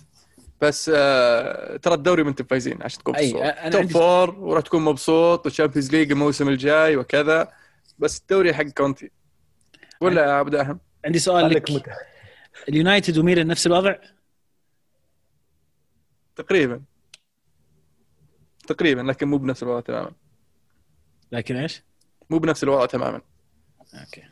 بس 0.61 0.91
آه 0.95 1.76
ترى 1.76 1.95
الدوري 1.95 2.22
ما 2.22 2.30
أنتم 2.30 2.45
فايزين 2.45 2.82
عشان 2.82 2.99
تكون 2.99 3.16
أي، 3.16 3.32
مبسوط 3.32 3.43
أنا 3.43 3.70
top 3.70 3.90
four 3.90 4.30
وراح 4.39 4.62
تكون 4.62 4.82
مبسوط 4.82 5.47
وال 5.47 5.55
Champions 5.55 5.92
League 5.92 6.12
الموسم 6.12 6.49
الجاي 6.49 6.97
وكذا. 6.97 7.53
بس 7.99 8.20
الدوري 8.20 8.55
حق 8.55 8.62
كونتي. 8.62 9.11
ولا 10.01 10.24
يا 10.24 10.41
ابو 10.41 10.51
داهم 10.51 10.80
عندي 11.05 11.18
سؤال 11.18 11.51
لك. 11.51 11.70
مت... 11.70 11.82
اليونايتد 12.68 13.18
وميلان 13.18 13.47
نفس 13.47 13.66
الوضع؟ 13.66 13.95
تقريبا. 16.37 16.82
تقريبا 18.66 19.01
لكن 19.01 19.28
مو 19.28 19.39
بنفس 19.39 19.62
الوضع 19.62 19.80
تماما. 19.80 20.12
لكن 21.32 21.57
إيش؟ 21.57 21.82
مو 22.30 22.39
بنفس 22.39 22.64
الوضع 22.64 22.87
تماما. 22.87 23.20
okay. 23.95 24.22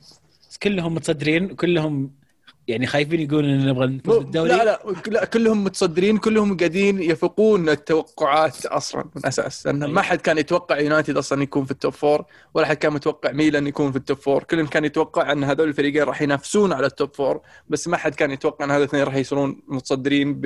كلهم 0.62 0.94
متصدرين 0.94 1.52
وكلهم 1.52 2.22
يعني 2.68 2.86
خايفين 2.86 3.20
يقولون 3.20 3.50
إن 3.50 3.66
نبغى 3.66 3.86
نفوز 3.86 4.18
بالدوري؟ 4.18 4.48
لا 4.48 4.64
لا 4.64 4.80
لا 5.06 5.24
كلهم 5.24 5.64
متصدرين 5.64 6.18
كلهم 6.18 6.56
قاعدين 6.56 7.02
يفوقون 7.02 7.68
التوقعات 7.68 8.66
أصلا 8.66 9.04
من 9.16 9.26
أساس. 9.26 9.66
لأن 9.66 9.82
أيوة. 9.82 9.94
ما 9.94 10.02
حد 10.02 10.20
كان 10.20 10.38
يتوقع 10.38 10.78
يونايتد 10.78 11.16
أصلا 11.16 11.42
يكون 11.42 11.64
في 11.64 11.70
ال 11.70 11.76
top 11.76 11.92
four 11.92 12.24
ولا 12.54 12.66
حد 12.66 12.76
كان 12.76 12.92
متوقع 12.92 13.32
ميلان 13.32 13.66
يكون 13.66 13.90
في 13.90 13.98
ال 13.98 14.03
top 14.03 14.16
four 14.16 14.44
كلهم 14.44 14.66
كان 14.66 14.84
يتوقع 14.84 15.32
إن 15.32 15.44
هذول 15.44 15.68
الفريقين 15.68 16.02
راح 16.02 16.22
ينافسون 16.22 16.72
على 16.72 16.86
ال 16.86 16.93
top 16.93 17.14
four 17.14 17.40
بس 17.68 17.88
ما 17.88 17.96
حد 17.96 18.14
كان 18.14 18.30
يتوقع 18.30 18.64
إن 18.64 18.70
هذول 18.70 18.82
الاثنين 18.82 19.02
راح 19.02 19.14
يصيرون 19.14 19.62
متصدرين 19.68 20.40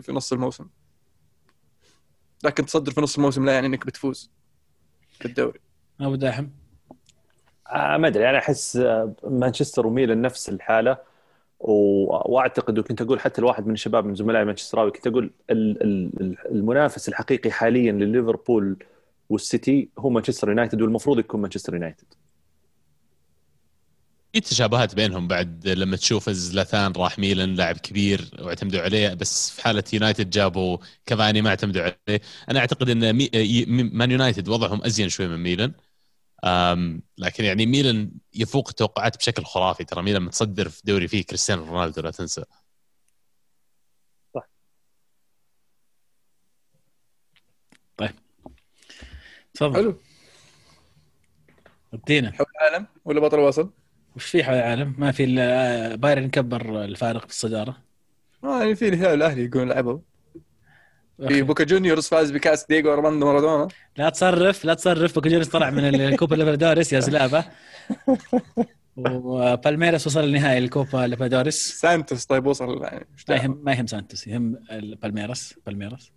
في 0.00 0.12
نص 0.12 0.32
الموسم. 0.32 0.66
لكن 2.44 2.66
تصدر 2.66 2.92
في 2.92 3.00
نص 3.00 3.16
الموسم 3.16 3.44
لا 3.44 3.52
يعني 3.52 3.66
إنك 3.66 3.86
بتفوز 3.86 4.30
في 5.18 5.24
الدوري 5.24 5.60
ابو 6.00 6.14
داحم 6.14 6.48
آه 7.70 7.96
ما 7.96 8.08
أدري 8.08 8.30
أنا 8.30 8.38
أحس 8.38 8.76
آه، 8.76 9.14
مانشستر 9.24 9.86
وميلان 9.86 10.22
نفس 10.22 10.48
الحالة. 10.48 10.98
وأعتقد 11.60 12.78
وكنت 12.80 13.02
أقول 13.02 13.20
حتى 13.20 13.40
الواحد 13.40 13.66
من 13.66 13.74
الشباب 13.74 14.06
من 14.06 14.14
زملائي 14.14 14.44
مانشستراوي 14.46 14.90
كنت 14.90 15.06
أقول 15.06 15.32
ال- 15.50 15.82
ال- 16.22 16.38
المنافس 16.52 17.08
الحقيقي 17.08 17.50
حاليا 17.52 17.92
لليفربول 17.92 18.76
والسيتي 19.30 19.90
هو 19.98 20.10
مانشستر 20.10 20.48
يونايتد 20.48 20.82
والمفروض 20.82 21.18
يكون 21.18 21.40
مانشستر 21.42 21.74
يونايتد. 21.74 22.06
في 24.32 24.40
تشابهات 24.40 24.94
بينهم 24.94 25.28
بعد 25.28 25.68
لما 25.68 25.96
تشوف 25.96 26.30
زلاتان 26.30 26.92
راح 26.96 27.18
ميلان 27.18 27.54
لاعب 27.54 27.76
كبير 27.78 28.30
واعتمدوا 28.40 28.80
عليه 28.80 29.14
بس 29.14 29.50
في 29.50 29.62
حالة 29.62 29.84
يونايتد 29.92 30.30
جابوا 30.30 30.78
كافاني 31.06 31.42
ما 31.42 31.48
اعتمدوا 31.50 31.82
عليه. 31.82 32.20
أنا 32.50 32.58
أعتقد 32.60 32.88
إن 32.90 33.12
مان 33.96 34.10
يونايتد 34.10 34.48
وضعهم 34.48 34.84
أزين 34.84 35.08
شوي 35.08 35.28
من 35.28 35.36
ميلان. 35.42 35.72
لكن 37.18 37.44
يعني 37.44 37.66
ميلان 37.66 38.10
يفوق 38.34 38.68
التوقعات 38.68 39.16
بشكل 39.16 39.44
خرافي. 39.44 39.84
ترى 39.84 40.02
ميلان 40.02 40.22
متصدر 40.22 40.68
في 40.68 40.82
دوري 40.84 41.08
فيه 41.08 41.24
كريستيانو 41.24 41.64
رونالدو 41.64 42.02
لا 42.02 42.10
تنسى. 42.10 42.44
تفضل. 49.54 49.74
حلو. 49.74 50.00
ادينا 51.94 52.32
حول 52.32 52.46
العالم 52.60 52.86
ولا 53.04 53.20
بطل 53.20 53.38
وبصل؟ 53.38 53.70
وش 54.16 54.24
في 54.24 54.44
حول 54.44 54.54
العالم؟ 54.54 54.94
ما 54.98 55.12
في 55.12 55.24
إلا 55.24 55.94
بايرن 55.94 56.30
كبر 56.30 56.84
الفارق 56.84 57.20
في 57.20 57.30
الصدارة. 57.30 57.82
آه 58.44 58.60
يعني 58.60 58.74
في 58.74 58.88
الهلال 58.88 59.14
الاهلي 59.14 59.44
يقولون 59.44 59.68
لعبوا. 59.68 59.98
في 61.28 61.42
بوكا 61.42 61.64
جونيورز 61.64 62.08
فاز 62.08 62.30
بكاس 62.30 62.66
دييغو 62.66 62.92
أرماندو 62.92 63.26
مارادونا. 63.26 63.68
لا 63.96 64.08
تصرف 64.08 64.64
لا 64.64 64.74
تصرف 64.74 65.14
بوكا 65.14 65.28
جونيورز 65.28 65.48
طلع 65.48 65.70
من 65.70 65.94
الكوبا 65.94 66.34
ليبردوريس 66.34 66.92
يا 66.92 67.00
زلابة. 67.00 67.44
وبالميراس 68.96 70.06
وصل 70.06 70.28
لنهائي 70.28 70.58
الكوبا 70.58 71.06
ليبردوريس 71.06 71.80
سانتوس 71.80 72.24
طيب 72.24 72.46
وصل 72.46 72.82
يعني 72.82 73.06
ما. 73.28 73.34
يهم 73.36 73.60
ما 73.64 73.72
يهم 73.72 73.86
سانتوس 73.86 74.26
يهم 74.26 74.58
بالميراس 75.02 75.54
بالميراس. 75.66 76.10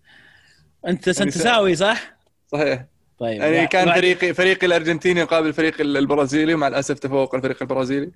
أنت 0.88 1.10
سانتوساوي 1.10 1.76
صح؟ 1.76 2.18
صحيح. 2.48 2.86
طيب 3.20 3.42
يعني 3.42 3.68
كان 3.68 3.88
وعد- 3.88 3.98
فريقي 4.00 4.34
فريقي 4.34 4.68
الأرجنتيني 4.68 5.20
يقابل 5.20 5.48
الفريق 5.48 5.82
البرازيلي 5.82 6.54
ومع 6.54 6.68
الأسف 6.68 7.00
تفوق 7.00 7.36
الفريق 7.36 7.58
البرازيلي. 7.62 8.12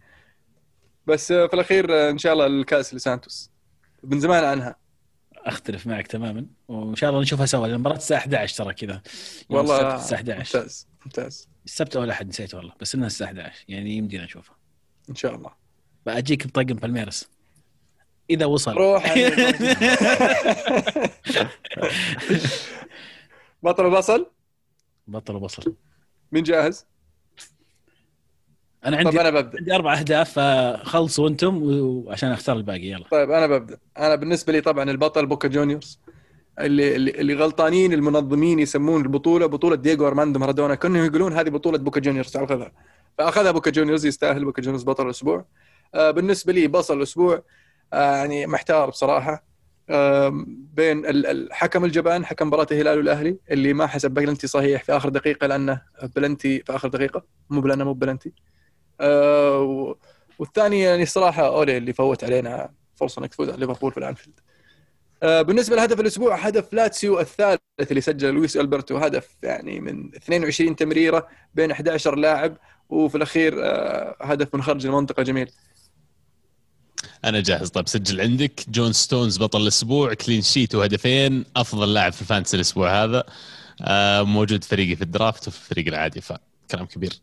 بس 1.08 1.32
آه، 1.32 1.48
في 1.48 1.54
الأخير 1.54 1.94
آه، 1.94 2.10
إن 2.10 2.18
شاء 2.18 2.34
الله 2.34 2.46
الكأس 2.46 2.94
لسانتوس. 2.94 3.50
من 4.04 4.20
زمان 4.20 4.44
عنها. 4.44 4.76
أختلف 5.46 5.88
معك 5.88 6.08
تماما 6.08 6.46
وإن 6.68 6.96
شاء 6.96 7.10
الله 7.10 7.22
نشوفها 7.22 7.46
سوا 7.46 7.68
لأن 7.68 7.76
المباراه 7.76 7.96
الساعة 7.98 8.18
11 8.20 8.58
ترى 8.58 8.74
كذا. 8.74 9.02
والله 9.50 9.96
الساعة 9.96 10.18
11 10.20 10.38
ممتاز 10.60 10.88
ممتاز. 11.06 11.50
السبت 11.66 11.96
أو 11.96 12.04
الأحد 12.04 12.28
نسيت 12.28 12.56
والله 12.56 12.74
بس 12.82 12.96
إنها 12.96 13.08
الساعة 13.08 13.28
11 13.28 13.66
يعني 13.68 13.92
يمدينا 13.98 14.24
نشوفها. 14.24 14.56
إن 15.10 15.16
شاء 15.16 15.36
الله. 15.36 15.52
بأجيك 16.06 16.48
بطقم 16.48 16.64
بالميرس 16.66 17.30
إذا 18.30 18.46
وصل. 18.46 18.74
روح 18.74 19.14
بطل 23.64 23.86
البصل 23.86 24.32
بطل 25.08 25.36
وبصل. 25.36 25.76
مين 26.32 26.44
جاهز؟ 26.44 26.86
أنا 28.86 28.98
طيب 28.98 29.08
عندي 29.08 29.22
أنا 29.22 29.30
ببدأ. 29.30 29.58
عندي 29.60 29.76
أربع 29.76 30.00
أهداف 30.00 30.40
فخلصوا 30.40 31.30
أنتم 31.30 31.60
وعشان 31.64 32.32
أختار 32.32 32.56
الباقي 32.58 32.86
يلا. 32.86 33.06
طيب 33.12 33.32
أنا 33.32 33.48
ببدأ. 33.48 33.78
أنا 33.98 34.16
بالنسبة 34.16 34.54
لي 34.54 34.62
طبعا 34.62 34.92
البطل 34.92 35.26
بوكا 35.26 35.48
جونيورز 35.48 36.00
اللي 36.60 36.96
اللي, 36.96 37.34
غلطانين 37.34 37.94
المنظمين 37.94 38.60
يسمون 38.60 39.02
البطولة 39.02 39.46
بطولة 39.46 39.76
دييغو 39.76 40.08
أرماندو 40.08 40.40
مارادونا. 40.40 40.76
كانهم 40.76 41.06
يقولون 41.06 41.34
هذه 41.34 41.50
بطولة 41.50 41.78
بوكا 41.78 42.00
جونيورز 42.00 42.32
تعال 42.32 42.48
خذها 42.48 42.72
فأخذها 43.18 43.52
بوكا 43.52 43.72
جونيورز 43.72 44.06
يستأهل 44.06 44.46
بوكا 44.46 44.62
جونيورز 44.62 44.84
بطل 44.84 45.06
الأسبوع. 45.06 45.46
آه 45.96 46.12
بالنسبة 46.12 46.54
لي 46.54 46.68
بصل 46.68 46.98
الأسبوع 46.98 47.44
آه 47.94 48.16
يعني 48.16 48.48
محتار 48.48 48.90
بصراحة 48.90 49.44
آه 49.90 50.46
بين 50.74 51.06
ال- 51.06 51.26
الحكم 51.26 51.86
الجبان 51.86 52.26
حكم 52.26 52.48
مباراة 52.48 52.68
الهلال 52.72 52.98
والأهلي 52.98 53.38
اللي 53.52 53.74
ما 53.74 53.88
حسب 53.88 54.12
بلنتي 54.12 54.48
صحيح 54.48 54.84
في 54.84 54.92
آخر 54.98 55.10
دقيقة 55.10 55.48
لأنه 55.48 55.82
بلنتي 56.16 56.60
في 56.66 56.76
آخر 56.76 56.88
دقيقة. 56.88 57.24
مو 57.50 57.62
بلأنه 57.62 57.84
مو 57.84 57.94
بلنتي. 57.94 58.34
آه 59.02 59.96
والثاني 60.40 60.82
يعني 60.82 61.06
صراحة 61.06 61.48
أولي 61.48 61.78
اللي 61.78 61.94
فوت 61.94 62.24
علينا 62.24 62.70
فرصة 62.96 63.20
إنك 63.20 63.30
تفوز 63.32 63.50
على 63.50 63.58
ليفربول 63.60 63.92
في 63.92 63.98
الأنفيلد. 63.98 64.40
آه 65.24 65.42
بالنسبة 65.42 65.76
لهدف 65.76 66.00
الأسبوع 66.00 66.36
هدف 66.36 66.74
لاتسيو 66.74 67.20
الثالث 67.20 67.60
اللي 67.90 68.02
سجل 68.02 68.34
لويس 68.34 68.58
ألبرتو 68.58 68.98
هدف 68.98 69.28
يعني 69.44 69.80
من 69.80 70.16
22 70.16 70.76
تمريرة 70.76 71.28
بين 71.54 71.72
11 71.72 72.16
لاعب 72.16 72.58
وفي 72.90 73.16
الأخير 73.18 73.54
آه 73.58 74.16
هدف 74.22 74.56
من 74.56 74.64
خارج 74.64 74.86
المنطقة. 74.86 75.24
جميل. 75.24 75.52
أنا 77.26 77.42
جاهز. 77.42 77.70
طيب 77.70 77.88
سجل 77.88 78.22
عندك. 78.22 78.70
جون 78.70 78.94
ستونز 78.94 79.38
بطل 79.38 79.62
الأسبوع 79.62 80.14
clean 80.14 80.42
sheet 80.42 80.76
وهدفين 80.76 81.46
أفضل 81.56 81.94
لاعب 81.94 82.14
في 82.14 82.22
ال 82.22 82.26
fantasy 82.26 82.56
الأسبوع 82.56 83.04
هذا. 83.04 83.24
موجود 84.24 84.64
فريقي 84.64 84.96
في 84.96 85.02
ال 85.02 85.09
draft 85.09 85.48
وفي 85.48 85.58
الفريق 85.58 85.88
العادي 85.88 86.22
فكلام 86.22 86.86
كبير. 86.86 87.14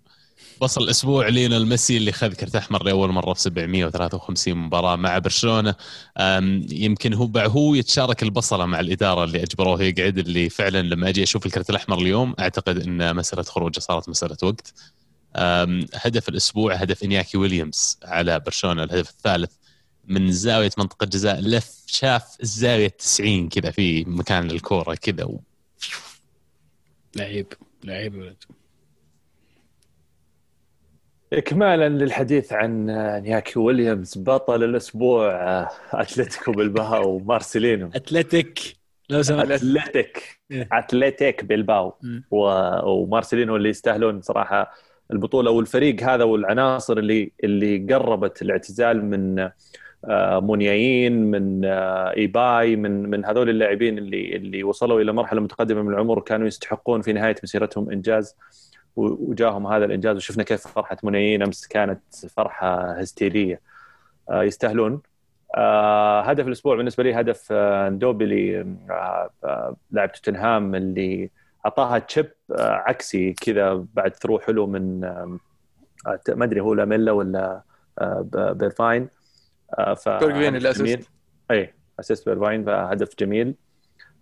بصل 0.60 0.82
الأسبوع 0.82 1.28
ليونيل 1.28 1.66
ميسي 1.66 1.96
اللي 1.96 2.12
خذ 2.12 2.32
كرت 2.34 2.56
أحمر 2.56 2.82
لأول 2.84 3.12
مرة 3.12 3.32
في 3.34 3.40
753 3.40 4.54
مباراة 4.54 4.96
مع 4.96 5.18
برشلونة. 5.18 5.74
يمكن 6.70 7.14
هو 7.14 7.30
هو 7.36 7.74
يتشارك 7.74 8.22
البصلة 8.22 8.66
مع 8.66 8.80
الإدارة 8.80 9.24
اللي 9.24 9.42
أجبروه 9.42 9.82
يقعد 9.82 10.18
اللي 10.18 10.48
فعلا 10.48 10.82
لما 10.82 11.08
أجي 11.08 11.22
أشوف 11.22 11.46
الكرت 11.46 11.70
الأحمر 11.70 11.98
اليوم 11.98 12.34
أعتقد 12.40 12.78
إن 12.78 13.16
مسألة 13.16 13.42
خروجه 13.42 13.80
صارت 13.80 14.08
مسألة 14.08 14.36
وقت. 14.42 14.74
هدف 15.94 16.28
الأسبوع 16.28 16.74
هدف 16.74 17.04
إنياكي 17.04 17.38
ويليامز 17.38 17.98
على 18.04 18.40
برشلونة 18.40 18.82
الهدف 18.82 19.10
الثالث 19.10 19.50
من 20.08 20.32
زاوية 20.32 20.70
منطقة 20.78 21.06
جزاء 21.06 21.40
لف 21.40 21.82
شاف 21.86 22.36
الزاوية 22.42 22.88
90 22.88 23.48
كذا 23.48 23.70
في 23.70 24.04
مكان 24.04 24.50
الكورة 24.50 24.94
كذا 24.94 25.24
و... 25.24 25.40
لعيب 27.16 27.46
لعيب 27.84 28.34
اكمالا 31.32 31.88
للحديث 31.88 32.52
عن 32.52 32.86
نياكي 33.22 33.59
ويليامز 33.59 34.18
بطل 34.18 34.64
الأسبوع 34.64 35.32
أتلتيكو 35.92 36.52
بالباو 36.52 37.16
ومارسيلينو. 37.16 37.90
أتلتيك 37.94 38.76
لو 39.10 39.22
سمحت. 39.22 39.50
أتلتيك 39.50 40.40
إيه. 40.50 40.68
أتلتيك 40.72 41.44
بالباو 41.44 41.94
ومارسيلينو 42.30 43.56
اللي 43.56 43.68
يستاهلون 43.68 44.20
صراحة 44.20 44.72
البطولة. 45.10 45.50
والفريق 45.50 46.02
هذا 46.02 46.24
والعناصر 46.24 46.98
اللي 46.98 47.32
اللي 47.44 47.94
قربت 47.94 48.42
الاعتزال 48.42 49.04
من 49.04 49.50
آه، 50.04 50.40
مونياين 50.40 51.30
من 51.30 51.64
آه، 51.64 52.16
إيباي 52.16 52.76
من 52.76 53.10
من 53.10 53.24
هذول 53.24 53.50
اللاعبين 53.50 53.98
اللي 53.98 54.36
اللي 54.36 54.64
وصلوا 54.64 55.00
إلى 55.00 55.12
مرحلة 55.12 55.40
متقدمة 55.40 55.82
من 55.82 55.92
العمر 55.92 56.18
وكانوا 56.18 56.46
يستحقون 56.46 57.02
في 57.02 57.12
نهاية 57.12 57.36
مسيرتهم 57.42 57.90
إنجاز. 57.90 58.36
وجاهم 58.97 59.66
هذا 59.66 59.85
الإنجاز 59.85 60.16
وشفنا 60.16 60.43
كيف 60.43 60.66
فرحة 60.66 60.97
مونياين 61.02 61.43
أمس 61.43 61.66
كانت 61.66 62.01
فرحة 62.36 62.93
هستيرية. 62.93 63.60
آه، 64.31 64.43
يستاهلون. 64.43 65.02
آه، 65.56 66.20
هدف 66.20 66.47
الأسبوع 66.47 66.77
بالنسبة 66.77 67.05
لي 67.05 67.14
هدف 67.14 67.48
آه، 67.51 67.89
ندوبلي 67.89 68.66
لاعب 69.90 70.12
توتنهام 70.12 70.74
اللي 70.74 71.31
أعطاها 71.66 71.98
chip 71.98 72.30
عكسي 72.60 73.32
كذا 73.32 73.86
بعد 73.94 74.16
through 74.16 74.39
حلو 74.39 74.66
من 74.66 75.01
ما 76.28 76.44
أدري 76.44 76.60
هو 76.60 76.74
لاميلا 76.74 77.12
ولا 77.12 77.62
بيرفاين. 78.35 79.09
ف 79.97 80.09
بيرجفين. 80.89 81.06
اي 81.51 81.74
assist 82.01 82.28
بيرفاين 82.28 82.64
فهدف 82.64 83.14
جميل. 83.19 83.55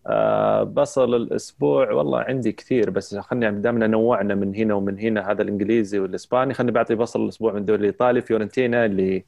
آه، 0.07 0.63
بصل 0.63 1.15
الأسبوع 1.15 1.93
والله 1.93 2.21
عندي 2.21 2.53
كثير 2.53 2.91
بس 2.91 3.15
خلينا 3.17 3.51
دامنا 3.51 3.87
نوعنا 3.87 4.35
من 4.35 4.55
هنا 4.55 4.75
ومن 4.75 4.99
هنا 4.99 5.31
هذا 5.31 5.43
الإنجليزي 5.43 5.99
والإسباني 5.99 6.55
خليني 6.55 6.73
بعطي 6.73 6.95
بصل 6.95 7.25
الأسبوع 7.25 7.53
من 7.53 7.59
الدوري 7.59 7.81
الإيطالي 7.81 8.23
فيورنتينا 8.23 8.85
اللي 8.85 9.25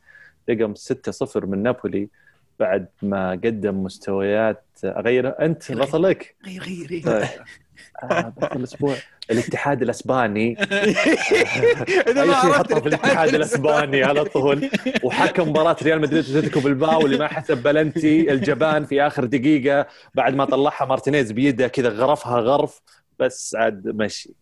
رقع 0.51 0.75
6-0 0.75 1.47
من 1.47 1.63
نابولي 1.63 2.09
بعد 2.59 2.89
ما 3.03 3.31
قدم 3.31 3.83
مستويات 3.83 4.65
أغير 4.85 5.41
أنت 5.45 5.73
بصلك 5.73 6.37
غير 6.47 6.63
غير 6.63 6.87
غير. 6.87 7.03
طيب. 7.03 7.29
آه، 8.03 8.33
بصل 8.37 8.57
الأسبوع 8.57 8.97
الاتحاد 9.31 9.83
الأسباني. 9.83 10.53
إذا 12.09 12.23
أي 12.23 12.27
ما 12.27 12.41
شيء 12.41 12.51
عرفت 12.51 12.55
حطه 12.55 12.81
في 12.81 12.89
الاتحاد 12.89 13.35
الأسباني. 13.35 14.05
على 14.05 14.25
طول. 14.25 14.71
وحكم 15.03 15.49
مباراة 15.49 15.77
ريال 15.83 16.01
مدريد 16.01 16.29
وأتلتيكو 16.29 16.61
بالباو 16.61 17.07
اللي 17.07 17.19
ما 17.19 17.29
حسب 17.29 17.63
بلنتي 17.63 18.33
الجبان 18.33 18.85
في 18.85 19.03
آخر 19.03 19.25
دقيقة. 19.25 19.87
بعد 20.15 20.35
ما 20.35 20.45
طلعها 20.45 20.85
مارتينيز 20.87 21.33
بيده 21.33 21.69
كذا 21.69 21.89
غرفها 21.89 22.41
غرف. 22.41 22.81
بس 23.19 23.55
عاد 23.55 23.89
مشي. 23.89 24.35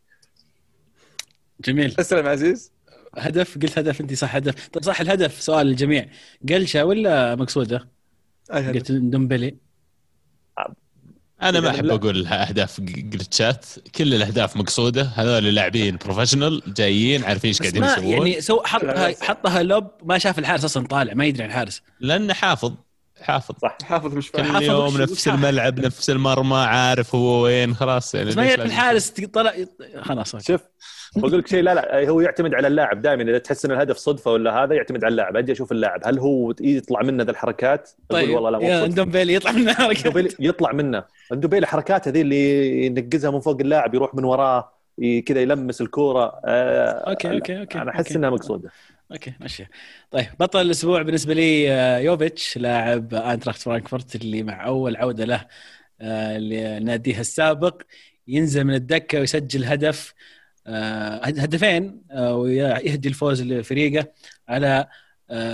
جميل. 1.65 1.95
اسلم 2.01 2.27
عزيز. 2.27 2.73
هدف؟ 3.19 3.59
قلت 3.59 3.79
هدف 3.79 4.01
أنت 4.01 4.15
صح 4.15 4.37
هدف. 4.37 4.69
طيب 4.69 4.85
صح 4.85 5.01
الهدف 5.01 5.43
سؤال 5.43 5.67
للجميع. 5.67 6.07
glitch 6.49 6.80
ه 6.80 6.85
ولا 6.85 7.37
مقصودة؟ 7.37 7.89
قلت 8.51 8.93
دومبلي. 8.93 9.70
أنا 11.43 11.61
ما 11.61 11.71
أحب. 11.71 11.91
أقول 11.91 12.27
أهداف 12.27 12.81
glitch 12.81 13.54
ات 13.54 13.67
كل 13.95 14.15
الأهداف 14.15 14.57
مقصودة. 14.57 15.03
هذول 15.03 15.47
اللاعبين 15.47 15.97
professional 15.97 16.63
جايين 16.67 17.25
عارفين 17.25 17.49
إيش 17.49 17.63
قاعدين 17.63 17.85
يسوون. 17.85 18.07
يعني 18.07 18.41
سو 18.41 18.63
حطها. 18.65 19.15
حطها 19.21 19.63
lob 19.63 19.91
ما 20.05 20.19
شاف 20.19 20.39
الحارس 20.39 20.65
أصلا 20.65 20.87
طالع 20.87 21.15
ما 21.15 21.25
يدري 21.25 21.43
عن 21.43 21.49
الحارس. 21.49 21.83
لأنه 22.01 22.35
حافظ. 22.35 22.73
حافظ. 23.23 23.55
حافظ 23.83 24.15
مش 24.15 24.33
كل 24.33 24.39
فاهم. 24.39 24.53
حافظ 24.53 24.65
يوم 24.67 25.03
نفس 25.03 25.29
الملعب 25.29 25.81
نفس 25.81 26.11
المرمى 26.11 26.57
عارف 26.57 27.15
هو 27.15 27.43
وين 27.43 27.75
خلاص 27.75 28.15
يعني 28.15 28.35
ما 28.35 28.55
الحارس 28.55 29.11
طلع 29.11 29.53
خلاص. 30.01 30.37
شوف 30.47 30.61
بقول 31.17 31.39
لك 31.39 31.47
شيء 31.47 31.63
لا 31.63 31.75
لا 31.75 32.09
هو 32.09 32.21
يعتمد 32.21 32.55
على 32.55 32.67
اللاعب 32.67 33.03
دائما. 33.03 33.23
إذا 33.23 33.39
تحس 33.39 33.65
إن 33.65 33.71
الهدف 33.71 33.97
صدفة 33.97 34.31
ولا 34.33 34.65
هذا 34.65 34.75
يعتمد 34.75 35.05
على 35.05 35.13
اللاعب. 35.13 35.37
أجي 35.37 35.53
أشوف 35.53 35.73
اللاعب. 35.73 36.01
هل 36.05 36.19
هو 36.19 36.55
يطلع 36.61 37.03
منه 37.03 37.25
ذا 37.25 37.31
الحركات؟ 37.31 37.91
أقول 38.11 38.23
طيب 38.27 38.35
والله 38.35 38.59
لا. 38.59 38.87
دومبلي 38.87 39.35
يطلع 39.35 39.53
من 39.53 39.69
اندوبيلي 39.69 40.31
يطلع 40.41 40.73
منه. 40.73 41.05
اندوبيلي 41.33 41.67
حركات 41.67 42.09
هذه 42.09 42.21
اللي 42.21 42.87
ينقزها 42.87 43.31
من 43.31 43.41
فوق 43.41 43.61
اللاعب 43.61 43.95
يروح 43.95 44.15
من 44.15 44.25
وراه 44.25 44.73
ي- 44.99 45.21
كذا 45.21 45.41
يلمس 45.41 45.81
الكورة. 45.81 46.41
آه 46.45 47.11
okay 47.11 47.31
okay 47.33 47.61
okay 47.61 47.79
أنا 47.83 47.91
أحس. 47.91 48.17
إنها 48.17 48.31
مقصودة. 48.31 48.71
okay 49.13 49.33
ماشي. 49.41 49.67
طيب 50.11 50.27
بطل 50.41 50.61
الأسبوع 50.61 51.03
بالنسبة 51.03 51.35
لي 51.35 51.73
آه، 51.73 51.99
يوفيتش 51.99 52.59
لاعب 52.59 53.15
اينتراخت 53.15 53.63
فرانكفورت 53.63 54.17
اللي 54.17 54.43
مع 54.43 54.67
أول 54.67 54.97
عودة 54.97 55.25
له 55.25 55.47
آه، 56.01 56.39
لناديه 56.39 57.21
السابق. 57.21 57.83
ينزل 58.29 58.65
من 58.65 58.75
الدكة 58.75 59.21
ويسجل 59.21 59.65
هدف 59.65 60.15
آه، 60.67 61.25
هدفين 61.25 62.03
ويهدي 62.15 63.09
الفوز 63.09 63.43
لفريقه 63.43 64.13
على 64.49 64.87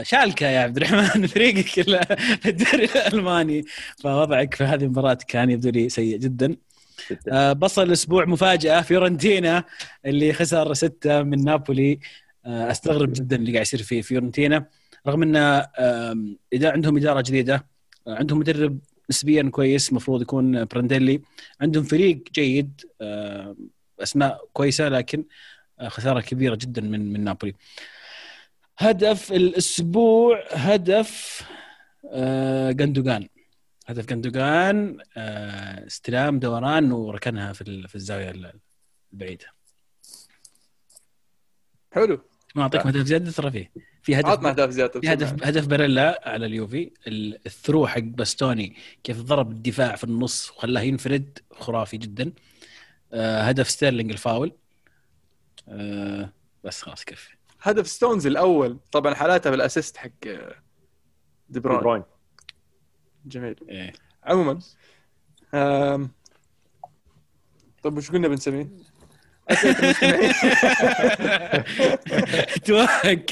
شالكة 0.02 0.46
يا 0.46 0.60
عبد 0.60 0.76
الرحمن. 0.76 1.26
فريقك 1.36 1.66
في 1.66 2.48
الدوري 2.48 2.84
الألماني. 2.84 3.64
فوضعك 4.02 4.54
في 4.54 4.64
هذه 4.64 4.84
المباراة 4.84 5.18
كان 5.28 5.50
يبدو 5.50 5.70
لي 5.70 5.88
سيء 5.88 6.18
جدا. 6.18 6.56
بصل 7.52 7.82
الأسبوع 7.82 8.24
مفاجأة 8.24 8.80
فيورنتينا 8.82 9.64
اللي 10.06 10.32
خسر 10.32 10.74
ستة 10.74 11.22
من 11.22 11.44
نابولي. 11.44 12.00
أستغرب 12.46 13.12
جدا 13.12 13.36
اللي 13.36 13.52
قاعد 13.52 13.62
يصير 13.62 13.82
في 13.82 14.02
فيورنتينا 14.02 14.66
رغم 15.06 15.22
إن 15.22 15.36
إذا 16.52 16.70
عندهم 16.72 16.96
إدارة 16.96 17.20
جديدة 17.20 17.66
آه، 18.06 18.14
عندهم 18.14 18.38
مدرب 18.38 18.78
نسبيا 19.10 19.50
كويس 19.50 19.90
المفروض 19.90 20.22
يكون 20.22 20.64
برانديلي 20.64 21.20
عندهم 21.60 21.84
فريق 21.84 22.22
جيد 22.32 22.80
آه، 23.00 23.56
أسماء 24.00 24.48
كويسة 24.52 24.88
لكن 24.88 25.24
آه، 25.80 25.88
خسارة 25.88 26.20
كبيرة 26.20 26.54
جدا 26.54 26.82
من 26.82 27.12
من 27.12 27.24
نابولي. 27.24 27.54
هدف 28.78 29.32
الأسبوع 29.32 30.44
هدف 30.52 31.42
آه، 32.12 32.70
جندوجان 32.72 33.28
هدف 33.86 34.06
جندوجان 34.06 34.98
آه، 35.16 35.86
استلام 35.86 36.38
دوران 36.38 36.92
وركنها 36.92 37.52
في 37.52 37.60
ال- 37.62 37.88
في 37.88 37.94
الزاوية 37.94 38.30
ال- 38.30 38.60
البعيدة. 39.12 39.46
حلو. 41.92 42.20
ما 42.56 42.62
اعطيكم 42.62 42.88
هدف 42.88 43.00
زيادة 43.06 43.30
ترى 43.30 43.50
فيه. 43.50 43.70
في 44.02 44.16
هدف 44.16 44.26
عطنا 44.26 44.48
اهداف 44.50 44.70
زيادة 44.70 45.00
في 45.00 45.12
هدف 45.12 45.44
هدف 45.44 45.66
باريلا 45.66 46.20
على 46.28 46.46
اليوفي. 46.46 46.90
ال- 47.06 47.38
ال 47.46 47.51
through 47.51 47.86
حق 47.86 47.98
باستوني 48.00 48.76
كيف 49.04 49.20
ضرب 49.20 49.50
الدفاع 49.50 49.96
في 49.96 50.04
النص 50.04 50.50
وخلاه 50.50 50.80
ينفرد 50.80 51.38
خرافي 51.52 51.96
جدا. 51.96 52.32
آه، 53.12 53.42
هدف 53.42 53.70
ستيرلينج 53.70 54.10
الفاول. 54.12 54.52
آه، 55.68 56.32
بس 56.64 56.82
خلاص 56.82 57.04
كفي. 57.04 57.36
هدف 57.60 57.86
ستونز 57.88 58.26
الأول. 58.26 58.78
طبعا 58.92 59.14
حالاتها 59.14 59.50
بال 59.50 59.62
assist 59.62 59.96
حق 59.96 60.10
آه، 60.26 60.48
دي 60.48 60.54
دي 61.48 61.60
بروين 61.60 61.80
بروين 61.80 62.02
جميل. 63.26 63.56
إيه. 63.68 63.92
عموما 64.24 64.58
آم، 65.54 66.10
طب 67.82 67.96
وش 67.96 68.10
قلنا 68.10 68.28
بنسميه؟ 68.28 68.68
توهق 72.64 73.24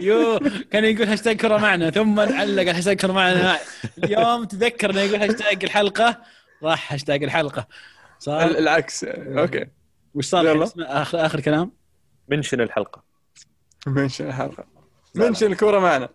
يو 0.00 0.40
كان 0.70 0.84
يقول 0.84 1.08
هاشتاج 1.08 1.36
كرة 1.36 1.56
معنا 1.56 1.90
ثم 1.90 2.20
علق 2.20 2.62
الهاشتاج 2.62 2.96
كرة 2.96 3.12
معنا. 3.12 3.58
اليوم 4.04 4.44
تذكر 4.44 4.90
انه 4.90 5.00
يقول 5.00 5.22
هاشتاج 5.22 5.64
الحلقة 5.64 6.22
راح 6.62 6.92
هاشتاج 6.92 7.24
الحلقة. 7.24 7.60
ال- 7.60 8.22
صار 8.22 8.50
العكس 8.50 9.04
okay. 9.04 9.66
وش 10.14 10.26
صار 10.26 10.64
اخر 10.78 11.26
آخر 11.26 11.40
كلام. 11.40 11.72
mention 12.28 12.60
الحلقة. 12.60 13.04
mention 13.86 14.26
الحلقة. 14.28 14.64
mention 15.14 15.52
الكورة 15.52 15.78
معنا. 15.78 16.08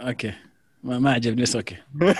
okay. 0.00 0.32
ما, 0.82 0.98
ما 0.98 1.12
عجبني 1.12 1.42
بس 1.42 1.56
okay. 1.56 1.76
طيب، 2.00 2.14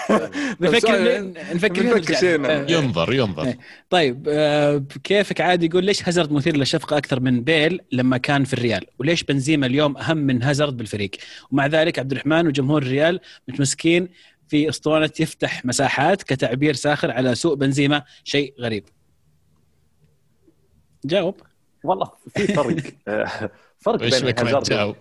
نفكر 0.61 1.33
نفكر. 1.55 2.15
شيء. 2.15 2.47
آه، 2.47 2.67
ينظر 2.69 3.13
ينظر. 3.13 3.45
إيه. 3.45 3.59
طيب 3.91 4.27
آه، 4.29 4.83
كيفك 5.05 5.41
عادي؟ 5.41 5.67
يقول 5.67 5.85
ليش 5.85 6.09
هازارد 6.09 6.33
مثير 6.33 6.57
للشفقة 6.57 6.99
أكثر 6.99 7.21
من 7.21 7.45
بيل 7.45 7.81
لما 7.93 8.17
كان 8.19 8.45
في 8.45 8.53
الريال؟ 8.55 8.87
وليش 8.99 9.23
بنزيما 9.23 9.67
اليوم 9.67 9.97
أهم 9.97 10.17
من 10.17 10.43
هازارد 10.43 10.77
بالفريق؟ 10.77 11.11
ومع 11.51 11.67
ذلك 11.67 11.99
عبد 11.99 12.13
الرحمن 12.13 12.47
وجمهور 12.47 12.83
الريال 12.83 13.21
متمسكين 13.49 14.09
في 14.49 14.69
اسطوانه 14.69 15.11
يفتح 15.21 15.65
مساحات 15.65 16.23
كتعبير 16.23 16.75
ساخر 16.75 17.11
على 17.11 17.35
سوء 17.35 17.55
بنزيما 17.55 18.03
شيء 18.25 18.55
غريب. 18.61 18.85
جاوب. 21.05 21.41
والله 21.85 22.11
في 22.37 22.47
فرق. 22.47 22.77
فرق 23.81 24.03
إيش 24.03 24.23
بين 24.23 24.35
هازارد 24.39 24.63
تجاوب؟ 24.63 24.97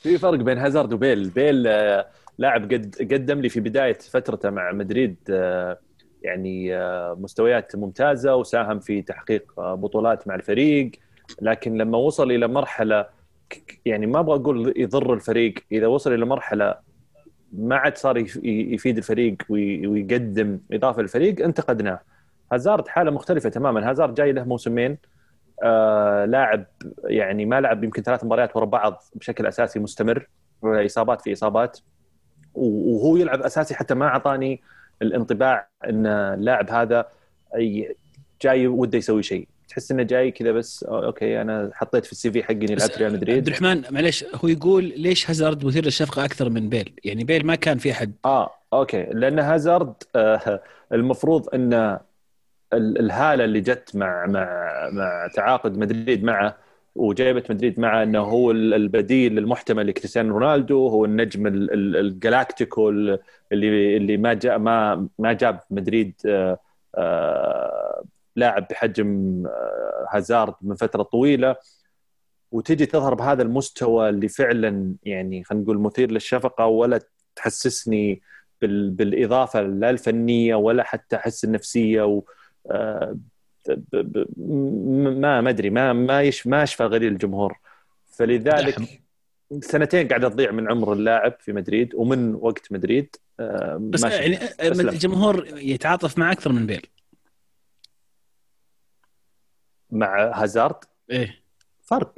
في 0.00 0.18
فرق 0.18 0.38
بين 0.38 0.58
هازارد 0.58 0.92
وبيل. 0.92 1.28
بيل 1.30 1.66
آه، 1.66 2.06
لاعب 2.38 2.62
قد 2.72 2.96
قدم 3.12 3.40
لي 3.40 3.48
في 3.48 3.60
بداية 3.60 3.98
فترته 3.98 4.50
مع 4.50 4.72
مدريد 4.72 5.16
آه، 5.30 5.78
يعني 6.22 6.76
آه، 6.76 7.16
مستويات 7.20 7.76
ممتازة 7.76 8.36
وساهم 8.36 8.80
في 8.80 9.02
تحقيق 9.02 9.52
بطولات 9.60 10.28
مع 10.28 10.34
الفريق. 10.34 10.90
لكن 11.42 11.76
لما 11.76 11.98
وصل 11.98 12.30
إلى 12.30 12.48
مرحلة 12.48 13.06
يعني 13.86 14.06
ما 14.06 14.18
أبغى 14.20 14.36
أقول 14.36 14.74
يضر 14.76 15.14
الفريق. 15.14 15.54
إذا 15.72 15.86
وصل 15.86 16.12
إلى 16.14 16.24
مرحلة 16.26 16.74
ما 17.52 17.76
عاد 17.76 17.96
صار 17.96 18.18
يف- 18.18 18.40
يفيد 18.44 18.96
الفريق 18.96 19.36
وي- 19.48 19.86
ويقدم 19.86 20.58
إضافة 20.72 21.02
للفريق 21.02 21.44
انتقدناه. 21.44 22.00
هازارد 22.52 22.88
حالة 22.88 23.10
مختلفة 23.10 23.48
تماما. 23.48 23.90
هازارد 23.90 24.14
جاي 24.14 24.32
له 24.32 24.44
موسمين. 24.44 24.98
آه 25.62 26.24
لاعب 26.24 26.64
يعني 27.04 27.44
ما 27.46 27.60
لعب 27.60 27.84
يمكن 27.84 28.02
ثلاث 28.02 28.24
مباريات 28.24 28.56
ورا 28.56 28.64
بعض 28.64 29.02
بشكل 29.14 29.46
أساسي 29.46 29.78
مستمر 29.78 30.28
إصابات 30.64 31.20
في 31.20 31.32
إصابات. 31.32 31.78
وهو 32.54 33.16
يلعب 33.16 33.42
أساسي 33.42 33.74
حتى 33.74 33.94
ما 33.94 34.06
أعطاني 34.06 34.60
الانطباع 35.02 35.68
إن 35.88 36.06
اللاعب 36.06 36.70
هذا 36.70 37.06
جاي 38.42 38.66
وده 38.66 38.98
يسوي 38.98 39.22
شيء. 39.22 39.48
تحس 39.68 39.90
إنه 39.92 40.02
جاي 40.02 40.30
كذا 40.30 40.52
بس 40.52 40.84
okay 40.84 41.40
أنا 41.40 41.70
حطيت 41.74 42.06
في 42.06 42.12
ال 42.12 42.30
CV 42.32 42.42
حقي 42.42 42.54
إني 42.54 42.74
لعبت 42.74 42.98
ريال 42.98 43.10
عبد 43.12 43.16
مدريد. 43.22 43.46
الرحمن 43.46 43.82
معليش 43.90 44.24
هو 44.44 44.48
يقول 44.48 44.84
ليش 44.96 45.30
هازارد 45.30 45.64
مثير 45.64 45.84
للشفقة 45.84 46.24
أكثر 46.24 46.50
من 46.50 46.68
بيل؟ 46.68 46.92
يعني 47.04 47.24
بيل 47.24 47.46
ما 47.46 47.54
كان 47.54 47.78
في 47.78 47.90
أحد. 47.92 48.12
آه 48.24 48.50
okay 48.72 49.02
لأن 49.02 49.38
هازارد 49.38 49.94
آه 50.16 50.60
المفروض 50.92 51.54
ان 51.54 51.72
ال- 51.72 51.98
الهالة 52.74 53.44
اللي 53.44 53.60
جت 53.60 53.96
مع 53.96 54.26
مع 54.26 54.46
مع 54.92 55.28
تعاقد 55.34 55.78
مدريد 55.78 56.24
معه 56.24 56.56
وجايبه 56.94 57.42
مدريد 57.50 57.80
معه 57.80 58.02
إنه 58.02 58.18
هو 58.20 58.50
ال- 58.50 58.74
البديل 58.74 59.38
المحتمل 59.38 59.86
لكريستيانو 59.86 60.38
رونالدو 60.38 60.88
هو 60.88 61.04
النجم 61.04 61.46
ال- 61.46 61.72
ال- 61.72 61.96
الجلاكتيكو 61.96 62.88
اللي 62.88 63.18
اللي 63.96 64.16
ما 64.16 64.34
جاء 64.34 64.58
ما 64.58 65.08
ما 65.18 65.32
جاب 65.32 65.60
مدريد 65.70 66.14
آه 66.26 66.58
آه 66.94 68.04
لاعب 68.36 68.66
بحجم 68.70 69.42
آه 69.46 70.06
هازارد 70.10 70.54
من 70.62 70.74
فترة 70.74 71.02
طويلة. 71.02 71.56
وتجي 72.52 72.86
تظهر 72.86 73.14
بهذا 73.14 73.42
المستوى 73.42 74.08
اللي 74.08 74.28
فعلا 74.28 74.94
يعني 75.02 75.44
خلينا 75.44 75.64
نقول 75.64 75.78
مثير 75.78 76.10
للشفقة 76.10 76.66
ولا 76.66 77.00
تحسسني 77.36 78.22
بال... 78.60 78.90
بالإضافة 78.90 79.60
لا 79.62 79.90
الفنية 79.90 80.54
ولا 80.54 80.82
حتى 80.82 81.16
احس 81.16 81.44
النفسية 81.44 82.02
ما 85.16 85.40
ما 85.40 85.50
ادري 85.50 85.70
ما 85.70 85.92
ما 85.92 86.22
يش... 86.22 86.46
ما 86.46 86.62
اشفى 86.62 86.84
غليل 86.84 87.12
الجمهور. 87.12 87.58
فلذلك 88.06 89.00
سنتين 89.60 90.08
قاعدة 90.08 90.28
تضيع 90.28 90.50
من 90.50 90.70
عمر 90.70 90.92
اللاعب 90.92 91.34
في 91.40 91.52
مدريد 91.52 91.94
ومن 91.94 92.34
وقت 92.34 92.72
مدريد. 92.72 93.16
آه، 93.40 93.76
بس 93.80 94.02
يعني 94.02 94.38
لا. 94.58 94.90
الجمهور 94.90 95.46
يتعاطف 95.56 96.18
معه 96.18 96.32
أكثر 96.32 96.52
من 96.52 96.66
بيل. 96.66 96.86
مع 99.90 100.42
هازارد؟ 100.42 100.76
إيه. 101.10 101.40
فرق. 101.82 102.14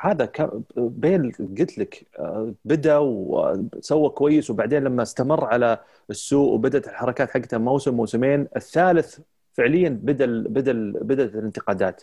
هذا. 0.00 0.32
بيل 0.76 1.32
قلت 1.58 1.78
لك 1.78 2.06
آه، 2.18 2.54
بدأ 2.64 2.98
وسوى 2.98 4.08
كويس 4.08 4.50
وبعدين 4.50 4.84
لما 4.84 5.02
استمر 5.02 5.44
على 5.44 5.78
السوق 6.10 6.52
وبدأت 6.52 6.88
الحركات 6.88 7.30
حقته 7.30 7.58
موسم 7.58 7.94
موسمين 7.94 8.48
الثالث 8.56 9.18
فعليا 9.52 9.88
بدا 10.02 10.26
بدا 10.48 10.92
بدات 10.92 11.34
الانتقادات. 11.34 12.02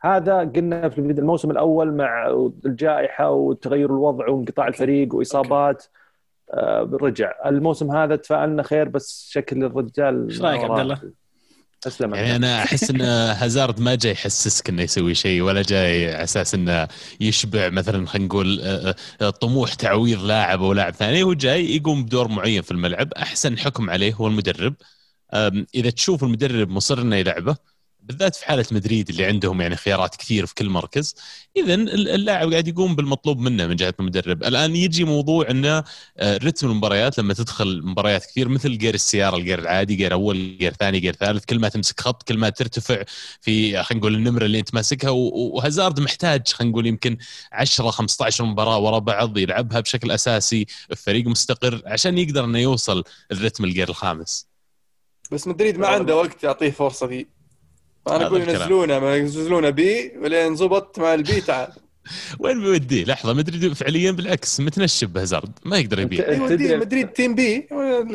هذا 0.00 0.38
قلنا 0.38 0.88
في 0.88 0.98
الموسم 0.98 1.50
الأول 1.50 1.92
مع 1.92 2.26
الجائحة 2.66 3.30
وتغير 3.30 3.86
الوضع 3.86 4.28
وانقطاع 4.28 4.68
الفريق 4.68 5.14
وإصابات 5.14 5.84
آه، 6.52 6.90
رجع. 6.92 7.32
الموسم 7.46 7.90
هذا 7.90 8.16
تفائلنا 8.16 8.62
خير 8.62 8.88
بس 8.88 9.28
شكل 9.30 9.64
الرجال 9.64 10.28
إيش 10.28 10.40
رأيك 10.40 10.64
عبد 10.64 10.80
الله؟ 10.80 11.00
اسلم 11.86 12.14
يعني 12.14 12.36
أنا 12.36 12.62
أحس 12.62 12.90
إن 12.90 13.00
هازارد 13.00 13.80
ما 13.80 13.94
جاي 13.94 14.12
يحسسك 14.12 14.68
إنه 14.68 14.82
يسوي 14.82 15.14
شيء 15.14 15.42
ولا 15.42 15.62
جاي 15.62 16.14
على 16.14 16.24
أساس 16.24 16.54
إنه 16.54 16.88
يشبع 17.20 17.68
مثلا 17.68 18.06
خلينا 18.06 18.28
نقول 18.28 18.60
آه، 18.60 18.94
آه، 19.20 19.30
طموح 19.30 19.74
تعويض 19.74 20.24
لاعب 20.24 20.62
أو 20.62 20.72
لاعب 20.72 20.92
ثاني. 20.92 21.22
هو 21.22 21.32
جاي 21.32 21.76
يقوم 21.76 22.04
بدور 22.04 22.28
معين 22.28 22.62
في 22.62 22.70
الملعب. 22.70 23.12
أحسن 23.12 23.58
حكم 23.58 23.90
عليه 23.90 24.14
هو 24.14 24.26
المدرب. 24.26 24.74
إذا 25.74 25.90
تشوف 25.90 26.24
المدرب 26.24 26.68
مصر 26.70 27.02
انه 27.02 27.16
يلعبه 27.16 27.56
بالذات 28.08 28.36
في 28.36 28.46
حالة 28.46 28.64
مدريد 28.72 29.08
اللي 29.08 29.24
عندهم 29.24 29.60
يعني 29.60 29.76
خيارات 29.76 30.16
كثير 30.16 30.46
في 30.46 30.54
كل 30.54 30.68
مركز 30.68 31.14
اذا 31.56 31.74
اللاعب 31.74 32.50
قاعد 32.52 32.68
يقوم 32.68 32.96
بالمطلوب 32.96 33.38
منه 33.38 33.66
من 33.66 33.76
جهة 33.76 33.94
المدرب. 34.00 34.44
الآن 34.44 34.76
يجي 34.76 35.04
موضوع 35.04 35.50
انه 35.50 35.84
آه، 36.16 36.36
رتم 36.36 36.70
المباريات 36.70 37.18
لما 37.18 37.34
تدخل 37.34 37.82
مباريات 37.84 38.26
كثير 38.26 38.48
مثل 38.48 38.78
gear 38.78 38.94
السيارة 38.94 39.36
ال 39.36 39.40
gear 39.40 39.58
العادي 39.58 39.94
gear 39.94 40.12
أول 40.12 40.58
gear 40.58 40.72
ثاني 40.72 41.00
gear 41.00 41.14
ثالث 41.14 41.44
كل 41.44 41.58
ما 41.58 41.68
تمسك 41.68 42.00
خط 42.00 42.22
كل 42.22 42.38
ما 42.38 42.48
ترتفع 42.48 43.02
في 43.40 43.82
خلينا 43.82 44.00
نقول 44.00 44.14
النمره 44.14 44.44
اللي 44.44 44.58
أنت 44.58 44.74
ماسكها. 44.74 45.10
وهازارد 45.10 46.00
محتاج 46.00 46.48
خلينا 46.48 46.72
نقول 46.72 46.86
يمكن 46.86 47.16
10 47.52 47.90
15 47.90 48.44
مباراة 48.44 48.78
ورا 48.78 48.98
بعض 48.98 49.38
يلعبها 49.38 49.80
بشكل 49.80 50.10
أساسي 50.10 50.66
الفريق 50.90 51.26
مستقر 51.26 51.82
عشان 51.86 52.18
يقدر 52.18 52.44
إنه 52.44 52.58
يوصل 52.58 53.04
الرتم 53.32 53.64
ال 53.64 53.69
gear 53.69 53.88
الخامس. 53.88 54.48
بس 55.32 55.46
مدريد 55.48 55.78
ما 55.78 55.86
عنده 55.86 56.16
وقت 56.16 56.44
يعطيه 56.44 56.70
فرصة 56.70 57.06
فيه 57.06 57.26
أنا 58.08 58.16
هذا 58.16 58.26
أقول. 58.26 58.40
ينزلونه 58.40 58.98
ما 58.98 59.16
ينزلونه 59.16 59.70
B 59.70 60.12
ولين 60.22 60.56
زبط 60.56 60.98
مع 60.98 61.14
ال 61.14 61.27
B 61.27 61.40
تعال. 61.40 61.68
وين 62.40 62.60
بيوديه؟ 62.60 63.04
لحظة 63.04 63.32
مدريد 63.32 63.72
فعليا 63.72 64.10
بالعكس 64.10 64.60
متنشب 64.60 65.12
بهازارد 65.12 65.58
ما 65.64 65.78
يقدر 65.78 65.98
يبيع. 65.98 66.30
يوديه 66.32 66.56
تدري- 66.56 66.76
مدريد 66.76 67.08
team 67.08 67.34
B 67.34 67.68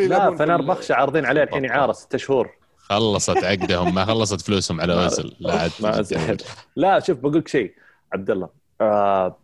لا 0.07 0.27
ال- 0.27 0.37
فنربخشة 0.37 0.95
عارضين 0.95 1.25
عليه 1.25 1.43
الحين 1.43 1.65
اعاره 1.65 1.91
ست 1.91 2.15
شهور. 2.15 2.49
خلصت 2.77 3.43
عقدهم 3.43 3.95
ما 3.95 4.05
خلصت 4.05 4.41
فلوسهم 4.41 4.81
على 4.81 4.93
اوزل 5.03 5.33
لا 5.39 5.53
عاد. 5.59 6.41
لا 6.75 6.99
شوف 6.99 7.17
بقول 7.17 7.37
لك 7.37 7.47
شيء 7.47 7.73
عبد 8.13 8.29
الله. 8.29 8.49
آه، 8.81 9.37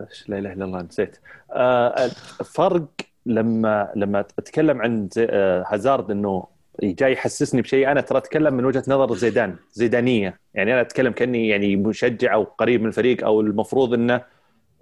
إيش 0.00 0.28
لا 0.28 0.38
إله 0.38 0.52
إلا 0.52 0.64
الله 0.64 0.82
نسيت. 0.82 1.16
آه، 1.52 2.10
فرق 2.44 2.86
لما 3.26 3.92
لما 3.96 4.20
أتكلم 4.20 4.82
عن 4.82 5.08
زي- 5.12 5.26
آه، 5.30 5.64
هازارد 5.68 6.10
إنه 6.10 6.46
جاي 6.82 7.12
يحسسني 7.12 7.62
بشيء. 7.62 7.90
أنا 7.90 8.00
ترى 8.00 8.18
أتكلم 8.18 8.54
من 8.54 8.64
وجهة 8.64 8.84
نظر 8.88 9.14
زيدان 9.14 9.56
زيدانية. 9.72 10.40
يعني 10.54 10.72
أنا 10.72 10.80
أتكلم 10.80 11.12
كأني 11.12 11.48
يعني 11.48 11.76
مشجع 11.76 12.34
أو 12.34 12.44
قريب 12.44 12.80
من 12.80 12.88
الفريق 12.88 13.24
أو 13.24 13.40
المفروض 13.40 13.94
إنه 13.94 14.24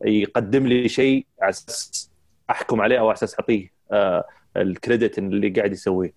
يقدم 0.04 0.66
لي 0.66 0.88
شيء 0.88 1.26
على 1.42 1.50
أساس 1.50 2.10
أحكم 2.50 2.80
عليه 2.80 2.98
أو 2.98 3.06
على 3.06 3.14
أساس 3.14 3.40
أعطيه 3.40 3.72
آه، 3.92 4.24
الكريدت 4.56 5.18
اللي 5.18 5.48
قاعد 5.48 5.72
يسويه. 5.72 6.12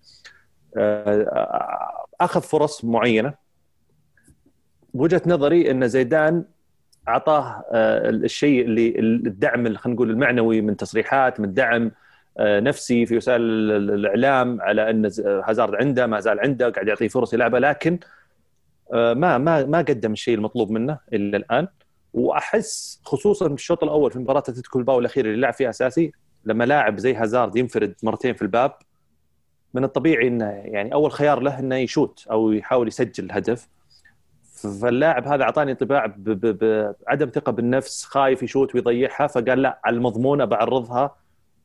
آه، 0.76 2.06
آخذ 2.20 2.40
فرص 2.40 2.84
معينة. 2.84 3.34
بوجهه 4.94 5.22
نظري 5.26 5.70
إن 5.70 5.88
زيدان 5.88 6.44
أعطاه 7.08 7.64
آه، 7.72 8.08
الشيء 8.08 8.64
اللي 8.64 8.98
الدعم 8.98 9.76
خلينا 9.76 9.94
نقول 9.94 10.10
المعنوي 10.10 10.60
من 10.60 10.76
تصريحات 10.76 11.40
من 11.40 11.54
دعم 11.54 11.84
آه، 11.84 11.90
نفسي 12.40 13.06
في 13.06 13.16
وسائل 13.16 13.40
ال- 13.40 13.70
ال- 13.70 13.90
الإعلام 13.90 14.60
على 14.60 14.90
أن 14.90 15.04
هازارد 15.26 15.74
عنده 15.74 16.06
ما 16.06 16.20
زال 16.20 16.40
عنده 16.40 16.68
قاعد 16.70 16.88
يعطيه 16.88 17.08
فرص 17.08 17.34
يلعبها 17.34 17.60
لكن 17.60 17.98
آه، 18.92 19.14
ما 19.14 19.38
ما 19.38 19.64
ما 19.64 19.78
قدم 19.78 20.12
الشيء 20.12 20.34
المطلوب 20.34 20.70
منه 20.70 20.98
الا 21.12 21.36
الآن. 21.36 21.68
وأحس 22.14 23.00
خصوصا 23.04 23.48
بالشوط 23.48 23.82
الأول 23.84 24.10
في 24.10 24.18
مباراة 24.18 24.38
أتلتيكو 24.38 24.78
الباو 24.78 24.98
الاخيره 24.98 25.26
اللي 25.26 25.40
لعب 25.40 25.52
فيها 25.54 25.70
أساسي 25.70 26.12
لما 26.44 26.64
لاعب 26.64 26.98
زي 26.98 27.14
هازارد 27.14 27.56
ينفرد 27.56 27.94
مرتين 28.02 28.34
في 28.34 28.42
الباب 28.42 28.72
من 29.74 29.84
الطبيعي 29.84 30.28
إنه 30.28 30.44
يعني 30.50 30.94
أول 30.94 31.12
خيار 31.12 31.40
له 31.40 31.58
إنه 31.58 31.76
يشوت 31.76 32.26
أو 32.30 32.52
يحاول 32.52 32.88
يسجل 32.88 33.32
هدف. 33.32 33.68
فاللاعب 34.82 35.26
هذا 35.28 35.42
أعطاني 35.42 35.70
انطباع 35.72 36.14
بعدم 37.06 37.30
ثقة 37.34 37.52
بالنفس 37.52 38.04
خايف 38.04 38.42
يشوت 38.42 38.74
ويضيعها 38.74 39.26
فقال 39.26 39.62
لا 39.62 39.80
على 39.84 39.96
المضمونة 39.96 40.44
بعرضها 40.44 41.16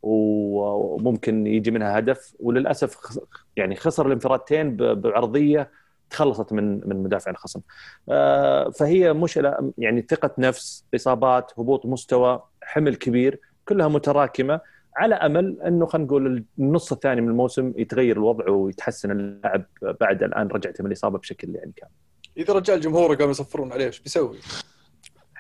وممكن 0.03 1.48
يجي 1.48 1.72
منها 1.72 1.99
هدف. 1.99 2.34
وللأسف 2.40 3.19
يعني 3.56 3.76
خسر 3.76 4.07
الانفرادتين 4.07 4.76
بعرضية 4.76 5.72
تخلصت 6.10 6.53
من 6.53 6.88
من 6.90 7.03
مدافع 7.03 7.32
الخصم 7.32 7.61
آه، 8.10 8.69
فهي 8.69 9.14
مشكله 9.14 9.72
يعني 9.78 10.06
ثقة 10.10 10.32
نفس 10.38 10.86
إصابات 10.95 11.52
هبوط 11.60 11.86
مستوى 11.86 12.44
حمل 12.64 12.95
كبير 12.95 13.40
كلها 13.65 13.88
متراكمة. 13.88 14.61
على 14.95 15.15
أمل 15.15 15.61
إنه 15.61 15.86
خلينا 15.86 16.07
نقول 16.07 16.44
النص 16.60 16.91
الثاني 16.91 17.22
من 17.22 17.30
الموسم 17.30 17.73
يتغير 17.78 18.18
الوضع 18.18 18.49
ويتحسن 18.49 19.11
اللاعب 19.11 19.65
بعد 19.82 20.23
الآن 20.23 20.48
رجعته 20.48 20.84
من 20.84 20.88
الإصابة 20.88 21.19
بشكل 21.19 21.56
يعني 21.56 21.72
كامل. 21.76 21.91
إذا 22.38 22.53
رجال 22.53 22.82
جمهوره 22.82 23.15
قاموا 23.15 23.32
يصفرون 23.32 23.72
عليه 23.72 23.86
إيش 23.86 23.99
بيسوي؟ 23.99 24.38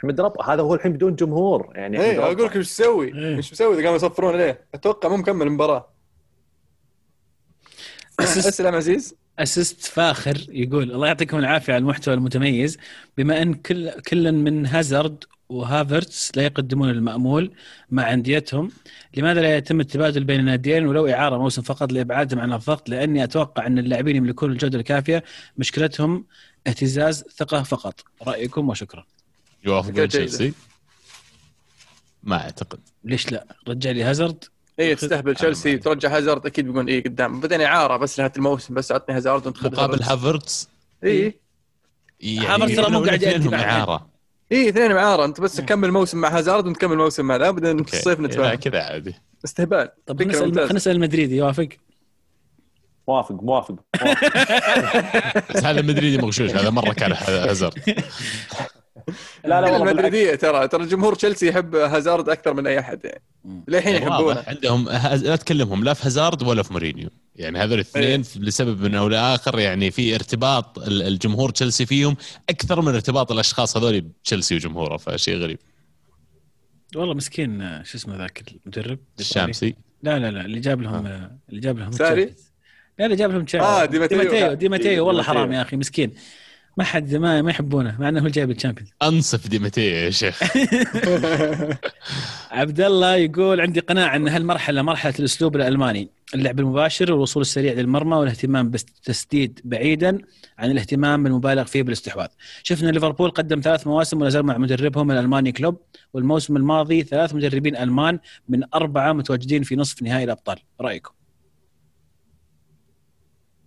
احمد 0.01 0.21
رب 0.21 0.41
هذا 0.41 0.61
هو 0.61 0.75
الحين 0.75 0.93
بدون 0.93 1.15
جمهور 1.15 1.71
يعني 1.75 2.01
إيه 2.01 2.23
أقول 2.23 2.45
لك 2.45 2.55
إيش 2.55 2.67
يسوي؟ 2.67 3.13
إيه. 3.13 3.37
إيش 3.37 3.49
بيسوي 3.49 3.73
إذا 3.73 3.83
قاموا 3.83 3.95
يصفرون 3.95 4.33
عليه؟ 4.33 4.65
أتوقع 4.73 5.09
مو 5.09 5.17
مكمل 5.17 5.47
المباراة. 5.47 5.89
أسلم 8.19 8.75
عزيز. 8.75 9.15
أسيست 9.39 9.85
فاخر 9.85 10.37
يقول 10.49 10.91
الله 10.91 11.07
يعطيكم 11.07 11.37
العافية 11.37 11.73
على 11.73 11.81
المحتوى 11.81 12.13
المتميز. 12.13 12.77
بما 13.17 13.41
أن 13.41 13.53
كل 13.53 13.91
كل 13.91 14.31
من 14.31 14.65
هازارد 14.65 15.23
وهافرتس 15.49 16.37
لا 16.37 16.43
يقدمون 16.43 16.89
المأمول 16.89 17.51
مع 17.89 18.13
أنديتهم 18.13 18.71
لماذا 19.17 19.41
لا 19.41 19.57
يتم 19.57 19.79
التبادل 19.79 20.23
بين 20.23 20.39
الناديين 20.39 20.87
ولو 20.87 21.07
إعارة 21.07 21.37
موسم 21.37 21.61
فقط 21.61 21.91
لإبعادهم 21.91 22.39
عن 22.39 22.53
الضغط؟ 22.53 22.89
لأني 22.89 23.23
أتوقع 23.23 23.67
أن 23.67 23.79
اللاعبين 23.79 24.15
يملكون 24.15 24.51
الجودة 24.51 24.79
الكافية 24.79 25.23
مشكلتهم 25.57 26.25
اهتزاز 26.67 27.23
ثقة 27.37 27.63
فقط. 27.63 28.05
رأيكم 28.27 28.69
وشكرا. 28.69 29.05
يوافقون. 29.65 30.07
تشيلسي 30.07 30.53
ما 32.23 32.35
أعتقد. 32.35 32.79
ليش 33.03 33.31
لا؟ 33.31 33.45
رجع 33.67 33.91
لي 33.91 34.03
هازارد. 34.03 34.43
اي 34.79 34.95
تستهبل 34.95 35.35
تشيلسي 35.35 35.77
ترجع 35.77 36.17
هازارد 36.17 36.45
أكيد 36.45 36.65
بيقول 36.67 36.87
اي 36.87 36.99
قدام. 36.99 37.39
بعدين 37.39 37.61
إعارة 37.61 37.97
بس 37.97 38.19
لنهايه 38.19 38.33
الموسم 38.37 38.73
بس 38.73 38.91
عطني 38.91 39.17
هازارد 39.17 39.45
وانت 39.45 39.57
خذ 39.57 39.71
مقابل 39.71 40.03
هافرتز. 40.03 40.11
هافرتس 40.11 40.69
اي 41.03 41.39
يعني 42.19 42.47
هافرتز 42.47 42.75
ترى 42.75 42.91
مو 42.91 43.03
قاعد 43.03 43.21
يأدي. 43.21 43.55
إعارة. 43.55 44.09
اي 44.51 44.69
اثنين 44.69 44.91
معاره 44.93 45.25
أنت 45.25 45.41
بس 45.41 45.61
كمل 45.61 45.91
موسم 45.91 46.17
مع 46.17 46.37
هازارد 46.37 46.67
ونكمل 46.67 46.97
موسم 46.97 47.25
مع 47.25 47.35
ذا 47.35 47.51
بعدين 47.51 47.83
في. 47.83 47.93
الصيف 47.93 48.19
لا 48.19 48.27
نتفاهم 48.27 48.55
كذا 48.55 48.81
عادي. 48.83 49.15
استهبال. 49.45 49.89
طب. 50.05 50.31
خلينا 50.33 50.73
نسأل 50.73 50.95
المدريدي 50.95 51.35
يوافق؟ 51.37 51.69
موافق 53.07 53.43
موافق, 53.43 53.75
موافق. 54.01 55.51
بس 55.55 55.63
هذا 55.63 55.81
مدريدي 55.81 56.17
مغشوش 56.17 56.51
هذا 56.51 56.69
مرة 56.69 56.93
كان 56.93 57.11
هازارد. 57.11 57.79
لا 59.45 59.61
لا. 59.61 59.77
المدريدية 59.77 60.35
ترى 60.35 60.67
ترى 60.67 60.85
جمهور 60.87 61.15
تشيلسي 61.15 61.47
يحب 61.47 61.75
هازارد 61.75 62.29
أكثر 62.29 62.53
من 62.53 62.67
أي 62.67 62.79
أحد 62.79 62.99
يعني. 63.05 63.21
للحين 63.67 63.95
يحبونه 63.95 64.17
واضح 64.19 64.49
عندهم 64.49 64.89
هز- 64.89 65.23
لا 65.23 65.35
تكلمهم 65.35 65.83
لا 65.83 65.93
في 65.93 66.05
هازارد 66.07 66.43
ولا 66.43 66.63
في 66.63 66.73
مورينيو 66.73 67.09
يعني 67.35 67.59
هذول 67.59 67.73
الاثنين 67.73 68.05
إيه. 68.05 68.41
لسبب 68.41 68.81
من 68.81 68.95
أو 68.95 69.07
لآخر 69.07 69.59
يعني 69.59 69.91
في 69.91 70.15
ارتباط 70.15 70.79
ال- 70.79 71.01
الجمهور 71.01 71.49
تشيلسي 71.49 71.85
فيهم 71.85 72.17
أكثر 72.49 72.81
من 72.81 72.93
ارتباط 72.93 73.31
الأشخاص 73.31 73.77
هذول 73.77 74.01
بتشيلسي 74.01 74.55
وجمهوره 74.55 74.97
فشيء 74.97 75.37
غريب 75.37 75.59
والله 76.95 77.13
مسكين 77.13 77.83
شو 77.83 77.97
اسمه 77.97 78.17
ذاك 78.17 78.43
المدرب 78.65 78.99
الشامسي 79.19 79.75
لا 80.03 80.19
لا 80.19 80.31
لا 80.31 80.41
اللي 80.45 80.59
جاب 80.59 80.81
لهم 80.81 81.05
آه. 81.07 81.31
اللي 81.49 81.61
جاب 81.61 81.79
لهم 81.79 81.91
ساري؟ 81.91 82.33
لا 82.99 83.05
اللي 83.05 83.15
جاب 83.17 83.31
لهم 83.31 83.45
Champions. 83.45 83.75
آه، 83.79 83.85
دي 83.85 83.99
ماتيو. 83.99 84.17
ديماتيو 84.23 84.53
ديماتيو 84.53 85.07
والله 85.07 85.21
ديماتيو. 85.21 85.41
حرام 85.41 85.53
يا 85.53 85.61
أخي 85.61 85.75
مسكين 85.77 86.11
ما 86.77 86.83
حد 86.83 87.15
ما 87.15 87.41
ما 87.41 87.49
يحبونه 87.51 87.97
مع 87.99 88.09
إنه 88.09 88.19
هو 88.19 88.25
اللي 88.25 88.31
جايب 88.31 88.51
ال 88.51 88.55
Champions 88.55 88.91
أنصف 89.03 89.47
دي 89.47 89.59
ماتيو 89.59 89.81
يا 89.81 90.09
شيخ. 90.09 90.43
عبد 92.51 92.81
الله 92.81 93.15
يقول 93.15 93.61
عندي 93.61 93.79
قناعة 93.79 94.15
إن 94.15 94.27
هالمرحلة 94.27 94.81
مرحلة 94.81 95.13
الأسلوب 95.19 95.55
الألماني. 95.55 96.09
اللعب 96.35 96.59
المباشر 96.59 97.11
والوصول 97.11 97.41
السريع 97.41 97.73
للمرمى 97.73 98.15
والاهتمام 98.15 98.69
بالتسديد 98.69 99.59
بعيدا 99.63 100.17
عن 100.57 100.71
الاهتمام 100.71 101.27
المبالغ 101.27 101.63
فيه 101.63 101.83
بالاستحواذ. 101.83 102.27
شفنا 102.63 102.89
ليفربول 102.91 103.29
قدم 103.29 103.61
ثلاث 103.61 103.87
مواسم 103.87 104.21
ولا 104.21 104.29
زال 104.29 104.43
مع 104.43 104.57
مدربهم 104.57 105.11
الألماني 105.11 105.51
كلوب 105.51 105.77
والموسم 106.13 106.57
الماضي 106.57 107.03
ثلاث 107.03 107.35
مدربين 107.35 107.75
ألمان 107.75 108.19
من 108.49 108.63
أربعة 108.73 109.13
متواجدين 109.13 109.63
في 109.63 109.75
نصف 109.75 110.01
نهائي 110.03 110.23
الأبطال. 110.23 110.57
رأيكم؟ 110.81 111.11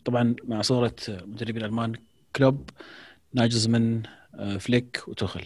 طبعا 0.05 0.35
مع 0.49 0.63
صورة 0.63 0.97
مدربين 1.09 1.57
الألمان 1.65 1.93
كلوب 2.37 2.71
ناجزمن 3.35 4.03
آه، 4.35 4.57
فليك 4.57 5.03
وتوخل 5.07 5.45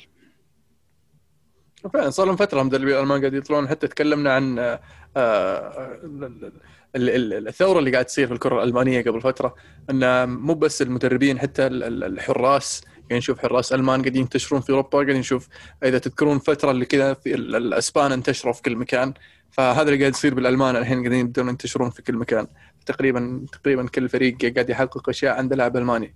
فعلا 1.94 2.10
صار 2.10 2.27
لهم 2.27 2.36
فترة 2.36 2.62
مدربين 2.62 2.94
الألمان 2.94 3.20
قاعد 3.20 3.35
يطلعون. 3.35 3.69
حتى 3.69 3.86
تكلمنا 3.89 4.32
عن 4.32 4.59
آه، 4.59 4.81
آه، 5.16 5.94
ال- 6.05 6.52
ال- 6.97 7.10
ال- 7.10 7.48
الثورة 7.48 7.78
اللي 7.78 7.90
قاعد 7.90 8.05
تصير 8.05 8.27
في 8.27 8.32
الكرة 8.32 8.62
الألمانية 8.62 9.02
قبل 9.02 9.20
فترة 9.20 9.55
إن 9.90 10.28
مو 10.28 10.55
بس 10.55 10.82
المدربين 10.82 11.39
حتى 11.39 11.66
ال- 11.66 11.85
ال- 11.85 12.05
الحراس. 12.05 12.82
يعني 12.97 13.19
نشوف 13.19 13.39
حراس 13.39 13.73
ألمان 13.73 14.01
قاعدين 14.01 14.23
ينتشرون 14.23 14.60
في 14.60 14.70
أوروبا. 14.70 14.89
قاعدين 14.89 15.16
نشوف 15.16 15.48
إذا 15.85 15.98
تذكرون 15.98 16.36
الفترة 16.36 16.70
اللي 16.70 16.85
كذا 16.86 17.15
في 17.15 17.35
ال- 17.35 17.56
الأسبان 17.56 18.12
انتشروا 18.12 18.52
في 18.52 18.62
كل 18.62 18.77
مكان. 18.77 19.15
فهذا 19.51 19.82
اللي 19.82 19.98
قاعد 20.01 20.12
يصير 20.12 20.35
بالألمان 20.35 20.77
الحين 20.77 20.98
قاعدين 20.98 21.20
يبدون 21.20 21.48
ينتشرون 21.48 21.90
في 21.90 22.02
كل 22.02 22.16
مكان. 22.16 22.47
تقريبا 22.86 23.47
تقريبا 23.52 23.86
كل 23.89 24.09
فريق 24.09 24.55
قاعد 24.55 24.70
يحقق 24.70 25.09
أشياء 25.09 25.36
عنده 25.39 25.56
لاعب 25.56 25.77
ألماني. 25.77 26.15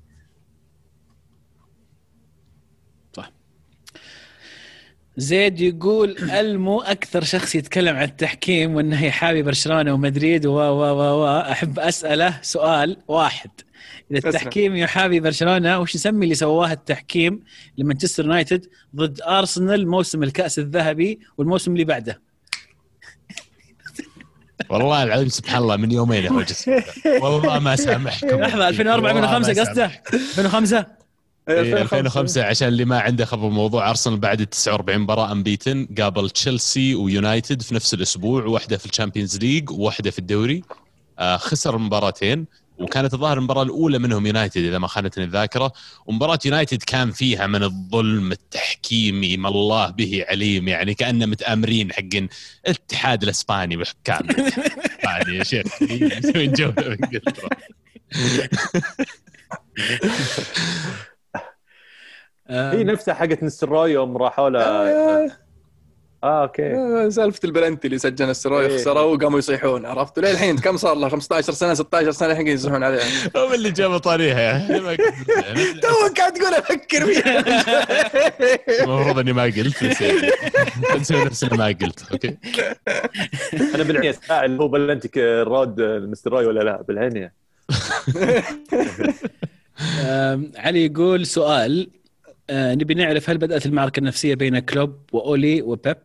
زيد 5.16 5.60
يقول 5.60 6.16
ألمو 6.30 6.80
أكثر 6.80 7.24
شخص 7.24 7.54
يتكلم 7.54 7.96
عن 7.96 8.04
التحكيم 8.04 8.74
وإنه 8.74 9.04
يحابي 9.04 9.42
برشلونة 9.42 9.92
ومدريد 9.94 10.46
و 10.46 10.52
و 10.52 10.80
و 10.80 11.22
و 11.22 11.40
أحب 11.40 11.78
أسأله 11.78 12.38
سؤال 12.42 12.96
واحد 13.08 13.50
إذا. 14.10 14.28
التحكيم 14.28 14.76
يحابي 14.76 15.20
برشلونة 15.20 15.78
وش 15.78 15.96
نسمي 15.96 16.24
اللي 16.24 16.34
سواه 16.34 16.72
التحكيم 16.72 17.40
لمانشستر 17.78 18.24
يونايتد 18.24 18.66
ضد 18.96 19.20
أرسنال 19.20 19.88
موسم 19.88 20.22
الكأس 20.22 20.58
الذهبي 20.58 21.20
والموسم 21.38 21.72
اللي 21.72 21.84
بعده 21.84 22.20
والله 24.70 25.02
العظيم 25.02 25.28
سبحان 25.28 25.62
الله 25.62 25.76
من 25.76 25.90
يومين 25.90 26.24
يا. 26.24 26.30
والله 27.22 27.58
ما 27.58 27.76
سامحكم 27.76 28.40
لحظة 28.40 28.68
2004 28.68 29.14
والله 29.14 29.20
ما 29.20 29.36
2005 29.36 29.60
قصده 29.62 29.74
سامحكم. 29.74 30.16
2005 30.16 30.76
إيه، 30.78 30.86
2005 31.48 32.44
عشان 32.44 32.68
اللي 32.68 32.84
ما 32.84 33.00
عنده 33.00 33.24
خبر 33.24 33.48
موضوع 33.48 33.90
أرسنال 33.90 34.16
بعد 34.16 34.46
49 34.46 34.98
مباراة 34.98 35.32
unbeaten 35.32 35.88
قابل 35.98 36.30
تشيلسي 36.30 36.94
ويونايتد 36.94 37.62
في 37.62 37.74
نفس 37.74 37.94
الأسبوع 37.94 38.44
واحدة 38.44 38.76
في 38.76 38.86
ال 38.86 38.91
Champions 38.91 39.38
League 39.38 39.70
وواحده 39.70 40.10
في 40.10 40.18
الدوري. 40.18 40.62
آه 41.18 41.36
خسر 41.36 41.76
المباراتين 41.76 42.46
وكانت 42.78 43.14
الظاهر 43.14 43.38
المباراة 43.38 43.62
الأولى 43.62 43.98
منهم 43.98 44.26
يونايتد 44.26 44.64
إذا 44.64 44.78
ما 44.78 44.86
خانتني 44.86 45.24
الذاكرة. 45.24 45.72
ومباراة 46.06 46.38
يونايتد 46.44 46.82
كان 46.82 47.10
فيها 47.10 47.46
من 47.46 47.62
الظلم 47.62 48.32
التحكيمي 48.32 49.36
ما 49.36 49.48
الله 49.48 49.90
به 49.90 50.24
عليم 50.28 50.68
يعني 50.68 50.94
كاننا 50.94 51.26
متأمرين 51.26 51.92
حقين 51.92 52.28
الاتحاد 52.66 53.22
الإسباني 53.22 53.76
بحكام. 53.76 54.30
الاسباني 55.04 55.38
يا 55.38 55.44
شيخ 55.44 55.82
مسوين 55.82 56.52
جولة 56.52 56.98
هي 62.52 62.84
نفسها 62.84 63.14
حقت 63.14 63.42
نستروي 63.42 63.92
يوم 63.92 64.16
راحوا 64.16 64.50
له 64.50 64.60
آه، 64.60 65.28
آه 66.24 66.42
okay. 66.42 66.74
آه، 66.74 67.08
سالفة 67.08 67.40
البلنتي 67.44 67.86
اللي 67.86 67.98
سجل 67.98 68.30
السراي 68.30 68.66
إيه. 68.66 68.76
خسروا 68.78 69.00
وقاموا 69.02 69.38
يصيحون 69.38 69.86
عرفتوا 69.86 70.22
للحين 70.22 70.58
كم 70.58 70.76
صار 70.76 70.94
له؟ 70.94 71.08
15 71.08 71.52
سنة 71.52 71.74
16 71.74 72.10
سنة 72.10 72.30
الحين 72.32 72.46
يصيحون 72.48 72.82
عليها. 72.82 73.02
هو 73.36 73.54
اللي 73.54 73.70
جاب 73.70 73.96
طاريها 73.98 74.80
ما 74.80 74.94
كنت- 74.96 75.82
تو 75.82 76.14
قاعد 76.16 76.32
تقول 76.32 76.54
أفكر 76.54 77.06
فيها. 77.06 77.38
المفروض 78.84 79.18
إني 79.18 79.32
ما 79.32 79.42
قلت 79.42 79.84
بس 79.84 80.00
يعني 80.00 80.30
نسوي 81.00 81.24
نفسنا 81.24 81.54
ما 81.56 81.66
قلت 81.66 82.12
okay؟ 82.12 82.36
أنا 83.74 83.82
بالعين 83.82 84.10
اسمع 84.10 84.44
اللي 84.44 84.62
هو 84.62 84.68
بلنتي 84.68 85.18
الرود 85.18 85.80
نستروي 85.80 86.46
ولا 86.46 86.60
لا؟ 86.60 86.82
بالعين 86.82 87.30
آم، 90.00 90.52
علي 90.56 90.86
يقول 90.86 91.26
سؤال. 91.26 91.90
آه، 92.50 92.74
نبي 92.74 92.94
نعرف 92.94 93.30
هل 93.30 93.38
بدأت 93.38 93.66
المعركة 93.66 94.00
النفسية 94.00 94.34
بين 94.34 94.58
كلوب 94.58 95.00
وأولي 95.12 95.62
وبيب؟ 95.62 95.96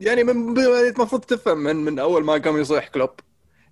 يعني 0.00 0.24
من 0.24 0.58
المفروض 0.58 1.20
تفهم 1.22 1.58
من 1.58 1.76
من 1.76 1.98
أول 1.98 2.24
ما 2.24 2.32
قام 2.32 2.60
يصيح 2.60 2.88
كلوب. 2.88 3.10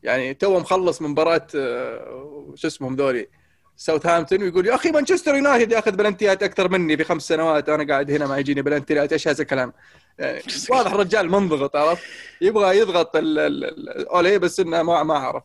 يعني 0.03 0.35
تو 0.35 0.61
مخلص 0.61 1.03
من 1.03 1.11
مباراة 1.11 1.47
آه، 1.57 2.53
شو 2.55 2.67
اسمهم 2.67 2.97
ذولي؟ 2.97 3.29
ساوثهامبتون 3.77 4.43
ويقول 4.43 4.67
يا 4.67 4.75
أخي 4.75 4.91
مانشستر 4.91 5.35
يونايتد 5.35 5.73
ياخذ 5.73 5.97
بلنتيات 5.97 6.43
أكثر 6.43 6.69
مني 6.69 6.97
بخمس 6.97 7.29
سنوات 7.29 7.69
أنا 7.69 7.93
قاعد 7.93 8.11
هنا 8.11 8.27
ما 8.27 8.39
يجيني 8.39 8.63
بلنتيات 8.63 9.13
إيش 9.13 9.29
هذا 9.29 9.43
الكلام؟ 9.43 9.73
يعني 10.19 10.43
واضح 10.71 10.93
الرجال 10.93 11.31
منضغط 11.31 11.77
عرفت؟ 11.77 12.03
يبغى 12.41 12.79
يضغط 12.79 13.11
أولي 13.17 14.39
بس 14.39 14.61
إنه 14.61 14.83
ما 14.83 15.03
ما 15.03 15.15
عرف 15.15 15.43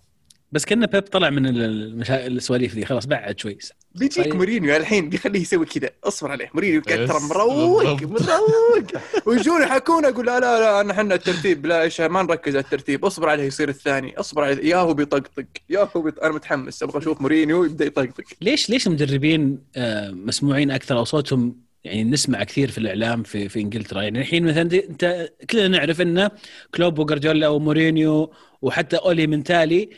بس 0.52 0.66
كنا 0.66 0.86
بيب 0.86 1.04
طلع 1.04 1.30
من 1.30 1.48
المشا... 1.48 2.28
السواليف 2.28 2.76
دي. 2.76 2.86
خلاص 2.86 3.06
بعد 3.06 3.40
شوي. 3.40 3.58
بيجيك 3.96 4.26
طيب. 4.26 4.36
مورينيو 4.36 4.76
الحين 4.76 5.10
بيخليه 5.10 5.42
يسوي 5.42 5.66
كذا. 5.66 5.90
اصبر 6.04 6.32
عليه. 6.32 6.50
مورينيو 6.54 6.82
كان 6.82 7.08
ترى 7.08 7.20
مروق. 7.30 8.02
مروق. 8.04 8.86
ويجون 9.26 9.62
يحكون 9.62 10.06
أقول 10.06 10.26
لا 10.26 10.40
لا 10.40 10.60
لا 10.60 10.82
انا 10.82 10.94
إحنا 10.94 11.16
الترتيب. 11.16 11.66
لا 11.66 11.82
إيش 11.82 12.02
ما 12.02 12.24
نركز 12.24 12.56
على 12.56 12.64
الترتيب. 12.64 13.06
اصبر 13.06 13.30
عليه 13.30 13.44
يصير 13.44 13.70
الثاني. 13.70 14.20
اصبر 14.20 14.44
عليه. 14.44 14.70
يا 14.70 14.78
هو 14.78 14.94
بيطقطق. 14.94 15.46
يا 15.70 15.90
هو 15.96 16.02
بيط... 16.02 16.20
أنا 16.20 16.34
متحمس. 16.34 16.84
أبغى 16.84 16.98
أشوف 16.98 17.22
مورينيو 17.22 17.64
يبدأ 17.64 17.86
يطقطق. 17.86 18.24
ليش 18.42 18.70
ليش 18.70 18.88
المدربين 18.88 19.60
آه، 19.76 20.12
مسموعين 20.12 20.72
أكثر؟ 20.72 20.98
أو 20.98 21.04
صوتهم 21.04 21.56
يعني 21.84 22.04
نسمع 22.04 22.44
كثير 22.44 22.72
في 22.72 22.78
الإعلام 22.78 23.24
في 23.24 23.50
في 23.50 23.60
إنجلترا. 23.60 24.02
يعني 24.02 24.20
الحين 24.20 24.46
مثلا 24.46 24.62
أنت 24.62 25.30
كلنا 25.50 25.68
نعرف 25.68 26.02
إن 26.02 26.30
كلوب 26.76 27.00
وجارديولا 27.00 27.48
ومورينيو 27.48 28.34
وحتى 28.62 28.98
أولي 28.98 29.28
من 29.28 29.44
تالي 29.44 29.90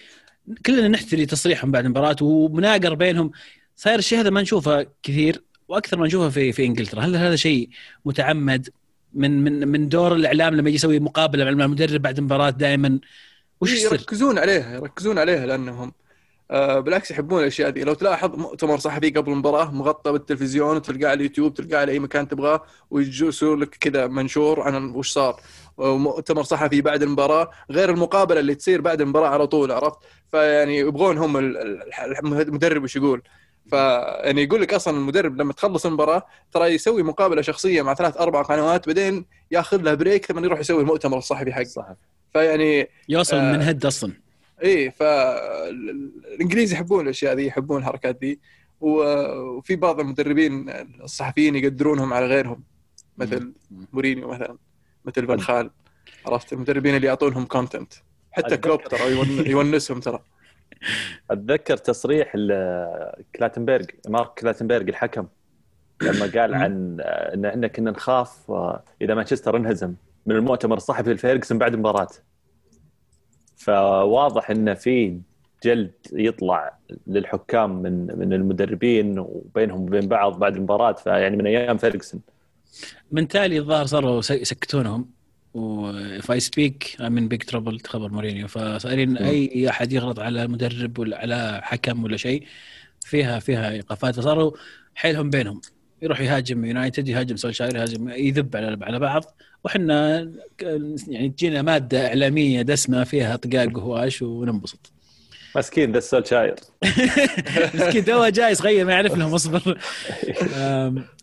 كلنا 0.65 0.87
نحتري 0.87 1.25
تصريحهم 1.25 1.71
بعد 1.71 1.85
المباراة 1.85 2.15
ومناقر 2.21 2.93
بينهم. 2.93 3.31
صاير 3.75 3.99
الشيء 3.99 4.19
هذا 4.19 4.29
ما 4.29 4.41
نشوفه 4.41 4.87
كثير 5.03 5.43
وأكثر 5.67 5.99
ما 5.99 6.07
نشوفه 6.07 6.29
في 6.29 6.51
في 6.51 6.65
إنجلترا. 6.65 7.01
هل 7.01 7.15
هذا 7.15 7.35
شيء 7.35 7.69
متعمد 8.05 8.69
من 9.13 9.43
من 9.43 9.67
من 9.67 9.89
دور 9.89 10.15
الإعلام 10.15 10.55
لما 10.55 10.69
يجي 10.69 10.75
يسوي 10.75 10.99
مقابلة 10.99 11.43
مع 11.43 11.65
المدرب 11.65 12.01
بعد 12.01 12.17
المباراة 12.17 12.49
دائما؟ 12.49 12.99
وش 13.61 13.73
يصير؟ 13.73 13.93
يركزون 13.93 14.39
عليها 14.39 14.75
يركزون 14.75 15.17
عليها 15.17 15.45
لأنهم 15.45 15.91
آه، 16.51 16.79
بالعكس 16.79 17.11
يحبون 17.11 17.41
الأشياء 17.41 17.69
دي 17.69 17.83
لو 17.83 17.93
تلاحظ 17.93 18.35
مؤتمر 18.35 18.77
صحفي 18.77 19.09
قبل 19.09 19.31
المباراة 19.31 19.71
مغطى 19.71 20.11
بالتلفزيون 20.11 20.75
وتلقاه 20.75 21.09
على 21.09 21.17
اليوتيوب 21.17 21.53
تلقاه 21.53 21.79
على 21.79 21.91
أي 21.91 21.99
مكان 21.99 22.27
تبغاه 22.27 22.63
ويجلسوا 22.89 23.55
لك 23.55 23.69
كذا 23.69 24.07
منشور 24.07 24.61
عن 24.61 24.89
وش 24.89 25.11
صار. 25.11 25.41
ومؤتمر 25.81 26.43
صحفي 26.43 26.81
بعد 26.81 27.03
المباراة 27.03 27.51
غير 27.71 27.89
المقابلة 27.89 28.39
اللي 28.39 28.55
تصير 28.55 28.81
بعد 28.81 29.01
المباراة 29.01 29.27
على 29.27 29.47
طول 29.47 29.71
عرفت؟ 29.71 29.97
فيعني 30.31 30.77
يبغون 30.77 31.17
هم 31.17 31.37
ال- 31.37 31.57
ال- 31.57 32.41
المدرب 32.41 32.83
وش 32.83 32.95
يقول. 32.95 33.21
فيعني 33.69 34.43
يقول 34.43 34.61
لك 34.61 34.73
أصلا 34.73 34.97
المدرب 34.97 35.37
لما 35.41 35.53
تخلص 35.53 35.85
المباراة 35.85 36.25
ترى 36.51 36.65
يسوي 36.67 37.03
مقابلة 37.03 37.41
شخصية 37.41 37.81
مع 37.81 37.93
ثلاث 37.93 38.17
أربع 38.17 38.41
قنوات 38.41 38.87
بعدين 38.87 39.25
ياخذ 39.51 39.81
له 39.81 39.93
بريك 39.93 40.25
ثم 40.25 40.43
يروح 40.45 40.59
يسوي 40.59 40.81
المؤتمر 40.81 41.17
الصحفي 41.17 41.53
حقه. 41.53 41.63
صح 41.63 41.87
فيعني 42.33 42.89
يوصل 43.09 43.35
آه. 43.37 43.51
من 43.53 43.61
هد 43.61 43.85
أصلا. 43.85 44.13
إيه 44.63 44.89
فالانجليز 44.89 46.73
يحبون 46.73 47.03
الأشياء 47.03 47.33
ذي 47.33 47.45
يحبون 47.47 47.79
الحركات 47.81 48.17
ذي. 48.23 48.39
وفي 48.81 49.75
بعض 49.75 49.99
المدربين 49.99 50.69
الصحفيين 51.03 51.55
يقدرونهم 51.55 52.13
على 52.13 52.25
غيرهم 52.25 52.63
مثل. 53.17 53.53
مورينيو 53.93 54.27
مثلا. 54.27 54.57
مثل 55.05 55.27
فان 55.27 55.39
خال 55.41 55.69
عرفت؟ 56.25 56.53
المدربين 56.53 56.95
اللي 56.95 57.07
يعطونهم 57.07 57.45
content 57.45 57.93
حتى 58.31 58.57
كلوب 58.57 58.83
ترى 58.83 59.11
يون- 59.11 59.47
يونسهم 59.51 59.99
ترى. 59.99 60.23
أتذكر 61.31 61.77
تصريح 61.77 62.33
كلاتنبرغ 63.35 63.85
مارك 64.09 64.33
كلاتنبرغ 64.33 64.81
الحكم 64.81 65.27
لما 66.01 66.25
قال 66.41 66.53
عن 66.53 66.97
آه، 67.01 67.33
ان 67.33 67.45
إحنا 67.45 67.67
كنا 67.67 67.91
نخاف 67.91 68.51
آه، 68.51 68.83
إذا 69.01 69.13
مانشستر 69.15 69.57
انهزم 69.57 69.93
من 70.25 70.35
المؤتمر 70.35 70.77
الصحفي 70.77 71.13
لفيرجسون 71.13 71.57
بعد 71.57 71.73
المباراة. 71.73 72.07
فواضح 73.57 74.49
إن 74.49 74.73
في 74.73 75.19
جلد 75.63 75.91
يطلع 76.13 76.77
للحكام 77.07 77.81
من 77.81 78.19
من 78.19 78.33
المدربين 78.33 79.19
وبينهم 79.19 79.81
وبين 79.81 80.07
بعض 80.07 80.39
بعد 80.39 80.55
المباراة. 80.55 80.91
فيعني 80.93 81.37
من 81.37 81.47
أيام 81.47 81.77
فيرجسون. 81.77 82.21
من 83.11 83.27
تالي 83.27 83.59
الظاهر 83.59 83.85
صاروا 83.85 84.19
يس- 84.19 84.31
يسكتونهم. 84.31 85.09
و 85.53 85.82
if 85.82 86.39
I 86.39 86.49
speak 86.49 86.95
I'm 86.99 87.16
in 87.16 87.27
big 87.27 87.41
trouble 87.43 87.79
خبر 87.87 88.11
مورينيو. 88.11 88.47
فصايرين 88.47 89.17
أي 89.17 89.69
أحد 89.69 89.93
يغلط 89.93 90.19
على 90.19 90.47
مدرب 90.47 90.99
ولا 90.99 91.17
على 91.17 91.59
حكم 91.63 92.03
ولا 92.03 92.17
شيء 92.17 92.43
فيها 93.05 93.39
فيها 93.39 93.71
إيقافات. 93.71 94.15
فصاروا 94.15 94.51
حيلهم 94.95 95.29
بينهم. 95.29 95.61
يروح 96.01 96.21
يهاجم 96.21 96.65
يونايتد 96.65 97.07
يهاجم 97.07 97.35
سولشاير 97.35 97.75
يهاجم 97.75 98.09
يذب 98.09 98.55
على 98.55 98.85
على 98.85 98.99
بعض. 98.99 99.23
وحنا 99.63 100.31
ك- 100.57 100.79
يعني 101.07 101.29
تجينا 101.29 101.61
مادة 101.61 102.07
إعلامية 102.07 102.61
دسمة 102.61 103.03
فيها 103.03 103.35
طقاق 103.35 103.77
وهواش 103.77 104.21
وننبسط. 104.21 104.91
مسكين 105.55 105.91
ذا 105.91 105.97
السولشاير 105.97 106.55
مسكين 107.75 108.05
توه 108.05 108.29
جاي 108.29 108.55
صغير 108.55 108.85
ما 108.85 108.91
يعرف 108.91 109.17
لهم 109.17 109.33
أصبر. 109.33 109.77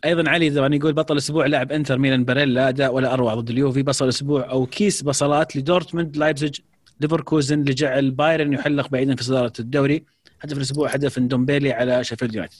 أيضا 0.04 0.30
علي 0.30 0.50
طبعا 0.50 0.74
يقول 0.74 0.92
بطل 0.92 1.12
الأسبوع 1.12 1.46
لاعب 1.46 1.72
إنتر 1.72 1.98
ميلان 1.98 2.24
باريلا 2.24 2.68
اداء 2.68 2.94
ولا 2.94 3.12
أروع 3.12 3.34
ضد 3.34 3.50
اليوفي. 3.50 3.82
بصل 3.82 4.04
الأسبوع 4.04 4.50
أو 4.50 4.66
كيس 4.66 5.02
بصلات 5.02 5.56
لدورتموند 5.56 6.16
لايبزيج 6.16 6.60
ليفركوزن 7.00 7.60
لجعل 7.60 8.10
بايرن 8.10 8.52
يحلق 8.52 8.88
بعيدا 8.88 9.16
في 9.16 9.24
صدارة 9.24 9.52
الدوري. 9.60 10.04
هدف 10.40 10.56
الأسبوع 10.56 10.90
هدف 10.90 11.18
دومبيلي 11.18 11.72
على 11.72 12.04
شيفيلد 12.04 12.34
يونايتد. 12.34 12.56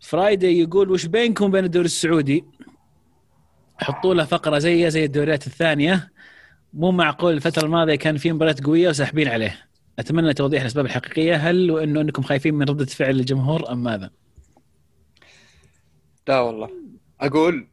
فرايدي 0.00 0.60
يقول 0.60 0.90
وش 0.90 1.06
بينكم 1.06 1.50
بين 1.50 1.64
الدوري 1.64 1.86
السعودي؟ 1.86 2.44
حطوا 3.78 4.14
له 4.14 4.24
فقرة 4.24 4.58
زيه 4.58 4.88
زي 4.88 5.04
الدوريات 5.04 5.46
الثانية. 5.46 6.10
مو 6.74 6.90
معقول 6.90 7.34
الفترة 7.34 7.64
الماضية 7.64 7.94
كان 7.94 8.16
في 8.16 8.32
مباريات 8.32 8.64
قوية 8.64 8.88
وساحبين 8.88 9.28
عليه. 9.28 9.69
أتمنى 10.00 10.34
توضيح 10.34 10.60
الأسباب 10.60 10.84
الحقيقية. 10.84 11.36
هل 11.36 11.70
وإنه 11.70 12.00
أنكم 12.00 12.22
خايفين 12.22 12.54
من 12.54 12.68
ردة 12.68 12.86
فعل 12.86 13.20
الجمهور 13.20 13.72
أم 13.72 13.82
ماذا؟ 13.82 14.10
لا 16.28 16.40
والله. 16.40 16.70
أقول؟ 17.20 17.66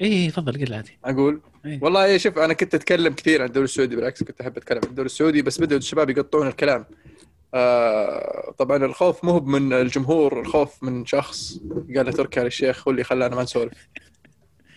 إيه 0.00 0.30
تفضل 0.30 0.66
قل 0.66 0.74
عادي. 0.74 0.98
أقول؟ 1.04 1.40
إيه. 1.66 1.78
والله 1.82 2.04
إيه 2.04 2.18
شوف 2.18 2.38
أنا 2.38 2.54
كنت 2.54 2.74
أتكلم 2.74 3.14
كثير 3.14 3.42
عن 3.42 3.48
الدوري 3.48 3.64
السعودي 3.64 3.96
بالعكس 3.96 4.22
كنت 4.22 4.40
أحب 4.40 4.56
أتكلم 4.56 4.80
عن 4.84 4.90
الدوري 4.90 5.06
السعودي 5.06 5.42
بس 5.42 5.60
بدأوا 5.60 5.78
الشباب 5.78 6.10
يقطعون 6.10 6.46
الكلام. 6.46 6.84
آه 7.54 8.54
طبعا 8.58 8.76
الخوف 8.84 9.24
مو 9.24 9.40
من 9.40 9.72
الجمهور 9.72 10.40
الخوف 10.40 10.82
من 10.82 11.06
شخص 11.06 11.58
قال 11.96 12.06
له 12.06 12.12
تركي 12.12 12.40
آل 12.40 12.46
الشيخ 12.46 12.88
هو 12.88 12.92
اللي 12.92 13.04
خلانا 13.04 13.36
ما 13.36 13.42
نسولف. 13.42 13.88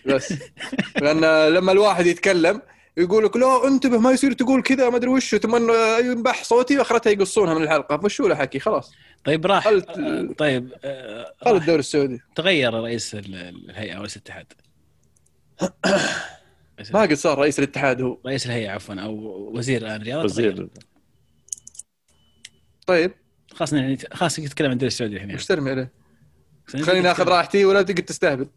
بس. 0.06 0.34
لأن 1.02 1.48
لما 1.54 1.72
الواحد 1.72 2.06
يتكلم 2.06 2.62
يقول 2.96 3.24
لك 3.24 3.36
لا 3.36 3.66
انتبه 3.68 3.98
ما 3.98 4.10
يصير 4.12 4.32
تقول 4.32 4.62
كذا 4.62 4.90
ما 4.90 4.96
أدري 4.96 5.10
وش 5.10 5.34
ثم 5.34 5.54
إنه 5.54 5.72
ينبح 5.98 6.44
صوتي 6.44 6.78
وأخرتها 6.78 7.10
يقصونها 7.10 7.54
من 7.54 7.62
الحلقة. 7.62 7.96
فشو 7.98 8.28
له 8.28 8.34
حكي؟ 8.34 8.58
خلاص. 8.58 8.92
طيب 9.24 9.46
راح. 9.46 9.64
خلت- 9.64 9.88
آه، 9.88 10.28
طيب 10.38 10.72
آه، 10.84 11.34
خل 11.44 11.50
راح 11.52 11.60
الدوري 11.62 11.78
السعودي. 11.78 12.20
تغير 12.36 12.74
رئيس 12.74 13.14
ال- 13.14 13.34
الهيئة 13.70 13.96
ورئيس 13.98 14.16
الاتحاد. 14.16 14.52
رئيس- 16.78 16.92
ما 16.94 17.00
قد 17.02 17.12
صار 17.14 17.38
رئيس 17.38 17.58
الاتحاد 17.58 18.02
هو. 18.02 18.18
رئيس 18.26 18.46
الهيئة 18.46 18.70
عفوا 18.70 18.94
أو 18.94 19.14
وزير 19.56 19.82
الآن 19.82 20.00
الرياضة 20.00 20.24
وزير. 20.24 20.68
طيب. 22.86 23.12
خلاص 23.54 23.72
يعني 23.72 23.98
خلاص 24.12 24.40
نتكلم 24.40 24.66
عن 24.66 24.72
الدوري 24.72 24.88
السعودي 24.88 25.16
الحين. 25.16 25.34
وش 25.34 25.46
ترمي 25.46 25.70
عليه؟ 25.70 25.92
خليني 26.66 27.10
آخذ 27.10 27.28
راحتي 27.28 27.64
ولا 27.64 27.82
تقعد 27.82 28.04
تستهبل. 28.04 28.48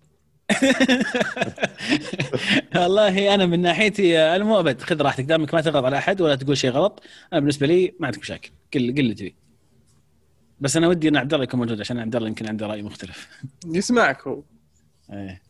والله 2.76 3.34
أنا 3.34 3.46
من 3.46 3.62
ناحيتي 3.62 4.20
أنا 4.20 4.44
مو 4.44 4.60
ابد 4.60 4.82
خذ 4.82 5.02
راحتك 5.02 5.24
دامك 5.24 5.54
ما 5.54 5.62
تغلط 5.62 5.86
على 5.86 5.98
أحد 5.98 6.22
ولا 6.22 6.36
تقول 6.36 6.58
شيء 6.58 6.72
غلط 6.72 7.04
أنا 7.34 7.40
بالنسبة 7.40 7.68
لي 7.68 7.94
ما 8.00 8.08
عندك 8.08 8.20
مشاكل. 8.20 8.50
قل 8.74 8.94
قل 8.94 9.00
اللي 9.00 9.14
تبي. 9.14 9.36
بس 10.60 10.78
أنا 10.78 10.88
ودي 10.88 11.08
إن 11.08 11.18
عبد 11.18 11.34
الله 11.34 11.44
يكون 11.44 11.60
موجود 11.60 11.80
عشان 11.80 12.00
عبد 12.00 12.16
الله 12.16 12.28
يمكن 12.28 12.48
عنده 12.48 12.68
رأي 12.68 12.82
مختلف. 12.82 13.28
يسمعك 13.66 14.28
هو. 14.28 14.44
إيه. 15.14 15.42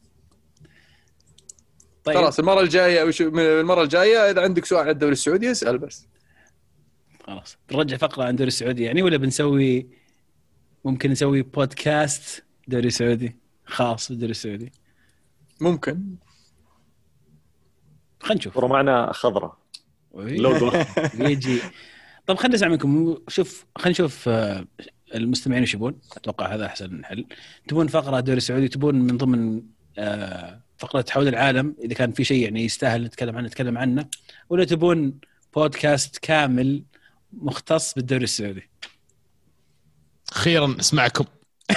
طيب. 2.04 2.18
خلاص 2.18 2.40
المرة 2.40 2.62
الجاية 2.62 3.04
وش 3.04 3.22
المرة 3.22 3.84
الجاية؟ 3.84 4.32
إذا 4.32 4.42
عندك 4.42 4.66
سؤال 4.66 4.82
عن 4.82 4.90
الدوري 4.90 5.12
السعودي 5.12 5.52
اسأل 5.52 5.78
بس. 5.78 6.08
خلاص. 7.24 7.58
بنرجع 7.70 7.98
فقرة 7.98 8.24
عن 8.24 8.30
الدوري 8.30 8.48
السعودي 8.48 8.84
يعني 8.84 9.02
ولا 9.02 9.18
بنسوي 9.18 9.88
ممكن 10.86 11.12
نسوي 11.12 11.42
بودكاست 11.42 12.44
دوري 12.68 12.90
سعودي 12.90 13.36
خاص 13.66 14.10
بالدوري 14.10 14.32
السعودي؟ 14.32 14.72
ممكن. 15.62 16.16
خلينا 18.20 18.40
نشوف. 18.40 18.54
صورة 18.54 18.68
معنا 18.68 19.12
خضراء. 19.14 19.58
لوجو 20.16 20.72
يجي. 21.30 21.62
طب 22.28 22.36
خلينا 22.36 22.56
نسمع 22.56 22.68
منكم. 22.68 23.18
شوف 23.28 23.66
خلينا 23.76 23.92
نشوف 23.92 24.30
آه، 24.30 24.66
المستمعين 25.16 25.64
وش 25.64 25.74
يبون. 25.74 26.00
أتوقع 26.18 26.56
هذا 26.56 26.66
أحسن 26.66 27.06
حل. 27.06 27.26
تبون 27.68 27.88
فقرة 27.88 28.20
دوري 28.20 28.40
سعودي 28.40 28.68
تبون 28.68 28.96
من 28.96 29.18
ضمن 29.18 29.62
آه، 29.98 30.62
فقرة 30.78 31.06
حول 31.10 31.28
العالم؟ 31.28 31.76
إذا 31.82 31.94
كان 31.94 32.12
في 32.12 32.24
شيء 32.24 32.44
يعني 32.44 32.66
يستاهل 32.66 33.04
نتكلم 33.04 33.38
عنه 33.38 33.48
نتكلم 33.48 33.78
عنه. 33.78 34.06
ولا 34.50 34.66
تبون 34.66 35.20
بودكاست 35.56 36.18
كامل 36.18 36.84
مختص 37.34 37.94
بالدوري 37.94 38.24
السعودي؟ 38.24 38.70
أخيرا 40.32 40.76
أسمعكم. 40.80 41.26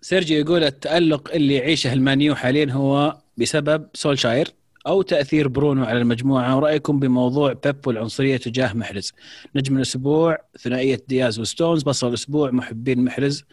سيرجيو 0.00 0.38
يقول 0.40 0.64
التألق 0.64 1.30
اللي 1.34 1.54
يعيشه 1.54 1.92
المانيو 1.92 2.34
حاليا 2.34 2.72
هو 2.72 3.18
بسبب 3.36 3.88
سولشاير 3.94 4.48
أو 4.86 5.02
تأثير 5.02 5.48
برونو 5.48 5.84
على 5.84 5.98
المجموعة. 5.98 6.56
ورايكم 6.56 7.00
بموضوع 7.00 7.52
بيب 7.52 7.86
والعنصرية 7.86 8.36
تجاه 8.36 8.72
محرز؟ 8.72 9.12
نجم 9.54 9.76
الأسبوع 9.76 10.38
ثنائية 10.60 11.02
دياز 11.08 11.38
وستونز 11.38 11.82
بصل 11.82 12.08
الأسبوع 12.08 12.50
محبين 12.50 13.04
محرز 13.04 13.44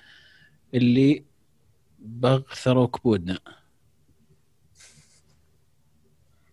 اللي 0.74 1.24
بغثروا 2.00 2.88
كبودنا. 2.88 3.40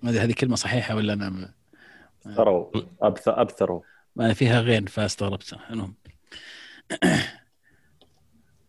ما 0.03 0.11
ادري 0.11 0.21
هذه 0.21 0.33
كلمة 0.33 0.57
صحيحة 0.57 0.97
ولا 0.97 1.13
أنا 1.13 1.31
ما- 1.31 1.55
ثروا 2.37 2.71
أبث- 3.05 3.29
أبثروا. 3.29 3.81
ما 4.17 4.33
فيها 4.33 4.61
غين 4.61 4.87
فاستغربت. 4.87 5.55
المهم. 5.71 5.95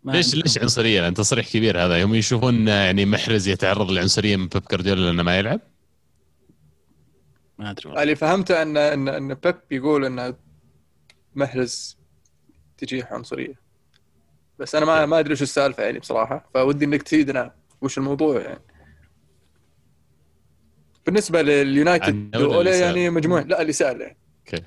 ليش 0.06 0.36
ليش 0.36 0.58
عنصرية؟ 0.58 1.02
لأن 1.02 1.14
تصريح 1.14 1.48
كبير 1.50 1.86
هذا. 1.86 2.04
هم 2.04 2.16
يشوفون 2.16 2.68
يعني 2.68 3.06
محرز 3.06 3.48
يتعرض 3.48 3.92
للعنصريه 3.92 4.36
من 4.36 4.48
بيب 4.48 4.64
جارديولا 4.72 5.02
لأنه 5.06 5.24
ما 5.24 5.38
يلعب؟ 5.38 5.60
ما 7.58 7.72
أدري 7.72 7.88
والله. 7.90 8.04
اللي 8.04 8.16
فهمته 8.16 8.62
ان 8.62 8.78
ان 8.78 9.08
أن 9.08 9.34
بيب 9.34 9.56
يقول 9.72 10.06
ان 10.06 10.36
محرز 11.36 11.98
تجيه 12.78 13.08
عنصرية. 13.12 13.54
بس 14.60 14.76
أنا 14.76 14.86
ما 14.86 15.06
ما 15.06 15.20
أدري 15.20 15.34
وش 15.34 15.42
السالفة 15.42 15.84
يعني 15.84 16.00
بصراحة. 16.00 16.50
فودي 16.54 16.86
إنك 16.86 17.04
تفيدنا 17.04 17.54
وش 17.82 17.98
الموضوع 17.98 18.42
يعني؟ 18.42 18.62
بالنسبة 21.06 21.42
لليونايتد 21.42 22.30
سأل؟ 22.72 22.82
يعني 22.98 23.10
مجموع 23.10 23.42
لا 23.42 23.62
اللي 23.62 23.74
سأل 23.74 24.02
يعني. 24.02 24.18
okay. 24.40 24.64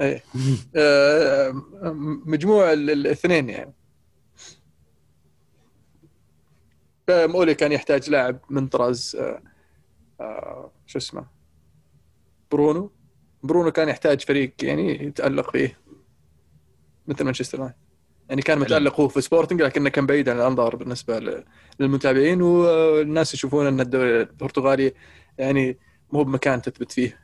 إيه. 0.00 0.22
آه، 0.76 1.50
مجموع 2.26 2.72
ال- 2.72 2.90
الاثنين 2.90 3.48
يعني. 3.50 3.72
أولي 7.10 7.54
كان 7.54 7.72
يحتاج 7.72 8.10
لاعب 8.10 8.38
من 8.50 8.66
طراز 8.66 9.16
آه، 9.20 9.42
آه، 10.20 10.72
شو 10.86 10.98
اسمه 10.98 11.26
برونو. 12.50 12.92
برونو 13.42 13.70
كان 13.70 13.88
يحتاج 13.88 14.20
فريق 14.20 14.52
يعني 14.62 15.04
يتألق 15.04 15.50
فيه 15.50 15.78
مثل 17.06 17.24
مانشستر 17.24 17.58
يونايتد. 17.58 17.78
يعني 18.28 18.42
كان 18.42 18.58
متألق 18.58 19.00
هو 19.00 19.08
في 19.08 19.20
سبورتنج 19.20 19.62
لكنه 19.62 19.90
كان 19.90 20.06
بعيد 20.06 20.28
عن 20.28 20.36
الأنظار 20.36 20.76
بالنسبة 20.76 21.44
للمتابعين 21.80 22.42
والناس 22.42 23.34
يشوفون 23.34 23.66
إن 23.66 23.80
الدوري 23.80 24.20
البرتغالي 24.20 24.94
يعني 25.38 25.78
مو 26.12 26.22
بمكان 26.22 26.62
تثبت 26.62 26.92
فيه 26.92 27.20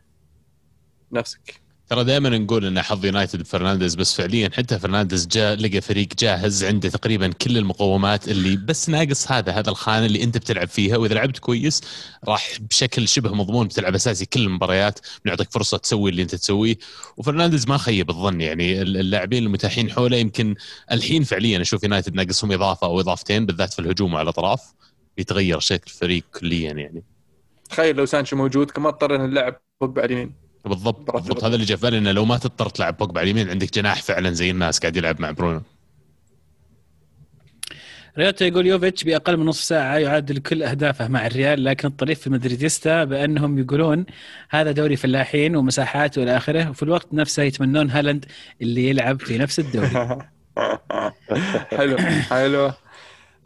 نفسك. 1.13 1.70
ترى 1.91 2.05
دائما 2.05 2.29
نقول 2.29 2.65
إن 2.65 2.83
حظ 2.83 3.05
يونايتد 3.05 3.43
فرنانديز 3.43 3.95
بس 3.95 4.15
فعليا 4.15 4.51
حتى 4.57 4.79
فرنانديز 4.79 5.27
جاء 5.27 5.57
لقى 5.57 5.81
فريق 5.81 6.09
جاهز 6.19 6.65
عنده 6.65 6.89
تقريبا 6.89 7.29
كل 7.29 7.59
المقومات 7.59 8.29
اللي 8.29 8.57
بس 8.57 8.89
ناقص 8.89 9.33
هذا 9.33 9.53
هذا 9.53 9.71
الخانة 9.71 10.07
اللي 10.07 10.23
أنت 10.23 10.39
بتلعب 10.39 10.69
فيها 10.69 10.97
وإذا 10.97 11.15
لعبت 11.15 11.39
كويس 11.39 11.81
راح 12.25 12.51
بشكل 12.61 13.09
شبه 13.09 13.35
مضمون 13.35 13.67
بتلعب 13.67 13.95
أساسي 13.95 14.27
كل 14.27 14.41
المباريات 14.41 14.99
بنعطيك 15.25 15.51
فرصة 15.51 15.79
تسوي 15.79 16.11
اللي 16.11 16.23
أنت 16.23 16.35
تسويه. 16.35 16.79
وفرنانديز 17.17 17.69
ما 17.69 17.79
خيب 17.79 18.11
الظن 18.11 18.41
يعني 18.41 18.83
اللاعبين 18.83 19.45
المتاحين 19.45 19.91
حوله 19.91 20.17
يمكن 20.17 20.55
الحين 20.93 21.25
فعليا 21.25 21.61
أشوف 21.61 21.83
يونايتد 21.83 22.15
ناقصهم 22.15 22.53
إضافة 22.53 22.87
أو 22.87 23.01
إضافتين 23.01 23.47
بالذات 23.47 23.73
في 23.73 23.79
الهجوم 23.79 24.15
وعلى 24.15 24.23
الأطراف 24.23 24.75
بيتغير 25.17 25.61
شكل 25.61 25.85
الفريق 25.87 26.25
كليا 26.41 26.73
يعني. 26.73 27.05
تخيل 27.71 27.97
لو 27.97 28.07
سانشو 28.07 28.37
موجود 28.37 28.71
كما 28.71 28.89
اضطرينا 28.89 29.27
نلعب 29.27 29.61
بوجبا 29.81 30.03
على 30.03 30.15
اليمين 30.15 30.40
بالضبط. 30.65 31.11
بالضبط. 31.11 31.45
هذا 31.45 31.55
اللي 31.55 31.67
جاء 31.67 31.77
في 31.77 31.83
بالي 31.83 31.99
إنه 31.99 32.13
لو 32.13 32.25
ما 32.25 32.39
تضطر 32.39 32.69
تلعب 32.69 32.97
بوجبا 32.97 33.21
على 33.21 33.31
اليمين 33.31 33.51
عندك 33.51 33.75
جناح 33.75 34.03
فعلا 34.03 34.31
زي 34.31 34.51
الناس 34.51 34.79
قاعد 34.79 34.97
يلعب 34.97 35.21
مع 35.21 35.31
برونو. 35.31 35.63
ريوتا 38.19 38.47
يقول 38.47 38.67
يوفيتش 38.67 39.05
بأقل 39.05 39.37
من 39.37 39.47
نصف 39.47 39.65
ساعة 39.65 39.97
يعادل 39.97 40.39
كل 40.39 40.63
أهدافه 40.63 41.09
مع 41.09 41.27
الريال 41.27 41.65
لكن 41.65 41.89
الطريف 41.89 42.21
في 42.21 42.31
مدريديستا 42.31 43.05
بأنهم 43.05 43.59
يقولون 43.59 44.07
هذا 44.51 44.73
دوري 44.73 44.97
فلاحين 44.97 45.57
ومساحات 45.57 46.19
وإلى 46.19 46.37
آخره 46.37 46.71
وفي 46.71 46.83
الوقت 46.83 47.15
نفسه 47.15 47.43
يتمنون 47.43 47.91
هالاند 47.91 48.25
اللي 48.63 48.89
يلعب 48.89 49.21
في 49.21 49.39
نفس 49.39 49.59
الدوري. 49.59 49.89
حلو 51.79 51.97
حلو. 52.31 52.67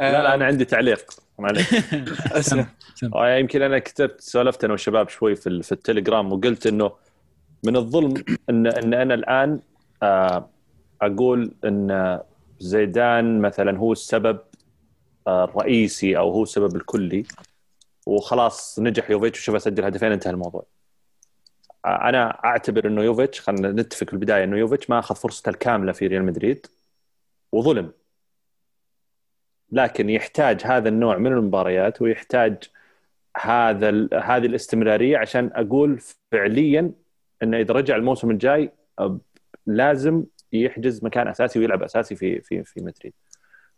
لا 0.01 0.13
لا 0.23 0.35
أنا 0.35 0.45
عندي 0.45 0.65
تعليق. 0.65 1.25
معليش. 1.39 1.75
اسلم 2.39 2.67
آه، 3.15 3.37
يمكن 3.37 3.63
أنا 3.63 3.79
كتبت 3.79 4.21
سولفت 4.21 4.65
أنا 4.65 4.73
والشباب 4.73 5.09
شوي 5.09 5.37
في, 5.37 5.63
في 5.63 5.73
التليجرام 5.73 6.33
وقلت 6.33 6.67
إنه 6.67 6.93
من 7.65 7.77
الظلم 7.77 8.25
ان 8.51 8.67
إن 8.67 8.95
أنا 8.95 9.15
الآن 9.15 9.61
آه، 10.03 10.51
أقول 11.03 11.55
إن 11.65 12.21
زيدان 12.59 13.41
مثلا 13.41 13.79
هو 13.79 13.93
السبب 13.93 14.39
آه، 15.27 15.45
الرئيسي 15.45 16.19
أو 16.19 16.31
هو 16.31 16.43
السبب 16.43 16.77
الكلي 16.77 17.25
وخلاص 18.07 18.79
نجح 18.79 19.11
يوفيتش 19.11 19.41
وشوف 19.41 19.55
أسجل 19.55 19.85
هدفين 19.85 20.13
انتهى 20.13 20.31
الموضوع. 20.31 20.67
آه، 21.85 22.09
أنا 22.09 22.45
أعتبر 22.45 22.87
إنه 22.87 23.03
يوفيتش 23.03 23.41
خلينا 23.41 23.73
نتفق 23.73 24.07
في 24.07 24.13
البدايه 24.13 24.45
إنه 24.45 24.57
يوفيتش 24.59 24.91
ما 24.91 24.99
أخذ 24.99 25.15
فرصته 25.15 25.51
الكاملة 25.51 25.93
في 25.93 26.07
ريال 26.07 26.25
مدريد 26.25 26.67
وظلم 27.53 27.93
لكن 29.73 30.11
يحتاج 30.11 30.61
هذا 30.65 30.89
النوع 30.89 31.19
من 31.19 31.33
المباريات 31.33 32.03
ويحتاج 32.03 32.57
هذا 33.37 34.09
هذه 34.23 34.47
الاستمرارية 34.47 35.19
عشان 35.19 35.51
أقول 35.55 36.01
فعليا 36.33 36.93
إنه 37.45 37.61
إذا 37.61 37.75
رجع 37.75 37.97
الموسم 37.97 38.31
الجاي 38.31 38.71
لازم 39.67 40.25
يحجز 40.53 41.05
مكان 41.05 41.29
أساسي 41.29 41.59
ويلعب 41.59 41.83
أساسي 41.83 42.17
في 42.17 42.41
في 42.41 42.65
في 42.65 42.81
مدريد. 42.81 43.13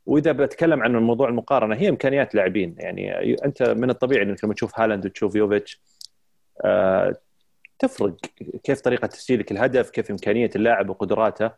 وإذا 0.06 0.32
بتكلم 0.32 0.82
عن 0.82 0.96
موضوع 0.96 1.28
المقارنة 1.28 1.76
هي 1.76 1.88
إمكانيات 1.88 2.34
لاعبين. 2.34 2.74
يعني 2.78 3.34
أنت 3.44 3.62
من 3.62 3.90
الطبيعي 3.90 4.22
إنك 4.22 4.44
لما 4.44 4.54
تشوف 4.54 4.80
هالاند 4.80 5.06
وتشوف 5.06 5.34
يوفيتش 5.34 5.80
آه، 6.64 7.16
تفرق 7.78 8.16
كيف 8.64 8.80
طريقة 8.80 9.06
تسجيلك 9.06 9.52
الهدف 9.52 9.90
كيف 9.90 10.10
إمكانية 10.10 10.50
اللاعب 10.56 10.90
وقدراته. 10.90 11.50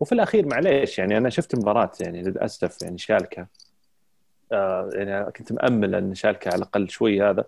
وفي 0.00 0.12
الأخير 0.12 0.46
معليش 0.46 0.98
يعني 0.98 1.18
أنا 1.18 1.30
شفت 1.30 1.56
مباراة 1.56 1.90
يعني 2.00 2.22
للاسف 2.22 2.82
يعني 2.82 2.98
شالكة. 2.98 3.46
آه، 4.52 4.90
يعني 4.92 5.32
كنت 5.32 5.52
مأمل 5.52 5.94
إن 5.94 6.14
شالكة 6.14 6.48
على 6.48 6.56
الأقل 6.56 6.90
شوي 6.90 7.22
هذا. 7.22 7.44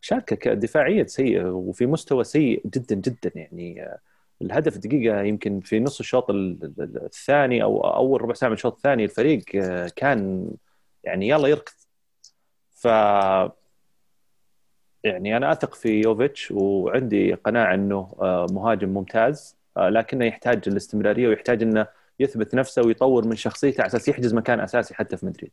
شالكه 0.00 0.36
ك- 0.36 0.48
دفاعيا 0.48 1.04
سيء 1.04 1.46
وفي 1.46 1.86
مستوى 1.86 2.24
سيء 2.24 2.62
جدا 2.66 2.94
جدا 2.94 3.30
يعني 3.34 3.82
آه، 3.82 3.98
الهدف 4.42 4.78
دقيقة 4.78 5.20
يمكن 5.22 5.60
في 5.60 5.80
نص 5.80 6.00
الشوط 6.00 6.30
ال- 6.30 6.58
ال- 6.78 7.04
الثاني 7.04 7.62
أو 7.62 7.80
أول 7.80 8.22
ربع 8.22 8.34
ساعة 8.34 8.48
من 8.48 8.54
الشوط 8.54 8.74
الثاني 8.76 9.04
الفريق 9.04 9.42
آه، 9.54 9.90
كان 9.96 10.50
يعني 11.04 11.28
يلا 11.28 11.48
يركض 11.48 11.72
ف 12.70 12.86
يعني 15.04 15.36
أنا 15.36 15.52
أثق 15.52 15.74
في 15.74 16.00
يوفيتش 16.00 16.50
وعندي 16.50 17.34
قناعة 17.34 17.74
إنه 17.74 18.12
آه، 18.20 18.46
مهاجم 18.50 18.88
ممتاز 18.88 19.56
لكنه 19.76 20.24
يحتاج 20.24 20.62
الاستمرارية 20.68 21.28
ويحتاج 21.28 21.62
إنه 21.62 21.86
يثبت 22.20 22.54
نفسه 22.54 22.82
ويطور 22.86 23.26
من 23.26 23.36
شخصيته 23.36 23.80
على 23.80 23.86
أساس 23.86 24.08
يحجز 24.08 24.34
مكان 24.34 24.60
أساسي 24.60 24.94
حتى 24.94 25.16
في 25.16 25.26
مدريد. 25.26 25.50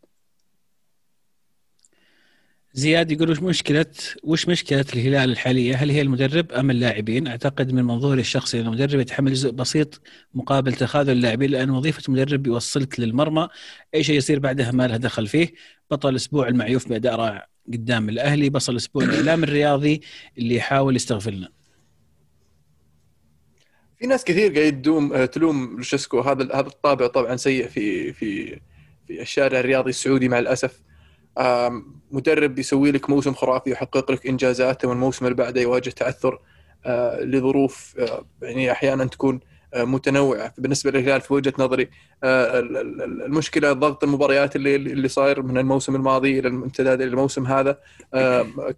زياد 2.78 3.12
يقول 3.12 3.30
وش 3.30 3.40
مشكلة 3.40 3.86
وش 4.24 4.48
مشكلة 4.48 4.86
الهلال 4.94 5.32
الحالية؟ 5.32 5.76
هل 5.76 5.91
هي 5.91 6.02
المدرب 6.02 6.52
أم 6.52 6.72
اللاعبين؟ 6.72 7.28
أعتقد 7.28 7.72
من 7.74 7.84
منظوري 7.84 8.22
الشخصي 8.22 8.62
أن 8.62 8.66
المدرب 8.66 8.99
يتحمل 8.99 9.34
جزء 9.34 9.52
بسيط 9.52 10.02
مقابل 10.34 10.74
تخاذل 10.74 11.10
اللاعبين 11.12 11.52
لأن 11.52 11.70
وظيفة 11.70 12.04
المدرب 12.08 12.48
يوصلك 12.48 12.99
للمرمى. 12.99 13.48
أي 13.95 14.04
شيء 14.04 14.18
يصير 14.18 14.40
بعدها 14.40 14.72
ما 14.72 14.88
له 14.88 14.98
دخل 14.98 15.28
فيه. 15.28 15.54
بطل 15.91 16.10
الأسبوع 16.10 16.48
المعيوف 16.48 16.90
بأداء 16.90 17.16
رائع 17.16 17.48
قدام 17.74 18.10
الأهلي. 18.10 18.49
بطل 18.49 18.72
الأسبوع 18.72 19.04
الإعلام 19.04 19.44
الرياضي 19.44 20.02
اللي 20.38 20.56
يحاول 20.56 20.95
يستغفلنا. 20.95 21.49
في 23.99 24.08
ناس 24.08 24.24
كثير 24.24 24.60
قاعد 24.60 24.88
آه، 24.88 25.26
تلوم 25.26 25.76
لوشيسكو. 25.76 26.20
هذا 26.20 26.44
هذا 26.44 26.68
الطابع 26.68 27.08
طبعا 27.08 27.36
سيء 27.36 27.68
في 27.68 28.14
في 28.14 28.60
في 29.08 29.22
الشارع 29.22 29.60
الرياضي 29.60 29.90
السعودي 29.90 30.30
مع 30.30 30.40
الأسف. 30.40 30.72
آم، 30.72 30.86
مدرب 32.11 32.59
يسوي 32.59 32.91
لك 32.91 33.09
موسم 33.09 33.34
خرافي 33.34 33.72
يحقق 33.72 34.11
لك 34.11 34.27
إنجازات 34.27 34.85
والموسم 34.85 35.26
اللي 35.26 35.35
بعده 35.35 35.61
يواجه 35.61 35.89
تعثر 35.89 36.39
آه، 36.85 37.22
لظروف 37.23 37.95
آه، 37.99 38.26
يعني 38.41 38.72
أحيانا 38.72 39.05
تكون 39.05 39.39
آه، 39.73 39.84
متنوعة. 39.84 40.53
بالنسبة 40.57 40.91
للهلال 40.91 41.22
في 41.22 41.34
وجهة 41.34 41.53
نظري 41.59 41.89
ال- 42.23 42.77
ال- 42.77 43.23
المشكلة 43.26 43.73
ضغط 43.73 44.03
المباريات 44.03 44.55
اللي 44.55 44.76
اللي 44.76 45.07
صاير 45.07 45.41
من 45.41 45.57
الموسم 45.57 45.95
الماضي 45.95 46.39
إلى 46.39 46.47
الامتداد 46.47 47.01
إلى 47.01 47.09
الموسم 47.09 47.45
هذا 47.45 47.80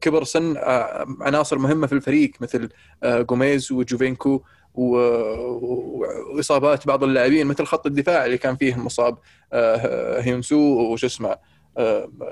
كبر 0.02 0.24
سن 0.24 0.58
عناصر 1.22 1.58
مهمة 1.58 1.88
في 1.88 1.94
الفريق 1.94 2.32
مثل 2.42 2.70
جوميز 3.06 3.72
وجوفينكو 3.72 4.42
وإصابات 6.34 6.88
بعض 6.88 7.04
اللاعبين 7.04 7.48
مثل 7.48 7.66
خط 7.66 7.86
الدفاع 7.86 8.26
اللي 8.26 8.38
كان 8.38 8.56
فيه 8.56 8.76
المصاب 8.76 9.18
آه، 9.54 10.22
هيونسو 10.22 10.58
وش 10.94 11.06
اسمه 11.06 11.38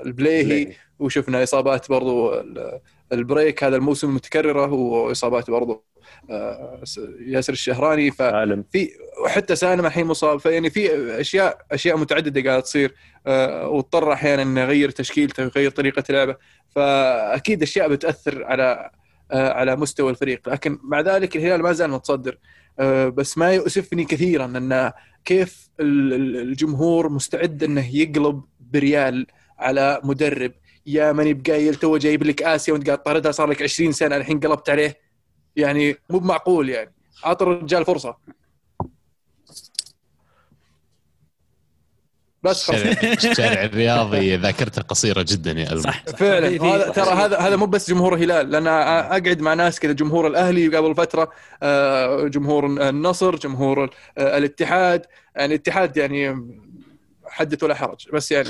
البليهي 0.06 0.74
وشفنا 0.98 1.42
إصابات 1.42 1.90
برضو 1.90 2.34
ال- 2.34 2.80
البريك 3.12 3.64
هذا 3.64 3.76
الموسم 3.76 4.14
متكررة 4.14 4.72
وإصابات 4.72 5.50
برضو 5.50 5.84
آه، 6.30 6.82
ياسر 7.20 7.52
الشهراني. 7.52 8.10
ف 8.10 8.16
سالم. 8.16 8.64
في 8.72 8.90
وحتى 9.24 9.56
سالم 9.56 9.86
الحين 9.86 10.06
مصاب. 10.06 10.40
فيعني 10.40 10.70
في 10.70 10.90
أشياء 11.20 11.58
أشياء 11.72 11.96
متعددة 11.96 12.42
قاعدة 12.50 12.60
تصير 12.62 12.94
آه، 13.26 13.68
واضطر 13.68 14.12
أحيانا 14.12 14.42
إنه 14.42 14.60
يغير 14.60 14.90
تشكيلته 14.90 15.42
ويغير 15.42 15.70
طريقة 15.70 16.04
لعبه. 16.10 16.36
فأكيد 16.68 17.62
أشياء 17.62 17.88
بتأثر 17.88 18.44
على 18.44 18.90
آه، 19.32 19.52
على 19.52 19.76
مستوى 19.76 20.10
الفريق. 20.10 20.48
لكن 20.48 20.78
مع 20.82 21.00
ذلك 21.00 21.36
الهلال 21.36 21.62
ما 21.62 21.72
زال 21.72 21.90
متصدر. 21.90 22.38
بس 23.08 23.38
ما 23.38 23.52
يؤسفني 23.52 24.04
كثيرا 24.04 24.44
إن 24.44 24.92
كيف 25.24 25.68
ال- 25.80 26.12
ال- 26.14 26.36
الجمهور 26.36 27.08
مستعد 27.08 27.62
إنه 27.64 27.96
يقلب 27.96 28.42
بريال 28.72 29.26
على 29.58 30.00
مدرب. 30.04 30.52
يا 30.86 31.12
ماني 31.12 31.34
بقايل 31.34 31.74
توه 31.74 31.96
جايب 31.96 32.22
لك 32.22 32.42
آسيا 32.42 32.72
وانت 32.72 32.86
قاعد 32.86 33.02
طاردها 33.02 33.32
صار 33.32 33.50
لك 33.50 33.62
20 33.62 33.92
سنة 33.92 34.16
الحين 34.16 34.40
قلبت 34.40 34.70
عليه. 34.70 34.98
يعني 35.56 35.96
مو 36.10 36.18
بمعقول 36.18 36.68
يعني. 36.68 36.94
اعطي 37.26 37.44
الرجال 37.44 37.84
فرصة. 37.84 38.16
بس 42.42 42.64
خلاص. 42.64 42.80
الشارع 43.24 43.64
الرياضي 43.64 44.36
ذاكرته 44.36 44.82
قصيرة 44.82 45.24
جدا 45.28 45.50
يا 45.50 45.68
ألمو. 45.72 45.80
صح, 45.80 46.04
صح. 46.06 46.16
فعلا 46.16 46.62
هذا 46.64 46.90
ترى 46.90 47.10
هذا 47.10 47.38
هذا 47.38 47.56
مو 47.56 47.66
بس 47.66 47.90
جمهور 47.90 48.14
الهلال 48.14 48.50
لأن 48.50 48.66
أقعد 48.66 49.40
مع 49.40 49.54
ناس 49.54 49.80
كذا 49.80 49.92
جمهور 49.92 50.26
الأهلي 50.26 50.76
قبل 50.76 50.94
فترة 50.94 51.30
آه، 51.62 52.28
جمهور 52.28 52.66
النصر 52.66 53.36
جمهور 53.36 53.90
آه، 54.18 54.38
الاتحاد. 54.38 55.06
يعني 55.36 55.54
الاتحاد 55.54 55.96
يعني 55.96 56.48
حدث 57.28 57.62
ولا 57.62 57.74
حرج 57.74 58.06
بس 58.12 58.32
يعني. 58.32 58.48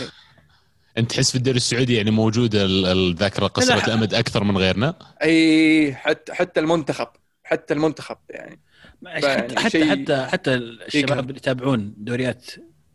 أنت 0.98 1.10
تحس 1.10 1.30
في 1.30 1.38
الدوري 1.38 1.56
السعودي 1.56 1.94
يعني 1.94 2.10
موجودة 2.10 2.64
ال- 2.64 2.86
الذاكرة 2.86 3.46
قصيرة 3.46 3.76
لا. 3.76 3.86
الأمد 3.86 4.14
أكثر 4.14 4.44
من 4.44 4.59
غيرنا؟ 4.59 4.94
أي 5.22 5.94
حتى 5.94 6.34
حتى 6.34 6.60
المنتخب 6.60 7.09
حتى 7.44 7.74
المنتخب 7.74 8.16
يعني. 8.30 8.60
حتى 9.06 9.26
يعني 9.26 9.59
حتى 9.60 9.70
شيء- 9.70 9.90
حتى, 9.90 10.26
حتى 10.26 10.55
الشباب 10.55 11.18
اللي 11.28 11.36
يتابعون 11.36 11.94
دوريات 11.96 12.46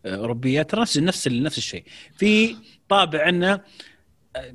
آه، 0.05 0.15
أوروبية 0.15 0.61
ترى 0.61 0.81
نفس 0.81 0.97
نفس 0.97 1.27
نفس 1.27 1.57
الشيء. 1.57 1.83
في 2.17 2.55
طابع 2.89 3.29
أنه 3.29 3.61
آه، 4.35 4.53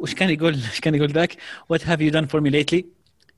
وش 0.00 0.14
كان 0.14 0.30
يقول؟ 0.30 0.54
إيش 0.54 0.80
كان 0.80 0.94
يقول 0.94 1.12
ذاك؟ 1.12 1.36
what 1.68 1.86
have 1.86 2.00
you 2.00 2.10
done 2.10 2.26
for 2.26 2.40
me 2.40 2.50
lately 2.50 2.86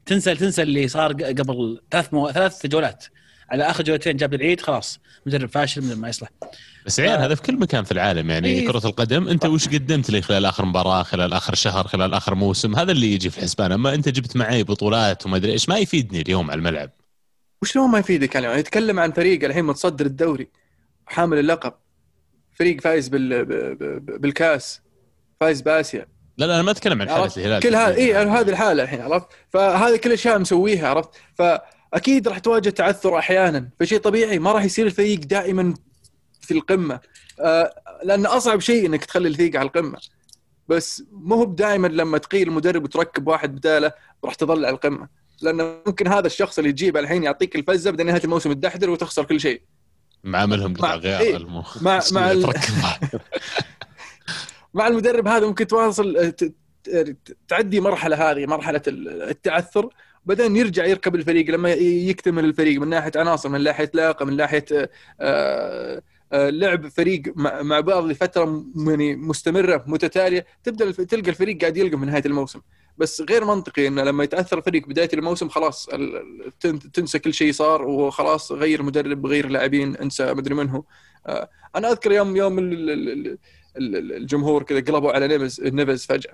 تنسى 0.06 0.34
تنسى 0.34 0.62
اللي 0.62 0.88
صار 0.88 1.12
قبل 1.12 1.80
ثلاث 1.90 2.14
مو... 2.14 2.30
ثلاث 2.32 2.66
جولات 2.66 3.04
على 3.50 3.64
آخر 3.64 3.84
جولتين 3.84 4.16
جاب 4.16 4.34
العيد 4.34 4.60
خلاص. 4.60 5.00
مدرب 5.26 5.48
فاشل 5.48 5.84
مدرب 5.84 5.98
ما 5.98 6.08
يصلح. 6.08 6.28
بس 6.86 7.00
عيال 7.00 7.18
ف- 7.18 7.20
هذا 7.22 7.34
في 7.34 7.42
كل 7.42 7.56
مكان 7.56 7.84
في 7.84 7.92
العالم 7.92 8.30
يعني 8.30 8.48
إيه. 8.48 8.66
كرة 8.68 8.86
القدم. 8.86 9.28
أنت 9.28 9.46
وش 9.46 9.68
قدمت 9.68 10.10
لي 10.10 10.22
خلال 10.22 10.44
آخر 10.44 10.64
مباراة 10.64 11.02
خلال 11.02 11.32
آخر 11.32 11.54
شهر 11.54 11.86
خلال 11.86 12.14
آخر 12.14 12.34
موسم؟ 12.34 12.76
هذا 12.76 12.92
اللي 12.92 13.12
يجي 13.12 13.30
في 13.30 13.38
الحسبان 13.38 13.72
أما 13.72 13.94
أنت 13.94 14.08
جبت 14.08 14.36
معي 14.36 14.62
بطولات 14.62 15.26
وما 15.26 15.36
أدري 15.36 15.52
إيش 15.52 15.68
ما 15.68 15.78
يفيدني 15.78 16.20
اليوم 16.20 16.50
على 16.50 16.58
الملعب. 16.58 16.90
وشلون 17.62 17.90
ما 17.90 17.98
يفيدك 17.98 18.34
يعني؟ 18.34 18.60
يتكلم 18.60 19.00
عن 19.00 19.12
فريق 19.12 19.44
الحين 19.44 19.64
متصدر 19.64 20.06
الدوري 20.06 20.48
حامل 21.06 21.38
اللقب. 21.38 21.72
فريق 22.58 22.80
فايز 22.80 23.08
بال... 23.08 23.44
بالكاس 24.00 24.80
فايز 25.40 25.60
بآسيا. 25.60 26.06
لا 26.38 26.46
لا 26.46 26.54
أنا 26.54 26.62
ما 26.62 26.70
أتكلم 26.70 27.02
عن 27.02 27.08
عرفت؟ 27.08 27.38
الهلال. 27.38 27.62
كل 27.62 27.74
هذا 27.74 27.94
اي 27.94 28.14
هذه 28.14 28.48
الحالة 28.48 28.82
الحين 28.82 29.00
عرفت؟ 29.00 29.26
فهذه 29.48 29.96
كل 29.96 30.08
الاشياء 30.08 30.38
مسويها 30.38 30.88
عرفت؟ 30.88 31.10
فاكيد 31.96 32.28
راح 32.28 32.38
تواجه 32.38 32.70
تعثر 32.70 33.18
أحيانا 33.18 33.68
فشيء 33.80 33.98
طبيعي 33.98 34.38
ما 34.38 34.52
راح 34.52 34.64
يصير 34.64 34.86
الفريق 34.86 35.18
دائما 35.20 35.74
في 36.40 36.54
القمة. 36.54 37.00
آه 37.40 37.74
لأن 38.04 38.26
أصعب 38.26 38.60
شيء 38.60 38.86
إنك 38.86 39.04
تخلي 39.04 39.28
الفريق 39.28 39.56
على 39.56 39.66
القمة. 39.66 39.98
بس 40.68 41.02
مو 41.12 41.34
هو 41.34 41.44
دائما 41.44 41.86
لما 41.88 42.18
تقيل 42.18 42.48
المدرب 42.48 42.84
وتركب 42.84 43.26
واحد 43.26 43.54
بداله 43.54 43.92
راح 44.24 44.34
تظل 44.34 44.64
على 44.64 44.74
القمة. 44.74 45.08
لأنه 45.42 45.76
ممكن 45.86 46.08
هذا 46.08 46.26
الشخص 46.26 46.58
اللي 46.58 46.72
تجيبه 46.72 47.00
الحين 47.00 47.24
يعطيك 47.24 47.56
الفزه 47.56 47.90
بعدين 47.90 48.06
نهايه 48.06 48.24
الموسم 48.24 48.52
تدحدر 48.52 48.90
وتخسر 48.90 49.24
كل 49.24 49.40
شيء. 49.40 49.62
معاملهم 50.24 50.74
قطع 50.74 50.88
مع- 50.88 50.94
غيار 50.96 51.20
إيه. 51.20 51.36
المو... 51.36 51.62
مع- 51.80 52.00
مع 52.12 52.30
ال-. 52.32 52.46
مع 54.74 54.86
المدرب 54.86 55.28
هذا 55.28 55.46
ممكن 55.46 55.66
تواصل 55.66 56.32
ت- 56.32 56.54
تعدي 57.48 57.80
مرحلة 57.80 58.30
هذه 58.30 58.46
مرحلة 58.46 58.82
ال- 58.88 59.22
التعثر. 59.22 59.88
بعدين 60.26 60.56
يرجع 60.56 60.84
يركب 60.84 61.14
الفريق 61.14 61.50
لما 61.50 61.72
يكتمل 61.72 62.44
الفريق 62.44 62.80
من 62.80 62.88
ناحية 62.88 63.12
عناصر 63.16 63.48
من 63.48 63.62
ناحية 63.64 63.90
لياقة 63.94 64.24
من 64.24 64.36
ناحية 64.36 64.64
آه، 65.20 66.02
آه، 66.32 66.50
لعب 66.50 66.88
فريق 66.88 67.22
مع 67.36 67.80
بعض 67.80 68.04
لفترة 68.04 68.64
يعني 68.76 69.16
مستمرة 69.16 69.84
متتالية 69.86 70.46
تبدأ 70.64 70.90
تلقى 70.92 71.30
الفريق 71.30 71.60
قاعد 71.60 71.76
يلقى 71.76 71.96
من 71.96 72.06
نهاية 72.06 72.22
الموسم. 72.26 72.60
بس 72.98 73.22
غير 73.30 73.44
منطقي 73.44 73.86
إنه 73.86 74.02
لما 74.02 74.24
يتأثر 74.24 74.58
الفريق 74.58 74.86
بداية 74.88 75.08
الموسم 75.14 75.48
خلاص 75.48 75.88
تنسى 76.92 77.18
كل 77.18 77.34
شيء 77.34 77.52
صار 77.52 77.82
وخلاص 77.82 78.52
غير 78.52 78.82
مدرب 78.82 79.26
غير 79.26 79.48
لاعبين 79.48 79.96
انسى 79.96 80.34
مدري 80.34 80.54
من 80.54 80.68
هو 80.68 80.82
آه، 81.26 81.48
أنا 81.76 81.90
أذكر 81.90 82.12
يوم 82.12 82.36
يوم 82.36 82.58
ال- 82.58 82.90
ال- 82.90 83.08
ال- 83.10 83.38
ال- 83.96 84.12
الجمهور 84.12 84.62
كذا 84.62 84.80
قلبوا 84.80 85.12
على 85.12 85.28
نيفز 85.28 85.60
نيفز 85.60 86.06
فجأة. 86.06 86.32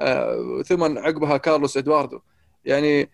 آه، 0.00 0.62
ثم 0.66 0.98
عقبها 0.98 1.36
كارلوس 1.36 1.76
إدواردو. 1.76 2.20
يعني 2.64 3.02
آه، 3.02 3.08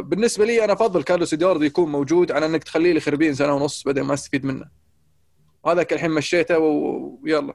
بالنسبة 0.00 0.44
لي 0.44 0.64
أنا 0.64 0.72
أفضل 0.72 1.02
كارلوس 1.02 1.34
إدواردو 1.34 1.62
يكون 1.62 1.92
موجود 1.92 2.32
عن 2.32 2.42
إنك 2.42 2.64
تخليه 2.64 2.92
لي 2.92 3.00
خربين 3.00 3.34
سنة 3.34 3.54
ونص 3.54 3.82
بعدين 3.82 4.04
ما 4.04 4.14
أستفيد 4.14 4.44
منه. 4.44 4.66
هذاك 5.66 5.92
الحين 5.92 6.10
مشيته 6.10 6.58
ويلا 6.58 7.54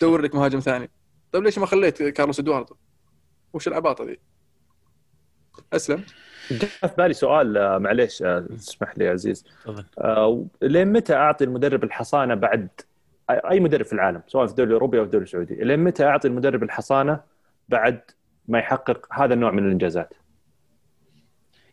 دور 0.00 0.20
لك 0.20 0.34
مهاجم 0.34 0.60
ثاني. 0.60 0.90
طيب 1.32 1.42
ليش 1.42 1.58
ما 1.58 1.66
خليت 1.66 2.02
كارلوس 2.02 2.40
إدواردو؟ 2.40 2.76
وش 3.52 3.68
العباطة 3.68 4.04
ذي؟ 4.04 4.18
أسلم. 5.72 6.04
جاء 6.50 6.70
في 6.70 6.94
بالي 6.98 7.14
سؤال 7.14 7.56
آه، 7.56 7.78
معليش 7.78 8.22
آه، 8.22 8.46
اسمح 8.54 8.98
لي 8.98 9.04
يا 9.04 9.12
عزيز. 9.12 9.44
تفضل. 9.64 9.84
آه، 9.98 10.46
لين 10.62 10.92
متى 10.92 11.14
أعطي 11.14 11.44
المدرب 11.44 11.84
الحصانة 11.84 12.34
بعد 12.34 12.68
اي 13.30 13.60
مدرب 13.60 13.84
في 13.84 13.92
العالم؟ 13.92 14.22
سواء 14.26 14.46
في 14.46 14.50
الدوري 14.50 14.68
الأوروبي 14.68 14.98
أو 14.98 15.04
الدوري 15.04 15.24
السعودي. 15.24 15.54
لين 15.54 15.84
متى 15.84 16.04
أعطي 16.04 16.28
المدرب 16.28 16.62
الحصانة 16.62 17.20
بعد 17.68 18.00
ما 18.48 18.58
يحقق 18.58 19.06
هذا 19.12 19.34
النوع 19.34 19.50
من 19.50 19.66
الإنجازات؟ 19.66 20.14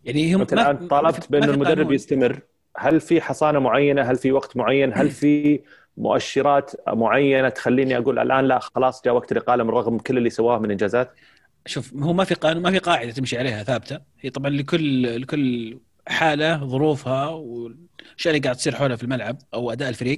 يعني 0.05 0.35
هم 0.35 0.41
انت 0.41 0.53
الآن 0.53 0.87
طالبت 0.87 1.23
في- 1.23 1.27
بان 1.29 1.41
ما 1.41 1.47
في 1.47 1.53
المدرب. 1.53 1.91
يستمر. 1.91 2.39
هل 2.77 2.99
في 3.01 3.21
حصانة 3.21 3.59
معينة؟ 3.59 4.01
هل 4.01 4.15
في 4.15 4.31
وقت 4.31 4.57
معين؟ 4.57 4.91
هل 4.95 5.09
في 5.09 5.59
مؤشرات 5.97 6.71
معينة 6.87 7.49
تخليني 7.49 7.97
أقول 7.97 8.19
الآن 8.19 8.45
لا 8.45 8.59
خلاص 8.59 9.01
جاء 9.05 9.13
وقت 9.13 9.31
الاقاله 9.31 9.63
رغم 9.63 9.97
كل 9.97 10.17
اللي 10.17 10.29
سواه 10.29 10.59
من 10.59 10.71
إنجازات؟ 10.71 11.11
شوف 11.65 11.93
هو 11.93 12.13
ما 12.13 12.23
في 12.23 12.33
قانون 12.33 12.63
ما 12.63 12.71
في 12.71 12.77
قاعدة 12.77 13.11
تمشي 13.11 13.37
عليها 13.37 13.63
ثابتة. 13.63 13.99
هي 14.19 14.29
طبعا 14.29 14.49
لكل 14.49 15.21
لكل 15.21 15.77
حالة 16.07 16.65
ظروفها 16.65 17.27
والاشياء 17.29 18.35
اللي 18.35 18.39
قاعد 18.39 18.55
تصير 18.55 18.75
حولها 18.75 18.95
في 18.95 19.03
الملعب 19.03 19.37
أو 19.53 19.71
أداء 19.71 19.89
الفريق. 19.89 20.17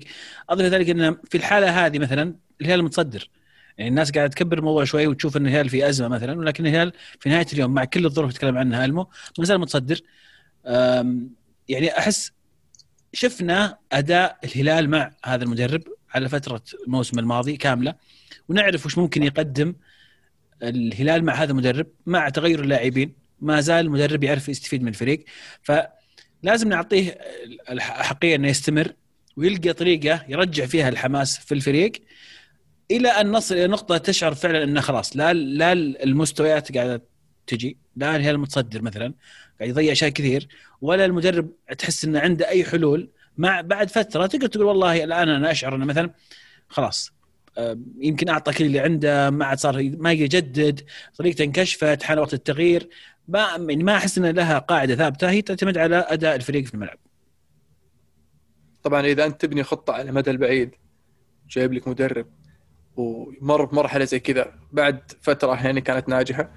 اضف 0.50 0.66
ذلك 0.66 0.90
إن 0.90 1.18
في 1.30 1.38
الحالة 1.38 1.86
هذه 1.86 2.00
مثلا 2.00 2.36
الهلال 2.62 2.84
متصدر. 2.84 3.30
يعني 3.78 3.90
الناس 3.90 4.12
قاعدة 4.12 4.32
تكبر 4.32 4.58
الموضوع 4.58 4.84
شوي 4.84 5.08
وتشوف 5.08 5.38
إن 5.38 5.48
الهلال 5.48 5.70
في 5.70 5.90
أزمة 5.90 6.08
مثلا 6.08 6.40
ولكن 6.40 6.68
الهلال 6.68 6.94
في 7.20 7.30
نهاية 7.30 7.48
اليوم 7.54 7.74
مع 7.74 7.86
كل 7.86 8.06
الظروف 8.06 8.30
اللي 8.30 8.40
تكلم 8.40 8.58
عنها 8.58 8.86
ألمو 8.86 9.10
ما 9.40 9.46
زال 9.46 9.60
متصدر. 9.60 10.02
يعني 11.68 11.98
أحس 11.98 12.32
شفنا 13.14 13.78
أداء 13.92 14.40
الهلال 14.44 14.90
مع 14.90 15.12
هذا 15.26 15.44
المدرب 15.44 15.84
على 16.14 16.30
فترة 16.30 16.62
الموسم 16.88 17.20
الماضي 17.20 17.58
كاملة 17.58 17.96
ونعرف 18.50 18.86
وش 18.86 18.98
ممكن 18.98 19.24
يقدم 19.24 19.76
الهلال 20.64 21.24
مع 21.24 21.34
هذا 21.34 21.52
المدرب 21.52 21.88
مع 22.06 22.30
تغير 22.30 22.60
اللاعبين. 22.60 23.14
ما 23.42 23.62
زال 23.62 23.86
المدرب 23.86 24.24
يعرف 24.24 24.50
يستفيد 24.50 24.82
من 24.82 24.88
الفريق. 24.88 25.26
فلازم 25.62 26.70
نعطيه 26.70 27.18
الحقيقة 27.70 28.36
إنه 28.36 28.48
يستمر 28.48 28.94
ويلقى 29.38 29.74
طريقة 29.74 30.26
يرجع 30.28 30.66
فيها 30.66 30.90
الحماس 30.90 31.38
في 31.40 31.54
الفريق. 31.54 31.92
إلى 32.92 33.10
أن 33.10 33.32
نصل 33.32 33.56
إلى 33.56 33.68
نقطة 33.68 33.98
تشعر 33.98 34.36
فعلا 34.36 34.64
إنه 34.64 34.82
خلاص 34.82 35.18
لا 35.18 35.34
لا 35.34 35.74
المستويات 35.74 36.78
قاعدة 36.78 37.04
تجي 37.48 37.78
لا 37.96 38.16
الهلال 38.16 38.40
متصدر 38.40 38.82
مثلا 38.82 39.14
قاعد 39.60 39.70
يضيع 39.70 39.92
أشياء 39.92 40.10
كثير 40.10 40.48
ولا 40.82 41.06
المدرب 41.06 41.52
تحس 41.78 42.06
إنه 42.06 42.20
عنده 42.20 42.50
أي 42.50 42.64
حلول. 42.64 43.10
مع 43.38 43.62
بعد 43.62 43.90
فترة 43.90 44.26
تقدر 44.26 44.48
تقول 44.48 44.66
والله 44.66 45.04
الآن 45.04 45.30
أنا 45.30 45.52
أشعر 45.52 45.76
إنه 45.76 45.86
مثلا 45.86 46.14
خلاص 46.70 47.12
يمكن 48.00 48.30
أعطى 48.30 48.54
كل 48.54 48.66
اللي 48.66 48.80
عنده 48.80 49.30
ما 49.30 49.46
عاد 49.46 49.58
صار 49.58 49.92
ما 49.98 50.12
يجدد 50.12 50.82
طريقته 51.18 51.44
انكشفت 51.44 52.04
حان 52.04 52.20
وقت 52.20 52.34
التغيير. 52.34 52.90
ما 53.28 53.40
يعني 53.70 53.84
ما 53.84 53.98
أحس 53.98 54.18
ان 54.18 54.26
لها 54.26 54.60
قاعدة 54.60 54.96
ثابتة 54.96 55.30
هي 55.30 55.42
تعتمد 55.42 55.78
على 55.78 55.96
أداء 55.96 56.36
الفريق 56.36 56.66
في 56.66 56.74
الملعب. 56.74 56.98
طبعا 58.84 59.02
إذا 59.06 59.26
أنت 59.26 59.42
تبني 59.42 59.64
خطة 59.64 59.94
على 59.94 60.10
المدى 60.10 60.32
البعيد 60.32 60.76
جايب 61.50 61.74
لك 61.74 61.88
مدرب 61.88 62.28
ومر 62.98 63.66
بمرحلة 63.66 64.06
زي 64.06 64.20
كذا. 64.20 64.52
بعد 64.72 65.00
فترة 65.22 65.56
يعني 65.66 65.82
كانت 65.82 66.10
ناجحة. 66.10 66.50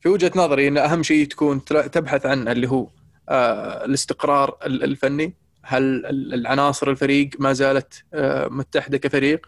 في 0.00 0.08
وجهة 0.08 0.32
نظري 0.36 0.68
إن 0.68 0.78
أهم 0.78 1.02
شيء 1.02 1.26
تكون 1.26 1.64
تبحث 1.64 2.26
عنه 2.26 2.52
اللي 2.52 2.68
هو 2.68 2.88
آه، 3.28 3.84
الاستقرار 3.84 4.56
ال- 4.66 4.84
الفني. 4.84 5.34
هل 5.62 5.82
ال- 6.06 6.34
العناصر 6.34 6.90
الفريق 6.90 7.30
ما 7.38 7.52
زالت 7.52 8.04
آه، 8.14 8.48
متحدة 8.48 8.98
كفريق؟ 8.98 9.46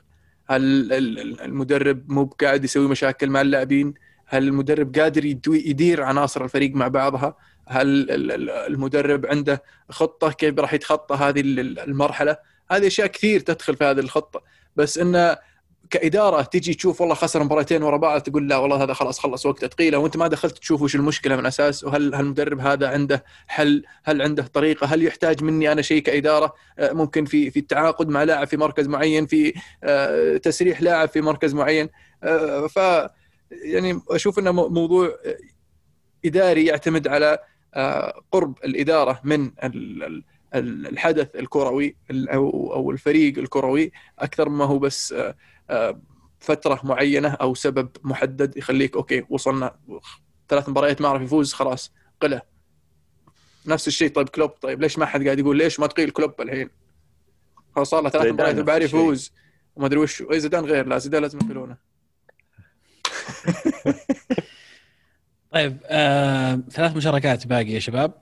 هل 0.48 0.62
ال- 0.92 1.18
ال- 1.18 1.40
المدرب 1.40 2.10
مو 2.12 2.24
قاعد 2.24 2.64
يسوي 2.64 2.88
مشاكل 2.88 3.30
مع 3.30 3.40
اللاعبين؟ 3.40 3.94
هل 4.26 4.48
المدرب 4.48 4.98
قادر 4.98 5.24
يدير 5.48 6.02
عناصر 6.02 6.44
الفريق 6.44 6.74
مع 6.74 6.88
بعضها؟ 6.88 7.36
هل 7.68 8.10
ال- 8.10 8.32
ال- 8.32 8.50
المدرب 8.50 9.26
عنده 9.26 9.62
خطة؟ 9.90 10.32
كيف 10.32 10.58
راح 10.58 10.74
يتخطى 10.74 11.14
هذه 11.14 11.40
ال- 11.40 11.78
المرحلة؟ 11.78 12.36
هذه 12.70 12.86
أشياء 12.86 13.06
كثير 13.06 13.40
تدخل 13.40 13.76
في 13.76 13.84
هذه 13.84 14.00
الخطة. 14.00 14.42
بس 14.76 14.98
انه 14.98 15.36
كإدارة 15.90 16.42
تجي 16.42 16.74
تشوف 16.74 17.00
والله 17.00 17.14
خسر 17.14 17.42
مباراتين 17.44 17.82
ورا 17.82 17.96
بعض 17.96 18.20
تقول 18.20 18.48
لا 18.48 18.56
والله 18.56 18.82
هذا 18.82 18.92
خلاص 18.92 19.18
خلص 19.18 19.46
وقته 19.46 19.66
ثقيله 19.68 19.98
وأنت 19.98 20.16
ما 20.16 20.26
دخلت 20.28 20.58
تشوف 20.58 20.82
وش 20.82 20.94
المشكلة 20.96 21.36
من 21.36 21.46
أساس 21.46 21.84
وهل 21.84 22.14
هل 22.14 22.20
المدرب 22.20 22.60
هذا 22.60 22.88
عنده 22.88 23.24
حل 23.46 23.84
هل 24.04 24.22
عنده 24.22 24.42
طريقة 24.42 24.86
هل 24.86 25.02
يحتاج 25.02 25.42
مني 25.44 25.72
أنا 25.72 25.82
شيء 25.82 26.02
كإدارة؟ 26.02 26.54
آه، 26.78 26.92
ممكن 26.92 27.24
في 27.24 27.50
في 27.50 27.58
التعاقد 27.58 28.08
مع 28.08 28.22
لاعب 28.22 28.46
في 28.46 28.56
مركز 28.56 28.86
معين 28.88 29.26
في 29.26 29.52
آه، 29.84 30.36
تسريح 30.36 30.82
لاعب 30.82 31.08
في 31.08 31.20
مركز 31.20 31.54
معين. 31.54 31.88
آه، 32.22 32.66
ف 32.66 32.76
يعني 33.50 34.00
أشوف 34.10 34.38
إنه 34.38 34.50
مو- 34.52 34.68
موضوع 34.68 35.14
إداري 36.24 36.64
يعتمد 36.64 37.08
على 37.08 37.38
قرب 38.32 38.58
الإدارة 38.64 39.20
من 39.24 39.50
الحدث 40.54 41.36
الكروي 41.36 41.96
ال- 42.10 42.28
أو 42.28 42.90
الفريق 42.90 43.38
الكروي 43.38 43.92
أكثر 44.18 44.48
ما 44.48 44.64
هو 44.64 44.78
بس 44.78 45.12
آه، 45.12 45.34
آه، 45.70 46.00
فترة 46.40 46.80
معينة 46.84 47.28
أو 47.28 47.54
سبب 47.54 47.88
محدد 48.04 48.56
يخليك 48.56 48.96
okay 48.96 49.24
وصلنا 49.28 49.76
ثلاث 50.48 50.68
مباريات 50.68 51.00
ما 51.00 51.08
عرف 51.08 51.22
يفوز 51.22 51.52
خلاص 51.52 51.92
قلة. 52.20 52.42
نفس 53.66 53.88
الشيء 53.88 54.08
طيب 54.10 54.28
كلوب 54.28 54.50
طيب 54.50 54.80
ليش 54.80 54.98
ما 54.98 55.06
حد 55.06 55.24
قاعد 55.24 55.38
يقول؟ 55.38 55.56
ليش 55.56 55.80
ما 55.80 55.86
تقيل 55.86 56.10
كلوب 56.10 56.40
الحين؟ 56.40 56.70
خلاص 57.76 57.90
صار 57.90 58.02
له 58.02 58.08
ثلاث 58.10 58.26
مباريات 58.32 58.82
الشيء. 58.82 59.00
يفوز. 59.00 59.32
وما 59.76 59.86
أدري 59.86 59.98
وش 60.00 60.22
اي 60.22 60.40
زيدان 60.40 60.64
غير 60.64 60.86
لا 60.86 60.98
زيدان 60.98 61.22
لازم 61.22 61.38
يقيلونه 61.38 61.76
طيب 65.52 65.76
آه، 65.86 66.60
ثلاث 66.70 66.96
مشاركات 66.96 67.46
باقي 67.46 67.70
يا 67.72 67.78
شباب. 67.80 68.14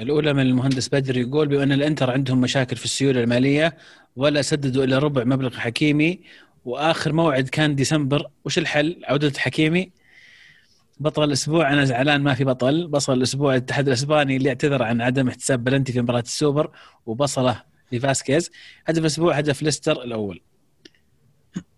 الأولى 0.00 0.32
من 0.32 0.42
المهندس 0.42 0.88
بدر 0.88 1.16
يقول 1.16 1.48
بأن 1.48 1.72
الإنتر 1.72 2.10
عندهم 2.10 2.40
مشاكل 2.40 2.76
في 2.76 2.84
السيولة 2.84 3.20
المالية 3.20 3.76
ولا 4.16 4.42
سددوا 4.42 4.84
الا 4.84 4.98
ربع 4.98 5.24
مبلغ 5.24 5.56
حكيمي. 5.56 6.20
وآخر 6.64 7.12
موعد 7.12 7.48
كان 7.48 7.74
ديسمبر. 7.74 8.26
وش 8.44 8.58
الحل؟ 8.58 9.00
عودة 9.04 9.32
حكيمي. 9.38 9.92
بطل 11.00 11.24
الأسبوع. 11.24 11.72
أنا 11.72 11.84
زعلان 11.84 12.20
ما 12.20 12.34
في 12.34 12.44
بطل. 12.44 12.86
بصل 12.88 13.12
الأسبوع. 13.12 13.52
الاتحاد 13.52 13.86
الأسباني 13.86 14.36
اللي 14.36 14.48
اعتذر 14.48 14.82
عن 14.82 15.00
عدم 15.00 15.28
احتساب 15.28 15.64
بلنتي 15.64 15.92
في 15.92 16.00
مباراة 16.00 16.20
السوبر 16.20 16.70
وبصله 17.06 17.62
لفاسكيز. 17.92 18.50
هدف 18.86 18.98
الأسبوع 18.98 19.34
هدف 19.34 19.62
ليستر 19.62 20.02
الأول. 20.02 20.40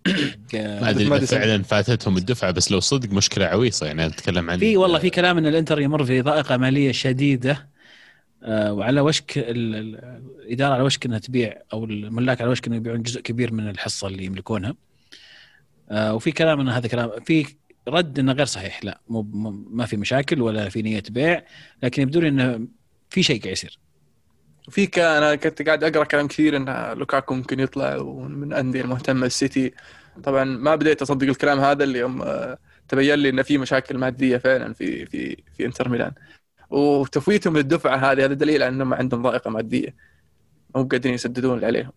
ما 0.54 0.90
أدري. 0.90 1.26
فعلا 1.26 1.62
فاتتهم 1.62 2.16
الدفعة 2.16 2.50
بس 2.50 2.72
لو 2.72 2.80
صدق 2.80 3.10
مشكلة 3.10 3.46
عويصة 3.46 3.86
يعني 3.86 4.06
نتكلم 4.06 4.50
عن 4.50 4.58
في 4.58 4.76
والله 4.76 4.98
في 4.98 5.10
كلام 5.10 5.38
إن 5.38 5.46
الإنتر 5.46 5.80
يمر 5.80 6.04
في 6.04 6.20
ضائقة 6.20 6.56
مالية 6.56 6.92
شديدة. 6.92 7.69
وعلى 8.48 9.00
وشك 9.00 9.38
ال- 9.38 9.76
ال- 9.76 10.22
الإدارة 10.46 10.74
على 10.74 10.82
وشك 10.82 11.06
إنها 11.06 11.18
تبيع 11.18 11.62
أو 11.72 11.84
الملاك 11.84 12.40
على 12.40 12.50
وشك 12.50 12.66
إنه 12.66 12.76
يبيعون 12.76 13.02
جزء 13.02 13.20
كبير 13.20 13.52
من 13.52 13.68
الحصة 13.70 14.06
اللي 14.08 14.24
يملكونها. 14.24 14.74
آه، 15.90 16.14
وفي 16.14 16.32
كلام 16.32 16.60
ان 16.60 16.68
هذا 16.68 16.88
كلام 16.88 17.10
في 17.26 17.46
رد 17.88 18.18
إنه 18.18 18.32
غير 18.32 18.46
صحيح 18.46 18.84
لا 18.84 19.00
مو 19.08 19.22
ما 19.70 19.86
في 19.86 19.96
مشاكل 19.96 20.42
ولا 20.42 20.68
في 20.68 20.82
نية 20.82 21.02
بيع 21.10 21.44
لكن 21.82 22.02
يبدو 22.02 22.20
لي 22.20 22.28
إنه 22.28 22.68
في 23.10 23.22
شيء 23.22 23.40
قاعد 23.40 23.52
يصير. 23.52 23.78
في 24.70 24.84
أنا 24.96 25.34
كنت 25.34 25.62
قاعد 25.62 25.84
أقرأ 25.84 26.04
كلام 26.04 26.28
كثير 26.28 26.56
ان 26.56 26.98
لوكاكو 26.98 27.34
ممكن 27.34 27.60
يطلع 27.60 27.96
ومن 27.96 28.52
أندية 28.52 28.80
المهتمة 28.80 29.26
السيتي. 29.26 29.72
طبعا 30.24 30.44
ما 30.44 30.76
بديت 30.76 31.02
أصدق 31.02 31.28
الكلام 31.28 31.60
هذا 31.60 31.84
اللي 31.84 31.98
يوم 31.98 32.22
آه، 32.22 32.58
تبين 32.88 33.14
لي 33.14 33.28
ان 33.28 33.42
في 33.42 33.58
مشاكل 33.58 33.98
مادية 33.98 34.36
فعلا 34.36 34.74
في 34.74 35.06
في 35.06 35.36
في 35.56 35.66
إنتر 35.66 35.88
ميلان. 35.88 36.12
وتفويتهم 36.70 37.56
للدفعة 37.56 37.96
هذه 37.96 38.24
هذا 38.24 38.34
دليل 38.34 38.62
على 38.62 38.74
إنهم 38.74 38.94
عندهم 38.94 39.22
ضائقة 39.22 39.50
مادية. 39.50 39.94
مو 40.76 40.82
قادرين 40.84 41.14
يسددون 41.14 41.54
اللي 41.54 41.66
عليهم. 41.66 41.92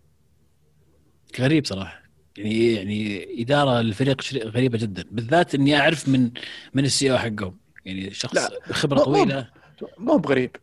غريب 1.40 1.66
صراحة. 1.66 2.04
يعني 2.38 2.74
يعني 2.74 3.28
إدارة 3.42 3.80
الفريق 3.80 4.22
غريبة 4.34 4.78
جدا. 4.78 5.04
بالذات 5.12 5.56
إني 5.56 5.80
أعرف 5.80 6.10
من 6.10 6.30
من 6.74 6.86
ال 6.86 7.12
CEO 7.12 7.18
حقهم. 7.18 7.58
يعني 7.86 8.12
شخص 8.14 8.36
لا، 8.36 8.50
خبره 8.72 8.98
مو- 8.98 9.04
طويلة. 9.04 9.48
مو 9.98 10.18
بغريب 10.18 10.56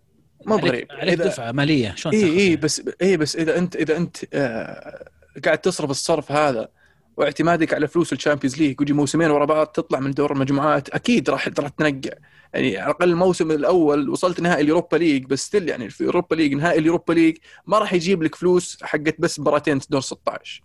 مو 0.47 0.57
بغريب. 0.57 0.87
عليك 0.91 1.19
إذا- 1.19 1.24
دفعة 1.24 1.53
مالية 1.53 1.95
شلون 1.97 2.15
إي 2.15 2.39
إي؟ 2.41 2.57
بس 2.57 2.82
إي 3.03 3.16
بس 3.16 3.37
إذا 3.37 3.59
أنت 3.59 3.77
إذا 3.77 3.97
أنت 3.97 4.16
آه 4.35 5.09
قاعد 5.45 5.59
تصرف 5.59 5.91
الصرف 5.91 6.32
هذا 6.32 6.69
واعتمادك 7.16 7.74
على 7.74 7.89
فلوس 7.89 8.12
ال 8.12 8.17
Champions 8.17 8.59
League 8.59 8.81
وتجي 8.81 8.93
موسمين 8.93 9.31
ورا 9.31 9.45
بعض 9.45 9.66
تطلع 9.66 10.01
من 10.01 10.11
دور 10.11 10.32
المجموعات 10.32 10.89
أكيد 10.89 11.31
راح 11.31 11.49
راح 11.59 11.69
تنقع. 11.69 12.12
يعني 12.55 12.78
على 12.78 12.90
الاقل 12.90 13.10
الموسم 13.10 13.51
الأول 13.51 14.09
وصلت 14.09 14.40
نهائي 14.40 14.62
ال 14.62 14.67
Europa 14.67 14.97
League 14.97 15.24
بس 15.24 15.47
still 15.47 15.69
يعني 15.68 15.90
في 15.90 16.01
ال 16.01 16.05
Europa 16.05 16.35
League 16.35 16.55
نهائي 16.55 16.78
ال 16.78 16.83
Europa 16.83 17.12
League 17.12 17.37
ما 17.66 17.78
راح 17.78 17.93
يجيب 17.93 18.22
لك 18.22 18.35
فلوس 18.35 18.78
حقت 18.82 19.20
بس 19.20 19.40
مباراتين 19.40 19.81
دور 19.90 20.01
16 20.01 20.62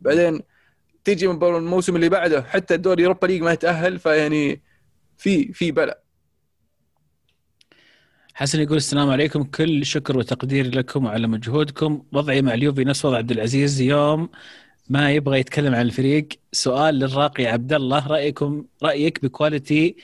بعدين 0.00 0.40
تيجي 1.04 1.26
من 1.26 1.42
الموسم 1.42 1.96
اللي 1.96 2.08
بعده 2.08 2.42
حتى 2.42 2.74
الدور 2.74 2.94
ال 2.94 2.99
Europa 2.99 3.26
League 3.26 3.42
ما 3.42 3.52
يتأهل 3.52 3.98
فيعني 3.98 4.62
في 5.18 5.52
في 5.52 5.72
بلا. 5.72 6.02
حسن 8.34 8.60
يقول 8.60 8.76
السلام 8.76 9.10
عليكم. 9.10 9.42
كل 9.42 9.86
شكر 9.86 10.18
وتقدير 10.18 10.74
لكم 10.74 11.04
وعلى 11.04 11.26
مجهودكم. 11.26 12.02
وضعي 12.12 12.42
مع 12.42 12.54
اليوفي 12.54 12.84
نفس 12.84 13.04
وضع 13.04 13.16
عبد 13.16 13.30
العزيز. 13.30 13.80
يوم 13.80 14.28
ما 14.88 15.12
يبغى 15.12 15.40
يتكلم 15.40 15.74
عن 15.74 15.80
الفريق 15.80 16.28
سؤال 16.52 16.94
للراقي 16.94 17.46
عبد 17.46 17.72
الله. 17.72 18.06
رايكم 18.08 18.64
رأيك 18.82 19.22
ب 19.24 19.33
quality 19.33 19.96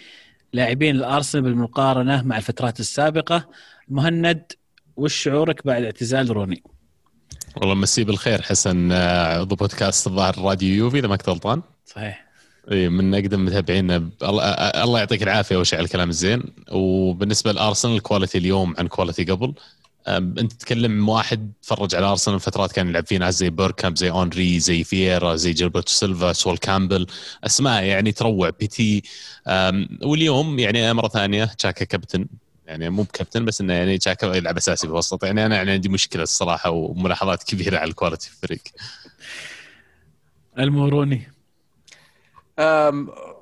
لاعبين 0.56 0.96
الأرسنال 0.96 1.44
بالمقارنة 1.44 2.22
مع 2.22 2.36
الفترات 2.36 2.80
السابقة. 2.80 3.48
مهند 3.88 4.52
وش 4.96 5.14
شعورك 5.14 5.66
بعد 5.66 5.82
اعتزال 5.84 6.30
روني؟ 6.30 6.62
والله 7.56 7.74
مسيه 7.74 8.04
بالخير 8.04 8.42
حسن 8.42 8.92
آه، 8.92 9.38
عضو 9.40 9.56
بودكاست 9.56 10.06
الظاهر 10.06 10.38
راديو 10.38 10.74
يوفي 10.76 10.98
إذا 10.98 11.08
ما 11.08 11.16
كنت 11.16 11.28
غلطان. 11.28 11.62
صحيح. 11.86 12.26
إي 12.72 12.88
من 12.88 13.14
أقدم 13.14 13.44
متابعينا 13.44 13.98
ب- 13.98 14.10
الله 14.22 14.42
آه، 14.44 14.84
الله 14.84 14.98
يعطيك 14.98 15.22
العافية 15.22 15.56
اول 15.56 15.66
شيء 15.66 15.78
على 15.78 15.84
الكلام 15.86 16.08
الزين. 16.08 16.42
وبالنسبة 16.72 17.52
لأرسنال 17.52 18.00
quality 18.01 18.38
اليوم 18.38 18.74
عن 18.78 18.86
quality 18.88 19.24
قبل. 19.24 19.54
أنت 20.08 20.52
تتكلم 20.52 21.08
واحد 21.08 21.52
تفرج 21.62 21.94
على 21.94 22.06
أرسنال 22.06 22.40
فترات 22.40 22.72
كان 22.72 22.88
يلعب 22.88 23.06
فيه 23.06 23.18
ناس 23.18 23.38
زي 23.38 23.50
بيركامب 23.50 23.96
زي 23.96 24.10
هنري 24.10 24.60
زي 24.60 24.84
فييرا 24.84 25.36
زي 25.36 25.52
جيلبرتو 25.52 25.92
سيلفا 25.92 26.32
سول 26.32 26.58
كامبل. 26.58 27.06
أسماء 27.44 27.84
يعني 27.84 28.12
تروع. 28.12 28.50
بارتي 28.51 29.02
واليوم 30.02 30.58
يعني 30.58 30.92
مرة 30.92 31.08
ثانية 31.08 31.44
تشاكا 31.44 31.84
كابتن. 31.84 32.26
يعني 32.66 32.90
مو 32.90 33.02
بكابتن 33.02 33.44
بس 33.44 33.60
إنه 33.60 33.72
يعني 33.72 33.98
تشاكا 33.98 34.26
يلعب 34.26 34.56
أساسي 34.56 34.86
في 34.86 34.92
الوسط. 34.92 35.24
يعني 35.24 35.46
أنا 35.46 35.56
يعني 35.56 35.70
عندي 35.70 35.88
مشكلة 35.88 36.22
الصراحة 36.22 36.70
وملاحظات 36.70 37.42
كبيرة 37.42 37.78
على 37.78 37.90
ال 37.90 37.95
quality 37.95 38.30
في 38.30 38.34
الفريق 38.34 38.62
الموروني 40.58 41.32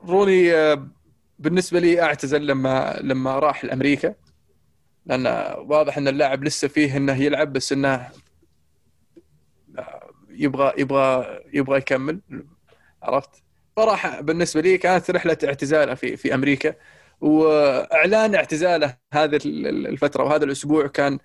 روني 0.06 0.54
آه، 0.54 0.88
بالنسبة 1.38 1.80
لي 1.80 2.02
أعتزل 2.02 2.46
لما 2.46 2.98
لما 3.02 3.38
راح 3.38 3.64
لأمريكا. 3.64 4.14
لأن 5.06 5.26
واضح 5.58 5.98
إن 5.98 6.08
اللاعب 6.08 6.44
لسه 6.44 6.68
فيه 6.68 6.96
إنه 6.96 7.22
يلعب 7.22 7.52
بس 7.52 7.72
إنه 7.72 8.10
يبغى 10.30 10.72
يبغى 10.78 11.40
يبغى 11.52 11.78
يكمل. 11.78 12.20
عرفت؟ 13.02 13.30
فراح 13.76 14.20
بالنسبة 14.20 14.60
لي 14.60 14.78
كانت 14.78 15.10
رحلة 15.10 15.38
اعتزالة 15.44 15.94
في 15.94 16.16
في 16.16 16.34
أمريكا. 16.34 16.74
وأعلان 17.20 18.34
اعتزاله 18.34 18.96
هذه 19.12 19.40
الفترة 19.44 20.24
وهذا 20.24 20.44
الأسبوع 20.44 20.86
كان 20.86 21.18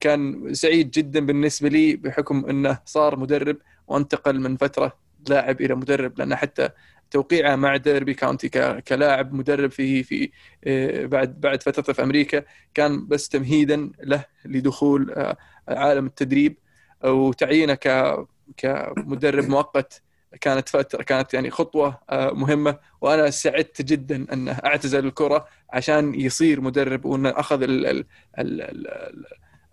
كان 0.00 0.54
سعيد 0.54 0.90
جدا 0.90 1.26
بالنسبة 1.26 1.68
لي 1.68 1.96
بحكم 1.96 2.44
إنه 2.50 2.78
صار 2.84 3.16
مدرب 3.18 3.56
وانتقل 3.86 4.40
من 4.40 4.56
فترة 4.56 4.98
لاعب 5.28 5.60
إلى 5.60 5.74
مدرب 5.74 6.18
لأن 6.18 6.36
حتى 6.36 6.68
توقيعه 7.10 7.56
مع 7.56 7.76
ديربي 7.76 8.14
كاونتي 8.14 8.48
كلاعب 8.80 9.32
مدرب 9.32 9.70
في 9.70 10.02
في 10.02 10.30
آه، 10.64 11.06
بعد 11.06 11.40
بعد 11.40 11.62
فترته 11.62 11.92
في 11.92 12.02
أمريكا 12.02 12.44
كان 12.74 13.06
بس 13.08 13.28
تمهيدا 13.28 13.92
له 14.02 14.24
لدخول 14.44 15.10
آه، 15.12 15.36
عالم 15.68 16.06
التدريب 16.06 16.58
وتعيينه 17.04 17.74
ك 17.74 18.16
كمدرب 18.56 19.48
مؤقت 19.50 20.02
كانت 20.40 20.68
فتره 20.68 21.02
كانت 21.02 21.34
يعني 21.34 21.50
خطوة 21.50 22.00
آه، 22.10 22.30
مهمة 22.32 22.78
وأنا 23.00 23.30
سعدت 23.30 23.82
جدا 23.82 24.26
أنه 24.32 24.52
أعتزل 24.52 25.06
الكرة 25.06 25.48
عشان 25.70 26.14
يصير 26.14 26.60
مدرب 26.60 27.04
وأنه 27.04 27.30
أخذ 27.30 27.62
ال 27.62 27.86
ال 27.86 28.06
ال 28.38 28.62
ال 28.62 29.24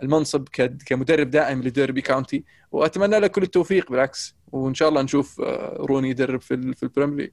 المنصب 0.03 0.49
ك- 0.49 0.77
كمدرب 0.85 1.29
دائم 1.31 1.63
لديربي 1.63 2.01
كاونتي 2.01 2.45
وأتمنى 2.71 3.19
له 3.19 3.27
كل 3.27 3.43
التوفيق 3.43 3.91
بالعكس. 3.91 4.36
وإن 4.51 4.73
شاء 4.73 4.89
الله 4.89 5.01
نشوف 5.01 5.41
آه، 5.41 5.77
روني 5.79 6.09
يدرب 6.09 6.41
في 6.41 6.73
في 6.73 6.83
البريمير 6.83 7.17
ليج. 7.17 7.31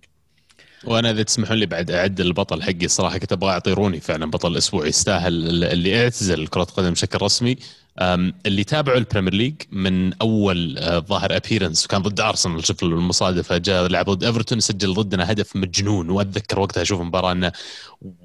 وأنا 0.85 1.11
إذا 1.11 1.23
تسمحون 1.23 1.57
لي 1.57 1.67
بعد 1.67 1.91
أعد 1.91 2.21
البطل 2.21 2.63
حقي 2.63 2.85
الصراحه 2.85 3.19
كنت 3.19 3.33
أبغى 3.33 3.51
أعطي 3.51 3.73
روني 3.73 4.01
فعلا 4.01 4.31
بطل 4.31 4.53
الأسبوع 4.53 4.87
يستاهل 4.87 5.65
اللي 5.65 6.03
اعتزل 6.03 6.47
كرة 6.47 6.65
قدم 6.65 6.91
بشكل 6.91 7.23
رسمي. 7.23 7.57
اللي 8.01 8.65
تابعوا 8.65 8.99
البريمير 8.99 9.35
ليج 9.35 9.55
من 9.73 10.13
أول 10.13 10.79
آه، 10.79 10.99
ظاهر 10.99 11.37
appearance 11.37 11.85
وكان 11.85 12.03
ضد 12.03 12.21
ارسنال 12.21 12.67
شوف 12.67 12.83
المصادفة 12.83 13.59
جاء 13.59 13.87
لعب 13.87 14.11
ضد 14.11 14.25
ايفرتون 14.25 14.61
سجل 14.61 14.95
ضدنا 14.95 15.33
هدف 15.33 15.57
مجنون. 15.57 16.11
وأتذكر 16.11 16.61
وقتها 16.61 16.83
أشوف 16.83 17.01
المباراة 17.01 17.33
أنه 17.33 17.53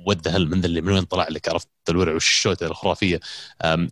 what 0.08 0.19
the 0.19 0.28
hell 0.28 0.50
من 0.50 0.66
اللي 0.66 0.82
من 0.82 0.92
وين 0.94 1.04
طلع 1.04 1.28
لك؟ 1.30 1.50
عرفت 1.50 1.68
الورع 1.90 2.14
والشوتة 2.14 2.68
الخرافية. 2.68 3.20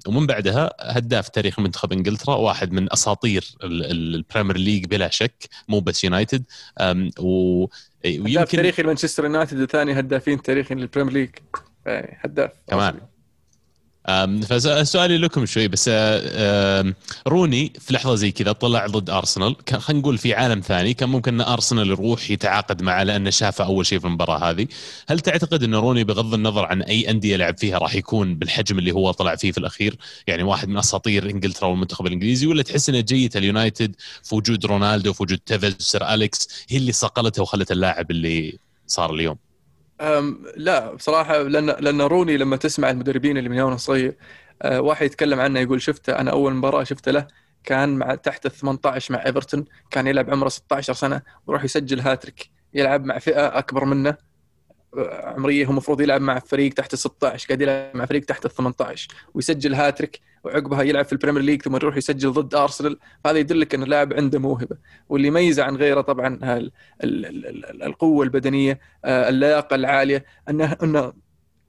ومن 0.07 0.27
بعدها 0.27 0.69
هداف 0.79 1.29
تاريخ 1.29 1.59
منتخب 1.59 1.91
إنجلترا 1.93 2.35
واحد 2.35 2.71
من 2.71 2.93
أساطير 2.93 3.45
ال- 3.63 3.85
ال- 3.85 4.15
البريمير 4.15 4.57
ليج 4.57 4.85
بلا 4.85 5.09
شك 5.09 5.47
مو 5.67 5.79
بس 5.79 6.03
يونايتد 6.03 6.43
و 7.19 7.63
هداف 8.05 8.25
ويمكن 8.25 8.45
تاريخي 8.57 8.81
لمانشستر 8.81 9.23
يونايتد 9.23 9.61
وثاني 9.61 9.99
هدافين 9.99 10.41
تاريخي 10.41 10.75
للبريمير 10.75 11.13
ليج. 11.13 11.29
يعني 11.85 12.17
هداف. 12.23 12.51
كمان. 12.67 12.99
فسؤالي 14.49 15.17
لكم 15.17 15.45
شوي 15.45 15.67
بس 15.67 15.89
روني 17.27 17.73
في 17.79 17.93
لحظة 17.93 18.15
زي 18.15 18.31
كذا 18.31 18.51
طلع 18.51 18.87
ضد 18.87 19.09
أرسنال 19.09 19.55
كان 19.65 19.79
خلينا 19.79 20.01
نقول 20.01 20.17
في 20.17 20.33
عالم 20.33 20.59
ثاني 20.59 20.93
كان 20.93 21.09
ممكن 21.09 21.33
إن 21.33 21.41
أرسنال 21.47 21.87
يروح 21.87 22.31
يتعاقد 22.31 22.81
معه 22.81 23.03
لأنه 23.03 23.29
شافه 23.29 23.65
أول 23.65 23.85
شيء 23.85 23.99
في 23.99 24.05
المباراة 24.07 24.49
هذه. 24.49 24.67
هل 25.09 25.19
تعتقد 25.19 25.63
إن 25.63 25.75
روني 25.75 26.03
بغض 26.03 26.33
النظر 26.33 26.65
عن 26.65 26.81
أي 26.81 27.09
أندية 27.09 27.35
لعب 27.35 27.57
فيها 27.57 27.77
راح 27.77 27.95
يكون 27.95 28.35
بالحجم 28.35 28.79
اللي 28.79 28.91
هو 28.91 29.11
طلع 29.11 29.35
فيه 29.35 29.51
في 29.51 29.57
الأخير 29.57 29.95
يعني 30.27 30.43
واحد 30.43 30.67
من 30.69 30.77
أساطير 30.77 31.29
إنجلترا 31.29 31.67
والمنتخب 31.67 32.07
الإنجليزي 32.07 32.47
ولا 32.47 32.63
تحس 32.63 32.89
ان 32.89 33.03
جيه 33.03 33.29
اليونايتد 33.35 33.95
في 34.23 34.35
وجود 34.35 34.65
رونالدو 34.65 35.13
في 35.13 35.23
وجود 35.23 35.39
تيفيز 35.45 35.75
سير 35.79 36.13
أليكس 36.13 36.47
هي 36.69 36.77
اللي 36.77 36.91
صقلته 36.91 37.41
وخلت 37.41 37.71
اللاعب 37.71 38.11
اللي 38.11 38.59
صار 38.87 39.13
اليوم؟ 39.13 39.46
لا 40.55 40.93
بصراحة 40.93 41.41
لأن 41.41 41.65
لأن 41.65 42.01
روني 42.01 42.37
لما 42.37 42.55
تسمع 42.55 42.89
المدربين 42.89 43.37
اللي 43.37 43.49
من 43.49 43.57
يوم 43.57 43.77
صغير 43.77 44.17
أه 44.61 44.81
واحد 44.81 45.05
يتكلم 45.05 45.39
عنه 45.39 45.59
يقول 45.59 45.81
شفته 45.81 46.13
أنا 46.19 46.31
أول 46.31 46.53
مباراة 46.53 46.83
شفته 46.83 47.11
له 47.11 47.27
كان 47.63 47.97
مع 47.97 48.15
تحت 48.15 48.45
ال 48.45 48.51
18 48.51 49.13
مع 49.13 49.25
إيفرتون 49.25 49.65
كان 49.91 50.07
يلعب 50.07 50.29
عمره 50.29 50.49
16 50.49 50.93
سنة 50.93 51.21
ويروح 51.47 51.63
يسجل 51.63 51.99
هاتريك 51.99 52.49
يلعب 52.73 53.05
مع 53.05 53.19
فئة 53.19 53.57
أكبر 53.57 53.85
منه. 53.85 54.17
عمرية 55.07 55.65
هو 55.65 55.71
المفروض 55.71 56.01
يلعب 56.01 56.21
مع 56.21 56.39
فريق 56.39 56.73
تحت 56.73 56.93
ال 56.93 56.99
16 56.99 57.47
قاعد 57.47 57.61
يلعب 57.61 57.91
مع 57.97 58.05
فريق 58.05 58.25
تحت 58.25 58.45
ال 58.45 58.51
18 58.51 59.07
ويسجل 59.33 59.73
هاتريك 59.73 60.21
وعقبها 60.47 60.83
يلعب 60.83 61.05
في 61.05 61.13
البريمير 61.13 61.41
ليج 61.41 61.61
ثم 61.61 61.75
يروح 61.75 61.97
يسجل 61.97 62.31
ضد 62.31 62.55
أرسنال 62.55 62.97
فهذا 63.23 63.37
يدلك 63.37 63.75
أن 63.75 63.83
اللاعب 63.83 64.13
عنده 64.13 64.39
موهبة. 64.39 64.77
واللي 65.09 65.27
يميزه 65.27 65.63
عن 65.63 65.75
غيره 65.75 66.01
طبعا 66.01 66.27
ال- 66.57 66.71
ال- 67.03 67.25
ال- 67.25 67.83
القوة 67.83 68.23
البدنية 68.23 68.79
آه، 69.05 69.29
اللياقة 69.29 69.75
العالية 69.75 70.25
انه 70.49 70.77
أنه 70.83 71.13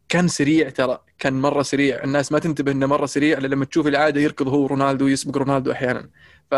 كان 0.09 0.29
سريع 0.29 0.69
ترى 0.71 0.99
كان 1.19 1.33
مرة 1.41 1.63
سريع. 1.63 2.05
الناس 2.05 2.33
ما 2.33 2.39
تنتبه 2.39 2.73
إنه 2.73 2.87
مرة 2.87 3.07
سريع 3.07 3.39
لما 3.39 3.65
تشوف 3.65 3.87
العادة 3.87 4.21
يركض 4.21 4.49
هو 4.49 4.67
رونالدو 4.67 5.07
يسبق 5.07 5.37
رونالدو 5.37 5.73
أحيانا. 5.73 6.09
ف 6.51 6.55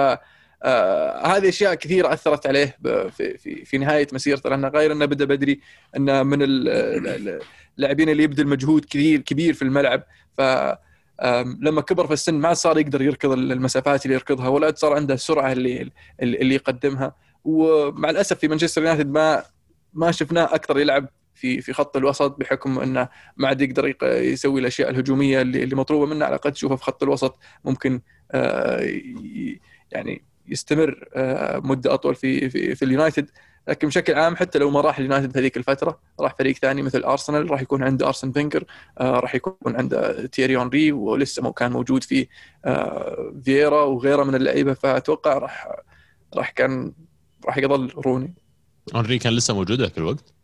آه 0.62 1.26
هذه 1.26 1.48
أشياء 1.48 1.74
كثيرة 1.74 2.12
أثرت 2.12 2.46
عليه 2.46 2.76
في 3.10 3.38
في 3.38 3.64
في 3.64 3.78
نهاية 3.78 4.06
مسيرته 4.12 4.50
لأنه 4.50 4.68
غير 4.68 4.92
أنه 4.92 5.04
بدأ 5.04 5.24
بدري 5.24 5.60
أنه 5.96 6.22
من 6.22 6.42
ال- 6.42 6.68
ال- 6.68 7.40
اللاعبين 7.78 8.08
اللي 8.08 8.22
يبذل 8.22 8.46
مجهود 8.46 8.84
كثير 8.84 9.20
كبير 9.20 9.54
في 9.54 9.62
الملعب. 9.62 10.02
ف 10.38 10.40
لما 11.60 11.80
كبر 11.80 12.06
في 12.06 12.12
السن 12.12 12.34
ما 12.34 12.54
صار 12.54 12.78
يقدر 12.78 13.02
يركض 13.02 13.30
المسافات 13.32 14.04
اللي 14.04 14.14
يركضها 14.14 14.48
ولا 14.48 14.74
صار 14.76 14.92
عنده 14.92 15.14
السرعه 15.14 15.52
اللي 15.52 15.90
اللي 16.22 16.54
يقدمها. 16.54 17.14
ومع 17.44 18.10
الأسف 18.10 18.38
في 18.38 18.48
مانشستر 18.48 18.82
يونايتد 18.82 19.10
ما 19.10 19.42
ما 19.94 20.10
شفناه 20.12 20.44
أكثر 20.54 20.78
يلعب 20.78 21.08
في 21.34 21.60
في 21.60 21.72
خط 21.72 21.96
الوسط 21.96 22.36
بحكم 22.40 22.78
إنه 22.78 23.08
ما 23.36 23.48
عاد 23.48 23.60
يقدر 23.60 23.86
يق- 23.88 24.04
يسوي 24.04 24.60
الأشياء 24.60 24.90
الهجومية 24.90 25.40
اللي 25.42 25.62
اللي 25.62 25.76
مطلوبة 25.76 26.06
منه. 26.06 26.24
على 26.24 26.34
الأقل 26.34 26.52
تشوفه 26.52 26.76
في 26.76 26.84
خط 26.84 27.02
الوسط 27.02 27.38
ممكن 27.64 28.00
آه، 28.32 28.80
يعني 29.92 30.24
يستمر 30.48 31.08
آه، 31.14 31.58
مدة 31.58 31.94
أطول 31.94 32.14
في 32.14 32.50
في 32.50 32.74
في 32.74 32.84
اليونايتد. 32.84 33.30
لكن 33.68 33.88
بشكل 33.88 34.14
عام 34.14 34.36
حتى 34.36 34.58
لو 34.58 34.70
ما 34.70 34.80
راح 34.80 34.98
اليونايتد 34.98 35.38
هذيك 35.38 35.56
الفترة 35.56 36.00
راح 36.20 36.34
فريق 36.38 36.56
ثاني 36.56 36.82
مثل 36.82 37.02
أرسنال 37.04 37.50
راح 37.50 37.62
يكون 37.62 37.82
عنده 37.82 38.06
أرسين 38.06 38.32
فينجر 38.32 38.64
آه، 38.98 39.20
راح 39.20 39.34
يكون 39.34 39.76
عنده 39.76 40.26
تييري 40.26 40.56
هنري 40.56 40.92
ولسه 40.92 41.42
مو 41.42 41.52
كان 41.52 41.72
موجود 41.72 42.04
في 42.04 42.26
آه، 42.64 43.34
فييرا 43.44 43.82
وغيره 43.82 44.24
من 44.24 44.34
اللعيبة 44.34 44.74
فأتوقع 44.74 45.38
راح 45.38 45.68
راح 46.36 46.50
كان 46.50 46.92
راح 47.46 47.58
يظل 47.58 47.92
روني. 47.96 48.34
هنري 48.94 49.18
كان 49.18 49.32
لسه 49.32 49.54
موجود 49.54 49.80
ذاك 49.80 49.98
الوقت؟ 49.98 50.34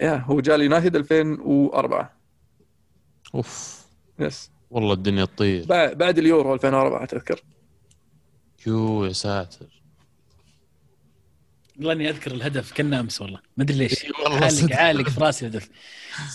yeah 0.00 0.16
هو 0.16 0.40
جاء 0.40 0.56
اليونايتد 0.56 0.96
2004 0.96 2.12
أوف. 3.34 3.82
yes. 4.18 4.50
والله 4.70 4.92
الدنيا 4.92 5.24
تطير. 5.24 5.66
بعد 5.66 5.98
بعد 5.98 6.18
اليورو 6.18 6.54
2004 6.54 7.04
تذكر 7.04 7.42
يو 8.66 9.04
يا 9.04 9.12
ساتر. 9.12 9.81
والله 11.78 11.92
اني 11.92 12.10
اذكر 12.10 12.30
الهدف 12.30 12.72
كان 12.72 12.94
امس 12.94 13.20
والله 13.20 13.38
ما 13.56 13.64
أدري 13.64 13.76
ليش 13.76 14.06
عالق. 14.26 14.76
عالق 14.76 15.08
في 15.08 15.20
راسي 15.20 15.46
الهدف 15.46 15.68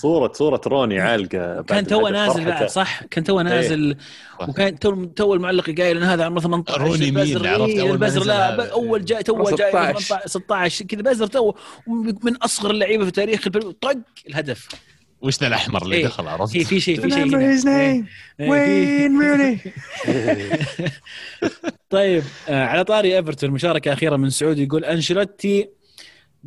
صورة 0.01 0.33
صورة 0.33 0.61
روني 0.67 0.99
عالقة 0.99 1.61
كان 1.61 1.87
تو 1.87 2.07
نازل. 2.07 2.45
بعد 2.45 2.69
صح 2.69 3.03
كان 3.03 3.23
تو 3.23 3.41
نازل 3.41 3.97
صح. 4.39 4.49
وكان 4.49 4.79
تو 4.79 5.05
تو 5.05 5.33
المعلق 5.33 5.65
قايل 5.65 5.97
إن 5.97 6.03
هذا 6.03 6.25
عمره 6.25 6.39
18 6.39 6.81
روني 6.81 7.11
مين؟ 7.11 7.47
عرفت 7.47 7.75
البزر 7.75 8.19
نزل 8.19 8.27
لا 8.27 8.71
أول 8.71 9.05
جاي 9.05 9.23
تو 9.23 9.43
جاي 9.43 9.53
16. 9.53 9.71
18 9.71 10.27
16 10.27 10.85
كذا 10.85 11.01
بزر 11.01 11.27
تو 11.27 11.53
من 12.23 12.35
أصغر 12.35 12.71
اللعيبة 12.71 13.05
في 13.05 13.11
تاريخ 13.11 13.47
طق 13.81 13.97
الهدف 14.27 14.67
وش 15.21 15.39
ذا 15.39 15.47
الأحمر 15.47 15.83
اللي 15.83 15.95
إيه. 15.95 16.05
دخل 16.05 16.27
عرفت؟ 16.27 16.53
في 16.53 16.63
في 16.63 16.79
شيء 16.79 17.01
في 17.01 17.09
شيء 17.09 17.25
هنا. 17.25 17.81
إيه. 17.81 18.03
إيه، 18.39 19.07
روني 19.07 19.59
طيب 21.89 22.23
آه 22.49 22.65
على 22.65 22.83
طاري 22.83 23.17
إيفرتون 23.17 23.51
مشاركة 23.51 23.93
أخيرة 23.93 24.15
من 24.15 24.29
سعود 24.29 24.59
يقول 24.59 24.85
أنشيلوتي 24.85 25.69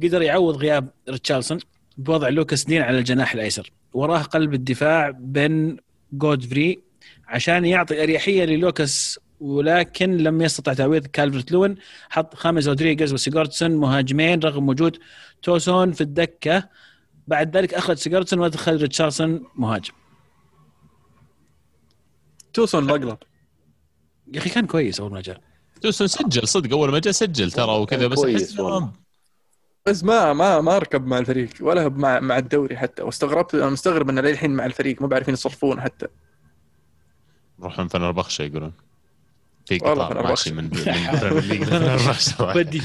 قدر 0.03 0.23
يعوض 0.23 0.57
غياب 0.57 0.89
ريتشارلسون 1.09 1.59
بوضع 1.97 2.29
لوكاس 2.29 2.65
دين 2.65 2.83
على 2.83 2.99
الجناح 2.99 3.33
الأيسر 3.33 3.71
وراه 3.93 4.23
قلب 4.23 4.55
الدفاع 4.55 5.11
بن 5.11 5.77
جودفري 6.13 6.79
عشان 7.29 7.65
يعطي 7.65 8.03
أريحية 8.03 8.45
للوكاس 8.45 9.21
ولكن 9.41 10.17
لم 10.17 10.43
يستطع 10.43 10.73
تعويض 10.73 11.07
كالفرت 11.07 11.53
لوين 11.53 11.77
حط 12.11 12.35
خاميس 12.35 12.69
رودريغيز 12.69 13.13
وسيجوردسون 13.13 13.71
مهاجمين 13.71 14.41
رغم 14.41 14.69
وجود 14.69 14.99
توسون 15.43 15.93
في 15.93 16.01
الدكة 16.01 16.69
بعد 17.31 17.57
ذلك 17.57 17.75
اخرج 17.75 17.97
سيجارتسون 17.97 18.39
ودخل 18.41 18.77
ريتشارلسون 18.77 19.45
مهاجم. 19.55 19.93
توسون 22.53 22.85
مقلب. 22.85 23.19
يا 24.33 24.39
أخي 24.39 24.51
كان 24.51 24.67
كويس 24.67 25.01
أول 25.01 25.13
ما 25.13 25.21
جاء. 25.21 25.41
توسون 25.83 26.07
سجل 26.07 26.49
صدق 26.49 26.73
أول 26.73 26.93
ما 26.93 26.99
جاء 26.99 27.13
سجل 27.13 27.53
ترى 27.53 27.73
وكذا 27.79 28.07
بس 28.07 28.19
كويس 28.21 28.61
أحس. 28.61 28.85
بس 29.87 30.05
ما 30.05 30.33
ما 30.33 30.61
ما 30.61 30.79
ركب 30.79 31.07
مع 31.07 31.19
الفريق 31.19 31.51
ولا 31.61 31.89
مع 31.89 32.21
مع 32.21 32.39
الدوري 32.39 32.77
حتى. 32.77 33.03
واستغربت 33.03 33.55
أنا 33.55 33.71
مستغرب 33.71 34.11
إنه 34.11 34.21
للحين 34.21 34.51
مع 34.51 34.67
الفريق 34.67 35.03
مو 35.03 35.09
بعرفين 35.09 35.35
يصرفون 35.35 35.81
حتى. 35.81 36.07
روحون 37.61 37.89
فنربخشة 37.89 38.43
يقولون. 38.43 38.73
في 39.67 39.79
والله 39.83 40.05
قطار. 40.05 40.27
ماشي 40.27 40.53
من. 40.53 40.71
ودي 42.57 42.83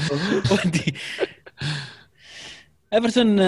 ودي. 0.50 0.94
ايفرتون 2.92 3.40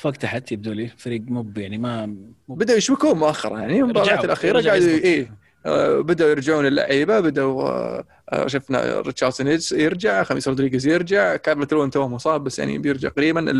فوق 0.00 0.12
تحت 0.12 0.52
يبدو 0.52 0.72
لي 0.72 0.88
فريق 0.98 1.22
مو 1.26 1.46
يعني 1.56 1.78
ما 1.78 2.06
مو 2.48 2.54
بدأوا 2.54 2.78
يشبكون 2.78 3.18
مؤخرا. 3.18 3.58
يعني 3.60 3.80
المباريات. 3.80 4.24
الأخيرة 4.24 4.62
قاعدوا 4.62 4.86
يزبط. 4.86 5.04
إيه. 5.04 5.34
آه، 5.66 6.00
بدأوا 6.00 6.30
يرجعون 6.30 6.66
اللعيبة 6.66 7.20
بدأوا 7.20 7.62
آه، 7.68 8.04
آه، 8.30 8.46
شفنا 8.46 9.00
ريتشارلسون 9.00 9.58
يرجع 9.80 10.22
خاميس 10.22 10.48
رودريغيز 10.48 10.86
يرجع. 10.86 11.36
كالفرت 11.36 11.72
لوين 11.72 11.90
توه 11.90 12.08
مصاب 12.08 12.44
بس 12.44 12.58
يعني 12.58 12.78
بيرجع 12.78 13.08
قريبا. 13.08 13.52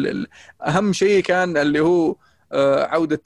أهم 0.66 0.92
شيء 0.92 1.22
كان 1.22 1.56
اللي 1.56 1.80
هو 1.80 2.16
عودة 2.52 3.20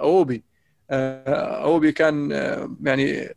إيوبي. 0.00 0.42
إيوبي 0.90 1.92
كان 1.92 2.30
يعني 2.84 3.34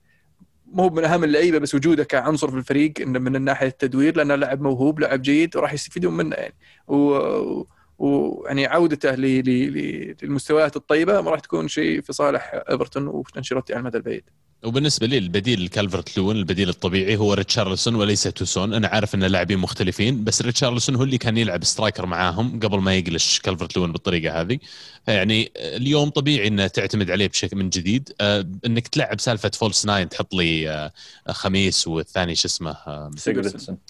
مو 0.74 0.90
من 0.90 1.04
أهم 1.04 1.24
اللعيبة 1.24 1.58
بس 1.58 1.76
وجوده 1.76 2.04
كعنصر 2.04 2.52
في 2.52 2.58
الفريق 2.58 2.94
من 3.08 3.36
الناحيه 3.36 3.68
التدوير 3.68 4.18
لأنه 4.18 4.36
لاعب 4.36 4.62
موهوب 4.62 5.00
لاعب 5.00 5.22
جيد 5.22 5.56
وراح 5.58 5.74
يستفيدون 5.74 6.14
منه 6.18 6.36
يعني. 6.36 6.54
و- 6.88 7.64
ويعني 8.02 8.66
عودته 8.66 9.16
للمستويات 9.16 10.76
الطيبة 10.76 11.20
راح 11.20 11.40
تكون 11.40 11.68
شيء 11.68 12.02
في 12.02 12.14
صالح 12.14 12.64
إيفرتون 12.70 13.08
وانشيلوتي 13.08 13.74
على 13.74 13.80
المدى 13.80 13.98
البعيد. 13.98 14.24
وبالنسبة 14.64 15.08
لي 15.08 15.18
البديل 15.18 15.66
لكالفرت 15.66 16.18
لوين 16.18 16.36
البديل 16.36 16.70
الطبيعي 16.70 17.18
هو 17.18 17.34
ريتشارلسون 17.34 17.96
وليس 17.96 18.24
توسون. 18.24 18.74
أنا 18.74 18.88
عارف 18.88 19.16
أن 19.16 19.24
اللاعبين 19.24 19.58
مختلفين 19.58 20.24
بس 20.24 20.42
ريتشارلسون 20.42 20.96
هو 20.96 21.04
اللي 21.04 21.18
كان 21.18 21.38
يلعب 21.38 21.64
striker 21.64 22.06
معاهم 22.06 22.60
قبل 22.60 22.80
ما 22.80 22.96
يقلش 22.96 23.40
كالفرت 23.40 23.78
لوين 23.78 23.92
بالطريقة 23.92 24.42
هذه. 24.42 24.60
فيعني 25.06 25.52
اليوم 25.56 26.10
طبيعي 26.10 26.48
أنه 26.48 26.68
تعتمد 26.68 27.12
عليه 27.12 27.28
بشكل 27.28 27.58
من 27.58 27.70
جديد. 27.70 28.14
آه، 28.22 28.48
أنك 28.66 28.88
تلعب 28.88 29.20
سالفة 29.20 29.52
false 29.54 29.86
nine 29.86 30.10
تحط 30.10 30.34
لي 30.34 30.70
آه، 30.70 30.92
خاميس 31.30 31.88
والثاني 31.88 32.36
شو 32.36 32.48
اسمه 32.48 32.72
آه، 32.72 33.12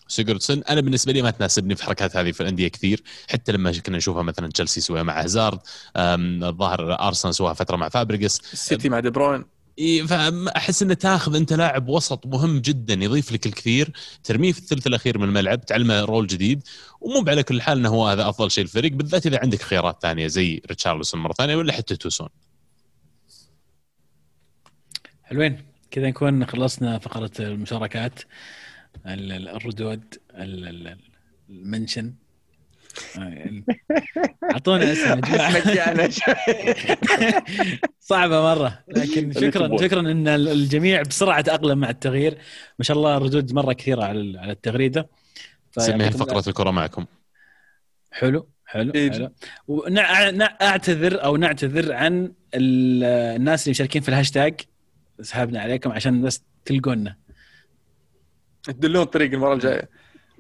سيجوردسون 0.07 0.63
أنا 0.64 0.81
بالنسبة 0.81 1.14
لي 1.14 1.22
ما 1.22 1.31
تناسبني 1.31 1.76
في 1.76 1.81
الحركات 1.81 2.15
هذه 2.18 2.31
في 2.31 2.41
الأندية 2.41 2.68
كثير. 2.68 3.03
حتى 3.30 3.52
لما 3.52 3.72
كنا 3.72 3.98
نشوفها 3.98 4.23
مثلا 4.23 4.48
تشيلسي 4.48 4.80
يسويها 4.80 5.03
مع 5.03 5.23
هازارد 5.23 5.60
الظاهر 5.98 7.07
أرسنال 7.07 7.35
سواها 7.35 7.53
فترة 7.53 7.76
مع 7.76 7.89
فابريجس 7.89 8.41
السيتي 8.53 8.89
مع 8.89 8.99
دي 8.99 9.10
بروين. 9.10 9.60
فأحس 10.07 10.81
إنه 10.84 10.93
تاخذ 10.93 11.35
أنت 11.35 11.53
لاعب 11.53 11.88
وسط 11.88 12.27
مهم 12.27 12.60
جدا 12.60 12.93
يضيف 12.93 13.31
لك 13.31 13.45
الكثير. 13.45 13.91
ترميه 14.23 14.52
في 14.52 14.60
الثلث 14.60 14.88
الأخير 14.88 15.18
من 15.18 15.23
الملعب 15.23 15.65
تعلمه 15.65 16.02
role 16.01 16.27
جديد. 16.27 16.64
ومو 17.02 17.26
على 17.27 17.43
كل 17.43 17.61
حال 17.61 17.77
إنه 17.77 17.89
هو 17.89 18.07
هذا 18.07 18.30
أفضل 18.30 18.52
شيء 18.52 18.64
الفريق 18.64 18.91
بالذات 18.91 19.26
إذا 19.26 19.39
عندك 19.39 19.61
خيارات 19.61 20.02
ثانية 20.02 20.27
زي 20.27 20.61
ريتشارلسون 20.68 21.22
مرة 21.22 21.34
ثانية 21.34 21.56
ولا 21.56 21.73
حتى 21.73 21.95
توسون. 21.95 22.30
حلوين. 25.23 25.65
كذا 25.91 26.07
نكون 26.07 26.45
خلصنا 26.45 26.99
فقرة 26.99 27.31
المشاركات. 27.39 28.19
ال- 29.06 29.31
ال- 29.31 29.49
الردود 29.49 30.03
ال- 30.31 30.68
ال- 30.68 30.98
المنشن. 31.49 32.06
ال- 32.06 32.30
أعطونا 34.51 34.91
اسم 34.91 35.09
يا 35.09 35.15
جماعة 35.15 36.09
صعبة 37.99 38.41
مرة 38.41 38.80
لكن 38.88 39.31
شكرا. 39.31 39.77
شكرا 39.77 39.99
إن 39.99 40.27
ال- 40.27 40.47
الجميع 40.47 41.01
بسرعة 41.01 41.41
تأقلم 41.41 41.77
مع 41.80 41.89
التغيير 41.89 42.38
ما 42.80 42.84
شاء 42.85 42.97
الله 42.97 43.18
ردود 43.18 43.53
مرة 43.53 43.73
كثيرة 43.73 44.03
على 44.03 44.39
على 44.39 44.51
التغريدة 44.51 45.09
سميها 45.77 46.09
فقرة 46.09 46.43
الكرة 46.49 46.72
معكم 46.72 47.05
حلو 48.11 48.49
حلو, 48.65 48.91
إيه. 48.95 49.11
حلو. 49.11 49.31
واعتذر 49.68 51.23
أو 51.23 51.38
نعتذر 51.38 51.93
عن 51.93 52.34
ال- 52.55 53.03
الناس 53.35 53.63
اللي 53.63 53.72
مشاركين 53.72 54.01
في 54.01 54.09
الهاشتاج 54.09 54.61
سحبنا 55.22 55.59
عليكم 55.61 55.91
عشان 55.91 56.22
بس 56.22 56.43
تلقونا 56.65 57.15
تدلون 58.63 59.01
الطريق 59.03 59.31
المرة 59.34 59.53
الجاية. 59.53 59.89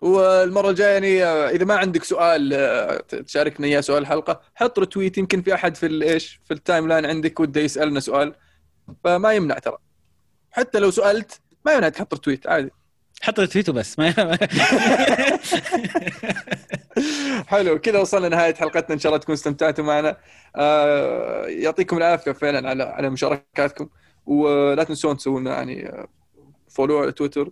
والمرة 0.01 0.69
الجاية 0.69 0.93
يعني 0.93 1.23
آه، 1.23 1.49
إذا 1.49 1.65
ما 1.65 1.75
عندك 1.75 2.03
سؤال 2.03 2.53
آه، 2.53 2.97
تشاركنا 2.97 3.67
إياه 3.67 3.81
سؤال 3.81 4.01
الحلقة. 4.03 4.41
حط 4.55 4.79
retweet 4.79 5.17
يمكن 5.17 5.41
في 5.41 5.53
أحد 5.53 5.75
في 5.75 5.85
ال- 5.85 6.03
إيش 6.03 6.39
في 6.45 6.53
ال 6.53 6.87
timeline 6.87 7.05
عندك 7.05 7.39
وده 7.39 7.61
يسألنا 7.61 7.99
سؤال. 7.99 8.35
فما 9.03 9.33
يمنع 9.33 9.57
ترى. 9.59 9.77
حتى 10.51 10.79
لو 10.79 10.91
سألت 10.91 11.39
ما 11.65 11.73
يمنع 11.73 11.89
تحط 11.89 12.13
رتويت 12.13 12.47
عادي. 12.47 12.69
حط 13.21 13.39
ال 13.39 13.44
tweet 13.44 13.69
وبس. 13.69 13.99
ما 13.99 14.37
حلو 17.47 17.79
كذا 17.79 17.99
وصلنا 17.99 18.27
لنهاية 18.27 18.53
حلقتنا. 18.55 18.93
إن 18.95 18.99
شاء 18.99 19.09
الله 19.09 19.19
تكونوا 19.21 19.37
استمتعتوا 19.37 19.83
معنا. 19.83 20.17
آه 20.55 21.45
يعطيكم 21.45 21.97
العافية 21.97 22.31
فعلا 22.31 22.69
على 22.69 22.83
على 22.83 23.09
مشاركاتكم. 23.09 23.89
ولا 24.25 24.83
تنسون 24.83 25.17
تسوون 25.17 25.47
يعني 25.47 26.07
follow 26.69 26.97
على 26.99 27.11
تويتر 27.11 27.41
آه 27.41 27.51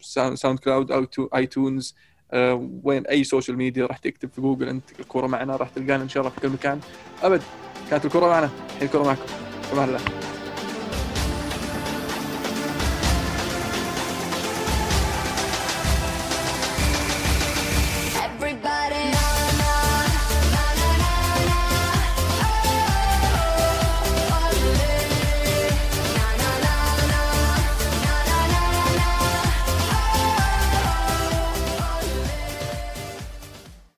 SoundCloud 0.00 0.92
أو 0.92 1.06
iTunes 1.36 1.96
آه 2.32 2.68
وين 2.82 3.06
أي 3.06 3.24
social 3.24 3.56
media 3.56 3.86
راح 3.86 3.98
تكتب 3.98 4.30
في 4.30 4.40
جوجل 4.40 4.68
أنت 4.68 5.00
الكورة 5.00 5.26
معنا 5.26 5.56
راح 5.56 5.68
تلقانا 5.68 6.02
إن 6.02 6.08
شاء 6.08 6.22
الله 6.22 6.34
في 6.34 6.40
كل 6.40 6.48
مكان. 6.48 6.80
أبد 7.22 7.42
كانت 7.90 8.04
الكورة 8.04 8.26
معنا 8.26 8.50
الحين 8.70 8.88
الكورة 8.88 9.02
معكم. 9.02 9.22
الله. 9.72 10.33